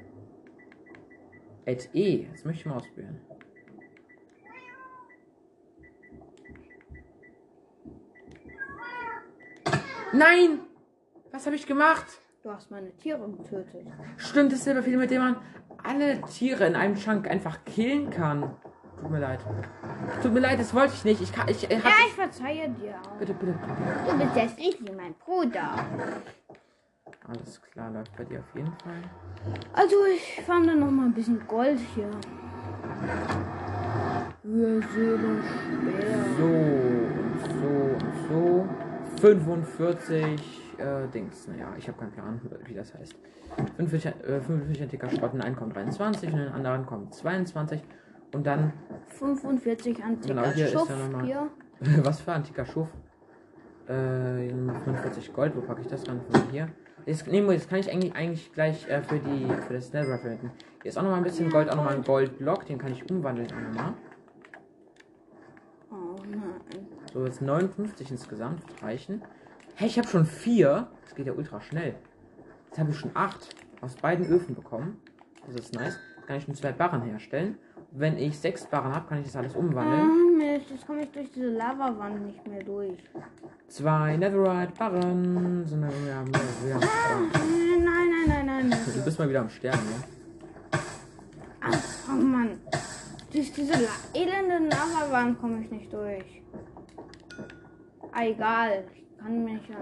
at 1.66 1.89
e? 1.93 2.26
Das 2.32 2.44
möchte 2.44 2.60
ich 2.60 2.66
mal 2.66 2.76
ausprobieren. 2.76 3.20
Nein! 10.14 10.60
Was 11.32 11.46
habe 11.46 11.56
ich 11.56 11.66
gemacht? 11.66 12.06
Du 12.44 12.50
hast 12.52 12.70
meine 12.70 12.94
Tiere 12.96 13.28
getötet. 13.28 13.86
Stimmt, 14.16 14.52
das 14.52 14.62
Silberfiel, 14.62 14.96
mit 14.96 15.10
dem 15.10 15.22
man 15.22 15.36
alle 15.82 16.20
Tiere 16.22 16.66
in 16.66 16.76
einem 16.76 16.94
Chunk 16.94 17.28
einfach 17.28 17.64
killen 17.64 18.10
kann. 18.10 18.54
Tut 19.00 19.10
mir 19.10 19.18
leid. 19.18 19.40
Tut 20.22 20.32
mir 20.32 20.40
leid, 20.40 20.60
das 20.60 20.72
wollte 20.72 20.94
ich 20.94 21.04
nicht. 21.04 21.20
Ich 21.20 21.32
kann, 21.32 21.48
ich, 21.48 21.68
äh, 21.68 21.74
Ja, 21.78 21.90
ich 22.06 22.12
verzeihe 22.12 22.68
dir 22.70 22.94
auch. 23.04 23.16
bitte, 23.18 23.34
bitte. 23.34 23.54
Du 24.08 24.18
bist 24.18 24.36
jetzt 24.36 24.58
richtig 24.58 24.94
mein 24.96 25.14
Bruder. 25.14 25.74
Alles 27.26 27.60
klar, 27.72 27.90
läuft 27.90 28.16
bei 28.16 28.24
dir 28.24 28.38
auf 28.38 28.54
jeden 28.54 28.72
Fall. 28.84 29.02
Also 29.72 29.96
ich 30.14 30.42
fand 30.46 30.68
dann 30.68 30.78
noch 30.80 30.90
mal 30.90 31.06
ein 31.06 31.12
bisschen 31.14 31.44
Gold 31.48 31.80
hier. 31.94 32.10
Wir 34.44 34.80
sehen 34.82 35.42
schwer. 35.42 36.24
So 36.38 36.44
und 36.44 37.40
so 37.60 37.66
und 38.06 38.28
so. 38.28 38.68
45 39.20 40.24
äh, 40.78 41.08
Dings. 41.12 41.48
Naja, 41.48 41.68
ich 41.78 41.88
habe 41.88 41.98
keinen 41.98 42.12
Plan, 42.12 42.40
wie 42.66 42.74
das 42.74 42.94
heißt. 42.94 43.14
45, 43.76 44.06
äh, 44.06 44.40
45 44.40 44.82
antiker 44.82 45.10
Schrott, 45.10 45.34
in 45.34 45.40
einen 45.40 45.56
kommt 45.56 45.76
23 45.76 46.32
und 46.32 46.38
in 46.38 46.44
den 46.46 46.52
anderen 46.52 46.86
kommt 46.86 47.14
22. 47.14 47.82
Und 48.32 48.46
dann, 48.46 48.72
45 49.06 50.02
antiker 50.02 50.34
Genau, 50.34 50.48
hier 50.50 50.66
ist 50.66 50.72
Schuff 50.72 50.88
ja 50.88 50.96
noch 50.96 51.12
mal- 51.12 51.24
hier. 51.24 51.48
was 52.04 52.20
für 52.20 52.32
antiker 52.32 52.64
Schuff? 52.64 52.88
Äh, 53.86 53.92
hier 54.46 54.54
nochmal 54.56 54.80
45 54.82 55.32
Gold, 55.32 55.56
wo 55.56 55.60
packe 55.60 55.82
ich 55.82 55.86
das 55.86 56.06
ran? 56.08 56.20
Von 56.30 56.42
hier. 56.50 56.68
Jetzt, 57.06 57.26
nee, 57.26 57.40
jetzt 57.52 57.68
kann 57.68 57.78
ich 57.78 57.92
eigentlich, 57.92 58.14
eigentlich 58.14 58.52
gleich 58.52 58.88
äh, 58.88 59.02
für, 59.02 59.18
die, 59.18 59.46
für 59.66 59.74
das 59.74 59.92
Nether 59.92 60.18
verwenden. 60.18 60.50
Hier 60.82 60.88
ist 60.88 60.96
auch 60.96 61.02
nochmal 61.02 61.18
ein 61.18 61.24
bisschen 61.24 61.50
Gold, 61.50 61.70
auch 61.70 61.76
nochmal 61.76 61.94
ein 61.94 62.02
Goldblock, 62.02 62.66
den 62.66 62.78
kann 62.78 62.92
ich 62.92 63.08
umwandeln 63.10 63.46
auch 63.52 63.60
nochmal. 63.60 63.92
Oh 65.90 66.16
nein. 66.30 66.86
So, 67.14 67.24
jetzt 67.24 67.40
59 67.40 68.10
insgesamt 68.10 68.60
reichen. 68.82 69.22
Hey, 69.76 69.86
ich 69.86 69.96
habe 69.98 70.08
schon 70.08 70.26
vier. 70.26 70.88
Das 71.04 71.14
geht 71.14 71.28
ja 71.28 71.32
ultra 71.32 71.60
schnell. 71.60 71.94
Jetzt 72.66 72.78
habe 72.80 72.90
ich 72.90 72.98
schon 72.98 73.12
acht 73.14 73.54
aus 73.80 73.94
beiden 73.94 74.26
Öfen 74.26 74.56
bekommen. 74.56 75.00
Das 75.46 75.54
ist 75.54 75.74
nice. 75.74 75.96
Jetzt 76.16 76.26
kann 76.26 76.36
ich 76.38 76.44
schon 76.44 76.56
zwei 76.56 76.72
Barren 76.72 77.02
herstellen. 77.02 77.56
Wenn 77.92 78.18
ich 78.18 78.36
sechs 78.36 78.66
Barren 78.66 78.92
habe, 78.92 79.08
kann 79.08 79.18
ich 79.18 79.26
das 79.26 79.36
alles 79.36 79.54
umwandeln. 79.54 80.00
Ah, 80.00 80.36
Mist, 80.36 80.70
jetzt 80.70 80.84
komme 80.88 81.02
ich 81.02 81.12
durch 81.12 81.30
diese 81.30 81.50
Lavawand 81.50 82.26
nicht 82.26 82.44
mehr 82.48 82.64
durch. 82.64 82.98
Zwei 83.68 84.16
Netherite 84.16 84.72
Barren. 84.76 85.64
Sind 85.64 85.82
wir 85.82 85.88
wieder, 85.88 86.26
wieder 86.26 86.82
Sterben. 86.82 87.30
Nein, 87.32 87.84
nein, 87.84 88.26
nein, 88.26 88.46
nein, 88.46 88.68
nein. 88.70 88.78
Du 88.92 89.04
bist 89.04 89.20
mal 89.20 89.28
wieder 89.28 89.42
am 89.42 89.48
Sterben, 89.50 89.78
ne? 89.78 90.78
Ach, 91.60 92.08
oh 92.08 92.12
Mann. 92.20 92.58
Durch 93.32 93.52
diese 93.52 93.74
La 93.74 94.20
elende 94.20 94.68
Lavawand 94.68 95.40
komme 95.40 95.60
ich 95.62 95.70
nicht 95.70 95.92
durch. 95.92 96.43
Ah, 98.16 98.24
egal. 98.24 98.84
Kann 99.18 99.44
mich 99.44 99.68
ja. 99.68 99.76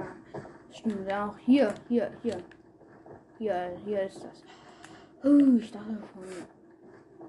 Stimmt, 0.71 1.13
auch 1.13 1.37
hier, 1.37 1.75
hier, 1.89 2.11
hier. 2.23 2.39
Hier, 3.37 3.77
hier 3.85 4.03
ist 4.05 4.25
das. 4.25 4.43
Uh, 5.23 5.59
ich 5.59 5.71
dachte 5.71 5.91
schon. 5.91 6.25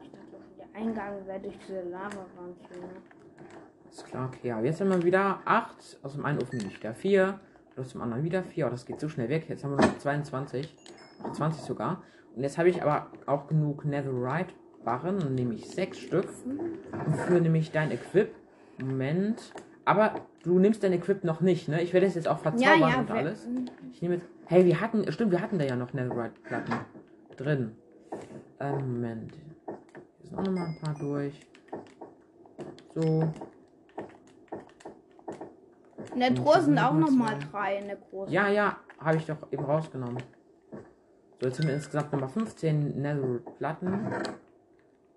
Ich 0.02 0.12
dachte 0.12 0.28
schon, 0.32 0.58
der 0.58 0.82
Eingang 0.82 1.28
wäre 1.28 1.42
durch 1.42 1.58
diese 1.60 1.82
Lavawand 1.82 2.58
hier. 2.70 2.82
Ne? 2.82 2.88
Ist 3.90 4.06
klar, 4.06 4.30
okay. 4.30 4.48
Ja, 4.48 4.62
jetzt 4.62 4.80
haben 4.80 4.92
wir 4.92 5.04
wieder 5.04 5.42
acht. 5.44 6.00
Aus 6.04 6.14
dem 6.14 6.24
einen 6.24 6.42
Ofen 6.42 6.62
wieder 6.62 6.94
vier. 6.94 7.38
Und 7.76 7.82
aus 7.82 7.92
dem 7.92 8.02
anderen 8.02 8.24
wieder 8.24 8.42
vier. 8.42 8.68
Oh, 8.68 8.70
das 8.70 8.86
geht 8.86 9.02
so 9.02 9.10
schnell 9.10 9.28
weg. 9.28 9.50
Jetzt 9.50 9.66
haben 9.66 9.72
wir 9.72 9.86
noch 9.86 9.98
22. 9.98 10.74
Noch 11.22 11.34
20 11.34 11.64
sogar. 11.64 12.02
Und 12.34 12.44
jetzt 12.44 12.58
habe 12.58 12.70
ich 12.70 12.82
aber 12.82 13.08
auch 13.26 13.48
genug 13.48 13.84
Netherite 13.84 14.54
Barren. 14.86 15.20
Dann 15.20 15.36
nehme 15.36 15.54
ich 15.56 15.70
sechs 15.70 16.00
Stück. 16.00 16.30
Und 16.46 17.16
für 17.18 17.42
nämlich 17.42 17.72
dein 17.72 17.92
Equip. 17.92 18.34
Moment. 18.80 19.54
Aber 19.84 20.16
du 20.44 20.60
nimmst 20.60 20.84
dein 20.84 20.94
Equip 20.94 21.24
noch 21.24 21.42
nicht, 21.42 21.68
ne? 21.68 21.82
Ich 21.82 21.94
werde 21.94 22.06
es 22.06 22.16
jetzt 22.16 22.28
auch 22.28 22.40
verzaubern 22.40 23.00
und 23.00 23.08
wir- 23.10 23.16
alles. 23.16 23.48
Ich 23.94 24.02
nehme 24.02 24.16
jetzt. 24.16 24.28
Hey, 24.46 24.66
wir 24.66 24.80
hatten. 24.82 25.10
Stimmt, 25.12 25.32
wir 25.32 25.42
hatten 25.42 25.58
da 25.58 25.66
ja 25.66 25.76
noch 25.76 25.94
Netherite-Platten 25.94 26.74
drin. 27.38 27.76
Ähm, 28.60 28.76
Moment. 28.94 29.34
Hier 29.66 30.28
sind 30.30 30.38
auch 30.38 30.44
noch 30.46 30.52
mal 30.54 30.66
ein 30.68 30.78
paar 30.82 30.96
durch. 31.00 31.34
So. 32.94 33.02
In 36.14 36.20
der 36.20 36.30
Und 36.30 36.36
Truhe 36.36 36.62
sind 36.62 36.78
auch 36.78 36.94
noch 36.94 37.10
noch 37.10 37.12
mal 37.18 37.40
zwei. 37.40 37.46
drei 37.52 37.78
in 37.78 37.88
der 37.88 37.96
großen. 37.96 38.32
Ja, 38.34 38.48
ja, 38.50 38.78
habe 39.00 39.18
ich 39.18 39.26
doch 39.26 39.38
eben 39.52 39.64
rausgenommen. 39.64 40.18
So, 41.40 41.48
jetzt 41.48 41.60
haben 41.60 41.68
wir 41.68 41.76
insgesamt 41.76 42.12
nochmal 42.14 42.30
15 42.30 43.02
Netherite-Platten. 43.02 43.90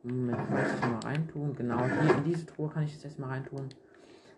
Moment, 0.02 0.36
kann 0.38 0.58
ich 0.58 0.80
das 0.80 0.90
mal 0.90 1.00
reintun? 1.04 1.54
Genau, 1.56 1.78
hier 1.84 2.16
in 2.16 2.24
diese 2.24 2.46
Truhe 2.46 2.68
kann 2.70 2.84
ich 2.84 2.94
das 2.94 3.02
jetzt 3.02 3.18
mal 3.18 3.28
reintun. 3.28 3.68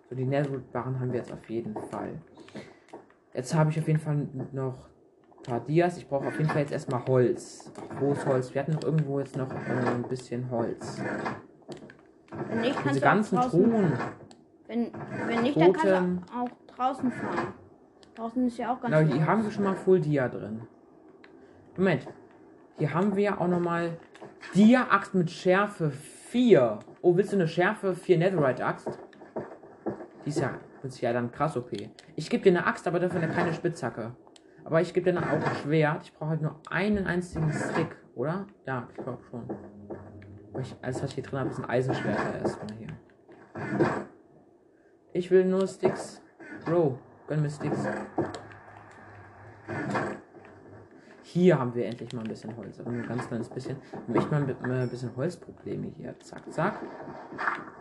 So, 0.09 0.15
die 0.15 0.25
Netherite-Barren 0.25 0.99
haben 1.01 1.13
wir 1.13 1.19
jetzt 1.19 1.33
auf 1.33 1.49
jeden 1.51 1.75
Fall. 1.91 2.21
Jetzt 3.35 3.55
habe 3.55 3.71
ich 3.71 3.79
auf 3.79 3.87
jeden 3.87 4.01
Fall 4.01 4.27
noch 4.53 4.89
ein 5.37 5.43
paar 5.43 5.61
Dias. 5.61 5.99
Ich 5.99 6.09
brauche 6.09 6.27
auf 6.27 6.39
jeden 6.39 6.49
Fall 6.49 6.63
jetzt 6.63 6.73
erstmal 6.73 7.05
Holz. 7.07 7.71
Ist 8.11 8.27
Holz? 8.27 8.55
Wir 8.55 8.63
hatten 8.63 8.73
noch 8.73 8.85
irgendwo 8.85 9.21
jetzt 9.21 9.37
noch 9.37 9.51
äh, 9.51 9.91
ein 9.95 10.03
bisschen 10.05 10.51
Holz. 10.51 11.01
Wenn 12.49 12.61
nicht, 12.61 12.75
kannst 12.75 12.91
Diese 12.91 13.01
ganzen 13.01 13.41
Truhen. 13.41 13.93
Wenn, 14.67 14.93
wenn 15.27 15.43
nicht, 15.43 15.61
dann 15.61 15.73
kannst 15.73 15.85
Totem. 15.85 16.23
du 16.27 16.41
auch 16.41 16.75
draußen 16.75 17.13
fahren. 17.13 17.49
Draußen 18.15 18.47
ist 18.47 18.59
ja 18.59 18.73
auch 18.73 18.81
ganz 18.81 18.97
Genau, 18.97 19.13
hier 19.15 19.27
haben 19.27 19.45
wir 19.45 19.51
schon 19.51 19.65
mal 19.65 19.77
Full 19.77 20.01
Dia 20.01 20.29
drin. 20.29 20.63
Moment. 21.77 22.09
Hier 22.79 22.95
haben 22.95 23.15
wir 23.15 23.41
auch 23.41 23.49
nochmal 23.49 23.99
Dia-Axt 24.55 25.15
mit 25.15 25.31
Schärfe 25.31 25.91
4. 25.91 26.79
Oh, 27.03 27.17
willst 27.17 27.33
du 27.33 27.37
eine 27.37 27.49
Schärfe 27.49 27.95
4 27.95 28.19
Netherite-Axt? 28.19 28.99
Die 30.29 30.31
ist 30.31 30.41
ja, 30.41 30.51
ist 30.83 31.01
ja 31.01 31.15
dann 31.15 31.33
krass 31.33 31.57
OP. 31.57 31.73
Ich 32.15 32.29
gebe 32.29 32.43
dir 32.43 32.51
eine 32.51 32.67
Axt, 32.67 32.87
aber 32.87 33.01
dafür 33.01 33.19
keine 33.29 33.55
Spitzhacke. 33.55 34.15
Aber 34.63 34.83
ich 34.83 34.93
gebe 34.93 35.11
dir 35.11 35.19
dann 35.19 35.25
auch 35.25 35.43
ein 35.43 35.57
Schwert. 35.63 36.03
Ich 36.03 36.13
brauche 36.13 36.29
halt 36.29 36.43
nur 36.43 36.61
einen 36.69 37.07
einzigen 37.07 37.51
Stick, 37.51 37.97
oder? 38.15 38.47
Ja, 38.67 38.87
ich 38.95 39.03
glaube 39.03 39.23
schon. 39.31 39.45
Aber 40.53 40.61
ich, 40.61 40.77
alles, 40.83 41.03
was 41.03 41.09
ich 41.09 41.15
hier 41.15 41.25
drin 41.25 41.39
habe, 41.39 41.49
ist 41.49 41.59
ein 41.61 41.65
Eisenschwert 41.65 42.19
erstmal 42.43 42.77
hier. 42.77 42.89
Ich 45.15 45.31
will 45.31 45.47
nur 45.47 45.67
Sticks. 45.67 46.21
Bro, 46.67 46.99
gönn 47.27 47.41
mir 47.41 47.49
Sticks. 47.49 47.87
Hier 51.31 51.59
haben 51.59 51.75
wir 51.75 51.85
endlich 51.85 52.13
mal 52.15 52.23
ein 52.23 52.29
bisschen 52.29 52.57
Holz, 52.57 52.81
aber 52.81 52.91
nur 52.91 53.03
ein 53.03 53.09
ganz 53.09 53.29
kleines 53.29 53.51
bisschen. 53.51 53.77
Wir 53.93 53.99
haben 54.01 54.15
echt 54.17 54.31
mal 54.31 54.43
ein, 54.73 54.85
äh, 54.85 54.87
bisschen 54.87 55.15
Holzprobleme 55.15 55.89
hier. 55.89 56.19
Zack, 56.21 56.51
zack. 56.51 56.81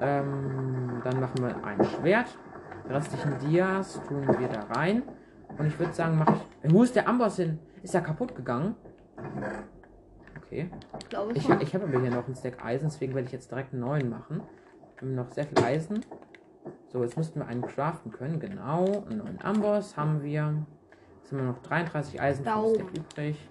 Ähm, 0.02 0.99
dann 1.03 1.19
machen 1.22 1.38
wir 1.41 1.64
ein 1.64 1.82
Schwert. 1.86 2.28
Die 2.88 2.91
restlichen 2.94 3.38
Dias 3.40 4.02
tun 4.07 4.28
wir 4.38 4.48
da 4.49 4.61
rein. 4.74 5.03
Und 5.57 5.65
ich 5.65 5.80
würde 5.80 5.94
sagen, 5.94 6.18
mache 6.18 6.36
ich. 6.64 6.74
Wo 6.74 6.84
ist 6.84 6.95
der 6.95 7.07
Amboss 7.07 7.38
hin? 7.38 7.57
Ist 7.84 7.95
er 7.95 8.02
kaputt 8.02 8.36
gegangen? 8.36 8.76
Okay. 10.38 10.69
Ich 10.99 11.10
glaube 11.10 11.32
Ich, 11.34 11.49
ha- 11.49 11.60
ich 11.61 11.74
habe 11.74 11.86
aber 11.86 12.02
hier 12.02 12.11
noch 12.11 12.26
einen 12.26 12.36
Stack 12.36 12.64
Eisen, 12.64 12.90
deswegen 12.90 13.15
werde 13.15 13.28
ich 13.28 13.32
jetzt 13.34 13.49
direkt 13.49 13.72
einen 13.74 13.82
neuen 13.82 14.10
machen. 14.10 14.41
Wir 14.99 15.07
haben 15.07 15.15
noch 15.15 15.32
sehr 15.32 15.45
viel 15.45 15.60
Eisen. 15.64 16.06
So, 16.90 17.02
jetzt 17.02 17.15
müssten 17.15 17.40
wir 17.40 17.48
einen 17.48 17.61
craften 17.61 18.11
können. 18.11 18.40
Genau. 18.41 19.03
Einen 19.10 19.19
neuen 19.19 19.41
Amboss 19.41 19.95
haben 19.95 20.22
wir. 20.22 20.65
Jetzt 21.28 21.34
haben 21.34 21.40
wir 21.40 21.52
noch 21.52 21.62
33 21.62 22.22
Eisen 22.22 22.45
übrig. 22.95 23.49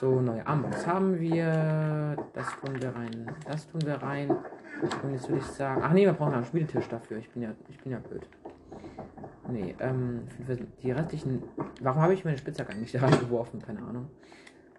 So, 0.00 0.20
neue 0.20 0.44
Amboss 0.44 0.84
haben 0.84 1.20
wir. 1.20 2.16
Das 2.32 2.58
tun 2.58 2.82
wir 2.82 2.88
rein. 2.88 3.30
Das 3.46 3.68
tun 3.68 3.82
wir 3.82 3.94
rein. 3.94 4.30
Und 5.04 5.12
jetzt 5.12 5.28
würde 5.28 5.38
ich 5.38 5.46
sagen. 5.46 5.80
Ach 5.84 5.92
nee, 5.92 6.04
wir 6.04 6.12
brauchen 6.12 6.34
einen 6.34 6.44
Spieltisch 6.44 6.88
dafür. 6.88 7.18
Ich 7.18 7.30
bin 7.30 7.42
ja, 7.42 7.52
ich 7.68 7.78
bin 7.78 7.92
ja 7.92 8.00
blöd. 8.00 8.28
Nee, 9.48 9.76
ähm, 9.78 10.26
für 10.44 10.56
die 10.56 10.90
restlichen. 10.90 11.44
Warum 11.82 12.02
habe 12.02 12.14
ich 12.14 12.24
meine 12.24 12.36
Spitzhacke 12.36 12.72
eigentlich 12.72 12.90
da 13.00 13.02
reingeworfen? 13.02 13.62
Keine 13.62 13.82
Ahnung. 13.82 14.10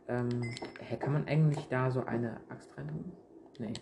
Ähm, 0.10 0.42
hä, 0.82 0.98
kann 0.98 1.14
man 1.14 1.26
eigentlich 1.26 1.70
da 1.70 1.90
so 1.90 2.04
eine 2.04 2.42
Axt 2.50 2.78
rein 2.78 2.90
tun? 2.90 3.14
Nee. 3.60 3.74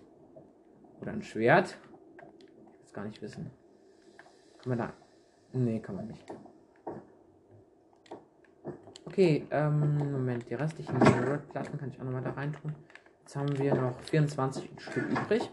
Oder 1.02 1.11
ein 1.11 1.23
Schwert? 1.23 1.76
Ich 2.18 2.22
will 2.22 2.84
es 2.84 2.94
gar 2.94 3.06
nicht 3.06 3.19
wissen. 3.23 3.49
Kann 4.61 4.69
man 4.69 4.77
da. 4.77 4.94
Nee, 5.53 5.80
kann 5.80 5.95
man 5.95 6.06
nicht. 6.06 6.23
Okay, 9.16 9.48
ähm, 9.50 10.12
Moment, 10.12 10.50
die 10.50 10.56
restlichen 10.56 11.02
Red-Platten 11.02 11.80
kann 11.80 11.88
ich 11.88 11.98
auch 12.02 12.04
nochmal 12.04 12.22
da 12.22 12.32
rein 12.32 12.52
tun. 12.52 12.76
Jetzt 13.22 13.34
haben 13.38 13.58
wir 13.58 13.74
noch 13.74 13.98
24 14.02 14.70
Stück 14.78 15.10
übrig. 15.10 15.50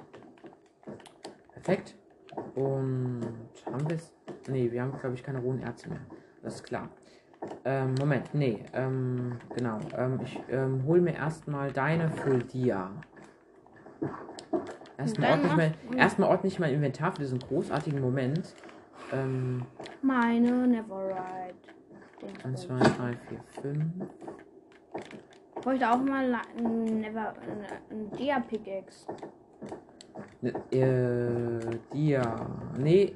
Perfekt. 1.52 1.94
Und 2.56 3.20
haben 3.64 3.88
wir 3.88 3.94
es? 3.94 4.12
Nee, 4.48 4.72
wir 4.72 4.82
haben, 4.82 4.98
glaube 4.98 5.14
ich, 5.14 5.22
keine 5.22 5.38
rohen 5.38 5.60
Erze 5.62 5.90
mehr. 5.90 6.00
Das 6.42 6.56
ist 6.56 6.64
klar. 6.64 6.88
Ähm, 7.64 7.94
Moment, 8.00 8.34
nee, 8.34 8.64
ähm, 8.72 9.38
genau. 9.54 9.78
Ähm, 9.96 10.18
ich 10.24 10.40
ähm, 10.50 10.82
hol 10.84 11.00
mir 11.00 11.14
erstmal 11.14 11.70
deine 11.70 12.10
Full 12.10 12.42
Dia. 12.42 12.90
Erstmal 14.98 15.30
ordne, 15.30 15.46
ich 15.46 15.56
mein, 15.56 15.74
erstmal 15.96 16.30
ordne 16.30 16.48
ich 16.48 16.58
mein 16.58 16.74
Inventar 16.74 17.12
für 17.12 17.20
diesen 17.20 17.38
großartigen 17.38 18.00
Moment. 18.00 18.56
Ähm, 19.12 19.62
Meine 20.02 20.66
Neverride. 20.66 21.54
1, 22.44 22.62
2, 22.62 22.78
3, 22.78 23.12
4, 23.28 23.40
5. 23.62 23.84
Ich 25.56 25.62
bräuchte 25.62 25.90
auch 25.90 25.98
mal 25.98 26.34
ein 26.34 27.00
Never, 27.00 27.34
ein 27.90 28.10
Dia 28.18 28.40
Pickaxe. 28.40 29.06
Ne, 30.40 30.50
äh, 30.72 31.78
Dia. 31.92 32.36
Nee. 32.78 33.14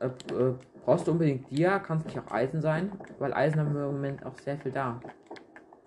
Äh, 0.00 0.06
äh, 0.06 0.54
brauchst 0.84 1.06
du 1.06 1.12
unbedingt 1.12 1.50
Dia? 1.50 1.78
Kann 1.78 1.98
es 1.98 2.04
nicht 2.06 2.18
auch 2.18 2.30
Eisen 2.32 2.60
sein? 2.60 2.92
Weil 3.18 3.32
Eisen 3.32 3.60
haben 3.60 3.74
wir 3.74 3.86
im 3.86 3.92
Moment 3.92 4.26
auch 4.26 4.36
sehr 4.38 4.56
viel 4.58 4.72
da. 4.72 5.00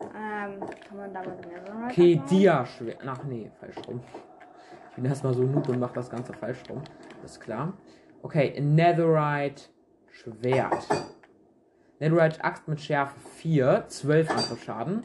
Ähm, 0.02 0.60
kann 0.88 0.98
man 0.98 1.14
damit 1.14 1.46
Neverride 1.46 1.86
Okay, 1.90 2.16
abbauen? 2.16 2.30
Dia 2.30 2.66
schwer. 2.66 2.96
Ach 3.06 3.24
nee, 3.26 3.52
falsch 3.60 3.76
rum. 3.88 4.02
Ich 4.90 4.96
bin 4.96 5.06
erstmal 5.06 5.34
so 5.34 5.44
noob 5.44 5.68
und 5.70 5.80
mach 5.80 5.92
das 5.92 6.10
Ganze 6.10 6.34
falsch 6.34 6.62
rum. 6.70 6.82
Das 7.22 7.32
ist 7.32 7.40
klar. 7.40 7.74
Okay, 8.22 8.60
Netherite 8.62 9.64
Schwert. 10.12 10.88
Netherite 12.04 12.44
Axt 12.44 12.68
mit 12.68 12.82
Schärfe 12.82 13.18
4, 13.38 13.86
12 13.88 14.30
Angriffsschaden. 14.30 15.04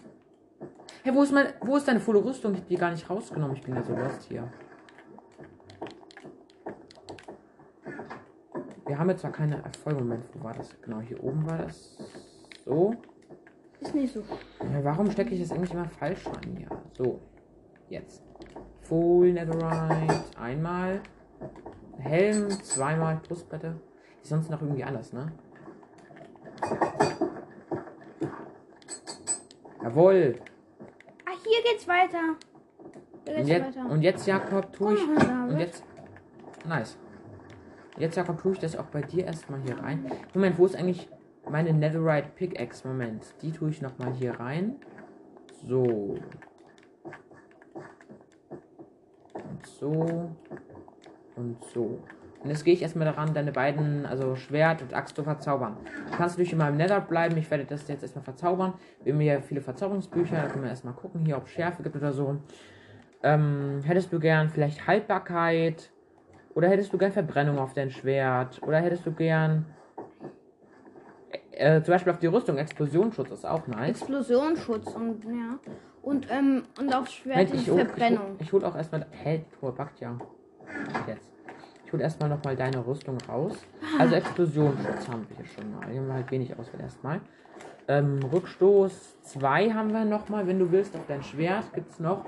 Hey, 1.05 1.15
wo 1.15 1.23
ist 1.23 1.33
mein, 1.33 1.47
wo 1.61 1.77
ist 1.77 1.87
deine 1.87 2.01
volle 2.01 2.25
Rüstung? 2.25 2.55
Ich 2.55 2.61
hab 2.61 2.66
die 2.66 2.77
gar 2.77 2.91
nicht 2.91 3.09
rausgenommen. 3.09 3.57
Ich 3.57 3.62
bin 3.62 3.77
ja 3.77 3.85
so 3.85 3.95
lost 3.95 4.25
hier. 4.25 4.49
Wir 8.85 8.99
haben 8.99 9.11
jetzt 9.11 9.20
zwar 9.20 9.31
keine 9.31 9.62
Erfolge. 9.62 10.01
Moment, 10.01 10.25
wo 10.35 10.43
war 10.43 10.55
das? 10.55 10.75
Genau, 10.83 10.99
hier 10.99 11.23
oben 11.23 11.49
war 11.49 11.59
das. 11.59 11.99
So. 12.65 12.97
Ist 13.79 13.95
nicht 13.95 14.12
so. 14.12 14.25
Ja, 14.61 14.83
warum 14.83 15.09
stecke 15.12 15.35
ich 15.35 15.41
das 15.41 15.53
eigentlich 15.53 15.73
immer 15.73 15.89
falsch 15.89 16.27
rein 16.27 16.57
hier? 16.57 16.69
So, 16.95 17.20
jetzt. 17.89 18.25
Full 18.83 19.35
Netherite, 19.35 20.25
einmal. 20.37 21.01
Helm, 21.99 22.51
zweimal, 22.51 23.20
Brustplatte. 23.29 23.77
Ist 24.20 24.31
sonst 24.31 24.51
noch 24.51 24.62
irgendwie 24.62 24.83
anders, 24.83 25.12
ne? 25.12 25.31
Jawohl. 29.83 30.37
Ah, 31.25 31.37
hier 31.45 31.63
geht's 31.71 31.89
weiter. 31.89 32.37
Hier 33.27 33.37
Und 33.37 33.47
jetzt, 33.47 33.77
weiter. 33.77 33.91
und 33.91 34.03
jetzt 34.03 34.27
Jakob, 34.27 34.73
tue 34.73 34.95
ich. 34.95 35.03
Und 35.03 35.59
jetzt. 35.59 35.85
Nice. 36.67 36.99
Jetzt, 37.97 38.17
Jakob, 38.17 38.41
tue 38.41 38.53
ich 38.53 38.59
das 38.59 38.77
auch 38.77 38.87
bei 38.87 39.01
dir 39.03 39.25
erstmal 39.25 39.61
hier 39.63 39.79
rein. 39.79 40.11
Moment, 40.35 40.59
wo 40.59 40.67
ist 40.67 40.77
eigentlich 40.77 41.09
meine 41.49 41.73
Netherite 41.73 42.29
Pickaxe? 42.37 42.87
Moment, 42.87 43.35
die 43.43 43.51
tue 43.51 43.71
ich 43.71 43.83
nochmal 43.83 44.13
hier 44.13 44.39
rein. 44.39 44.77
So. 45.67 46.17
Und 49.35 49.67
so. 49.67 50.31
Und 51.35 51.65
so. 51.73 51.99
Und 52.43 52.51
jetzt 52.51 52.65
gehe 52.65 52.73
ich 52.73 52.82
erstmal 52.82 53.06
daran, 53.06 53.35
deine 53.35 53.51
beiden, 53.51 54.06
also 54.06 54.36
Schwert 54.36 54.82
und 54.82 54.94
Axt 54.94 55.16
zu 55.16 55.24
verzaubern. 55.24 55.77
Du 56.10 56.16
kannst 56.16 56.36
natürlich 56.36 56.52
in 56.52 56.59
meinem 56.59 56.77
Nether 56.77 57.01
bleiben. 57.01 57.36
Ich 57.36 57.51
werde 57.51 57.65
das 57.65 57.89
jetzt 57.89 58.02
erstmal 58.02 58.24
verzaubern. 58.24 58.74
Wir 59.02 59.12
haben 59.12 59.20
hier 59.20 59.43
viele 59.43 59.60
Verzauberungsbücher. 59.60 60.36
Da 60.36 60.47
können 60.48 60.62
wir 60.62 60.70
erstmal 60.70 60.94
gucken, 60.94 61.24
hier, 61.24 61.36
ob 61.36 61.47
es 61.47 61.51
Schärfe 61.51 61.82
gibt 61.82 61.97
oder 61.97 62.12
so. 62.12 62.36
Ähm, 63.24 63.81
hättest 63.85 64.12
du 64.12 64.20
gern 64.20 64.51
vielleicht 64.51 64.86
Haltbarkeit? 64.86 65.90
Oder 66.55 66.69
hättest 66.69 66.93
du 66.93 66.98
gern 66.98 67.12
Verbrennung 67.12 67.59
auf 67.59 67.74
dein 67.74 67.90
Schwert? 67.90 68.62
Oder 68.62 68.78
hättest 68.78 69.05
du 69.05 69.12
gern. 69.12 69.66
Äh, 71.51 71.82
zum 71.82 71.93
Beispiel 71.93 72.12
auf 72.12 72.20
die 72.20 72.28
Rüstung, 72.28 72.56
Explosionsschutz 72.56 73.32
ist 73.32 73.44
auch 73.44 73.66
nice. 73.66 74.01
Explosionsschutz 74.01 74.94
und 74.94 75.24
ja. 75.24 75.59
Und 76.02 76.28
ähm, 76.31 76.62
und 76.78 76.94
aufs 76.94 77.12
Schwert 77.15 77.48
Moment, 77.48 77.55
ich 77.55 77.69
hol, 77.69 77.81
ich, 77.81 77.81
hol, 77.81 77.86
Verbrennung. 77.86 78.36
ich 78.39 78.52
hol 78.52 78.65
auch 78.65 78.77
erstmal. 78.77 79.06
Hä, 79.10 79.44
Tor 79.59 79.74
backt 79.74 79.98
ja. 79.98 80.16
Jetzt. 81.09 81.38
Ich 81.89 81.93
hol 81.94 82.02
erstmal 82.02 82.28
nochmal 82.28 82.55
deine 82.55 82.86
Rüstung 82.86 83.16
raus. 83.27 83.55
Also 83.98 84.15
Explosionsschutz 84.15 85.09
haben 85.09 85.27
wir 85.27 85.39
hier 85.39 85.47
schon 85.47 85.73
mal. 85.73 85.89
Hier 85.89 86.01
haben 86.01 86.09
wir 86.09 86.15
halt 86.16 86.31
wenig 86.31 86.55
Auswahl 86.59 86.82
erstmal. 86.82 87.23
Ähm, 87.89 88.20
Rückstoß 88.31 89.23
2 89.23 89.70
haben 89.70 89.94
wir 89.94 90.05
nochmal, 90.05 90.47
wenn 90.47 90.59
du 90.59 90.70
willst, 90.70 90.94
auf 90.94 91.06
dein 91.09 91.23
Schwert 91.23 91.73
gibt 91.73 91.90
es 91.90 91.98
noch. 91.98 92.27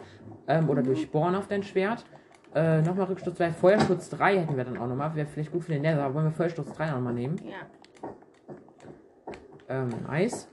Ähm, 0.49 0.71
oder 0.71 0.83
durchbohren 0.83 1.35
auf 1.35 1.47
dein 1.47 1.63
Schwert. 1.63 2.07
Äh, 2.55 2.81
nochmal 2.81 3.05
Rückstoß 3.09 3.35
2. 3.35 3.51
Feuerschutz 3.53 4.09
3 4.09 4.39
hätten 4.39 4.57
wir 4.57 4.65
dann 4.65 4.79
auch 4.79 4.87
nochmal. 4.87 5.15
Wäre 5.15 5.27
vielleicht 5.27 5.53
gut 5.53 5.65
für 5.65 5.73
den 5.73 5.83
Nether, 5.83 6.05
aber 6.05 6.15
wollen 6.15 6.25
wir 6.25 6.33
Feuerschutz 6.33 6.73
3 6.73 6.93
nochmal 6.93 7.13
nehmen? 7.13 7.37
Ja. 7.45 7.67
Ähm, 9.69 9.91
nice. 10.07 10.49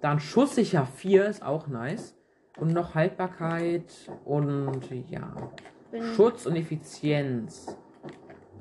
Dann 0.00 0.20
Schusssicher 0.20 0.86
4 0.86 1.26
ist 1.26 1.44
auch 1.44 1.66
nice. 1.66 2.16
Und 2.56 2.72
noch 2.72 2.94
Haltbarkeit 2.94 3.92
und 4.24 4.88
ja. 5.10 5.34
Bin, 5.90 6.04
Schutz 6.14 6.46
und 6.46 6.54
Effizienz. 6.54 7.76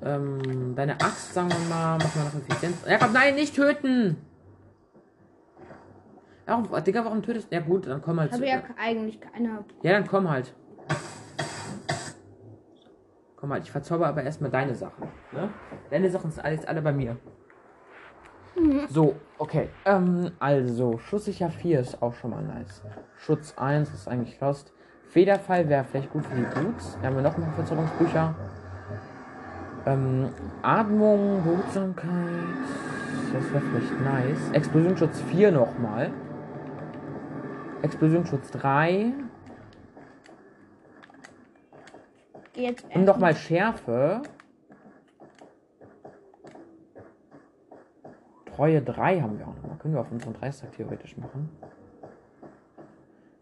Ähm, 0.06 0.76
deine 0.76 0.94
Axt, 0.94 1.34
sagen 1.34 1.50
wir 1.50 1.58
mal, 1.70 1.98
machen 1.98 2.12
wir 2.16 2.24
noch 2.26 2.48
Effizienz. 2.48 2.78
Ja, 2.88 2.98
komm, 2.98 3.14
nein, 3.14 3.36
nicht 3.36 3.56
töten! 3.56 4.18
Warum, 6.46 6.84
Digga, 6.84 7.06
warum 7.06 7.22
tötest 7.24 7.52
du? 7.52 7.56
Ja 7.56 7.62
gut, 7.62 7.88
dann 7.88 8.02
komm 8.02 8.20
halt. 8.20 8.34
Habe 8.34 8.46
ja 8.46 8.62
eigentlich 8.78 9.22
keine. 9.22 9.64
ja, 9.82 9.94
dann 9.94 10.06
komm 10.06 10.30
halt. 10.30 10.54
Komm 13.38 13.52
halt, 13.52 13.64
ich 13.64 13.72
verzauber 13.72 14.08
aber 14.08 14.24
erstmal 14.24 14.52
deine 14.52 14.76
Sachen. 14.76 15.08
Ne? 15.32 15.50
Deine 15.90 16.10
Sachen 16.10 16.32
sind 16.32 16.44
alles 16.44 16.66
alle 16.66 16.82
bei 16.82 16.92
mir. 16.92 17.18
So, 18.90 19.16
okay. 19.38 19.70
Ähm, 19.86 20.32
also, 20.40 20.98
Schusssicher 20.98 21.50
4 21.50 21.80
ist 21.80 22.02
auch 22.02 22.14
schon 22.14 22.32
mal 22.32 22.44
nice. 22.44 22.84
Schutz 23.18 23.54
1 23.58 23.94
ist 23.94 24.08
eigentlich 24.08 24.40
lost. 24.40 24.74
Federfall 25.08 25.70
wäre 25.70 25.84
vielleicht 25.84 26.12
gut 26.12 26.26
für 26.26 26.36
die 26.36 26.44
Boots. 26.44 26.98
Hier 27.00 27.08
haben 27.08 27.16
wir 27.16 27.24
noch 27.24 27.36
ein 27.36 27.44
paar 27.44 27.54
Verzauberungsbücher. 27.54 28.36
Ähm, 29.86 30.30
Atmung, 30.62 31.44
Behutsamkeit. 31.44 32.10
Das 33.34 33.52
wäre 33.52 33.62
vielleicht 33.62 34.02
nice. 34.02 34.52
Explosionsschutz 34.54 35.22
4 35.22 35.52
nochmal. 35.52 36.12
Explosionsschutz 37.82 38.52
3. 38.52 39.14
Geh 42.54 42.64
jetzt 42.64 42.86
Und 42.94 43.04
nochmal 43.06 43.36
Schärfe. 43.36 44.22
Treue 48.56 48.82
3 48.82 49.22
haben 49.22 49.40
wir 49.40 49.48
auch 49.48 49.56
nochmal. 49.56 49.78
Können 49.80 49.96
wir 49.96 50.02
auf 50.02 50.12
unseren 50.12 50.34
Dreistack 50.34 50.72
theoretisch 50.74 51.18
machen. 51.18 51.50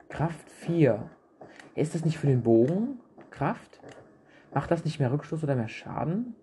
Kraft 0.10 0.50
4. 0.50 1.04
Ist 1.76 1.94
das 1.94 2.04
nicht 2.06 2.18
für 2.18 2.28
den 2.28 2.42
Bogen? 2.42 3.00
Kraft? 3.30 3.80
Macht 4.54 4.72
das 4.72 4.86
nicht 4.86 5.00
mehr 5.00 5.12
Rückstoß 5.12 5.44
oder 5.44 5.56
mehr 5.56 5.70
Schaden? 5.70 6.36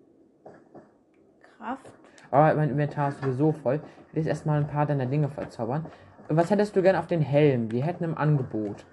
Kraft. 1.57 1.91
Aber 2.31 2.53
mein 2.55 2.69
Inventar 2.69 3.09
ist 3.09 3.21
sowieso 3.21 3.51
voll. 3.51 3.81
Ich 4.07 4.15
will 4.15 4.23
jetzt 4.23 4.29
erstmal 4.29 4.59
ein 4.59 4.67
paar 4.67 4.85
deiner 4.85 5.05
Dinge 5.05 5.29
verzaubern. 5.29 5.85
Was 6.27 6.51
hättest 6.51 6.75
du 6.75 6.81
gern 6.81 6.95
auf 6.95 7.07
den 7.07 7.21
Helm? 7.21 7.71
Wir 7.71 7.83
hätten 7.83 8.03
im 8.03 8.17
Angebot. 8.17 8.85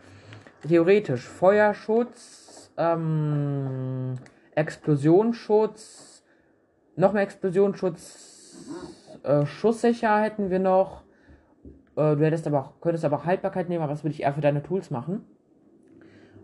Theoretisch 0.66 1.26
Feuerschutz, 1.28 2.72
ähm, 2.76 4.14
Explosionsschutz, 4.54 6.24
noch 6.96 7.12
mehr 7.12 7.22
Explosionsschutz, 7.22 8.56
äh, 9.22 9.44
Schusssicher 9.44 10.20
hätten 10.20 10.50
wir 10.50 10.58
noch. 10.58 11.02
Äh, 11.94 12.16
du 12.16 12.24
hättest 12.24 12.46
aber 12.46 12.60
auch, 12.60 12.80
könntest 12.80 13.04
aber 13.04 13.16
auch 13.16 13.24
Haltbarkeit 13.26 13.68
nehmen, 13.68 13.82
aber 13.82 13.92
das 13.92 14.02
würde 14.02 14.14
ich 14.14 14.22
eher 14.22 14.32
für 14.32 14.40
deine 14.40 14.62
Tools 14.62 14.90
machen. 14.90 15.26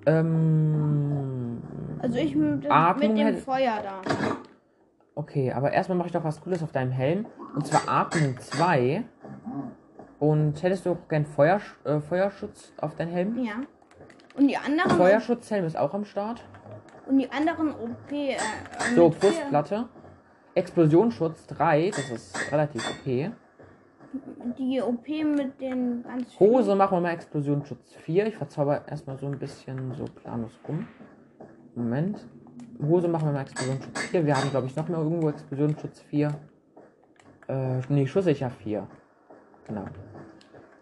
Ähm, 0.06 1.62
Also 2.00 2.18
ich 2.18 2.34
mit, 2.34 2.70
Atmung 2.70 3.14
mit 3.14 3.26
dem 3.26 3.36
Feuer 3.36 3.80
da. 3.82 4.00
Okay, 5.14 5.52
aber 5.52 5.72
erstmal 5.72 5.98
mache 5.98 6.08
ich 6.08 6.12
doch 6.12 6.24
was 6.24 6.40
Cooles 6.40 6.62
auf 6.62 6.72
deinem 6.72 6.90
Helm. 6.90 7.26
Und 7.54 7.66
zwar 7.66 7.82
Atmung 7.88 8.38
2. 8.38 9.04
Und 10.18 10.62
hättest 10.62 10.86
du 10.86 10.92
auch 10.92 11.08
gern 11.08 11.26
Feuer, 11.26 11.60
äh, 11.84 12.00
Feuerschutz 12.00 12.72
auf 12.78 12.94
deinem 12.94 13.10
Helm? 13.12 13.44
Ja. 13.44 13.54
Und 14.34 14.48
die 14.48 14.56
anderen. 14.56 14.90
Feuerschutzhelm 14.92 15.66
ist 15.66 15.76
auch 15.76 15.92
am 15.92 16.04
Start. 16.04 16.42
Und 17.06 17.18
die 17.18 17.30
anderen 17.30 17.72
OP. 17.72 18.10
Äh, 18.12 18.36
So, 18.94 19.10
Brustplatte. 19.10 19.88
Explosionsschutz 20.54 21.46
3, 21.46 21.90
das 21.90 22.10
ist 22.10 22.52
relativ 22.52 22.82
OP. 22.88 23.32
Die 24.58 24.80
OP 24.82 25.08
mit 25.08 25.60
den 25.60 26.02
ganz 26.02 26.38
Hose 26.38 26.74
machen 26.74 26.96
wir 26.96 27.00
mal 27.00 27.12
Explosionsschutz 27.12 27.94
4. 27.94 28.26
Ich 28.26 28.36
verzauber 28.36 28.86
erstmal 28.86 29.18
so 29.18 29.26
ein 29.26 29.38
bisschen 29.38 29.94
so 29.94 30.04
planlos 30.04 30.58
rum. 30.68 30.86
Moment. 31.74 32.26
Hose 32.82 33.08
machen 33.08 33.28
wir 33.28 33.32
mal 33.32 33.42
Explosionsschutz 33.42 34.00
4. 34.10 34.26
Wir 34.26 34.36
haben, 34.36 34.50
glaube 34.50 34.66
ich, 34.66 34.76
noch 34.76 34.88
mehr 34.88 34.98
irgendwo 34.98 35.30
Explosionsschutz 35.30 36.00
4. 36.00 36.34
Äh, 37.48 37.80
nee, 37.88 38.06
Schusssicher 38.06 38.50
4. 38.50 38.86
Genau. 39.66 39.84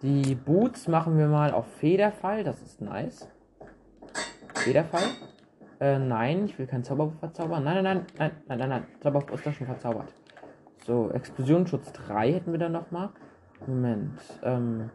Die 0.03 0.35
Boots 0.35 0.89
machen 0.89 1.17
wir 1.17 1.29
mal 1.29 1.53
auf 1.53 1.67
Federfall. 1.75 2.43
Das 2.43 2.61
ist 2.63 2.81
nice. 2.81 3.29
Federfall. 4.55 5.05
Äh, 5.79 5.99
nein, 5.99 6.47
ich 6.47 6.59
will 6.59 6.67
keinen 6.67 6.85
Zauberwurf 6.85 7.19
verzaubern. 7.21 7.63
Nein, 7.63 7.83
nein, 7.83 7.85
nein, 7.85 8.07
nein, 8.19 8.31
nein, 8.49 8.59
nein, 8.59 8.69
nein. 8.69 8.87
Zauberwurf 9.01 9.31
ist 9.33 9.47
doch 9.47 9.53
schon 9.53 9.67
verzaubert. 9.67 10.13
So, 10.91 11.09
Explosionsschutz 11.13 11.93
3 11.93 12.33
hätten 12.33 12.51
wir 12.51 12.59
dann 12.59 12.73
nochmal. 12.73 13.11
Moment. 13.65 14.19
Ähm, 14.43 14.91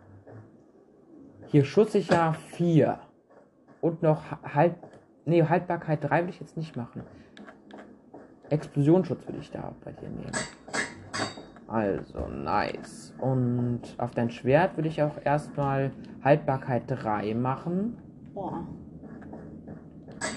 hier 1.46 1.64
schusssicher 1.64 2.34
4. 2.34 3.00
Und 3.80 4.04
noch 4.04 4.30
Ha- 4.30 4.40
halt. 4.56 4.76
Nee, 5.24 5.42
Haltbarkeit 5.44 6.04
3 6.04 6.24
will 6.24 6.30
ich 6.32 6.42
jetzt 6.42 6.58
nicht 6.58 6.76
machen. 6.76 7.02
Explosionsschutz 8.50 9.26
würde 9.26 9.40
ich 9.40 9.50
da 9.52 9.74
bei 9.86 9.94
dir 9.94 10.10
nehmen. 10.10 10.34
Also, 11.70 12.28
nice. 12.28 13.14
Und 13.18 13.80
auf 13.98 14.12
dein 14.12 14.32
Schwert 14.32 14.76
würde 14.76 14.90
ich 14.90 15.02
auch 15.02 15.16
erstmal 15.24 15.92
Haltbarkeit 16.26 16.84
3 16.88 17.34
machen. 17.36 17.98
Boah. 18.34 18.68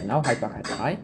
Genau, 0.00 0.22
Haltbarkeit 0.24 0.68
3. 0.78 0.98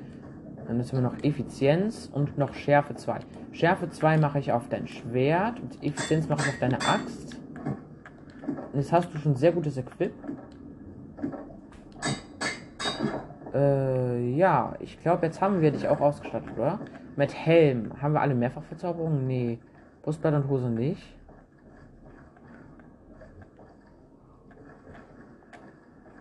Dann 0.69 0.79
ist 0.79 0.93
immer 0.93 1.03
noch 1.03 1.25
Effizienz 1.25 2.09
und 2.13 2.39
noch 2.39 2.55
Schärfe 2.55 2.95
2. 2.95 3.19
Schärfe 3.55 3.89
2 3.89 4.19
mache 4.19 4.41
ich 4.41 4.51
auf 4.51 4.69
dein 4.69 4.89
Schwert 4.89 5.61
und 5.61 5.83
Effizienz 5.83 6.29
mache 6.29 6.43
ich 6.43 6.49
auf 6.49 6.59
deine 6.59 6.77
Axt. 6.81 7.41
Und 8.73 8.81
jetzt 8.81 8.93
hast 8.93 9.15
du 9.15 9.19
schon 9.19 9.37
sehr 9.37 9.53
gutes 9.53 9.77
Equip. 9.77 10.13
Äh, 13.55 14.31
ja, 14.35 14.75
ich 14.81 15.01
glaube, 15.01 15.27
jetzt 15.27 15.41
haben 15.41 15.61
wir 15.61 15.71
dich 15.71 15.87
auch 15.87 16.01
ausgestattet, 16.01 16.51
oder? 16.59 16.81
Mit 17.15 17.33
Helm. 17.33 17.93
Haben 18.03 18.15
wir 18.15 18.21
alle 18.21 18.35
Mehrfachverzauberungen? 18.35 19.25
Nee. 19.29 19.61
Brustblatt 20.03 20.35
und 20.35 20.49
Hose 20.49 20.69
nicht. 20.69 21.17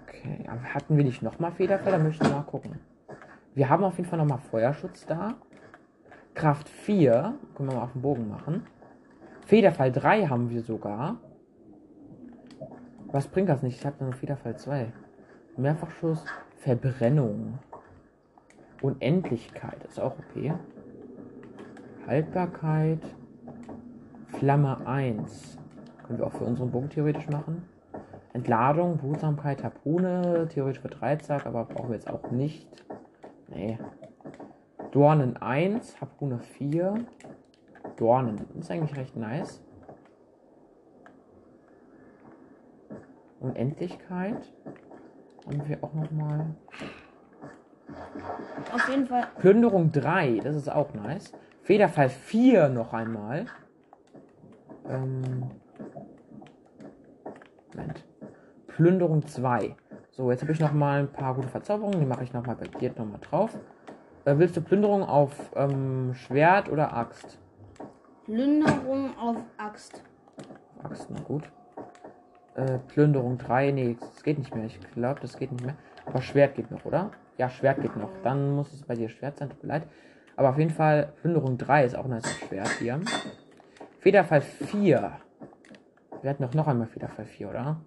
Okay, 0.08 0.48
hatten 0.72 0.96
wir 0.96 1.04
nicht 1.04 1.24
nochmal 1.24 1.52
Federfell? 1.52 1.94
Da 1.94 1.98
möchte 1.98 2.24
ich 2.24 2.32
mal 2.32 2.44
gucken. 2.44 2.80
Wir 3.56 3.70
haben 3.70 3.84
auf 3.84 3.98
jeden 3.98 4.08
Fall 4.08 4.20
nochmal 4.20 4.38
Feuerschutz 4.52 5.08
da. 5.08 5.34
Kraft 6.34 6.70
4. 6.70 7.34
Können 7.56 7.70
wir 7.70 7.76
mal 7.76 7.84
auf 7.84 7.94
den 7.94 8.02
Bogen 8.02 8.28
machen. 8.28 8.66
Federfall 9.46 9.92
3 9.92 10.28
haben 10.28 10.50
wir 10.50 10.62
sogar. 10.62 11.18
Was 13.12 13.28
bringt 13.28 13.50
das 13.50 13.62
nicht? 13.62 13.80
Ich 13.80 13.86
habe 13.86 14.04
nur 14.04 14.14
Federfall 14.14 14.58
2. 14.58 14.92
Mehrfachschuss. 15.58 16.26
Verbrennung. 16.58 17.60
Unendlichkeit 18.82 19.84
ist 19.84 20.00
auch 20.00 20.16
okay. 20.18 20.54
Haltbarkeit. 22.08 23.02
Flamme 24.28 24.88
1. 24.88 25.58
Können 26.04 26.20
wir 26.20 26.28
auch 26.28 26.34
für 26.34 26.46
unseren 26.46 26.72
Bogen 26.72 26.90
theoretisch 26.90 27.30
machen. 27.30 27.64
Entladung, 28.34 28.98
Behutsamkeit, 28.98 29.64
Harpune, 29.64 30.48
theoretisch 30.50 30.82
für 30.82 30.88
Dreizack, 30.88 31.46
aber 31.46 31.66
brauchen 31.66 31.90
wir 31.90 31.96
jetzt 31.96 32.10
auch 32.10 32.32
nicht. 32.32 32.68
Nee. 33.48 33.78
Dornen 34.94 35.38
1, 35.38 36.00
Harpune 36.00 36.38
4. 36.38 36.94
Dornen, 37.98 38.46
ist 38.60 38.70
eigentlich 38.70 38.96
recht 38.96 39.16
nice. 39.16 39.60
Unendlichkeit. 43.40 44.54
Haben 45.48 45.68
wir 45.68 45.84
auch 45.84 45.96
nochmal. 45.96 46.56
Auf 48.72 48.88
jeden 48.88 49.08
Fall. 49.08 49.28
Plünderung 49.40 49.92
3, 49.92 50.42
das 50.44 50.56
ist 50.56 50.70
auch 50.70 50.94
nice. 50.94 51.34
Federfall 51.64 52.10
4 52.10 52.70
noch 52.70 52.94
einmal. 52.94 53.48
Ähm. 54.88 55.50
Moment. 57.74 58.06
Plünderung 58.68 59.26
2. 59.26 59.76
So, 60.12 60.30
jetzt 60.30 60.44
habe 60.44 60.52
ich 60.52 60.60
noch 60.60 60.72
mal 60.72 61.00
ein 61.00 61.12
paar 61.12 61.34
gute 61.34 61.48
Verzauberungen. 61.48 62.00
Die 62.00 62.06
mache 62.06 62.24
ich 62.24 62.32
noch 62.32 62.46
mal 62.46 62.56
bei 62.56 62.68
dir 62.68 62.94
noch 62.96 63.06
mal 63.06 63.18
drauf. 63.18 63.58
Äh, 64.26 64.38
willst 64.38 64.56
du 64.56 64.62
Plünderung 64.62 65.04
auf 65.04 65.52
ähm, 65.56 66.14
Schwert 66.14 66.70
oder 66.70 66.96
Axt? 66.96 67.38
Plünderung 68.26 69.18
auf 69.18 69.38
Axt. 69.58 70.02
Axt, 70.82 71.10
na 71.10 71.20
gut. 71.22 71.52
Äh, 72.56 72.80
Plünderung 72.88 73.38
3, 73.38 73.72
nee, 73.72 73.98
das 74.00 74.24
geht 74.24 74.38
nicht 74.38 74.56
mehr. 74.56 74.66
Ich 74.66 74.80
glaube, 74.94 75.20
das 75.20 75.38
geht 75.38 75.52
nicht 75.52 75.66
mehr. 75.66 75.76
Aber 76.06 76.22
Schwert 76.22 76.56
geht 76.56 76.72
noch, 76.72 76.86
oder? 76.86 77.12
Ja, 77.38 77.50
Schwert 77.50 77.82
geht 77.82 77.98
noch. 77.98 78.10
Dann 78.24 78.56
muss 78.56 78.72
es 78.74 78.84
bei 78.84 78.96
dir 78.96 79.10
Schwert 79.10 79.38
sein, 79.38 79.50
tut 79.50 79.64
mir 79.64 79.70
leid. 79.70 79.88
Aber 80.36 80.50
auf 80.50 80.58
jeden 80.58 80.72
Fall, 80.72 81.14
Plünderung 81.22 81.58
3 81.58 81.86
ist 81.86 81.96
auch 81.96 82.06
ein 82.06 82.12
nice 82.12 82.30
Schwert 82.48 82.70
hier. 82.80 83.02
Federfall 84.00 84.42
4. 84.42 85.20
Wir 86.22 86.30
hatten 86.30 86.44
doch 86.44 86.54
noch 86.54 86.68
einmal 86.68 86.88
Federfall 86.88 87.26
4, 87.26 87.50
oder? 87.50 87.82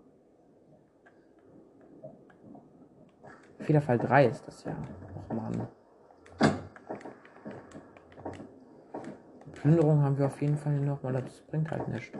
Federfall 3.60 3.98
3 3.98 4.26
ist 4.26 4.46
das 4.46 4.64
ja. 4.64 4.76
Och 5.28 5.34
Mann. 5.34 5.68
Plünderung 9.60 10.02
haben 10.02 10.18
wir 10.18 10.26
auf 10.26 10.40
jeden 10.40 10.56
Fall 10.56 10.78
nochmal. 10.80 11.14
Das 11.14 11.40
bringt 11.50 11.70
halt 11.70 11.88
nichts. 11.88 12.16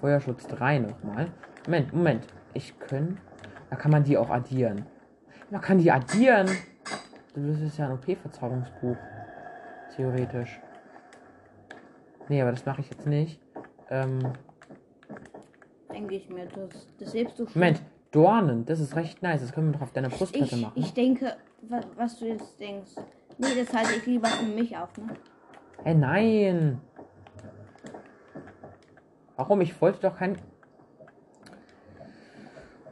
Feuerschutz 0.00 0.46
3 0.48 0.80
nochmal. 0.80 1.28
Moment, 1.66 1.92
Moment. 1.92 2.26
Ich 2.54 2.78
kann. 2.78 3.18
Da 3.70 3.76
kann 3.76 3.90
man 3.90 4.04
die 4.04 4.18
auch 4.18 4.30
addieren. 4.30 4.84
Man 5.50 5.60
kann 5.60 5.78
die 5.78 5.90
addieren. 5.90 6.48
Das 7.34 7.60
ist 7.60 7.78
ja 7.78 7.86
ein 7.86 7.92
OP-Verzauberungsbuch. 7.92 8.96
Theoretisch. 9.96 10.60
Nee, 12.28 12.42
aber 12.42 12.50
das 12.50 12.66
mache 12.66 12.80
ich 12.80 12.90
jetzt 12.90 13.06
nicht. 13.06 13.40
Ähm, 13.90 14.18
denke 15.92 16.14
ich 16.14 16.28
mir. 16.28 16.46
Das, 16.46 16.86
das 16.98 17.14
lebst 17.14 17.38
du 17.38 17.46
schon. 17.46 17.60
Moment, 17.60 17.82
Dornen, 18.10 18.64
das 18.64 18.80
ist 18.80 18.96
recht 18.96 19.22
nice. 19.22 19.40
Das 19.40 19.52
können 19.52 19.68
wir 19.68 19.74
doch 19.74 19.82
auf 19.82 19.92
deiner 19.92 20.08
Brustplatte 20.08 20.56
ich, 20.56 20.62
machen. 20.62 20.72
ich 20.76 20.92
denke, 20.94 21.36
was, 21.62 21.86
was 21.96 22.18
du 22.18 22.26
jetzt 22.26 22.58
denkst. 22.58 22.92
Nee, 23.38 23.48
das 23.56 23.72
halte 23.74 23.94
ich 23.96 24.06
lieber 24.06 24.28
für 24.28 24.46
mich 24.46 24.76
auf, 24.76 24.96
ne? 24.98 25.14
Hey, 25.84 25.94
nein. 25.96 26.80
Warum? 29.36 29.60
Ich 29.62 29.80
wollte 29.80 30.00
doch 30.00 30.16
kein. 30.16 30.36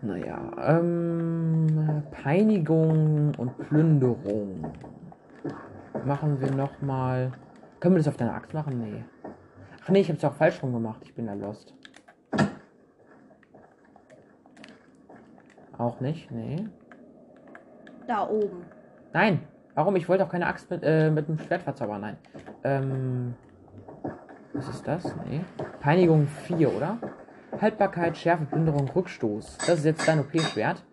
Naja, 0.02 0.38
ähm, 0.58 2.02
Peinigung 2.10 3.32
und 3.36 3.56
Plünderung. 3.58 4.72
Machen 6.04 6.40
wir 6.40 6.50
nochmal. 6.50 7.30
Können 7.78 7.94
wir 7.94 7.98
das 8.00 8.08
auf 8.08 8.16
deiner 8.16 8.34
Axt 8.34 8.54
machen? 8.54 8.80
Nee. 8.80 9.04
Ach 9.84 9.88
nee, 9.90 10.00
ich 10.00 10.10
hab's 10.10 10.24
auch 10.24 10.34
falsch 10.34 10.60
rum 10.60 10.72
gemacht. 10.72 11.00
Ich 11.04 11.14
bin 11.14 11.26
da 11.26 11.34
lost. 11.34 11.74
Auch 15.78 16.00
nicht? 16.00 16.30
Nee. 16.32 16.66
Da 18.08 18.28
oben. 18.28 18.64
Nein. 19.12 19.46
Warum? 19.74 19.96
Ich 19.96 20.08
wollte 20.08 20.24
auch 20.24 20.28
keine 20.28 20.46
Axt 20.46 20.70
mit, 20.70 20.82
äh, 20.82 21.10
mit 21.10 21.28
dem 21.28 21.38
Schwert 21.38 21.62
verzaubern. 21.62 22.00
Nein. 22.00 22.16
Ähm. 22.64 23.34
Was 24.52 24.68
ist 24.68 24.86
das? 24.86 25.04
Nee. 25.28 25.42
Peinigung 25.80 26.26
4, 26.26 26.74
oder? 26.74 26.98
Haltbarkeit, 27.60 28.16
Schärfe, 28.16 28.44
Plünderung, 28.44 28.88
Rückstoß. 28.88 29.58
Das 29.58 29.78
ist 29.78 29.84
jetzt 29.84 30.06
dein 30.06 30.20
OP-Schwert. 30.20 30.84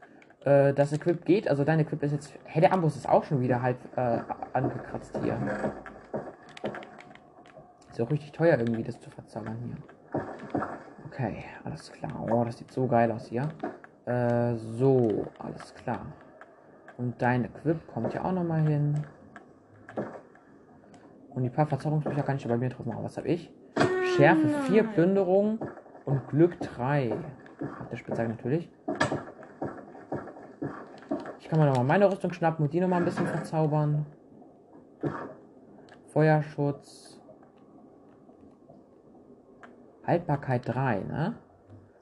Äh, 0.45 0.73
das 0.73 0.93
Equip 0.93 1.25
geht. 1.25 1.47
Also 1.47 1.63
dein 1.63 1.79
Equip 1.79 2.01
ist 2.03 2.11
jetzt. 2.11 2.33
Hey, 2.45 2.61
der 2.61 2.73
Amboss 2.73 2.95
ist 2.95 3.09
auch 3.09 3.23
schon 3.23 3.41
wieder 3.41 3.61
halb 3.61 3.77
äh, 3.97 4.19
angekratzt 4.53 5.19
hier. 5.23 5.37
Ist 7.91 8.01
auch 8.01 8.11
richtig 8.11 8.31
teuer 8.31 8.57
irgendwie, 8.57 8.83
das 8.83 8.99
zu 8.99 9.09
verzaubern 9.09 9.57
hier. 9.65 10.21
Okay, 11.07 11.45
alles 11.63 11.91
klar. 11.91 12.11
Oh, 12.29 12.43
das 12.45 12.57
sieht 12.57 12.71
so 12.71 12.85
geil 12.87 13.11
aus 13.11 13.27
hier. 13.27 13.49
Äh, 14.05 14.55
so, 14.55 15.25
alles 15.39 15.73
klar. 15.73 16.05
Und 16.97 17.21
dein 17.21 17.45
Equip 17.45 17.87
kommt 17.93 18.13
ja 18.13 18.23
auch 18.23 18.31
nochmal 18.31 18.61
hin. 18.61 18.95
Und 21.29 21.43
die 21.43 21.49
paar 21.49 21.67
Verzauberungsbücher 21.67 22.23
kann 22.23 22.37
ich 22.37 22.43
ja 22.43 22.49
bei 22.49 22.57
mir 22.57 22.69
drauf 22.69 22.85
machen. 22.85 23.03
Was 23.03 23.17
habe 23.17 23.27
ich? 23.27 23.51
Schärfe 24.15 24.47
4, 24.67 24.83
Plünderung 24.83 25.59
und 26.05 26.27
Glück 26.29 26.59
3. 26.59 27.13
Auf 27.81 27.89
der 27.91 27.97
Spitzhacke 27.97 28.29
natürlich. 28.29 28.69
Ich 31.39 31.47
kann 31.49 31.59
mir 31.59 31.67
nochmal 31.67 31.85
meine 31.85 32.11
Rüstung 32.11 32.33
schnappen 32.33 32.65
und 32.65 32.73
die 32.73 32.79
nochmal 32.79 32.99
ein 32.99 33.05
bisschen 33.05 33.27
verzaubern. 33.27 34.05
Feuerschutz. 36.07 37.21
Haltbarkeit 40.05 40.67
3, 40.67 40.99
ne? 41.01 41.35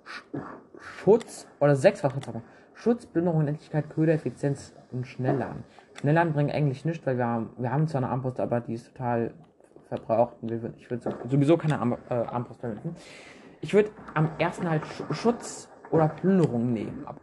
Sch- 0.05 0.39
Schutz 0.79 1.47
oder 1.59 1.75
6 1.75 1.99
Verzauberung. 2.01 2.43
Schutz, 2.75 3.05
Plünderung, 3.05 3.39
Unendlichkeit, 3.39 3.89
Köder, 3.89 4.13
Effizienz 4.13 4.75
und 4.91 5.07
Schnellladen. 5.07 5.63
Schnellladen 5.99 6.33
bringen 6.33 6.51
eigentlich 6.51 6.85
nichts, 6.85 7.05
weil 7.05 7.17
wir 7.17 7.25
haben, 7.25 7.49
wir 7.57 7.71
haben 7.71 7.87
zwar 7.87 8.03
eine 8.03 8.11
Armbrust, 8.11 8.39
aber 8.39 8.59
die 8.59 8.73
ist 8.73 8.87
total 8.93 9.33
verbraucht. 9.87 10.35
Und 10.41 10.51
wir 10.51 10.73
ich 10.77 10.89
würde 10.91 11.17
sowieso 11.25 11.57
keine 11.57 11.79
Arm, 11.79 11.97
äh, 12.09 12.13
Armbrust 12.13 12.59
verwenden. 12.59 12.95
Ich 13.61 13.73
würde 13.73 13.89
am 14.13 14.29
ersten 14.37 14.69
halt 14.69 14.83
Sch- 14.83 15.13
Schutz 15.13 15.69
oder 15.89 16.09
Plünderung 16.09 16.73
nehmen. 16.73 17.03
Aber 17.05 17.19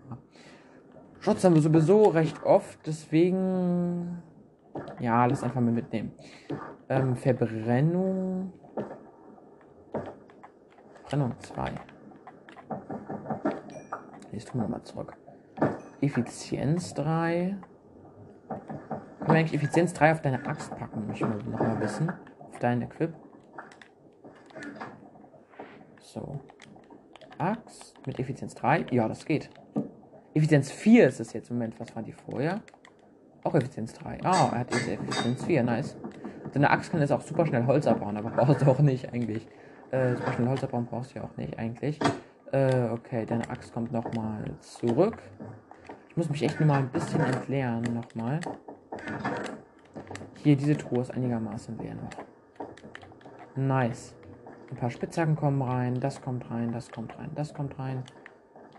Schutz 1.20 1.44
haben 1.44 1.54
wir 1.54 1.62
sowieso 1.62 2.04
recht 2.04 2.42
oft, 2.44 2.78
deswegen. 2.86 4.22
Ja, 4.98 5.26
lass 5.26 5.44
einfach 5.44 5.60
mal 5.60 5.70
mitnehmen. 5.70 6.12
Ähm, 6.88 7.14
Verbrennung. 7.14 8.52
Verbrennung 11.04 11.38
2. 11.40 11.72
Jetzt 14.32 14.48
tun 14.48 14.60
wir 14.60 14.62
nochmal 14.62 14.82
zurück. 14.82 15.12
Effizienz 16.02 16.94
3. 16.94 17.56
Können 18.48 19.28
wir 19.28 19.34
eigentlich 19.34 19.54
Effizienz 19.54 19.94
3 19.94 20.12
auf 20.12 20.20
deine 20.20 20.44
Axt 20.44 20.76
packen? 20.76 21.08
Ich 21.12 21.20
mal 21.20 21.36
nochmal 21.36 21.80
wissen. 21.80 22.12
Auf 22.50 22.58
deinen 22.58 22.82
Equip. 22.82 23.14
So. 26.00 26.40
Axt 27.38 27.94
mit 28.04 28.18
Effizienz 28.18 28.56
3. 28.56 28.86
Ja, 28.90 29.06
das 29.06 29.24
geht. 29.24 29.48
Effizienz 30.34 30.72
4 30.72 31.06
ist 31.06 31.20
es 31.20 31.32
jetzt 31.34 31.50
Moment. 31.50 31.78
Was 31.78 31.94
war 31.94 32.02
die 32.02 32.12
vorher? 32.12 32.60
Auch 33.44 33.54
Effizienz 33.54 33.94
3. 33.94 34.18
Ah, 34.24 34.50
er 34.52 34.58
hat 34.58 34.74
jetzt 34.74 34.88
Effizienz 34.88 35.44
4. 35.44 35.62
Nice. 35.62 35.96
Deine 36.52 36.68
Axt 36.70 36.90
kann 36.90 37.00
jetzt 37.00 37.12
auch 37.12 37.20
super 37.20 37.46
schnell 37.46 37.64
Holz 37.66 37.86
abbauen, 37.86 38.16
aber 38.16 38.30
brauchst 38.36 38.62
du 38.62 38.66
auch 38.66 38.80
nicht 38.80 39.12
eigentlich. 39.12 39.46
Äh, 39.92 40.16
super 40.16 40.32
schnell 40.32 40.48
Holz 40.48 40.64
abbauen 40.64 40.86
brauchst 40.86 41.14
du 41.14 41.20
ja 41.20 41.24
auch 41.24 41.36
nicht 41.36 41.58
eigentlich. 41.60 42.00
Äh, 42.50 42.90
okay, 42.90 43.24
deine 43.24 43.48
Axt 43.48 43.72
kommt 43.72 43.92
nochmal 43.92 44.44
zurück. 44.60 45.18
Ich 46.12 46.16
muss 46.18 46.28
mich 46.28 46.42
echt 46.42 46.60
nur 46.60 46.66
mal 46.66 46.80
ein 46.80 46.90
bisschen 46.90 47.22
entleeren 47.22 47.80
nochmal. 47.94 48.38
Hier, 50.42 50.56
diese 50.56 50.76
Truhe 50.76 51.00
ist 51.00 51.10
einigermaßen 51.10 51.78
leer 51.78 51.94
noch. 51.94 52.10
Nice. 53.56 54.14
Ein 54.70 54.76
paar 54.76 54.90
Spitzhacken 54.90 55.36
kommen 55.36 55.62
rein, 55.62 56.00
das 56.00 56.20
kommt 56.20 56.50
rein, 56.50 56.70
das 56.70 56.90
kommt 56.90 57.18
rein, 57.18 57.30
das 57.34 57.54
kommt 57.54 57.78
rein. 57.78 58.04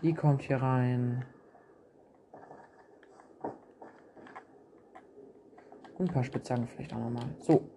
Die 0.03 0.13
kommt 0.13 0.43
hier 0.43 0.57
rein. 0.57 1.25
Und 5.97 6.09
ein 6.09 6.13
paar 6.13 6.23
Spitzhacken 6.23 6.67
vielleicht 6.67 6.93
auch 6.93 6.99
nochmal. 6.99 7.25
So. 7.39 7.67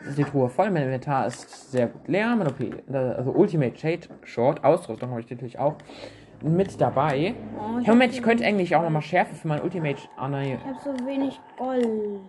Jetzt 0.00 0.08
ist 0.08 0.18
die 0.18 0.24
Truhe 0.24 0.48
voll. 0.48 0.72
Mein 0.72 0.82
Inventar 0.82 1.28
ist 1.28 1.70
sehr 1.70 1.86
gut 1.86 2.08
leer. 2.08 2.34
Mein 2.34 2.48
OP, 2.48 2.60
also 2.92 3.30
Ultimate 3.30 3.76
Shade 3.76 4.08
Short 4.24 4.64
Ausrüstung 4.64 5.10
habe 5.10 5.20
ich 5.20 5.30
natürlich 5.30 5.60
auch 5.60 5.76
mit 6.42 6.80
dabei. 6.80 7.34
Oh, 7.58 7.78
Ja, 7.80 7.88
Moment, 7.92 8.12
ich 8.12 8.22
könnte 8.22 8.44
eigentlich 8.44 8.74
auch 8.76 8.82
nochmal 8.82 9.02
Schärfe 9.02 9.34
für 9.34 9.48
mein 9.48 9.62
Ultimate. 9.62 10.00
Ah, 10.16 10.28
nein. 10.28 10.50
Gold. 10.50 10.60
Ich 10.60 10.86
habe 10.86 10.98
so 10.98 11.06
wenig 11.06 11.40
Gold. 11.56 12.20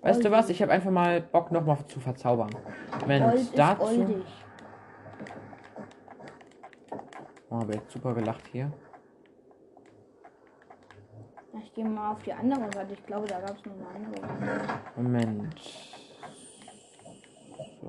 Weißt 0.00 0.24
du 0.24 0.30
was? 0.30 0.48
Ich 0.48 0.62
habe 0.62 0.72
einfach 0.72 0.90
mal 0.90 1.20
Bock 1.20 1.50
nochmal 1.50 1.78
zu 1.88 1.98
verzaubern. 2.00 2.50
Wenn 3.06 3.22
Gold 3.22 3.34
ist 3.34 3.58
dazu. 3.58 3.82
goldig. 3.82 4.24
Oh, 7.50 7.62
jetzt 7.72 7.90
super 7.90 8.14
gelacht 8.14 8.46
hier. 8.52 8.70
Ich 11.62 11.74
gehe 11.74 11.84
mal 11.84 12.12
auf 12.12 12.22
die 12.22 12.32
andere 12.32 12.70
Seite. 12.72 12.94
Ich 12.94 13.04
glaube, 13.06 13.26
da 13.26 13.40
gab 13.40 13.56
es 13.56 13.64
noch 13.64 13.72
eine 13.74 14.06
andere. 14.06 14.80
Moment. 14.96 15.60
So. 17.80 17.88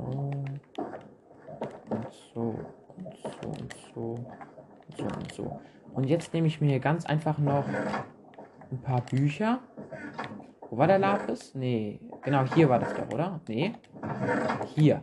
Und 1.89 2.07
so. 2.33 2.55
So 3.23 3.49
und 3.49 3.75
so. 3.93 4.01
Und 4.01 4.97
so 4.97 5.03
und 5.03 5.33
so. 5.33 5.59
Und 5.93 6.03
jetzt 6.05 6.33
nehme 6.33 6.47
ich 6.47 6.61
mir 6.61 6.67
hier 6.69 6.79
ganz 6.79 7.05
einfach 7.05 7.37
noch 7.37 7.65
ein 8.71 8.77
paar 8.81 9.01
Bücher. 9.01 9.59
Wo 10.69 10.77
war 10.77 10.87
der 10.87 10.99
Lapis? 10.99 11.55
Nee. 11.55 11.99
Genau, 12.21 12.43
hier 12.53 12.69
war 12.69 12.79
das 12.79 12.93
doch, 12.93 13.11
oder? 13.13 13.39
Nee. 13.47 13.73
Hier. 14.75 15.01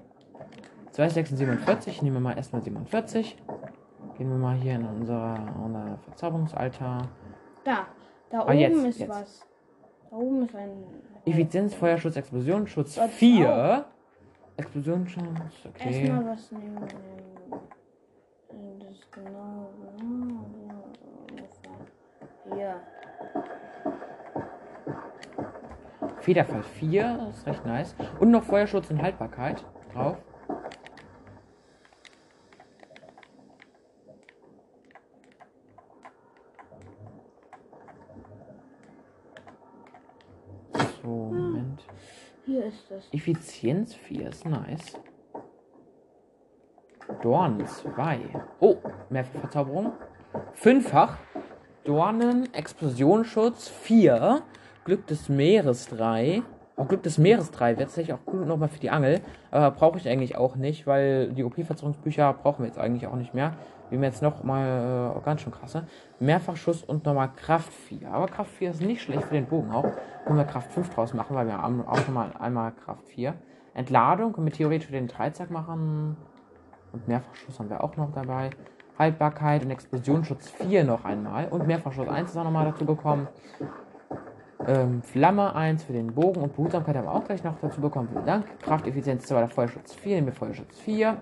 2647. 0.93 2.03
Nehmen 2.03 2.17
wir 2.17 2.21
mal 2.21 2.37
erstmal 2.37 2.63
47. 2.63 3.37
Gehen 4.17 4.31
wir 4.31 4.39
mal 4.39 4.55
hier 4.57 4.77
in 4.77 4.87
unser, 4.87 5.37
unser 5.63 5.99
Verzauberungsaltar. 6.05 7.09
Da. 7.65 7.87
Da 8.31 8.41
Ah, 8.41 8.45
oben 8.45 8.59
jetzt, 8.59 8.85
ist 8.85 8.99
jetzt. 9.01 9.09
was. 9.11 9.47
Da 10.11 10.17
oben 10.17 10.43
ist 10.43 10.55
ein. 10.57 10.71
Effizienz, 11.27 11.75
Feuerschutz, 11.75 12.17
Explosionsschutz 12.17 12.95
Dort 12.95 13.11
4. 13.11 13.85
Explosionsschutz, 14.57 15.25
okay. 15.69 16.01
Erstmal 16.09 16.27
was 16.27 16.53
nehmen. 16.53 16.79
Das 18.57 18.91
ist 18.91 19.13
genau. 19.13 19.71
genau, 19.99 20.45
ungefähr. 21.29 21.77
Hier. 22.55 22.81
Federfall 26.21 26.63
4, 26.63 27.19
das 27.19 27.37
ist 27.37 27.47
recht 27.47 27.67
nice. 27.67 27.95
Und 28.19 28.31
noch 28.31 28.45
Feuerschutz 28.45 28.91
und 28.91 29.03
Haltbarkeit 29.03 29.63
drauf. 29.93 30.17
So, 41.03 41.09
Moment. 41.09 41.85
Hier 42.47 42.65
ist 42.65 42.91
das. 42.91 43.13
Effizienz 43.13 43.95
4 43.95 44.29
ist 44.31 44.47
nice. 44.47 44.99
Dorn 47.23 47.65
2. 47.67 48.19
Oh, 48.61 48.77
mehrfach 49.11 49.41
Verzauberung. 49.41 49.93
Fünffach. 50.55 51.19
Dornen, 51.85 52.53
Explosionsschutz 52.53 53.69
4. 53.69 54.43
Glück 54.85 55.07
des 55.07 55.29
Meeres 55.29 55.87
3. 55.89 56.43
Oh, 56.77 56.85
Glück 56.85 57.03
des 57.03 57.17
Meeres 57.17 57.51
3 57.53 57.79
wäre 57.79 57.87
tatsächlich 57.87 58.15
auch 58.15 58.33
cool 58.33 58.45
nochmal 58.45 58.69
für 58.69 58.81
die 58.81 58.91
Angel. 58.91 59.21
Aber 59.51 59.71
brauche 59.71 59.99
ich 59.99 60.09
eigentlich 60.09 60.37
auch 60.37 60.57
nicht, 60.57 60.87
weil 60.87 61.33
die 61.33 61.45
OP-Verzauberungsbücher 61.45 62.33
brauchen 62.35 62.65
wir 62.65 62.67
jetzt 62.67 62.79
eigentlich 62.79 63.07
auch 63.07 63.15
nicht 63.15 63.35
mehr. 63.35 63.53
Wir 63.89 63.99
haben 63.99 64.05
jetzt 64.05 64.21
noch 64.21 64.43
mal 64.43 65.15
äh, 65.17 65.25
ganz 65.25 65.43
schön 65.43 65.53
krasse. 65.53 65.87
Mehrfachschuss 66.19 66.83
und 66.83 67.05
nochmal 67.05 67.31
Kraft 67.37 67.73
4. 67.73 68.11
Aber 68.11 68.27
Kraft 68.27 68.51
4 68.51 68.71
ist 68.71 68.83
nicht 68.83 69.01
schlecht 69.01 69.23
für 69.23 69.35
den 69.35 69.47
Bogen 69.47 69.71
auch. 69.71 69.91
Können 70.25 70.39
wir 70.39 70.45
Kraft 70.45 70.73
5 70.73 70.91
draus 70.91 71.15
machen, 71.15 71.37
weil 71.37 71.47
wir 71.47 71.57
haben 71.57 71.87
auch 71.87 71.97
nochmal 71.99 72.33
einmal 72.39 72.73
Kraft 72.73 73.07
4. 73.09 73.35
Entladung 73.75 74.33
können 74.33 74.47
wir 74.47 74.53
theoretisch 74.53 74.87
für 74.87 74.93
den 74.93 75.07
Dreizack 75.07 75.51
machen. 75.51 76.17
Und 76.97 77.09
Mehrfachschuss 77.09 77.59
haben 77.59 77.69
wir 77.69 77.85
auch 77.85 77.95
noch 77.97 78.11
dabei. 78.13 78.49
Haltbarkeit 78.99 79.63
und 79.63 79.71
Explosionsschutz 79.71 80.49
4 80.49 80.85
noch 80.85 81.05
einmal. 81.05 81.47
Und 81.49 81.67
Mehrfachschuss 81.67 82.09
1 82.09 82.31
ist 82.31 82.37
auch 82.39 82.45
nochmal 82.45 82.65
dazu 82.65 82.87
gekommen. 82.87 83.29
Ähm, 84.67 85.03
Flamme 85.03 85.55
1 85.55 85.85
für 85.85 85.93
den 85.93 86.15
Bogen 86.15 86.41
und 86.41 86.57
Behutsamkeit 86.57 86.97
haben 86.97 87.05
wir 87.05 87.13
auch 87.13 87.25
gleich 87.25 87.45
noch 87.45 87.61
dazu 87.61 87.83
bekommen. 87.83 88.09
Vielen 88.11 88.25
Dank. 88.25 88.47
Krafteffizienz 88.63 89.27
2, 89.27 89.41
der 89.41 89.49
Feuerschutz 89.51 89.93
4, 89.95 90.15
nehmen 90.15 90.29
wir 90.29 90.33
Feuerschutz 90.33 90.79
4. 90.79 91.19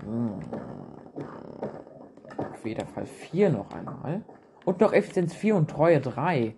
Hm. 0.00 0.40
Auf 2.52 2.66
jeden 2.66 2.88
Fall 2.88 3.06
4 3.06 3.50
noch 3.50 3.70
einmal. 3.70 4.22
Und 4.64 4.80
noch 4.80 4.92
Effizienz 4.92 5.32
4 5.34 5.54
und 5.54 5.70
Treue 5.70 6.00
3. 6.00 6.56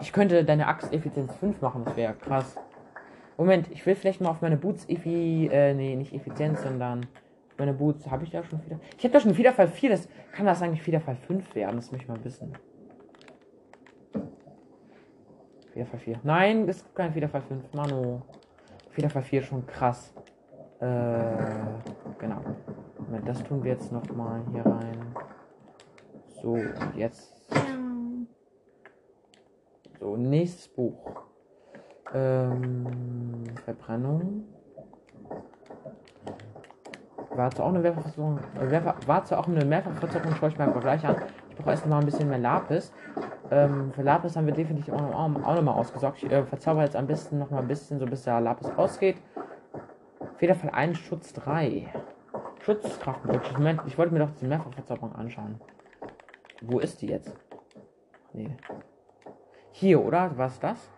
Ich 0.00 0.12
könnte 0.12 0.44
deine 0.44 0.66
Axt 0.66 0.92
Effizienz 0.92 1.34
5 1.36 1.60
machen, 1.60 1.84
das 1.84 1.96
wäre 1.96 2.14
krass. 2.14 2.56
Moment, 3.36 3.70
ich 3.70 3.84
will 3.86 3.94
vielleicht 3.94 4.20
mal 4.20 4.30
auf 4.30 4.42
meine 4.42 4.56
Boots 4.56 4.88
Effi, 4.88 5.48
äh, 5.52 5.74
nee, 5.74 5.96
nicht 5.96 6.12
Effizienz, 6.12 6.62
sondern 6.62 7.06
meine 7.56 7.72
Boots, 7.72 8.10
habe 8.10 8.24
ich 8.24 8.30
da 8.30 8.42
schon 8.42 8.64
wieder? 8.64 8.78
Ich 8.96 9.04
habe 9.04 9.12
da 9.12 9.20
schon 9.20 9.36
Wiederfall 9.36 9.68
4, 9.68 9.90
das 9.90 10.08
kann 10.32 10.46
das 10.46 10.62
eigentlich 10.62 10.86
Wiederfall 10.86 11.16
5 11.16 11.54
werden, 11.54 11.76
das 11.76 11.90
möchte 11.90 12.04
ich 12.04 12.08
mal 12.08 12.24
wissen. 12.24 12.52
Wiederfall 15.74 16.00
4. 16.00 16.20
Nein, 16.24 16.66
das 16.66 16.78
ist 16.78 16.94
kein 16.94 17.14
Wiederfall 17.14 17.42
5, 17.42 17.72
Manu. 17.72 18.22
Wiederfall 18.94 19.22
4 19.22 19.40
ist 19.40 19.46
schon 19.46 19.66
krass. 19.66 20.12
Äh, 20.80 20.84
genau. 22.18 22.40
Moment, 22.98 23.28
das 23.28 23.42
tun 23.44 23.62
wir 23.62 23.72
jetzt 23.72 23.92
noch 23.92 24.08
mal 24.10 24.42
hier 24.52 24.66
rein. 24.66 25.14
So, 26.42 26.56
jetzt. 26.96 27.37
So, 30.00 30.16
nächstes 30.16 30.68
Buch. 30.68 31.24
Ähm, 32.14 33.44
Verbrennung. 33.64 34.44
War 37.34 37.50
zwar 37.50 37.66
auch 37.66 37.70
eine 37.70 37.80
Mehrfachverzögerung, 37.80 38.38
äh, 38.60 39.06
war 39.06 39.24
zwar 39.24 39.40
auch 39.40 39.46
schaue 40.38 40.48
ich 40.48 40.58
mir 40.58 40.64
aber 40.64 40.80
gleich 40.80 41.04
an. 41.04 41.16
Ich 41.50 41.56
brauche 41.56 41.70
erst 41.70 41.84
noch 41.84 41.90
mal 41.90 41.98
ein 41.98 42.04
bisschen 42.04 42.28
mehr 42.28 42.38
Lapis. 42.38 42.92
Ähm, 43.50 43.92
für 43.92 44.02
Lapis 44.02 44.36
haben 44.36 44.46
wir 44.46 44.54
definitiv 44.54 44.94
auch 44.94 45.00
noch, 45.00 45.44
auch 45.44 45.54
noch 45.54 45.62
mal 45.62 45.72
ausgesorgt. 45.72 46.22
Ich 46.22 46.30
äh, 46.30 46.44
verzauber 46.44 46.82
jetzt 46.82 46.96
am 46.96 47.06
besten 47.06 47.38
noch 47.38 47.50
mal 47.50 47.58
ein 47.58 47.68
bisschen, 47.68 47.98
so 47.98 48.06
bis 48.06 48.22
der 48.22 48.40
Lapis 48.40 48.70
ausgeht. 48.76 49.16
Auf 50.20 50.40
jeden 50.40 50.54
Fall 50.54 50.70
ein 50.70 50.94
Schutz 50.94 51.32
3. 51.32 51.88
Schutzkraftbüchse. 52.60 53.54
Moment, 53.54 53.82
ich 53.86 53.98
wollte 53.98 54.12
mir 54.12 54.20
doch 54.20 54.30
die 54.40 54.46
Mehrfachverzauberung 54.46 55.14
anschauen. 55.14 55.60
Wo 56.60 56.78
ist 56.78 57.02
die 57.02 57.08
jetzt? 57.08 57.36
Nee. 58.32 58.56
Hier, 59.80 60.04
oder? 60.04 60.36
Was 60.36 60.58
das? 60.58 60.90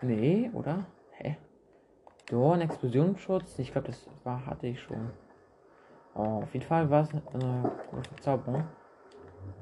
Nee, 0.00 0.50
oder? 0.54 0.86
Hä? 1.10 1.36
Dorn, 2.30 2.62
Explosionsschutz. 2.62 3.58
Ich 3.58 3.72
glaube, 3.72 3.88
das 3.88 4.08
war, 4.24 4.46
hatte 4.46 4.68
ich 4.68 4.80
schon. 4.80 5.10
Oh, 6.14 6.40
auf 6.42 6.54
jeden 6.54 6.64
Fall 6.64 6.88
war 6.88 7.02
es 7.02 7.10
eine 7.10 7.72
Verzauberung. 8.08 8.64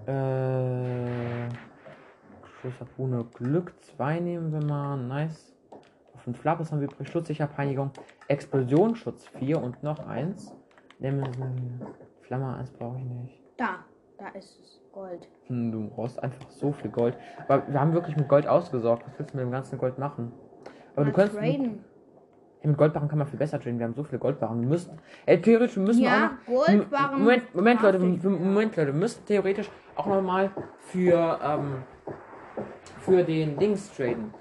Äh. 0.07 1.49
Schussharpune 2.61 3.25
Glück 3.35 3.75
2 3.97 4.21
nehmen 4.21 4.53
wir 4.53 4.63
mal. 4.65 4.97
Nice. 4.97 5.53
Auf 6.15 6.21
5 6.21 6.45
Lapis 6.45 6.71
haben 6.71 6.81
wir 6.81 6.87
übrig. 6.93 7.09
Schutzsicher 7.09 7.49
Peinigung. 7.49 7.91
Explosionsschutz 8.29 9.27
4 9.41 9.61
und 9.61 9.83
noch 9.83 9.99
eins. 10.07 10.55
Nehmen 11.01 11.27
wir 11.27 11.93
Flamme 12.21 12.55
1 12.55 12.71
brauche 12.71 12.99
ich 12.99 13.05
nicht. 13.05 13.41
Da, 13.57 13.85
da 14.17 14.29
ist 14.29 14.61
es. 14.61 14.82
Gold. 14.93 15.29
Hm, 15.47 15.73
du 15.73 15.89
brauchst 15.89 16.23
einfach 16.23 16.49
so 16.51 16.73
viel 16.73 16.91
Gold. 16.91 17.17
Aber 17.49 17.63
wir 17.67 17.81
haben 17.81 17.93
wirklich 17.95 18.17
mit 18.17 18.29
Gold 18.29 18.47
ausgesorgt. 18.47 19.05
Was 19.07 19.19
willst 19.19 19.33
du 19.33 19.39
mit 19.39 19.47
dem 19.47 19.51
ganzen 19.53 19.79
Gold 19.79 19.99
machen? 19.99 20.33
Aber 20.95 21.05
Mal 21.05 21.11
du 21.11 21.17
kannst. 21.17 21.35
traden. 21.35 21.85
Hey, 22.61 22.69
mit 22.69 22.77
Goldbarren 22.79 23.09
kann 23.09 23.19
man 23.19 23.27
viel 23.27 23.39
besser 23.39 23.59
traden. 23.59 23.79
Wir 23.79 23.87
haben 23.87 23.95
so 23.95 24.05
viele 24.05 24.19
Goldbarren. 24.19 24.61
Wir 24.61 24.69
müssen. 24.69 24.99
Ey, 25.27 25.41
theoretisch, 25.41 25.77
wir 25.77 25.83
müssen 25.83 26.03
Ja, 26.03 26.33
auch 26.47 26.49
noch. 26.51 26.67
Goldbarren 26.67 27.19
Moment, 27.21 27.55
Moment, 27.55 27.83
Leute. 27.83 28.01
wir- 28.01 28.31
Moment, 28.31 28.77
Leute. 28.77 28.93
Wir 28.93 29.01
müssen 29.01 29.25
theoretisch 29.25 29.71
auch 29.97 30.07
noch 30.07 30.23
mal 30.23 30.51
für, 30.79 31.39
ähm, 31.43 31.83
für 33.01 33.25
den 33.25 33.57
Dings 33.59 33.93
traden. 33.97 34.33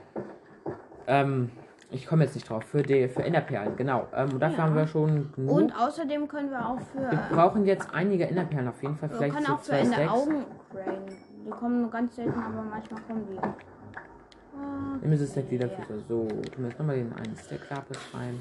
Ähm, 1.08 1.50
ich 1.92 2.08
komme 2.08 2.24
jetzt 2.24 2.36
nicht 2.36 2.50
drauf. 2.50 2.64
Für 2.64 2.82
die, 2.84 3.08
für 3.08 3.24
Enderperlen, 3.24 3.76
genau. 3.76 4.08
Ähm, 4.16 4.30
und 4.34 4.40
dafür 4.40 4.58
Ja. 4.58 4.64
haben 4.64 4.76
wir 4.76 4.88
schon 4.88 5.32
genug. 5.34 5.52
Und 5.56 5.74
außerdem 5.80 6.28
können 6.28 6.50
wir 6.50 6.66
auch 6.68 6.80
für. 6.80 7.02
wir 7.12 7.20
brauchen 7.32 7.66
jetzt 7.66 7.88
einige 7.94 8.28
Enderperlen 8.28 8.68
auf 8.70 8.82
jeden 8.82 8.96
Fall. 8.98 9.10
Wir 9.10 9.18
Vielleicht 9.18 9.34
können 9.36 9.46
so 9.46 9.54
auch 9.54 9.60
für 9.60 9.66
zwei 9.66 9.80
in 9.82 9.90
der 9.90 9.96
Stacks. 9.98 10.12
Augen 10.12 10.46
traden. 10.72 11.02
Die 11.46 11.50
kommen 11.50 11.82
nur 11.82 11.92
ganz 11.92 12.16
selten, 12.16 12.40
aber 12.40 12.62
manchmal 12.62 13.02
kommen 13.04 13.28
die. 13.32 13.38
Ah, 13.38 14.98
Nimm 15.02 15.12
dieses 15.12 15.32
Stack 15.32 15.50
wieder 15.50 15.68
für 15.70 16.00
so. 16.08 16.28
Tun 16.28 16.42
wir 16.58 16.68
jetzt 16.70 16.80
nochmal 16.80 16.96
den 16.98 17.12
einen 17.14 17.36
Stack 17.36 17.70
Lapis 17.70 17.98
rein. 18.14 18.40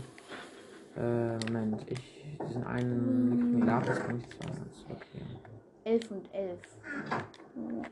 Äh, 0.96 1.38
Moment, 1.52 1.84
ich. 1.90 2.16
Diesen 2.48 2.64
einen 2.64 3.62
Lapis 3.66 4.00
kann 4.00 4.18
ich 4.18 4.28
zwar 4.30 4.50
okay. 4.90 5.22
11 5.84 6.10
und 6.10 6.34
11. 6.34 6.58
Oh, 7.56 7.82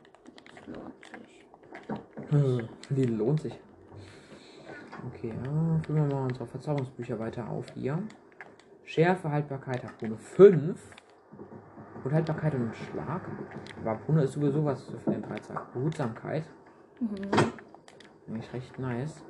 das 0.55 0.67
lohnt 0.67 2.59
sich. 2.59 2.69
Die 2.89 3.05
lohnt 3.05 3.41
sich. 3.41 3.59
Okay, 5.07 5.29
ja, 5.29 5.79
füllen 5.85 6.09
wir 6.09 6.15
mal 6.15 6.23
unsere 6.25 6.45
Verzauberungsbücher 6.45 7.19
weiter 7.19 7.49
auf 7.49 7.65
hier. 7.73 8.01
Schärfe, 8.83 9.31
Haltbarkeit, 9.31 9.83
Harpune 9.83 10.17
5. 10.17 10.91
Und 12.03 12.13
Haltbarkeit 12.13 12.55
und 12.55 12.75
Schlag. 12.75 13.21
Aber 13.81 13.91
Harpune 13.91 14.23
ist 14.23 14.33
sowieso 14.33 14.63
was 14.63 14.83
für 14.83 15.11
den 15.11 15.21
Dreizack. 15.21 15.73
Behutsamkeit. 15.73 16.43
Mhm. 16.99 17.29
Nämlich 18.27 18.53
recht 18.53 18.79
nice. 18.79 19.23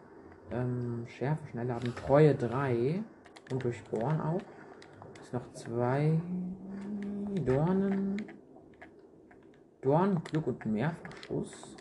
Ähm, 0.51 1.05
Schärfe, 1.07 1.45
Schnellladen, 1.47 1.95
Treue 1.95 2.35
3. 2.35 3.03
Und 3.51 3.63
durchbohren 3.63 4.21
auch. 4.21 4.41
Ist 5.21 5.33
noch 5.33 5.51
zwei 5.53 6.19
Dornen. 7.45 8.17
Dorn, 9.81 10.21
Glück 10.23 10.47
und 10.47 10.65
Mehrfachschuss. 10.65 11.75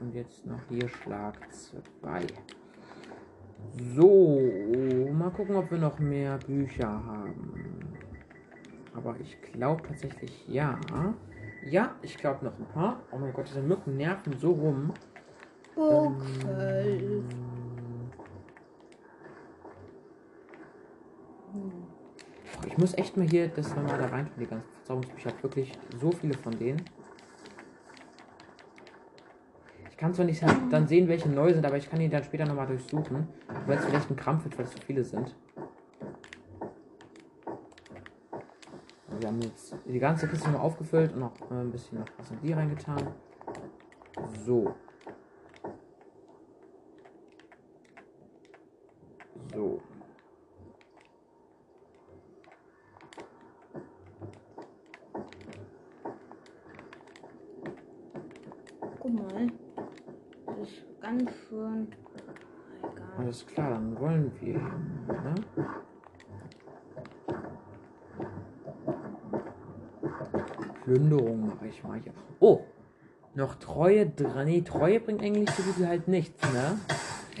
Und 0.00 0.14
jetzt 0.14 0.46
noch 0.46 0.60
hier 0.68 0.88
Schlag 0.88 1.36
2. 1.52 2.26
So, 3.94 4.40
mal 5.12 5.30
gucken, 5.30 5.56
ob 5.56 5.70
wir 5.70 5.78
noch 5.78 5.98
mehr 5.98 6.38
Bücher 6.38 6.88
haben. 6.88 7.78
Aber 8.94 9.16
ich 9.20 9.40
glaube 9.52 9.82
tatsächlich 9.82 10.46
ja. 10.48 10.78
Ja, 11.64 11.94
ich 12.02 12.16
glaube 12.16 12.44
noch 12.44 12.58
ein 12.58 12.66
paar. 12.66 13.00
Oh 13.12 13.18
mein 13.18 13.32
Gott, 13.32 13.48
diese 13.48 13.62
Mücken 13.62 13.96
nerven 13.96 14.36
so 14.38 14.52
rum. 14.52 14.92
Buckel. 15.74 17.22
Boah, 21.52 22.66
Ich 22.66 22.76
muss 22.78 22.94
echt 22.98 23.16
mal 23.16 23.26
hier 23.26 23.48
das 23.48 23.74
nochmal 23.74 23.98
da 23.98 24.06
rein 24.06 24.26
tun, 24.26 24.34
die 24.38 24.46
ganzen 24.46 24.68
Verzauberungsbücher. 24.74 25.28
Ich 25.28 25.34
habe 25.34 25.42
wirklich 25.42 25.72
so 26.00 26.10
viele 26.10 26.34
von 26.34 26.58
denen. 26.58 26.82
Kann 29.98 30.14
zwar 30.14 30.24
nicht 30.24 30.42
dann 30.70 30.86
sehen, 30.86 31.08
welche 31.08 31.28
neu 31.28 31.52
sind, 31.52 31.66
aber 31.66 31.76
ich 31.76 31.90
kann 31.90 31.98
die 31.98 32.08
dann 32.08 32.22
später 32.22 32.46
nochmal 32.46 32.68
durchsuchen. 32.68 33.28
Weil 33.66 33.78
es 33.78 33.84
vielleicht 33.84 34.10
ein 34.10 34.16
Krampf 34.16 34.44
wird, 34.44 34.56
weil 34.56 34.64
es 34.64 34.72
so 34.72 34.78
viele 34.86 35.04
sind. 35.04 35.34
Wir 39.18 39.26
haben 39.26 39.42
jetzt 39.42 39.74
die 39.84 39.98
ganze 39.98 40.28
Kiste 40.28 40.48
mal 40.48 40.60
aufgefüllt 40.60 41.12
und 41.12 41.20
noch 41.20 41.32
äh, 41.50 41.54
ein 41.54 41.72
bisschen 41.72 41.98
was 42.16 42.30
in 42.30 42.40
die 42.40 42.52
reingetan. 42.52 43.08
So. 44.46 44.72
So. 49.52 49.82
Guck 59.00 59.12
mal. 59.12 59.48
Schön. 61.08 61.88
Egal. 62.78 62.92
Alles 63.16 63.46
klar, 63.46 63.70
dann 63.70 63.98
wollen 63.98 64.30
wir. 64.40 64.58
Ne? 64.58 65.34
Plünderung 70.84 71.46
mache 71.46 71.66
ich 71.68 71.82
mal 71.82 71.98
hier. 71.98 72.12
Oh! 72.40 72.60
Noch 73.34 73.54
Treue 73.54 74.06
dran. 74.06 74.46
Nee, 74.46 74.60
Treue 74.60 75.00
bringt 75.00 75.22
eigentlich 75.22 75.50
so 75.50 75.62
gut 75.62 75.86
halt 75.86 76.08
nichts, 76.08 76.42
ne? 76.52 76.78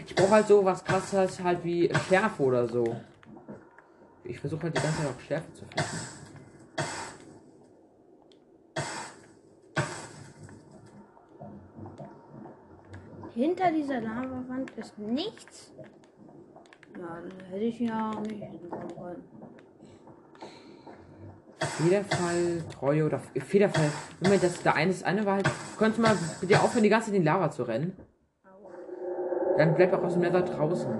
Ich 0.06 0.14
brauche 0.14 0.30
halt 0.30 0.46
so 0.46 0.64
was 0.64 0.82
krasses 0.82 1.42
halt 1.42 1.62
wie 1.62 1.92
Schärfe 2.08 2.42
oder 2.42 2.66
so. 2.66 2.96
Ich 4.24 4.40
versuche 4.40 4.62
halt 4.62 4.76
die 4.76 4.80
ganze 4.80 4.98
Zeit 4.98 5.10
auf 5.10 5.20
Schärfe 5.20 5.52
zu 5.52 5.64
finden. 5.66 6.07
Hinter 13.38 13.70
dieser 13.70 14.00
Lavawand 14.00 14.72
ist 14.76 14.98
nichts. 14.98 15.72
Ja, 16.98 17.22
das 17.22 17.50
hätte 17.52 17.64
ich 17.64 17.78
ja 17.78 18.10
nicht 18.20 18.42
hinkommen 18.42 18.88
können. 18.88 19.22
Federfall, 21.60 22.64
Treue 22.72 23.06
oder 23.06 23.20
Federfall. 23.20 23.92
Moment, 24.18 24.42
das 24.42 24.60
der 24.60 24.74
eine 24.74 24.90
ist 24.90 25.04
eine 25.04 25.24
war 25.24 25.36
halt. 25.36 25.48
Könntest 25.78 25.98
du 25.98 26.02
mal 26.02 26.18
bitte 26.40 26.60
aufhören, 26.60 26.82
die 26.82 26.88
ganze 26.88 27.10
Zeit 27.10 27.14
in 27.14 27.22
die 27.22 27.26
Lava 27.26 27.48
zu 27.48 27.62
rennen? 27.62 27.96
Dann 29.56 29.76
bleibt 29.76 29.94
auch 29.94 30.02
aus 30.02 30.14
dem 30.14 30.22
Nether 30.22 30.42
draußen. 30.42 30.92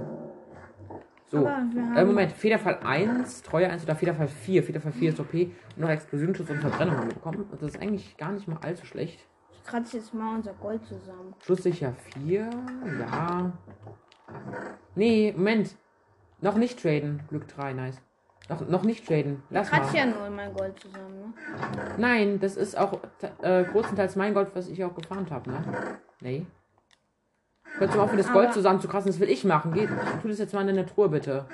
So. 1.26 1.44
Äh, 1.44 2.04
Moment, 2.04 2.30
Federfall 2.30 2.78
1, 2.84 3.42
Treue 3.42 3.68
1 3.68 3.82
oder 3.82 3.96
Federfall 3.96 4.28
4. 4.28 4.62
Federfall 4.62 4.92
4 4.92 5.08
ist 5.08 5.18
OP. 5.18 5.34
Und 5.34 5.52
noch 5.78 5.88
Explosionsschutz 5.88 6.50
und 6.50 6.60
Verbrennung 6.60 6.98
haben 6.98 7.08
wir 7.08 7.14
bekommen. 7.14 7.48
Und 7.50 7.60
das 7.60 7.70
ist 7.70 7.82
eigentlich 7.82 8.16
gar 8.16 8.30
nicht 8.30 8.46
mal 8.46 8.58
allzu 8.62 8.86
schlecht. 8.86 9.26
Kratze 9.68 9.98
jetzt 9.98 10.14
mal 10.14 10.36
unser 10.36 10.52
Gold 10.54 10.84
zusammen. 10.86 11.34
Schusssicher 11.44 11.92
4, 12.24 12.48
ja. 13.00 13.52
Nee, 14.94 15.32
Moment. 15.36 15.76
Noch 16.40 16.54
nicht 16.56 16.80
traden. 16.80 17.22
Glück 17.28 17.48
3, 17.48 17.72
nice. 17.72 18.00
Noch, 18.48 18.66
noch 18.68 18.82
nicht 18.82 19.06
traden. 19.06 19.42
Lass 19.50 19.66
Ich 19.66 19.72
kratze 19.74 19.92
mal. 19.92 19.98
ja 19.98 20.06
nur 20.06 20.30
mein 20.30 20.54
Gold 20.54 20.78
zusammen, 20.80 21.18
ne? 21.20 21.34
Nein, 21.98 22.40
das 22.40 22.56
ist 22.56 22.78
auch 22.78 22.98
äh, 23.42 23.64
größtenteils 23.64 24.16
mein 24.16 24.32
Gold, 24.34 24.48
was 24.54 24.68
ich 24.68 24.82
auch 24.84 24.94
gefarmt 24.94 25.30
habe, 25.30 25.50
ne? 25.50 25.62
Nee. 26.20 26.46
Könntest 27.76 27.94
du 27.94 27.98
mal 27.98 28.04
aufhören, 28.04 28.18
das 28.18 28.32
Gold 28.32 28.46
Aber- 28.46 28.54
zusammenzukratzen? 28.54 29.10
Das 29.12 29.20
will 29.20 29.28
ich 29.28 29.44
machen. 29.44 29.72
Geht. 29.74 29.90
Tu 30.22 30.28
das 30.28 30.38
jetzt 30.38 30.54
mal 30.54 30.66
in 30.68 30.76
der 30.76 30.86
Truhe, 30.86 31.08
bitte. 31.10 31.44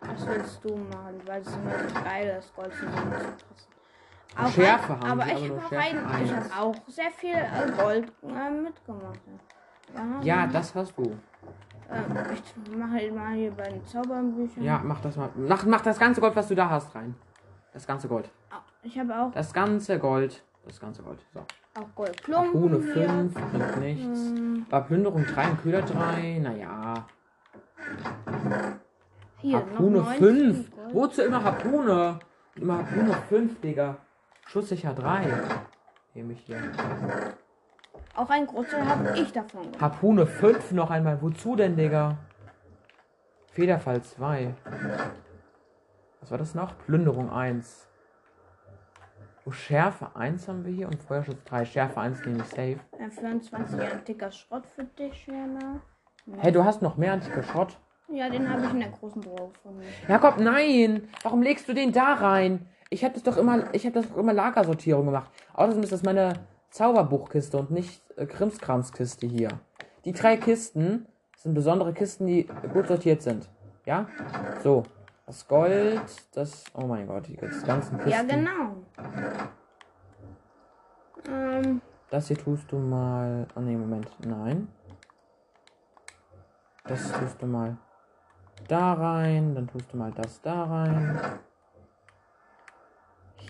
Was 0.00 0.26
willst 0.26 0.64
du 0.64 0.74
machen? 0.76 1.20
Weil 1.26 1.42
es 1.42 1.48
immer 1.48 1.88
so 1.88 2.02
geil 2.02 2.36
ist, 2.38 2.54
Gold 2.56 2.72
zusammenzukratzen. 2.74 3.36
Auch 4.36 4.48
Schärfe 4.50 4.94
ein, 4.94 5.00
haben 5.00 5.10
aber 5.20 5.24
sie, 5.24 5.30
ich 5.30 5.36
aber 5.36 5.46
nur 5.48 5.56
habe 5.62 5.64
auch, 5.66 5.70
Schärfe 5.70 6.24
ich 6.24 6.32
eins. 6.32 6.50
hab 6.54 6.60
auch 6.62 6.74
sehr 6.88 7.10
viel 7.10 7.34
äh, 7.34 7.70
Gold 7.82 8.12
äh, 8.22 8.50
mitgemacht. 8.50 9.20
Ja, 9.94 10.20
Ja, 10.22 10.46
das 10.46 10.74
hast 10.74 10.96
du. 10.96 11.02
Ähm, 11.90 12.16
ich 12.32 12.76
mache 12.76 12.92
halt 12.92 13.14
mal 13.14 13.34
hier 13.34 13.50
bei 13.50 13.64
den 13.64 13.84
Zauberbüchern. 13.86 14.64
Ja, 14.64 14.80
mach 14.82 15.00
das 15.00 15.16
mal. 15.16 15.28
Mach, 15.36 15.64
mach 15.66 15.80
das 15.82 15.98
ganze 15.98 16.20
Gold, 16.20 16.34
was 16.34 16.48
du 16.48 16.54
da 16.54 16.70
hast, 16.70 16.94
rein. 16.94 17.14
Das 17.72 17.86
ganze 17.86 18.08
Gold. 18.08 18.30
Ich 18.84 18.98
habe 18.98 19.14
auch, 19.14 19.30
Das 19.32 19.52
ganze 19.52 19.98
Gold. 19.98 20.42
Das 20.66 20.80
ganze 20.80 21.02
Gold. 21.02 21.24
So. 21.34 21.40
auch 21.80 21.94
Goldklumpen. 21.94 22.52
Harpune 22.52 22.92
hier. 22.94 23.08
5, 23.08 23.34
bringt 23.34 23.80
nichts. 23.80 24.18
Hm, 24.18 24.66
War 24.70 24.84
Plünderung 24.84 25.24
3 25.24 25.50
und 25.50 25.62
Köder 25.62 25.82
3. 25.82 26.38
Naja. 26.42 27.06
hier, 29.38 29.56
Harpune 29.58 29.98
noch 29.98 30.04
19 30.18 30.54
5. 30.54 30.70
Gold. 30.70 30.94
Wozu 30.94 31.22
immer 31.22 31.44
Harpune? 31.44 32.18
Immer 32.56 32.78
Harpune 32.78 33.12
5, 33.28 33.60
Digga. 33.60 33.96
Schusssicher 34.52 34.92
3. 34.92 35.28
Nehme 36.12 36.34
ich 36.34 36.40
hier. 36.40 36.60
Auch 38.14 38.28
ein 38.28 38.46
Großteil 38.46 38.86
habe 38.86 39.18
ich 39.18 39.32
davon. 39.32 39.62
Harpune 39.80 40.26
5 40.26 40.72
noch 40.72 40.90
einmal. 40.90 41.22
Wozu 41.22 41.56
denn, 41.56 41.74
Digga? 41.74 42.18
Federfall 43.46 44.02
2. 44.02 44.54
Was 46.20 46.30
war 46.30 46.36
das 46.36 46.54
noch? 46.54 46.76
Plünderung 46.84 47.32
1. 47.32 47.88
Oh, 49.46 49.52
Schärfe 49.52 50.14
1 50.16 50.46
haben 50.48 50.66
wir 50.66 50.72
hier 50.74 50.88
und 50.88 51.02
Feuerschutz 51.02 51.42
3. 51.44 51.64
Schärfe 51.64 52.00
1 52.02 52.26
nehme 52.26 52.42
ich 52.42 52.48
safe. 52.48 52.78
Äh, 52.98 53.08
24 53.08 53.80
ein 53.80 54.04
dicker 54.04 54.30
Schrott 54.30 54.66
für 54.66 54.84
dich, 54.84 55.26
Jana. 55.26 55.80
Hey, 56.40 56.52
du 56.52 56.62
hast 56.62 56.82
noch 56.82 56.98
mehr 56.98 57.14
antiker 57.14 57.42
Schrott. 57.42 57.78
Ja, 58.08 58.28
den 58.28 58.46
habe 58.52 58.66
ich 58.66 58.70
in 58.70 58.80
der 58.80 58.90
großen 58.90 59.22
Droge 59.22 59.50
gefunden. 59.54 59.82
Jakob, 60.08 60.36
nein! 60.36 61.08
Warum 61.22 61.40
legst 61.40 61.66
du 61.70 61.72
den 61.72 61.90
da 61.92 62.12
rein? 62.12 62.68
Ich 62.92 63.04
habe 63.04 63.14
das 63.14 63.22
doch 63.22 63.38
immer, 63.38 63.74
ich 63.74 63.86
habe 63.86 63.94
das 63.94 64.06
doch 64.10 64.18
immer 64.18 64.34
Lagersortierung 64.34 65.06
gemacht. 65.06 65.30
Außerdem 65.54 65.82
ist 65.82 65.92
das 65.92 66.02
meine 66.02 66.34
Zauberbuchkiste 66.68 67.56
und 67.56 67.70
nicht 67.70 68.02
äh, 68.18 68.26
Krimskramskiste 68.26 69.26
hier. 69.26 69.48
Die 70.04 70.12
drei 70.12 70.36
Kisten 70.36 71.06
sind 71.38 71.54
besondere 71.54 71.94
Kisten, 71.94 72.26
die 72.26 72.46
gut 72.74 72.88
sortiert 72.88 73.22
sind. 73.22 73.48
Ja? 73.86 74.08
So. 74.62 74.82
Das 75.24 75.48
Gold, 75.48 76.02
das. 76.34 76.64
Oh 76.74 76.84
mein 76.84 77.06
Gott, 77.06 77.28
die 77.28 77.36
ganzen 77.36 77.96
Kisten. 77.96 78.10
Ja, 78.10 78.22
genau. 78.24 78.76
Ähm, 81.26 81.80
Das 82.10 82.28
hier 82.28 82.36
tust 82.36 82.70
du 82.70 82.76
mal. 82.76 83.46
Oh 83.56 83.60
ne, 83.60 83.78
Moment. 83.78 84.10
Nein. 84.26 84.68
Das 86.84 87.10
tust 87.12 87.40
du 87.40 87.46
mal 87.46 87.78
da 88.68 88.92
rein. 88.92 89.54
Dann 89.54 89.66
tust 89.66 89.90
du 89.94 89.96
mal 89.96 90.12
das 90.12 90.42
da 90.42 90.64
rein. 90.64 91.20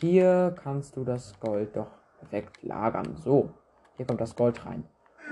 Hier 0.02 0.52
kannst 0.60 0.96
du 0.96 1.04
das 1.04 1.38
Gold 1.38 1.76
doch 1.76 1.86
perfekt 2.18 2.60
lagern. 2.64 3.14
So. 3.16 3.50
Hier 3.96 4.04
kommt 4.04 4.20
das 4.20 4.34
Gold 4.34 4.66
rein. 4.66 4.84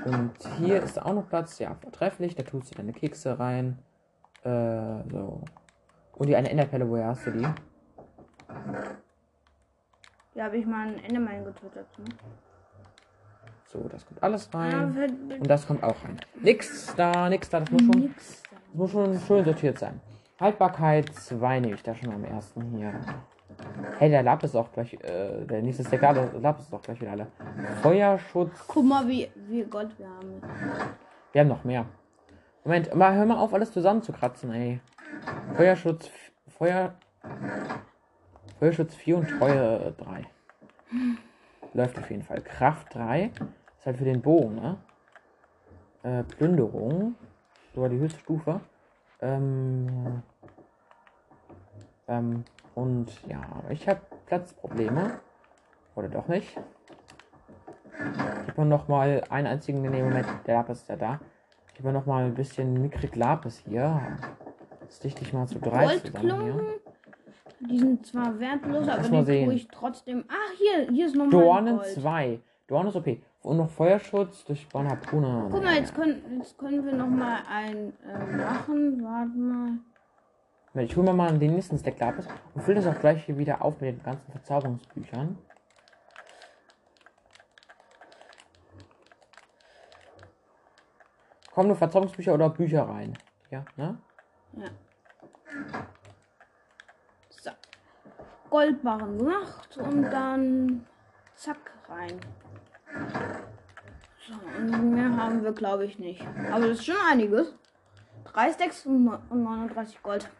Und 0.04 0.32
hier 0.58 0.80
ist 0.80 1.02
auch 1.02 1.12
noch 1.12 1.28
Platz. 1.28 1.58
Ja, 1.58 1.74
vortrefflich. 1.74 2.36
Da 2.36 2.44
tust 2.44 2.70
du 2.70 2.76
deine 2.76 2.92
Kekse 2.92 3.36
rein. 3.38 3.78
Äh, 4.44 4.48
so. 5.10 5.42
Und 6.14 6.28
die 6.28 6.36
eine 6.36 6.48
Enderpelle, 6.50 6.88
woher 6.88 7.08
hast 7.08 7.26
du 7.26 7.32
die? 7.32 7.46
hier 10.34 10.44
habe 10.44 10.56
ich 10.56 10.66
mal 10.66 10.86
einen 10.86 10.98
Enderman 11.00 11.44
getötet. 11.44 11.86
Ne? 11.98 12.04
So, 13.66 13.88
das 13.88 14.06
kommt 14.06 14.22
alles 14.22 14.48
Ja, 14.52 14.60
rein. 14.60 14.94
wird- 14.94 15.40
Und 15.40 15.46
das 15.50 15.66
kommt 15.66 15.82
auch 15.82 15.96
rein. 16.04 16.20
Nix 16.40 16.94
da, 16.94 17.28
nix 17.28 17.48
da. 17.50 17.58
Das 17.60 17.70
muss 17.70 17.82
schon. 17.82 18.14
Das 18.14 18.42
muss 18.74 18.90
schon 18.92 19.18
schön 19.18 19.44
sortiert 19.44 19.78
sein. 19.80 20.00
Haltbarkeit 20.38 21.12
2 21.12 21.58
nehme 21.60 21.74
ich 21.74 21.82
da 21.82 21.92
schon 21.94 22.12
am 22.12 22.22
ersten 22.24 22.62
hier. 22.76 22.92
Hey, 23.98 24.10
der 24.10 24.22
Lab 24.22 24.42
ist 24.42 24.54
auch 24.56 24.72
gleich, 24.72 24.94
äh, 24.94 25.44
der 25.44 25.62
nächste 25.62 25.84
Stack 25.84 26.02
Lab 26.02 26.58
ist 26.58 26.72
auch 26.72 26.82
gleich 26.82 27.00
wieder 27.00 27.12
alle. 27.12 27.26
Feuerschutz, 27.82 28.64
Guck 28.66 28.84
mal, 28.84 29.06
wie 29.06 29.30
wie 29.48 29.62
Gold 29.64 29.98
wir 29.98 30.08
haben. 30.08 30.40
wir 31.32 31.40
haben 31.40 31.48
noch 31.48 31.64
mehr. 31.64 31.86
Moment, 32.64 32.94
mal 32.94 33.14
hör 33.14 33.26
mal 33.26 33.38
auf, 33.38 33.52
alles 33.54 33.72
zusammenzukratzen, 33.72 34.52
ey. 34.52 34.80
Feuerschutz, 35.56 36.10
Feuer, 36.48 36.94
Feuerschutz 38.58 38.94
4 38.94 39.16
und 39.16 39.28
Treue 39.28 39.94
3. 39.98 40.26
Läuft 41.74 41.98
auf 41.98 42.10
jeden 42.10 42.22
Fall. 42.22 42.40
Kraft 42.42 42.94
3 42.94 43.30
ist 43.78 43.86
halt 43.86 43.96
für 43.96 44.04
den 44.04 44.20
Bogen, 44.20 44.56
ne? 44.56 44.76
Äh, 46.02 46.22
Plünderung, 46.24 47.14
sogar 47.74 47.88
die 47.88 47.98
höchste 47.98 48.20
Stufe. 48.20 48.60
Ähm, 49.20 50.22
ähm, 52.08 52.44
und 52.74 53.08
ja, 53.28 53.42
ich 53.68 53.88
habe 53.88 54.00
Platzprobleme. 54.26 55.20
Oder 55.94 56.08
doch 56.08 56.28
nicht. 56.28 56.56
Ich 58.46 58.48
habe 58.48 58.64
noch 58.64 58.88
mal 58.88 59.22
einen 59.28 59.46
einzigen, 59.46 59.82
nee, 59.82 60.02
Moment, 60.02 60.26
der 60.46 60.56
Lapis 60.56 60.82
ist 60.82 60.88
ja 60.88 60.96
da. 60.96 61.20
Ich 61.74 61.80
habe 61.80 61.92
noch 61.92 62.06
mal 62.06 62.24
ein 62.24 62.34
bisschen 62.34 62.80
mickrig 62.80 63.16
Lapis 63.16 63.58
hier. 63.58 64.00
Das 64.80 65.00
dichte 65.00 65.22
ich 65.22 65.32
mal 65.32 65.46
zu 65.46 65.58
drei 65.58 65.98
zusammen 65.98 66.42
hier. 66.42 66.80
Die 67.68 67.78
sind 67.78 68.06
zwar 68.06 68.38
wertlos, 68.38 68.88
aber 68.88 69.08
mal 69.08 69.20
die 69.20 69.24
sehen. 69.24 69.50
ich 69.50 69.68
trotzdem. 69.68 70.24
Ach, 70.28 70.52
hier, 70.56 70.90
hier 70.90 71.06
ist 71.06 71.14
nochmal 71.14 71.42
Dornen 71.42 71.76
Gold. 71.76 71.88
2. 71.88 72.40
Dornen 72.66 72.88
ist 72.88 72.96
OP. 72.96 73.08
Und 73.42 73.56
noch 73.56 73.70
Feuerschutz 73.70 74.44
durch 74.44 74.66
Harpune. 74.72 75.48
Guck 75.50 75.62
mal, 75.62 75.74
jetzt 75.74 75.94
können, 75.94 76.22
jetzt 76.38 76.56
können 76.58 76.84
wir 76.84 76.92
nochmal 76.92 77.42
ein 77.50 77.92
äh, 78.06 78.36
machen. 78.36 79.02
Warte 79.02 79.38
mal. 79.38 79.72
Ich 80.74 80.96
hole 80.96 81.06
mir 81.06 81.14
mal 81.14 81.36
den 81.36 81.54
nächsten 81.54 81.78
Stack 81.78 81.98
Lapis 81.98 82.28
und 82.54 82.62
fülle 82.62 82.80
das 82.80 82.94
auch 82.94 83.00
gleich 83.00 83.24
hier 83.24 83.36
wieder 83.36 83.60
auf 83.62 83.80
mit 83.80 83.96
den 83.96 84.02
ganzen 84.04 84.30
Verzauberungsbüchern. 84.30 85.36
Kommen 91.52 91.68
nur 91.68 91.76
Verzauberungsbücher 91.76 92.34
oder 92.34 92.48
Bücher 92.50 92.88
rein. 92.88 93.18
Ja, 93.50 93.64
ne? 93.74 93.98
Ja. 94.52 94.68
So. 97.30 97.50
Goldbarren 98.48 99.18
gemacht 99.18 99.76
und 99.76 100.02
dann 100.02 100.86
zack 101.34 101.72
rein. 101.88 102.20
So, 104.20 104.34
und 104.56 104.94
mehr 104.94 105.16
haben 105.16 105.42
wir 105.42 105.52
glaube 105.52 105.84
ich 105.84 105.98
nicht. 105.98 106.24
Aber 106.52 106.68
das 106.68 106.78
ist 106.78 106.86
schon 106.86 106.94
einiges. 107.10 107.56
Drei 108.22 108.52
Stacks 108.52 108.86
und 108.86 109.04
neun- 109.04 109.22
und 109.30 109.42
39 109.42 110.00
Gold. 110.04 110.30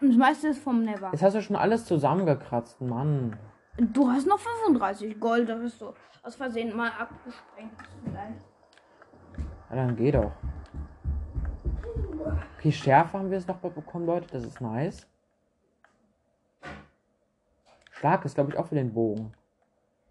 Und 0.00 0.08
das 0.08 0.16
meiste 0.16 0.48
ist 0.48 0.62
vom 0.62 0.82
Never. 0.82 1.10
Jetzt 1.12 1.22
hast 1.22 1.34
du 1.34 1.42
schon 1.42 1.56
alles 1.56 1.84
zusammengekratzt, 1.86 2.80
Mann. 2.80 3.36
Du 3.78 4.10
hast 4.10 4.26
noch 4.26 4.38
35 4.38 5.18
Gold, 5.20 5.48
da 5.48 5.54
bist 5.56 5.80
du 5.80 5.92
aus 6.22 6.36
Versehen 6.36 6.76
mal 6.76 6.90
abgesprengt. 6.90 7.72
Ja, 9.70 9.76
dann 9.76 9.96
geh 9.96 10.10
doch. 10.10 10.32
Okay, 12.58 12.72
Schärfe 12.72 13.18
haben 13.18 13.30
wir 13.30 13.38
jetzt 13.38 13.48
noch 13.48 13.58
bekommen, 13.58 14.06
Leute. 14.06 14.26
Das 14.32 14.44
ist 14.44 14.60
nice. 14.60 15.06
Schlag 17.92 18.24
ist, 18.24 18.34
glaube 18.34 18.50
ich, 18.50 18.58
auch 18.58 18.66
für 18.66 18.74
den 18.74 18.92
Bogen. 18.92 19.32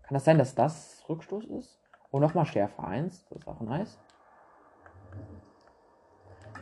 Kann 0.04 0.14
das 0.14 0.26
sein, 0.26 0.38
dass 0.38 0.56
das 0.56 1.04
Rückstoß 1.08 1.46
ist? 1.46 1.80
Oh, 2.12 2.20
nochmal 2.20 2.46
Schärfe 2.46 2.84
1. 2.84 3.26
Das 3.30 3.40
ist 3.40 3.48
auch 3.48 3.62
nice. 3.62 4.00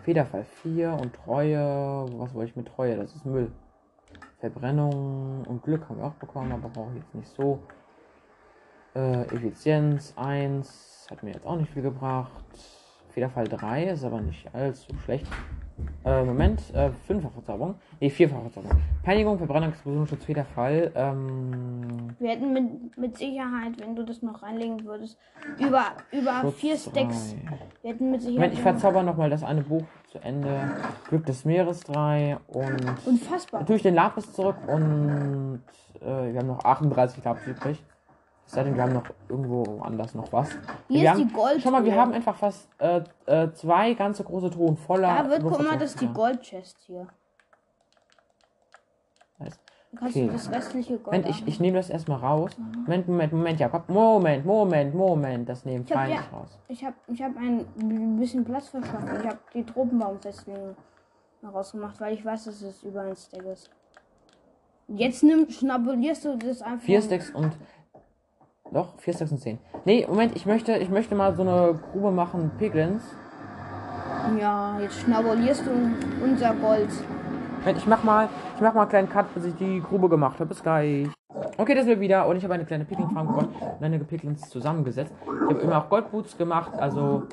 Federfall 0.03 0.43
4 0.43 0.93
und 0.93 1.13
Treue. 1.13 1.57
Was 2.17 2.33
wollte 2.33 2.49
ich 2.49 2.55
mit 2.55 2.67
Treue? 2.67 2.97
Das 2.97 3.15
ist 3.15 3.25
Müll. 3.25 3.51
Verbrennung 4.39 5.45
und 5.47 5.63
Glück 5.63 5.87
haben 5.87 5.97
wir 5.97 6.05
auch 6.05 6.15
bekommen, 6.15 6.51
aber 6.51 6.67
brauche 6.67 6.91
ich 6.91 6.97
jetzt 6.97 7.15
nicht 7.15 7.29
so. 7.29 7.59
Äh, 8.95 9.23
Effizienz 9.33 10.13
1 10.17 11.07
hat 11.09 11.23
mir 11.23 11.31
jetzt 11.31 11.47
auch 11.47 11.55
nicht 11.55 11.71
viel 11.71 11.81
gebracht. 11.81 12.43
Federfall 13.11 13.47
3 13.47 13.85
ist 13.85 14.03
aber 14.03 14.19
nicht 14.19 14.53
allzu 14.53 14.93
schlecht. 15.05 15.27
Äh, 16.05 16.23
Moment, 16.23 16.61
äh, 16.73 16.89
fünffache 17.07 17.33
Verzauberung. 17.33 17.75
Ne, 17.99 18.09
vierfache 18.09 18.41
Verzauberung. 18.41 18.81
Peinigung, 19.03 19.37
Verbrennung, 19.37 19.69
Explosion, 19.69 20.05
Schutz, 20.07 20.25
Federfall. 20.25 20.91
Ähm, 20.95 22.09
Wir 22.19 22.31
hätten 22.31 22.51
mit, 22.53 22.97
mit 22.97 23.17
Sicherheit, 23.17 23.79
wenn 23.79 23.95
du 23.95 24.03
das 24.03 24.21
noch 24.21 24.43
reinlegen 24.43 24.83
würdest, 24.85 25.17
über, 25.59 25.85
über 26.11 26.41
Schutz 26.41 26.55
vier 26.55 26.77
Stacks. 26.77 27.35
drei. 27.45 27.57
Wir 27.81 27.91
hätten 27.93 28.11
mit 28.11 28.21
Sicherheit. 28.21 28.37
Moment, 28.39 28.53
ich 28.53 28.61
verzauber 28.61 29.03
nochmal 29.03 29.29
das 29.29 29.43
eine 29.43 29.61
Buch 29.61 29.83
zu 30.11 30.19
Ende. 30.19 30.71
Glück 31.09 31.25
des 31.25 31.45
Meeres 31.45 31.81
3 31.81 32.37
und 32.47 32.85
Unfassbar. 33.05 33.61
natürlich 33.61 33.83
den 33.83 33.95
Lapis 33.95 34.31
zurück 34.33 34.57
und 34.67 35.61
äh, 36.01 36.05
wir 36.33 36.39
haben 36.39 36.47
noch 36.47 36.63
38 36.63 37.23
Lapis 37.23 37.47
übrig. 37.47 37.83
Es 38.45 38.51
sei 38.53 38.63
denn, 38.63 38.75
wir 38.75 38.83
haben 38.83 38.93
noch 38.93 39.05
irgendwo 39.29 39.81
anders 39.81 40.13
noch 40.13 40.31
was. 40.31 40.49
Hier 40.87 41.01
wir 41.01 41.11
ist 41.11 41.17
die 41.17 41.23
haben, 41.25 41.33
Gold. 41.33 41.61
Schau 41.61 41.71
mal, 41.71 41.85
wir 41.85 41.95
haben 41.95 42.11
einfach 42.13 42.35
fast 42.35 42.67
äh, 42.79 43.01
äh, 43.25 43.51
zwei 43.53 43.93
ganze 43.93 44.23
große 44.23 44.51
Truhen 44.51 44.77
voller. 44.77 45.23
Da 45.23 45.29
wird, 45.29 45.43
guck 45.43 45.63
mal, 45.63 45.77
das 45.77 45.91
ist 45.91 46.01
die. 46.01 46.07
Goldchest 46.07 46.77
hier. 46.85 47.07
Okay. 50.01 50.27
das 50.31 50.49
restliche 50.51 50.97
Gold. 50.97 51.05
Moment, 51.17 51.29
ich, 51.29 51.47
ich 51.47 51.59
nehme 51.59 51.77
das 51.77 51.89
erstmal 51.89 52.17
raus. 52.19 52.51
Moment, 52.57 53.07
Moment, 53.07 53.31
Moment, 53.33 53.59
ja, 53.59 53.69
komm. 53.69 53.83
Moment, 53.87 54.45
Moment, 54.45 54.95
Moment. 54.95 55.47
Das 55.47 55.65
nehmen 55.65 55.85
Ich 55.85 55.91
hab 55.91 55.99
fein 55.99 56.11
ja- 56.11 56.21
raus. 56.31 56.57
Ich 56.67 56.83
habe 56.83 56.95
ich 57.07 57.21
hab 57.21 57.35
ein 57.37 58.19
bisschen 58.19 58.43
Platz 58.43 58.69
verschafft. 58.69 59.07
Ich 59.19 59.27
habe 59.27 59.37
die 59.53 59.63
Tropenbaumfestlinge 59.63 60.75
rausgemacht, 61.43 61.99
weil 62.01 62.15
ich 62.15 62.25
weiß, 62.25 62.45
dass 62.45 62.61
es 62.61 62.81
über 62.83 63.01
ein 63.01 63.15
Stack 63.15 63.43
ist. 63.45 63.69
Jetzt 64.87 65.23
nimm, 65.23 65.49
schnabulierst 65.49 66.25
du 66.25 66.37
das 66.37 66.61
einfach. 66.61 66.85
Vier 66.85 67.01
Stacks 67.01 67.29
und. 67.29 67.53
Doch, 68.73 68.89
vier 68.97 69.13
Stacks 69.13 69.31
und 69.31 69.37
zehn. 69.37 69.59
Nee, 69.85 70.05
Moment, 70.09 70.35
ich 70.35 70.45
möchte, 70.45 70.75
ich 70.77 70.89
möchte 70.89 71.13
mal 71.13 71.35
so 71.35 71.43
eine 71.43 71.79
Grube 71.91 72.11
machen, 72.11 72.49
Piglins. 72.57 73.03
Ja, 74.39 74.79
jetzt 74.79 74.99
schnabulierst 75.01 75.65
du 75.65 75.71
unser 76.23 76.53
Gold. 76.55 76.89
Moment, 77.59 77.77
ich 77.77 77.85
mach 77.85 78.03
mal, 78.03 78.29
ich 78.55 78.61
mach 78.61 78.73
mal 78.73 78.81
einen 78.81 78.89
kleinen 78.89 79.09
Cut, 79.09 79.33
bis 79.35 79.45
ich 79.45 79.55
die 79.55 79.79
Grube 79.81 80.09
gemacht 80.09 80.39
habe. 80.39 80.47
Bis 80.47 80.63
gleich. 80.63 81.07
Okay, 81.57 81.75
das 81.75 81.85
sind 81.85 81.93
wir 81.95 81.99
wieder 81.99 82.25
und 82.27 82.35
ich 82.35 82.43
habe 82.43 82.55
eine 82.55 82.65
kleine 82.65 82.85
Piglin 82.85 83.09
Farm 83.11 83.27
gebaut 83.27 83.49
und 83.77 83.83
einige 83.85 84.05
Piglins 84.05 84.49
zusammengesetzt. 84.49 85.13
Ich 85.23 85.49
habe 85.49 85.59
immer 85.61 85.77
auch 85.77 85.89
Goldboots 85.89 86.37
gemacht, 86.37 86.71
also. 86.77 87.23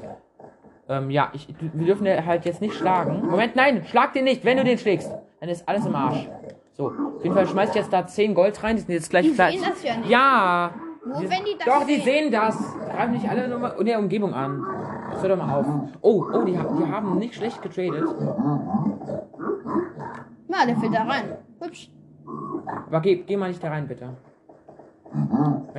Ähm, 0.89 1.09
ja, 1.11 1.29
ich, 1.33 1.49
wir 1.73 1.87
dürfen 1.87 2.05
den 2.05 2.27
halt 2.27 2.45
jetzt 2.45 2.61
nicht 2.61 2.75
schlagen. 2.75 3.23
Moment, 3.31 3.57
nein, 3.57 3.85
schlag 3.87 4.12
den 4.12 4.25
nicht, 4.25 4.45
wenn 4.45 4.57
du 4.59 4.65
den 4.65 4.77
schlägst. 4.77 5.11
Dann 5.41 5.49
ist 5.49 5.67
alles 5.69 5.87
im 5.87 5.95
Arsch. 5.95 6.29
So, 6.73 6.89
auf 6.89 7.23
jeden 7.23 7.35
Fall 7.35 7.47
schmeiß 7.47 7.71
ich 7.71 7.77
jetzt 7.77 7.93
da 7.93 8.07
10 8.07 8.35
Gold 8.35 8.62
rein, 8.62 8.77
die 8.77 8.83
sind 8.83 8.93
jetzt 8.95 9.09
gleich 9.09 9.27
fleiß- 9.29 9.53
sehen 9.53 9.62
das 9.69 9.83
ja 9.83 9.97
nicht. 9.97 10.11
Ja! 10.11 10.71
Nur 11.05 11.21
wenn 11.21 11.45
die 11.45 11.57
das 11.59 11.67
Doch, 11.67 11.87
die 11.87 12.01
sehen. 12.01 12.31
das. 12.31 12.57
Greifen 12.89 13.13
nicht 13.13 13.29
alle 13.29 13.49
nur 13.49 13.79
in 13.81 13.87
der 13.87 13.99
Umgebung 13.99 14.35
an. 14.35 14.63
Das 15.11 15.23
hör 15.23 15.31
doch 15.31 15.37
mal 15.39 15.55
auf. 15.55 15.67
Oh, 16.03 16.25
oh, 16.33 16.43
die, 16.45 16.59
haben- 16.59 16.77
die 16.77 16.87
haben 16.91 17.19
nicht 17.19 17.35
schlecht 17.35 17.63
getradet. 17.63 18.05
Na, 20.49 20.67
der 20.67 20.77
fällt 20.77 20.95
da 20.95 21.03
rein. 21.05 21.37
Hübsch. 21.61 21.91
Aber 22.87 23.01
geh, 23.01 23.17
geh 23.17 23.37
mal 23.37 23.49
nicht 23.49 23.63
da 23.63 23.69
rein, 23.69 23.87
bitte. 23.89 24.11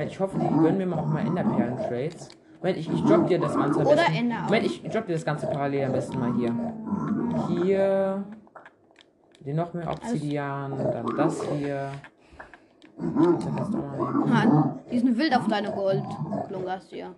Ich 0.06 0.20
hoffe, 0.20 0.38
die 0.38 0.48
gönnen 0.48 0.76
mir 0.78 0.86
mal 0.86 0.98
auch 0.98 1.06
mal 1.06 1.20
Enderperlen-Trades. 1.26 2.28
Moment, 2.60 2.78
ich, 2.78 2.92
ich 2.92 3.04
drop 3.04 3.26
dir 3.26 3.38
das 3.40 3.54
Ganze 3.56 3.80
Oder. 3.80 4.06
Ender. 4.14 4.42
Moment, 4.44 4.66
ich 4.66 4.82
drop 4.82 5.06
dir 5.06 5.14
das 5.14 5.24
Ganze 5.24 5.46
parallel 5.46 5.86
am 5.86 5.92
besten 5.92 6.18
mal 6.20 6.32
hier. 6.34 6.54
Hier. 7.48 8.24
Den 9.40 9.56
noch 9.56 9.72
mehr 9.74 9.90
Obsidian. 9.90 10.76
Dann 10.78 11.06
das 11.16 11.42
hier. 11.44 11.90
Mann, 14.26 14.78
die 14.90 14.98
sind 14.98 15.18
wild 15.18 15.36
auf 15.36 15.46
deine 15.48 15.70
Goldklungers 15.72 16.88
hier. 16.88 17.14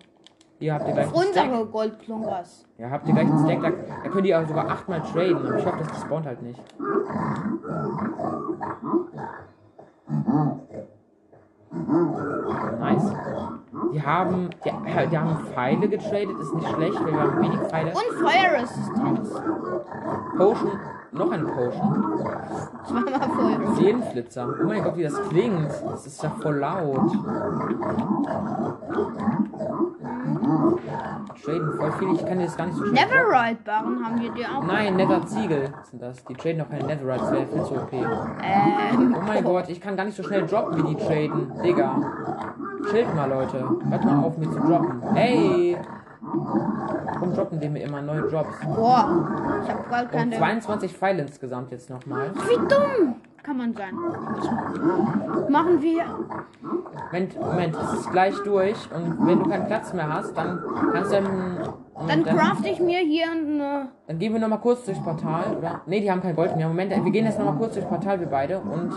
Hier 0.59 0.73
habt 0.73 0.87
ihr 0.87 0.93
gleich 0.93 1.09
Stack. 1.09 1.25
Unsere 1.27 1.65
Goldklungers. 1.65 2.65
Ja, 2.77 2.89
habt 2.89 3.07
ihr 3.07 3.13
gleich 3.13 3.27
einen 3.27 3.45
Stack. 3.45 3.61
Da, 3.61 3.69
da 4.03 4.09
könnt 4.09 4.25
ihr 4.25 4.39
auch 4.39 4.47
sogar 4.47 4.69
achtmal 4.69 5.01
traden. 5.01 5.45
Aber 5.45 5.57
ich 5.57 5.65
hoffe, 5.65 5.83
das 5.87 6.01
spawnt 6.01 6.25
halt 6.25 6.41
nicht. 6.41 6.61
Nice. 12.79 13.13
Die 13.93 14.01
haben, 14.01 14.49
die, 14.63 15.09
die 15.09 15.17
haben 15.17 15.37
Pfeile 15.53 15.89
getradet, 15.89 16.39
ist 16.39 16.53
nicht 16.53 16.69
schlecht, 16.69 17.03
weil 17.03 17.13
wir 17.13 17.21
haben 17.21 17.41
wenig 17.41 17.59
Pfeile. 17.59 17.91
Und 17.91 18.29
Feuerresistenz. 18.29 19.41
Potion, 20.37 20.79
noch 21.15 21.31
eine 21.31 21.43
Potion. 21.45 22.25
Zweimal 22.87 23.29
Feuer. 23.29 23.75
Seelenflitzer. 23.75 24.47
Oh 24.61 24.65
mein 24.65 24.83
Gott, 24.83 24.97
wie 24.97 25.03
das 25.03 25.29
klingt. 25.29 25.69
Das 25.89 26.05
ist 26.05 26.21
ja 26.23 26.29
voll 26.41 26.55
laut. 26.57 27.11
Traden 31.43 31.73
voll 31.77 31.91
viel. 31.93 32.13
Ich 32.13 32.25
kann 32.25 32.39
das 32.39 32.57
gar 32.57 32.65
nicht 32.67 32.77
so 32.77 32.85
schnell. 32.85 33.05
droppen. 33.05 33.17
Neverite-Barren 33.19 34.05
haben 34.05 34.21
wir 34.21 34.31
dir 34.31 34.47
auch. 34.55 34.63
Nein, 34.63 34.95
Nether 34.95 35.25
Ziegel 35.25 35.69
sind 35.89 36.01
das. 36.01 36.23
Die 36.25 36.33
traden 36.33 36.57
noch 36.59 36.69
keine 36.69 36.85
Netherite, 36.85 37.19
das 37.21 37.31
wäre 37.31 37.45
viel 37.47 37.63
zu 37.63 37.73
OP. 37.75 37.93
Ähm, 37.93 39.15
Oh 39.17 39.21
mein 39.25 39.43
Gott, 39.43 39.69
ich 39.69 39.79
kann 39.81 39.95
gar 39.95 40.05
nicht 40.05 40.15
so 40.17 40.23
schnell 40.23 40.45
droppen, 40.45 40.77
wie 40.83 40.95
die 40.95 41.03
traden. 41.03 41.51
Digga. 41.63 41.95
Chillt 42.91 43.15
mal, 43.15 43.29
Leute. 43.29 43.63
Hört 43.89 44.05
mal 44.05 44.23
auf, 44.23 44.37
mir 44.37 44.49
zu 44.51 44.59
droppen. 44.59 45.01
Hey! 45.13 45.77
Warum 46.35 47.33
droppen 47.33 47.59
die 47.59 47.69
mir 47.69 47.83
immer 47.83 48.01
neue 48.01 48.23
Drops? 48.23 48.55
boah, 48.75 49.61
ich 49.63 49.69
hab 49.69 49.89
gar 49.89 50.03
Und 50.03 50.11
keine. 50.11 50.37
22 50.37 50.93
Pfeile 50.93 51.21
insgesamt 51.23 51.71
jetzt 51.71 51.89
nochmal. 51.89 52.31
Wie 52.33 52.57
dumm 52.67 53.15
kann 53.45 53.57
man 53.57 53.73
sein? 53.73 53.93
Machen 55.49 55.81
wir. 55.81 56.03
Moment, 57.11 57.39
Moment, 57.39 57.75
es 57.75 57.99
ist 57.99 58.11
gleich 58.11 58.35
durch. 58.43 58.75
Und 58.91 59.27
wenn 59.27 59.39
du 59.39 59.49
keinen 59.49 59.67
Platz 59.67 59.93
mehr 59.93 60.11
hast, 60.11 60.35
dann 60.35 60.59
kannst 60.91 61.11
du 61.11 61.15
dann... 61.15 61.59
Dann 62.07 62.23
craft 62.23 62.65
ich 62.65 62.79
mir 62.79 62.99
hier 62.99 63.31
eine. 63.31 63.89
Dann 64.07 64.19
gehen 64.19 64.33
wir 64.33 64.39
nochmal 64.39 64.59
kurz 64.59 64.83
durchs 64.83 65.01
Portal, 65.01 65.55
oder? 65.57 65.81
Ne, 65.85 66.01
die 66.01 66.11
haben 66.11 66.21
kein 66.21 66.35
Gold 66.35 66.55
mehr. 66.57 66.67
Moment, 66.67 66.91
wir 66.91 67.11
gehen 67.11 67.25
jetzt 67.25 67.39
nochmal 67.39 67.55
kurz 67.55 67.75
durchs 67.75 67.87
Portal, 67.87 68.19
wir 68.19 68.27
beide. 68.27 68.59
Und. 68.59 68.91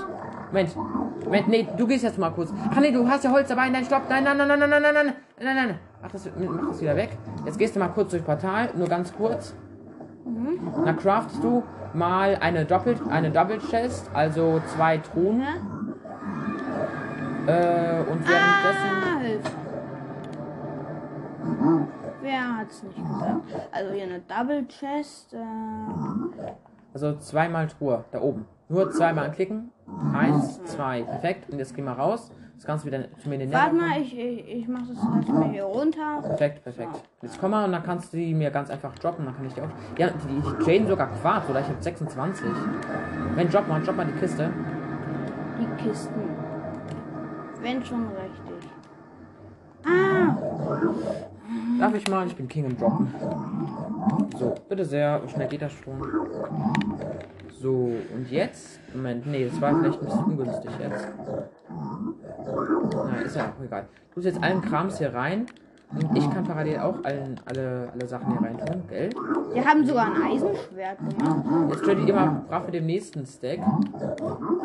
Moment. 0.48 0.76
Moment, 1.24 1.48
nee, 1.48 1.68
du 1.76 1.86
gehst 1.86 2.04
jetzt 2.04 2.18
mal 2.18 2.30
kurz. 2.30 2.52
Ach 2.70 2.80
nee, 2.80 2.90
du 2.90 3.06
hast 3.08 3.24
ja 3.24 3.30
Holz 3.30 3.48
dabei. 3.48 3.68
Nein, 3.68 3.84
stopp. 3.84 4.02
Nein, 4.08 4.24
nein, 4.24 4.36
nein, 4.36 4.48
nein, 4.48 4.58
nein, 4.58 4.70
nein, 4.70 4.82
nein, 4.82 4.94
nein, 4.94 5.06
nein, 5.06 5.56
nein, 5.56 5.68
nein. 5.68 5.78
Mach 6.02 6.10
das, 6.10 6.28
mach 6.36 6.68
das 6.68 6.80
wieder 6.80 6.96
weg. 6.96 7.10
Jetzt 7.44 7.58
gehst 7.58 7.74
du 7.76 7.80
mal 7.80 7.88
kurz 7.88 8.10
durchs 8.10 8.24
Portal, 8.24 8.70
nur 8.74 8.88
ganz 8.88 9.12
kurz. 9.14 9.54
Dann 10.84 10.96
craftest 10.96 11.42
du 11.42 11.62
mal 11.92 12.36
eine 12.40 12.64
Doppel, 12.64 12.96
eine 13.10 13.30
Double 13.30 13.58
Chest, 13.58 14.10
also 14.14 14.60
zwei 14.74 14.98
Truhen. 14.98 15.42
Äh, 17.46 18.00
und 18.10 18.28
währenddessen. 18.28 19.54
Ah. 21.60 21.86
Wer 22.20 22.56
hat's 22.58 22.82
nicht 22.82 22.96
gesagt? 22.96 23.40
Also 23.72 23.92
hier 23.92 24.04
eine 24.04 24.20
Double 24.20 24.66
Chest. 24.68 25.32
Äh, 25.34 25.38
Also 26.92 27.16
zweimal 27.16 27.66
Truhe, 27.68 28.04
da 28.10 28.20
oben. 28.20 28.46
Nur 28.68 28.90
zweimal 28.90 29.26
anklicken. 29.26 29.70
Eins, 30.12 30.62
zwei. 30.64 31.02
Perfekt. 31.02 31.50
Und 31.50 31.58
jetzt 31.58 31.74
gehen 31.74 31.84
wir 31.84 31.92
raus. 31.92 32.30
Das 32.56 32.66
Ganze 32.66 32.86
wieder 32.86 33.04
zu 33.18 33.28
mir 33.28 33.36
in 33.36 33.40
den 33.42 33.52
warte 33.52 33.76
mal, 33.76 34.00
ich, 34.00 34.18
ich, 34.18 34.48
ich 34.48 34.68
mach 34.68 34.80
das 34.80 34.96
erstmal 34.96 35.48
hier 35.50 35.62
runter. 35.62 36.20
Perfekt, 36.22 36.64
perfekt. 36.64 37.04
Jetzt 37.22 37.40
komm 37.40 37.52
mal 37.52 37.64
und 37.64 37.70
dann 37.70 37.84
kannst 37.84 38.12
du 38.12 38.16
die 38.16 38.34
mir 38.34 38.50
ganz 38.50 38.68
einfach 38.68 38.92
droppen. 38.98 39.24
Dann 39.26 39.36
kann 39.36 39.46
ich 39.46 39.54
die 39.54 39.60
auch. 39.60 39.68
Ja, 39.96 40.08
die, 40.08 40.40
die 40.40 40.64
traden 40.64 40.88
sogar 40.88 41.06
Quarz, 41.06 41.48
oder? 41.48 41.60
Ich 41.60 41.68
habe 41.68 41.80
26. 41.80 42.46
Wenn, 43.36 43.48
drop 43.48 43.68
mal, 43.68 43.80
drop 43.80 43.96
mal 43.96 44.06
die 44.06 44.18
Kiste. 44.18 44.50
Die 45.60 45.82
Kisten. 45.84 46.20
Wenn 47.62 47.84
schon 47.84 48.06
richtig. 48.08 48.70
Ah, 49.84 50.36
Darf 51.78 51.94
ich 51.94 52.08
mal? 52.08 52.26
Ich 52.26 52.34
bin 52.34 52.48
King 52.48 52.64
im 52.64 52.76
Droppen. 52.76 53.14
So, 54.36 54.54
bitte 54.68 54.84
sehr. 54.84 55.22
Wie 55.24 55.28
schnell 55.28 55.46
geht 55.48 55.62
das 55.62 55.72
schon? 55.72 56.00
So, 57.60 57.92
und 58.14 58.30
jetzt? 58.30 58.78
Moment, 58.94 59.26
nee, 59.26 59.48
das 59.48 59.60
war 59.60 59.78
vielleicht 59.78 60.00
ein 60.00 60.06
bisschen 60.06 60.24
ungünstig 60.24 60.70
jetzt. 60.78 61.08
Na, 62.94 63.20
ist 63.24 63.36
ja 63.36 63.46
auch 63.46 63.64
egal. 63.64 63.86
Du 64.10 64.14
tust 64.14 64.26
jetzt 64.26 64.42
allen 64.42 64.62
Krams 64.62 64.98
hier 64.98 65.12
rein. 65.12 65.46
Und 65.90 66.18
ich 66.18 66.30
kann 66.30 66.44
parallel 66.44 66.80
auch 66.80 67.02
allen, 67.02 67.40
alle, 67.46 67.88
alle 67.92 68.06
Sachen 68.06 68.30
hier 68.30 68.46
rein 68.46 68.58
tun, 68.58 68.82
gell? 68.90 69.08
wir 69.54 69.64
haben 69.64 69.86
sogar 69.86 70.04
ein 70.04 70.22
Eisenschwert 70.22 70.98
gemacht. 70.98 71.70
Jetzt 71.70 71.84
trade 71.84 72.00
ich 72.02 72.08
immer 72.08 72.44
brav 72.46 72.66
mit 72.66 72.74
dem 72.74 72.84
nächsten 72.84 73.24
Stack. 73.24 73.60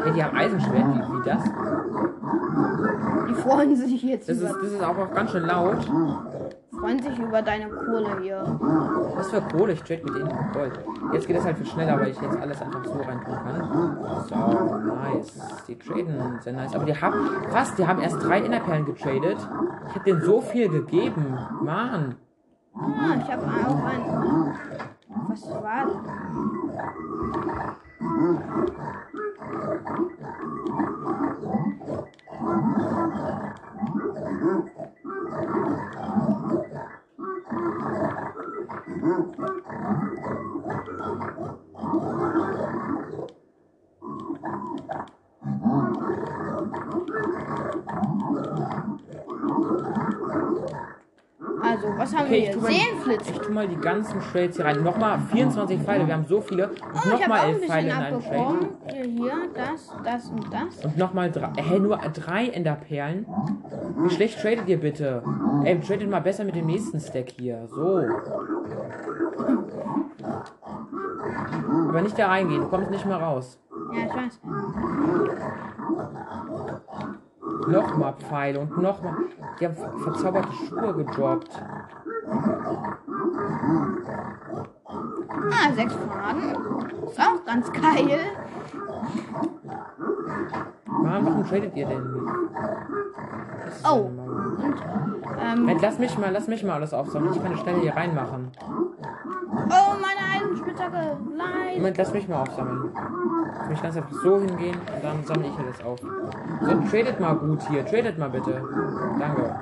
Hey, 0.03 0.14
die 0.14 0.22
haben 0.22 0.36
Eisenschwert, 0.36 0.86
wie, 0.86 0.99
wie 0.99 1.26
das? 1.26 1.44
Die 3.30 3.34
freuen 3.36 3.76
sich 3.76 4.03
jetzt 4.03 4.28
Das 4.28 4.38
ist, 4.38 4.53
das 4.53 4.72
ist 4.72 4.84
auch, 4.84 4.98
auch 4.98 5.14
ganz 5.14 5.32
schön 5.32 5.44
laut. 5.44 5.78
Freuen 6.84 7.01
sich 7.01 7.18
über 7.18 7.41
deine 7.41 7.69
Kohle 7.69 8.19
hier. 8.22 8.43
Was 9.15 9.31
für 9.31 9.39
Kohle, 9.39 9.72
ich 9.72 9.81
trade 9.84 10.01
mit 10.03 10.15
denen 10.15 10.51
Gold. 10.51 10.77
Jetzt 11.14 11.27
geht 11.27 11.38
es 11.38 11.45
halt 11.45 11.55
viel 11.57 11.65
schneller, 11.65 11.97
weil 11.97 12.10
ich 12.10 12.19
jetzt 12.19 12.38
alles 12.38 12.61
einfach 12.61 12.84
so 12.84 12.99
rein 12.99 13.22
tun 13.23 13.35
kann. 13.41 14.26
So, 14.27 14.35
nice. 14.93 15.64
Die 15.65 15.80
traden 15.80 16.39
sehr 16.41 16.51
nice. 16.51 16.76
Aber 16.76 16.84
die 16.84 16.93
haben, 16.93 17.30
was? 17.51 17.73
Die 17.76 17.88
haben 17.88 18.01
erst 18.01 18.22
drei 18.22 18.41
Innerperlen 18.41 18.84
getradet. 18.85 19.38
Ich 19.88 19.95
hab 19.95 20.03
denen 20.03 20.22
so 20.23 20.41
viel 20.41 20.68
gegeben. 20.68 21.38
Mann. 21.61 22.15
Ah, 22.76 23.15
ich 23.18 23.31
habe 23.31 23.43
auch 23.43 23.85
ein. 23.85 24.53
Was 25.30 25.49
war 25.51 25.85
das? 25.85 25.95
Mm-hmm. 39.03 40.43
Was 52.03 52.15
haben 52.15 52.25
Okay, 52.25 52.49
ich 52.49 52.61
wir 52.61 52.67
hier? 52.69 52.69
mal, 52.69 52.71
Seelenflitz. 52.71 53.30
ich 53.30 53.39
tu 53.39 53.51
mal 53.51 53.67
die 53.67 53.75
ganzen 53.77 54.19
Trades 54.19 54.55
hier 54.57 54.65
rein. 54.65 54.84
Nochmal 54.84 55.19
24 55.31 55.81
Pfeile, 55.81 56.07
wir 56.07 56.13
haben 56.13 56.25
so 56.25 56.41
viele. 56.41 56.67
Und 56.69 56.77
Oh, 56.81 57.09
nochmal 57.09 57.39
auch 57.39 57.43
ein 57.45 57.53
11 57.55 57.65
Pfeile 57.65 57.89
in 57.89 57.95
einem 57.95 58.21
Trade. 58.21 58.69
Hier, 58.91 59.03
hier, 59.03 59.34
das, 59.53 59.95
das 60.03 60.30
und 60.30 60.53
das. 60.53 60.85
Und 60.85 60.97
nochmal 60.97 61.31
drei. 61.31 61.49
Hä, 61.57 61.80
nur 61.80 61.97
drei 61.97 62.47
Enderperlen? 62.49 63.25
Wie 63.97 64.09
schlecht 64.09 64.41
tradet 64.41 64.67
ihr 64.67 64.80
bitte? 64.80 65.23
Ey, 65.63 65.80
tradet 65.80 66.09
mal 66.09 66.21
besser 66.21 66.43
mit 66.43 66.55
dem 66.55 66.65
nächsten 66.65 66.99
Stack 66.99 67.30
hier. 67.38 67.67
So. 67.67 68.01
Aber 71.89 72.01
nicht 72.01 72.17
da 72.19 72.27
reingehen, 72.27 72.61
du 72.61 72.67
kommst 72.67 72.91
nicht 72.91 73.05
mehr 73.05 73.17
raus. 73.17 73.59
Ja, 73.93 74.05
ich 74.05 74.13
weiß. 74.15 74.39
Nochmal 77.67 78.13
Pfeile 78.19 78.59
und 78.59 78.81
nochmal. 78.81 79.13
Die 79.59 79.65
haben 79.65 79.75
ver- 79.75 79.93
verzauberte 79.99 80.49
Schuhe 80.67 80.93
gedroppt. 80.95 81.49
Ah, 85.51 85.72
sechs 85.73 85.93
Faden. 85.93 86.55
Ist 87.05 87.19
auch 87.19 87.45
ganz 87.45 87.72
geil. 87.72 88.19
Mann, 90.85 91.26
warum 91.26 91.45
tradet 91.45 91.76
ihr 91.76 91.85
denn 91.85 92.14
nicht? 92.14 92.34
Oh. 93.85 94.10
Und, 94.10 94.76
ähm, 95.39 95.60
Moment, 95.60 95.81
lass 95.81 95.99
mich 95.99 96.18
mal, 96.18 96.31
lass 96.31 96.47
mich 96.47 96.64
mal 96.64 96.73
alles 96.73 96.93
aufsammeln. 96.93 97.34
Ich 97.34 97.41
kann 97.41 97.51
eine 97.51 97.57
Stelle 97.61 97.80
hier 97.81 97.95
reinmachen. 97.95 98.51
oh, 98.61 99.95
meine 100.01 100.22
Eisenspitzhacke. 100.64 101.18
Nein. 101.35 101.77
Moment, 101.77 101.98
lass 101.98 102.14
mich 102.14 102.27
mal 102.27 102.41
aufsammeln. 102.41 102.90
Ich 103.72 103.81
ganz 103.81 103.98
einfach 103.98 104.11
so 104.11 104.40
hingehen 104.40 104.76
und 104.76 105.03
dann 105.03 105.23
sammle 105.26 105.48
ich 105.48 105.57
alles 105.60 105.84
auf. 105.84 105.99
So, 105.99 106.90
tradet 106.90 107.19
mal 107.19 107.35
gut 107.35 107.61
hier. 107.69 107.85
Tradet 107.85 108.18
mal 108.18 108.30
bitte. 108.30 108.61
Danke. 109.19 109.56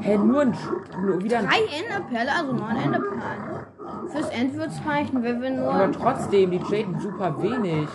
Hä, 0.00 0.18
nur 0.18 0.40
ein. 0.42 0.54
Nur 1.02 1.22
wieder 1.22 1.38
ein. 1.38 1.46
Drei 1.46 1.64
Enderperle, 1.80 2.32
also 2.32 2.52
neun 2.52 2.76
Enderperlen. 2.76 3.66
Fürs 4.08 4.28
End 4.30 4.56
wird's 4.56 4.80
reichen, 4.86 5.22
wenn 5.22 5.40
wir 5.40 5.68
Aber 5.68 5.86
nur. 5.86 5.92
trotzdem, 5.92 6.50
die 6.50 6.58
traden 6.58 6.98
super 7.00 7.42
wenig. 7.42 7.88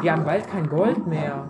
Wir 0.00 0.12
haben 0.12 0.24
bald 0.24 0.48
kein 0.48 0.68
Gold 0.68 1.06
mehr. 1.06 1.44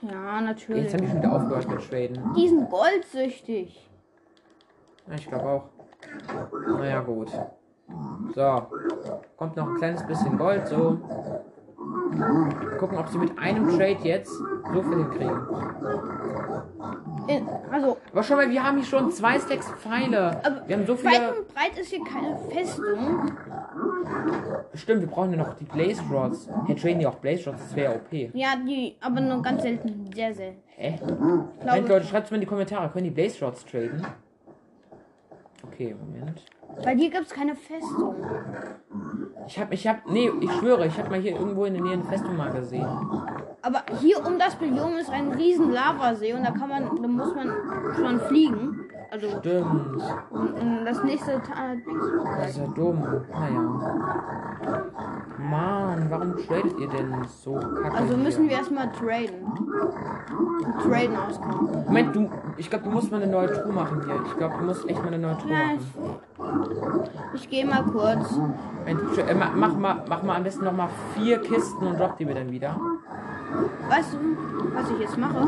Ja, 0.00 0.40
Jetzt 0.40 0.44
natürlich. 0.44 0.92
haben 0.92 1.00
die 1.02 1.08
schon 1.08 1.18
wieder 1.18 1.32
aufgehört 1.32 1.68
mit 1.68 1.90
Traden. 1.90 2.34
Die 2.36 2.48
sind 2.48 2.70
goldsüchtig. 2.70 3.87
Ich 5.14 5.26
glaube 5.26 5.44
auch. 5.48 5.64
Naja, 6.78 7.00
gut. 7.00 7.30
So. 8.34 8.62
Kommt 9.36 9.56
noch 9.56 9.68
ein 9.68 9.76
kleines 9.76 10.06
bisschen 10.06 10.36
Gold, 10.36 10.66
so. 10.68 10.98
Gucken, 12.78 12.98
ob 12.98 13.08
sie 13.08 13.18
mit 13.18 13.38
einem 13.38 13.68
Trade 13.68 13.98
jetzt 14.02 14.32
so 14.32 14.82
viel 14.82 14.98
hinkriegen. 14.98 15.40
In, 17.28 17.48
also, 17.70 17.96
Aber 18.12 18.22
schau 18.22 18.36
mal, 18.36 18.50
wir 18.50 18.62
haben 18.62 18.76
hier 18.76 18.86
schon 18.86 19.10
zwei 19.10 19.38
Stacks 19.38 19.70
Pfeile. 19.72 20.40
Wir 20.66 20.76
haben 20.76 20.86
so 20.86 20.96
viele. 20.96 21.38
und 21.38 21.48
breit 21.48 21.78
ist 21.78 21.90
hier 21.90 22.04
keine 22.04 22.36
Festung. 22.50 23.30
Stimmt, 24.74 25.00
wir 25.02 25.08
brauchen 25.08 25.32
ja 25.32 25.38
noch 25.38 25.54
die 25.54 25.64
Blaze 25.64 26.02
Rods. 26.10 26.48
Hey, 26.66 26.74
traden 26.74 27.00
die 27.00 27.06
auch 27.06 27.16
Blaze 27.16 27.50
Rods? 27.50 27.62
Das 27.62 27.76
wäre 27.76 27.94
OP. 27.96 28.34
Ja, 28.34 28.54
die, 28.56 28.96
aber 29.00 29.20
nur 29.20 29.42
ganz 29.42 29.62
selten. 29.62 30.10
Sehr 30.14 30.34
selten. 30.34 30.62
Hä? 30.76 30.98
Glaube, 31.62 31.88
Leute, 31.88 32.06
schreibt 32.06 32.30
mal 32.30 32.36
in 32.36 32.40
die 32.42 32.46
Kommentare. 32.46 32.88
Können 32.90 33.04
die 33.04 33.10
Blaze 33.10 33.44
Rods 33.44 33.64
traden? 33.64 34.06
Okay, 35.78 35.94
Moment. 35.94 36.42
bei 36.82 36.96
dir 36.96 37.08
gibt's 37.08 37.32
keine 37.32 37.54
Festung. 37.54 38.16
Ich 39.46 39.56
hab, 39.60 39.72
ich 39.72 39.86
hab, 39.86 40.10
nee, 40.10 40.28
ich 40.40 40.50
schwöre, 40.54 40.88
ich 40.88 40.98
hab 40.98 41.08
mal 41.08 41.20
hier 41.20 41.36
irgendwo 41.36 41.66
in 41.66 41.74
der 41.74 41.82
Nähe 41.84 41.92
eine 41.92 42.02
Festung 42.02 42.36
mal 42.36 42.50
gesehen. 42.50 42.84
Aber 43.62 43.84
hier 44.00 44.26
um 44.26 44.40
das 44.40 44.56
Biom 44.56 44.98
ist 44.98 45.08
ein 45.08 45.30
riesen 45.30 45.70
Lavasee 45.70 46.32
und 46.32 46.42
da 46.42 46.50
kann 46.50 46.68
man, 46.68 47.00
da 47.00 47.06
muss 47.06 47.32
man 47.32 47.52
schon 47.94 48.20
fliegen. 48.22 48.87
Also 49.10 49.26
Stimmt. 49.38 50.02
und, 50.30 50.52
und 50.60 50.84
das 50.84 51.02
nächste 51.02 51.40
Ta- 51.40 51.74
Das 52.40 52.50
ist 52.50 52.58
ja 52.58 52.66
dumm. 52.74 53.02
Naja. 53.32 53.60
Mann, 55.38 56.06
warum 56.10 56.36
tradet 56.36 56.78
ihr 56.78 56.88
denn 56.88 57.14
so 57.26 57.54
kacke? 57.54 57.94
Also 57.96 58.14
hier? 58.14 58.16
müssen 58.24 58.48
wir 58.48 58.56
erstmal 58.58 58.90
traden. 58.92 59.44
Und 59.46 60.82
traden 60.82 61.16
auskommen. 61.16 61.84
Moment, 61.86 62.14
du, 62.16 62.30
ich 62.58 62.68
glaube, 62.68 62.84
du 62.84 62.90
musst 62.90 63.10
mal 63.10 63.22
eine 63.22 63.30
neue 63.32 63.50
Truhe 63.52 63.72
machen 63.72 64.02
hier. 64.04 64.16
Ich 64.26 64.36
glaube, 64.36 64.54
du 64.58 64.64
musst 64.66 64.86
echt 64.88 65.00
mal 65.00 65.08
eine 65.08 65.18
neue 65.18 65.38
Truhe 65.38 65.52
Ja, 65.52 65.58
machen. 65.66 65.78
ich, 67.34 67.40
ich 67.42 67.50
gehe 67.50 67.64
mal 67.66 67.82
kurz. 67.84 68.32
Moment, 68.36 69.18
äh, 69.18 69.34
ma- 69.34 69.50
mach, 69.54 69.74
mal, 69.76 70.04
mach 70.08 70.22
mal 70.22 70.36
am 70.36 70.44
besten 70.44 70.64
noch 70.64 70.72
mal 70.76 70.88
vier 71.14 71.38
Kisten 71.38 71.86
und 71.86 71.98
drop 71.98 72.16
die 72.18 72.24
mir 72.26 72.34
dann 72.34 72.50
wieder. 72.50 72.76
Weißt 73.88 74.12
du, 74.12 74.18
was 74.74 74.90
ich 74.90 74.98
jetzt 74.98 75.16
mache? 75.16 75.46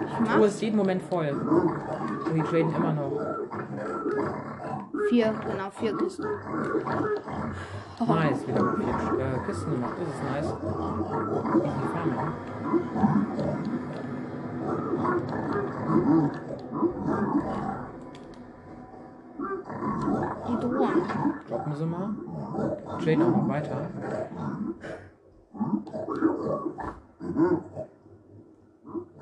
Ich 0.00 0.16
Truhe 0.16 0.26
mache 0.26 0.46
ist 0.46 0.62
jeden 0.62 0.76
Moment 0.76 1.02
voll. 1.02 1.28
Und 1.30 2.34
die 2.34 2.42
traden 2.42 2.74
immer 2.74 2.92
noch. 2.92 3.12
vier, 5.08 5.34
genau, 5.46 5.70
vier 5.70 5.96
Kisten. 5.96 6.26
Nice, 8.06 8.46
wieder 8.48 8.74
vier 8.76 9.26
äh, 9.26 9.46
Kisten 9.46 9.72
gemacht. 9.72 9.94
Das 9.98 10.08
ist 10.14 10.22
nice. 10.30 10.54
Easy 11.64 11.86
Farming. 11.92 12.32
Die 20.48 20.56
Drohnen. 20.60 21.02
Droppen 21.48 21.74
sie 21.74 21.86
mal. 21.86 22.08
Traden 22.98 23.22
auch 23.22 23.36
noch 23.36 23.48
weiter. 23.48 23.76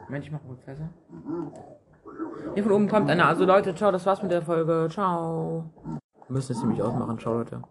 Moment, 0.09 0.25
ich 0.25 0.33
mach 0.33 0.43
mal 0.43 0.57
Fresse. 0.65 0.89
Mhm. 1.11 1.53
Hier 2.55 2.63
von 2.63 2.73
oben 2.73 2.89
kommt 2.89 3.11
einer. 3.11 3.27
Also 3.27 3.45
Leute, 3.45 3.75
ciao, 3.75 3.93
das 3.93 4.07
war's 4.07 4.23
mit 4.23 4.33
der 4.33 4.43
Folge. 4.43 4.89
Ciao. 4.91 5.71
Wir 5.85 6.35
müssen 6.35 6.53
es 6.53 6.63
nämlich 6.63 6.81
ausmachen. 6.81 7.19
Ciao, 7.19 7.35
Leute. 7.35 7.63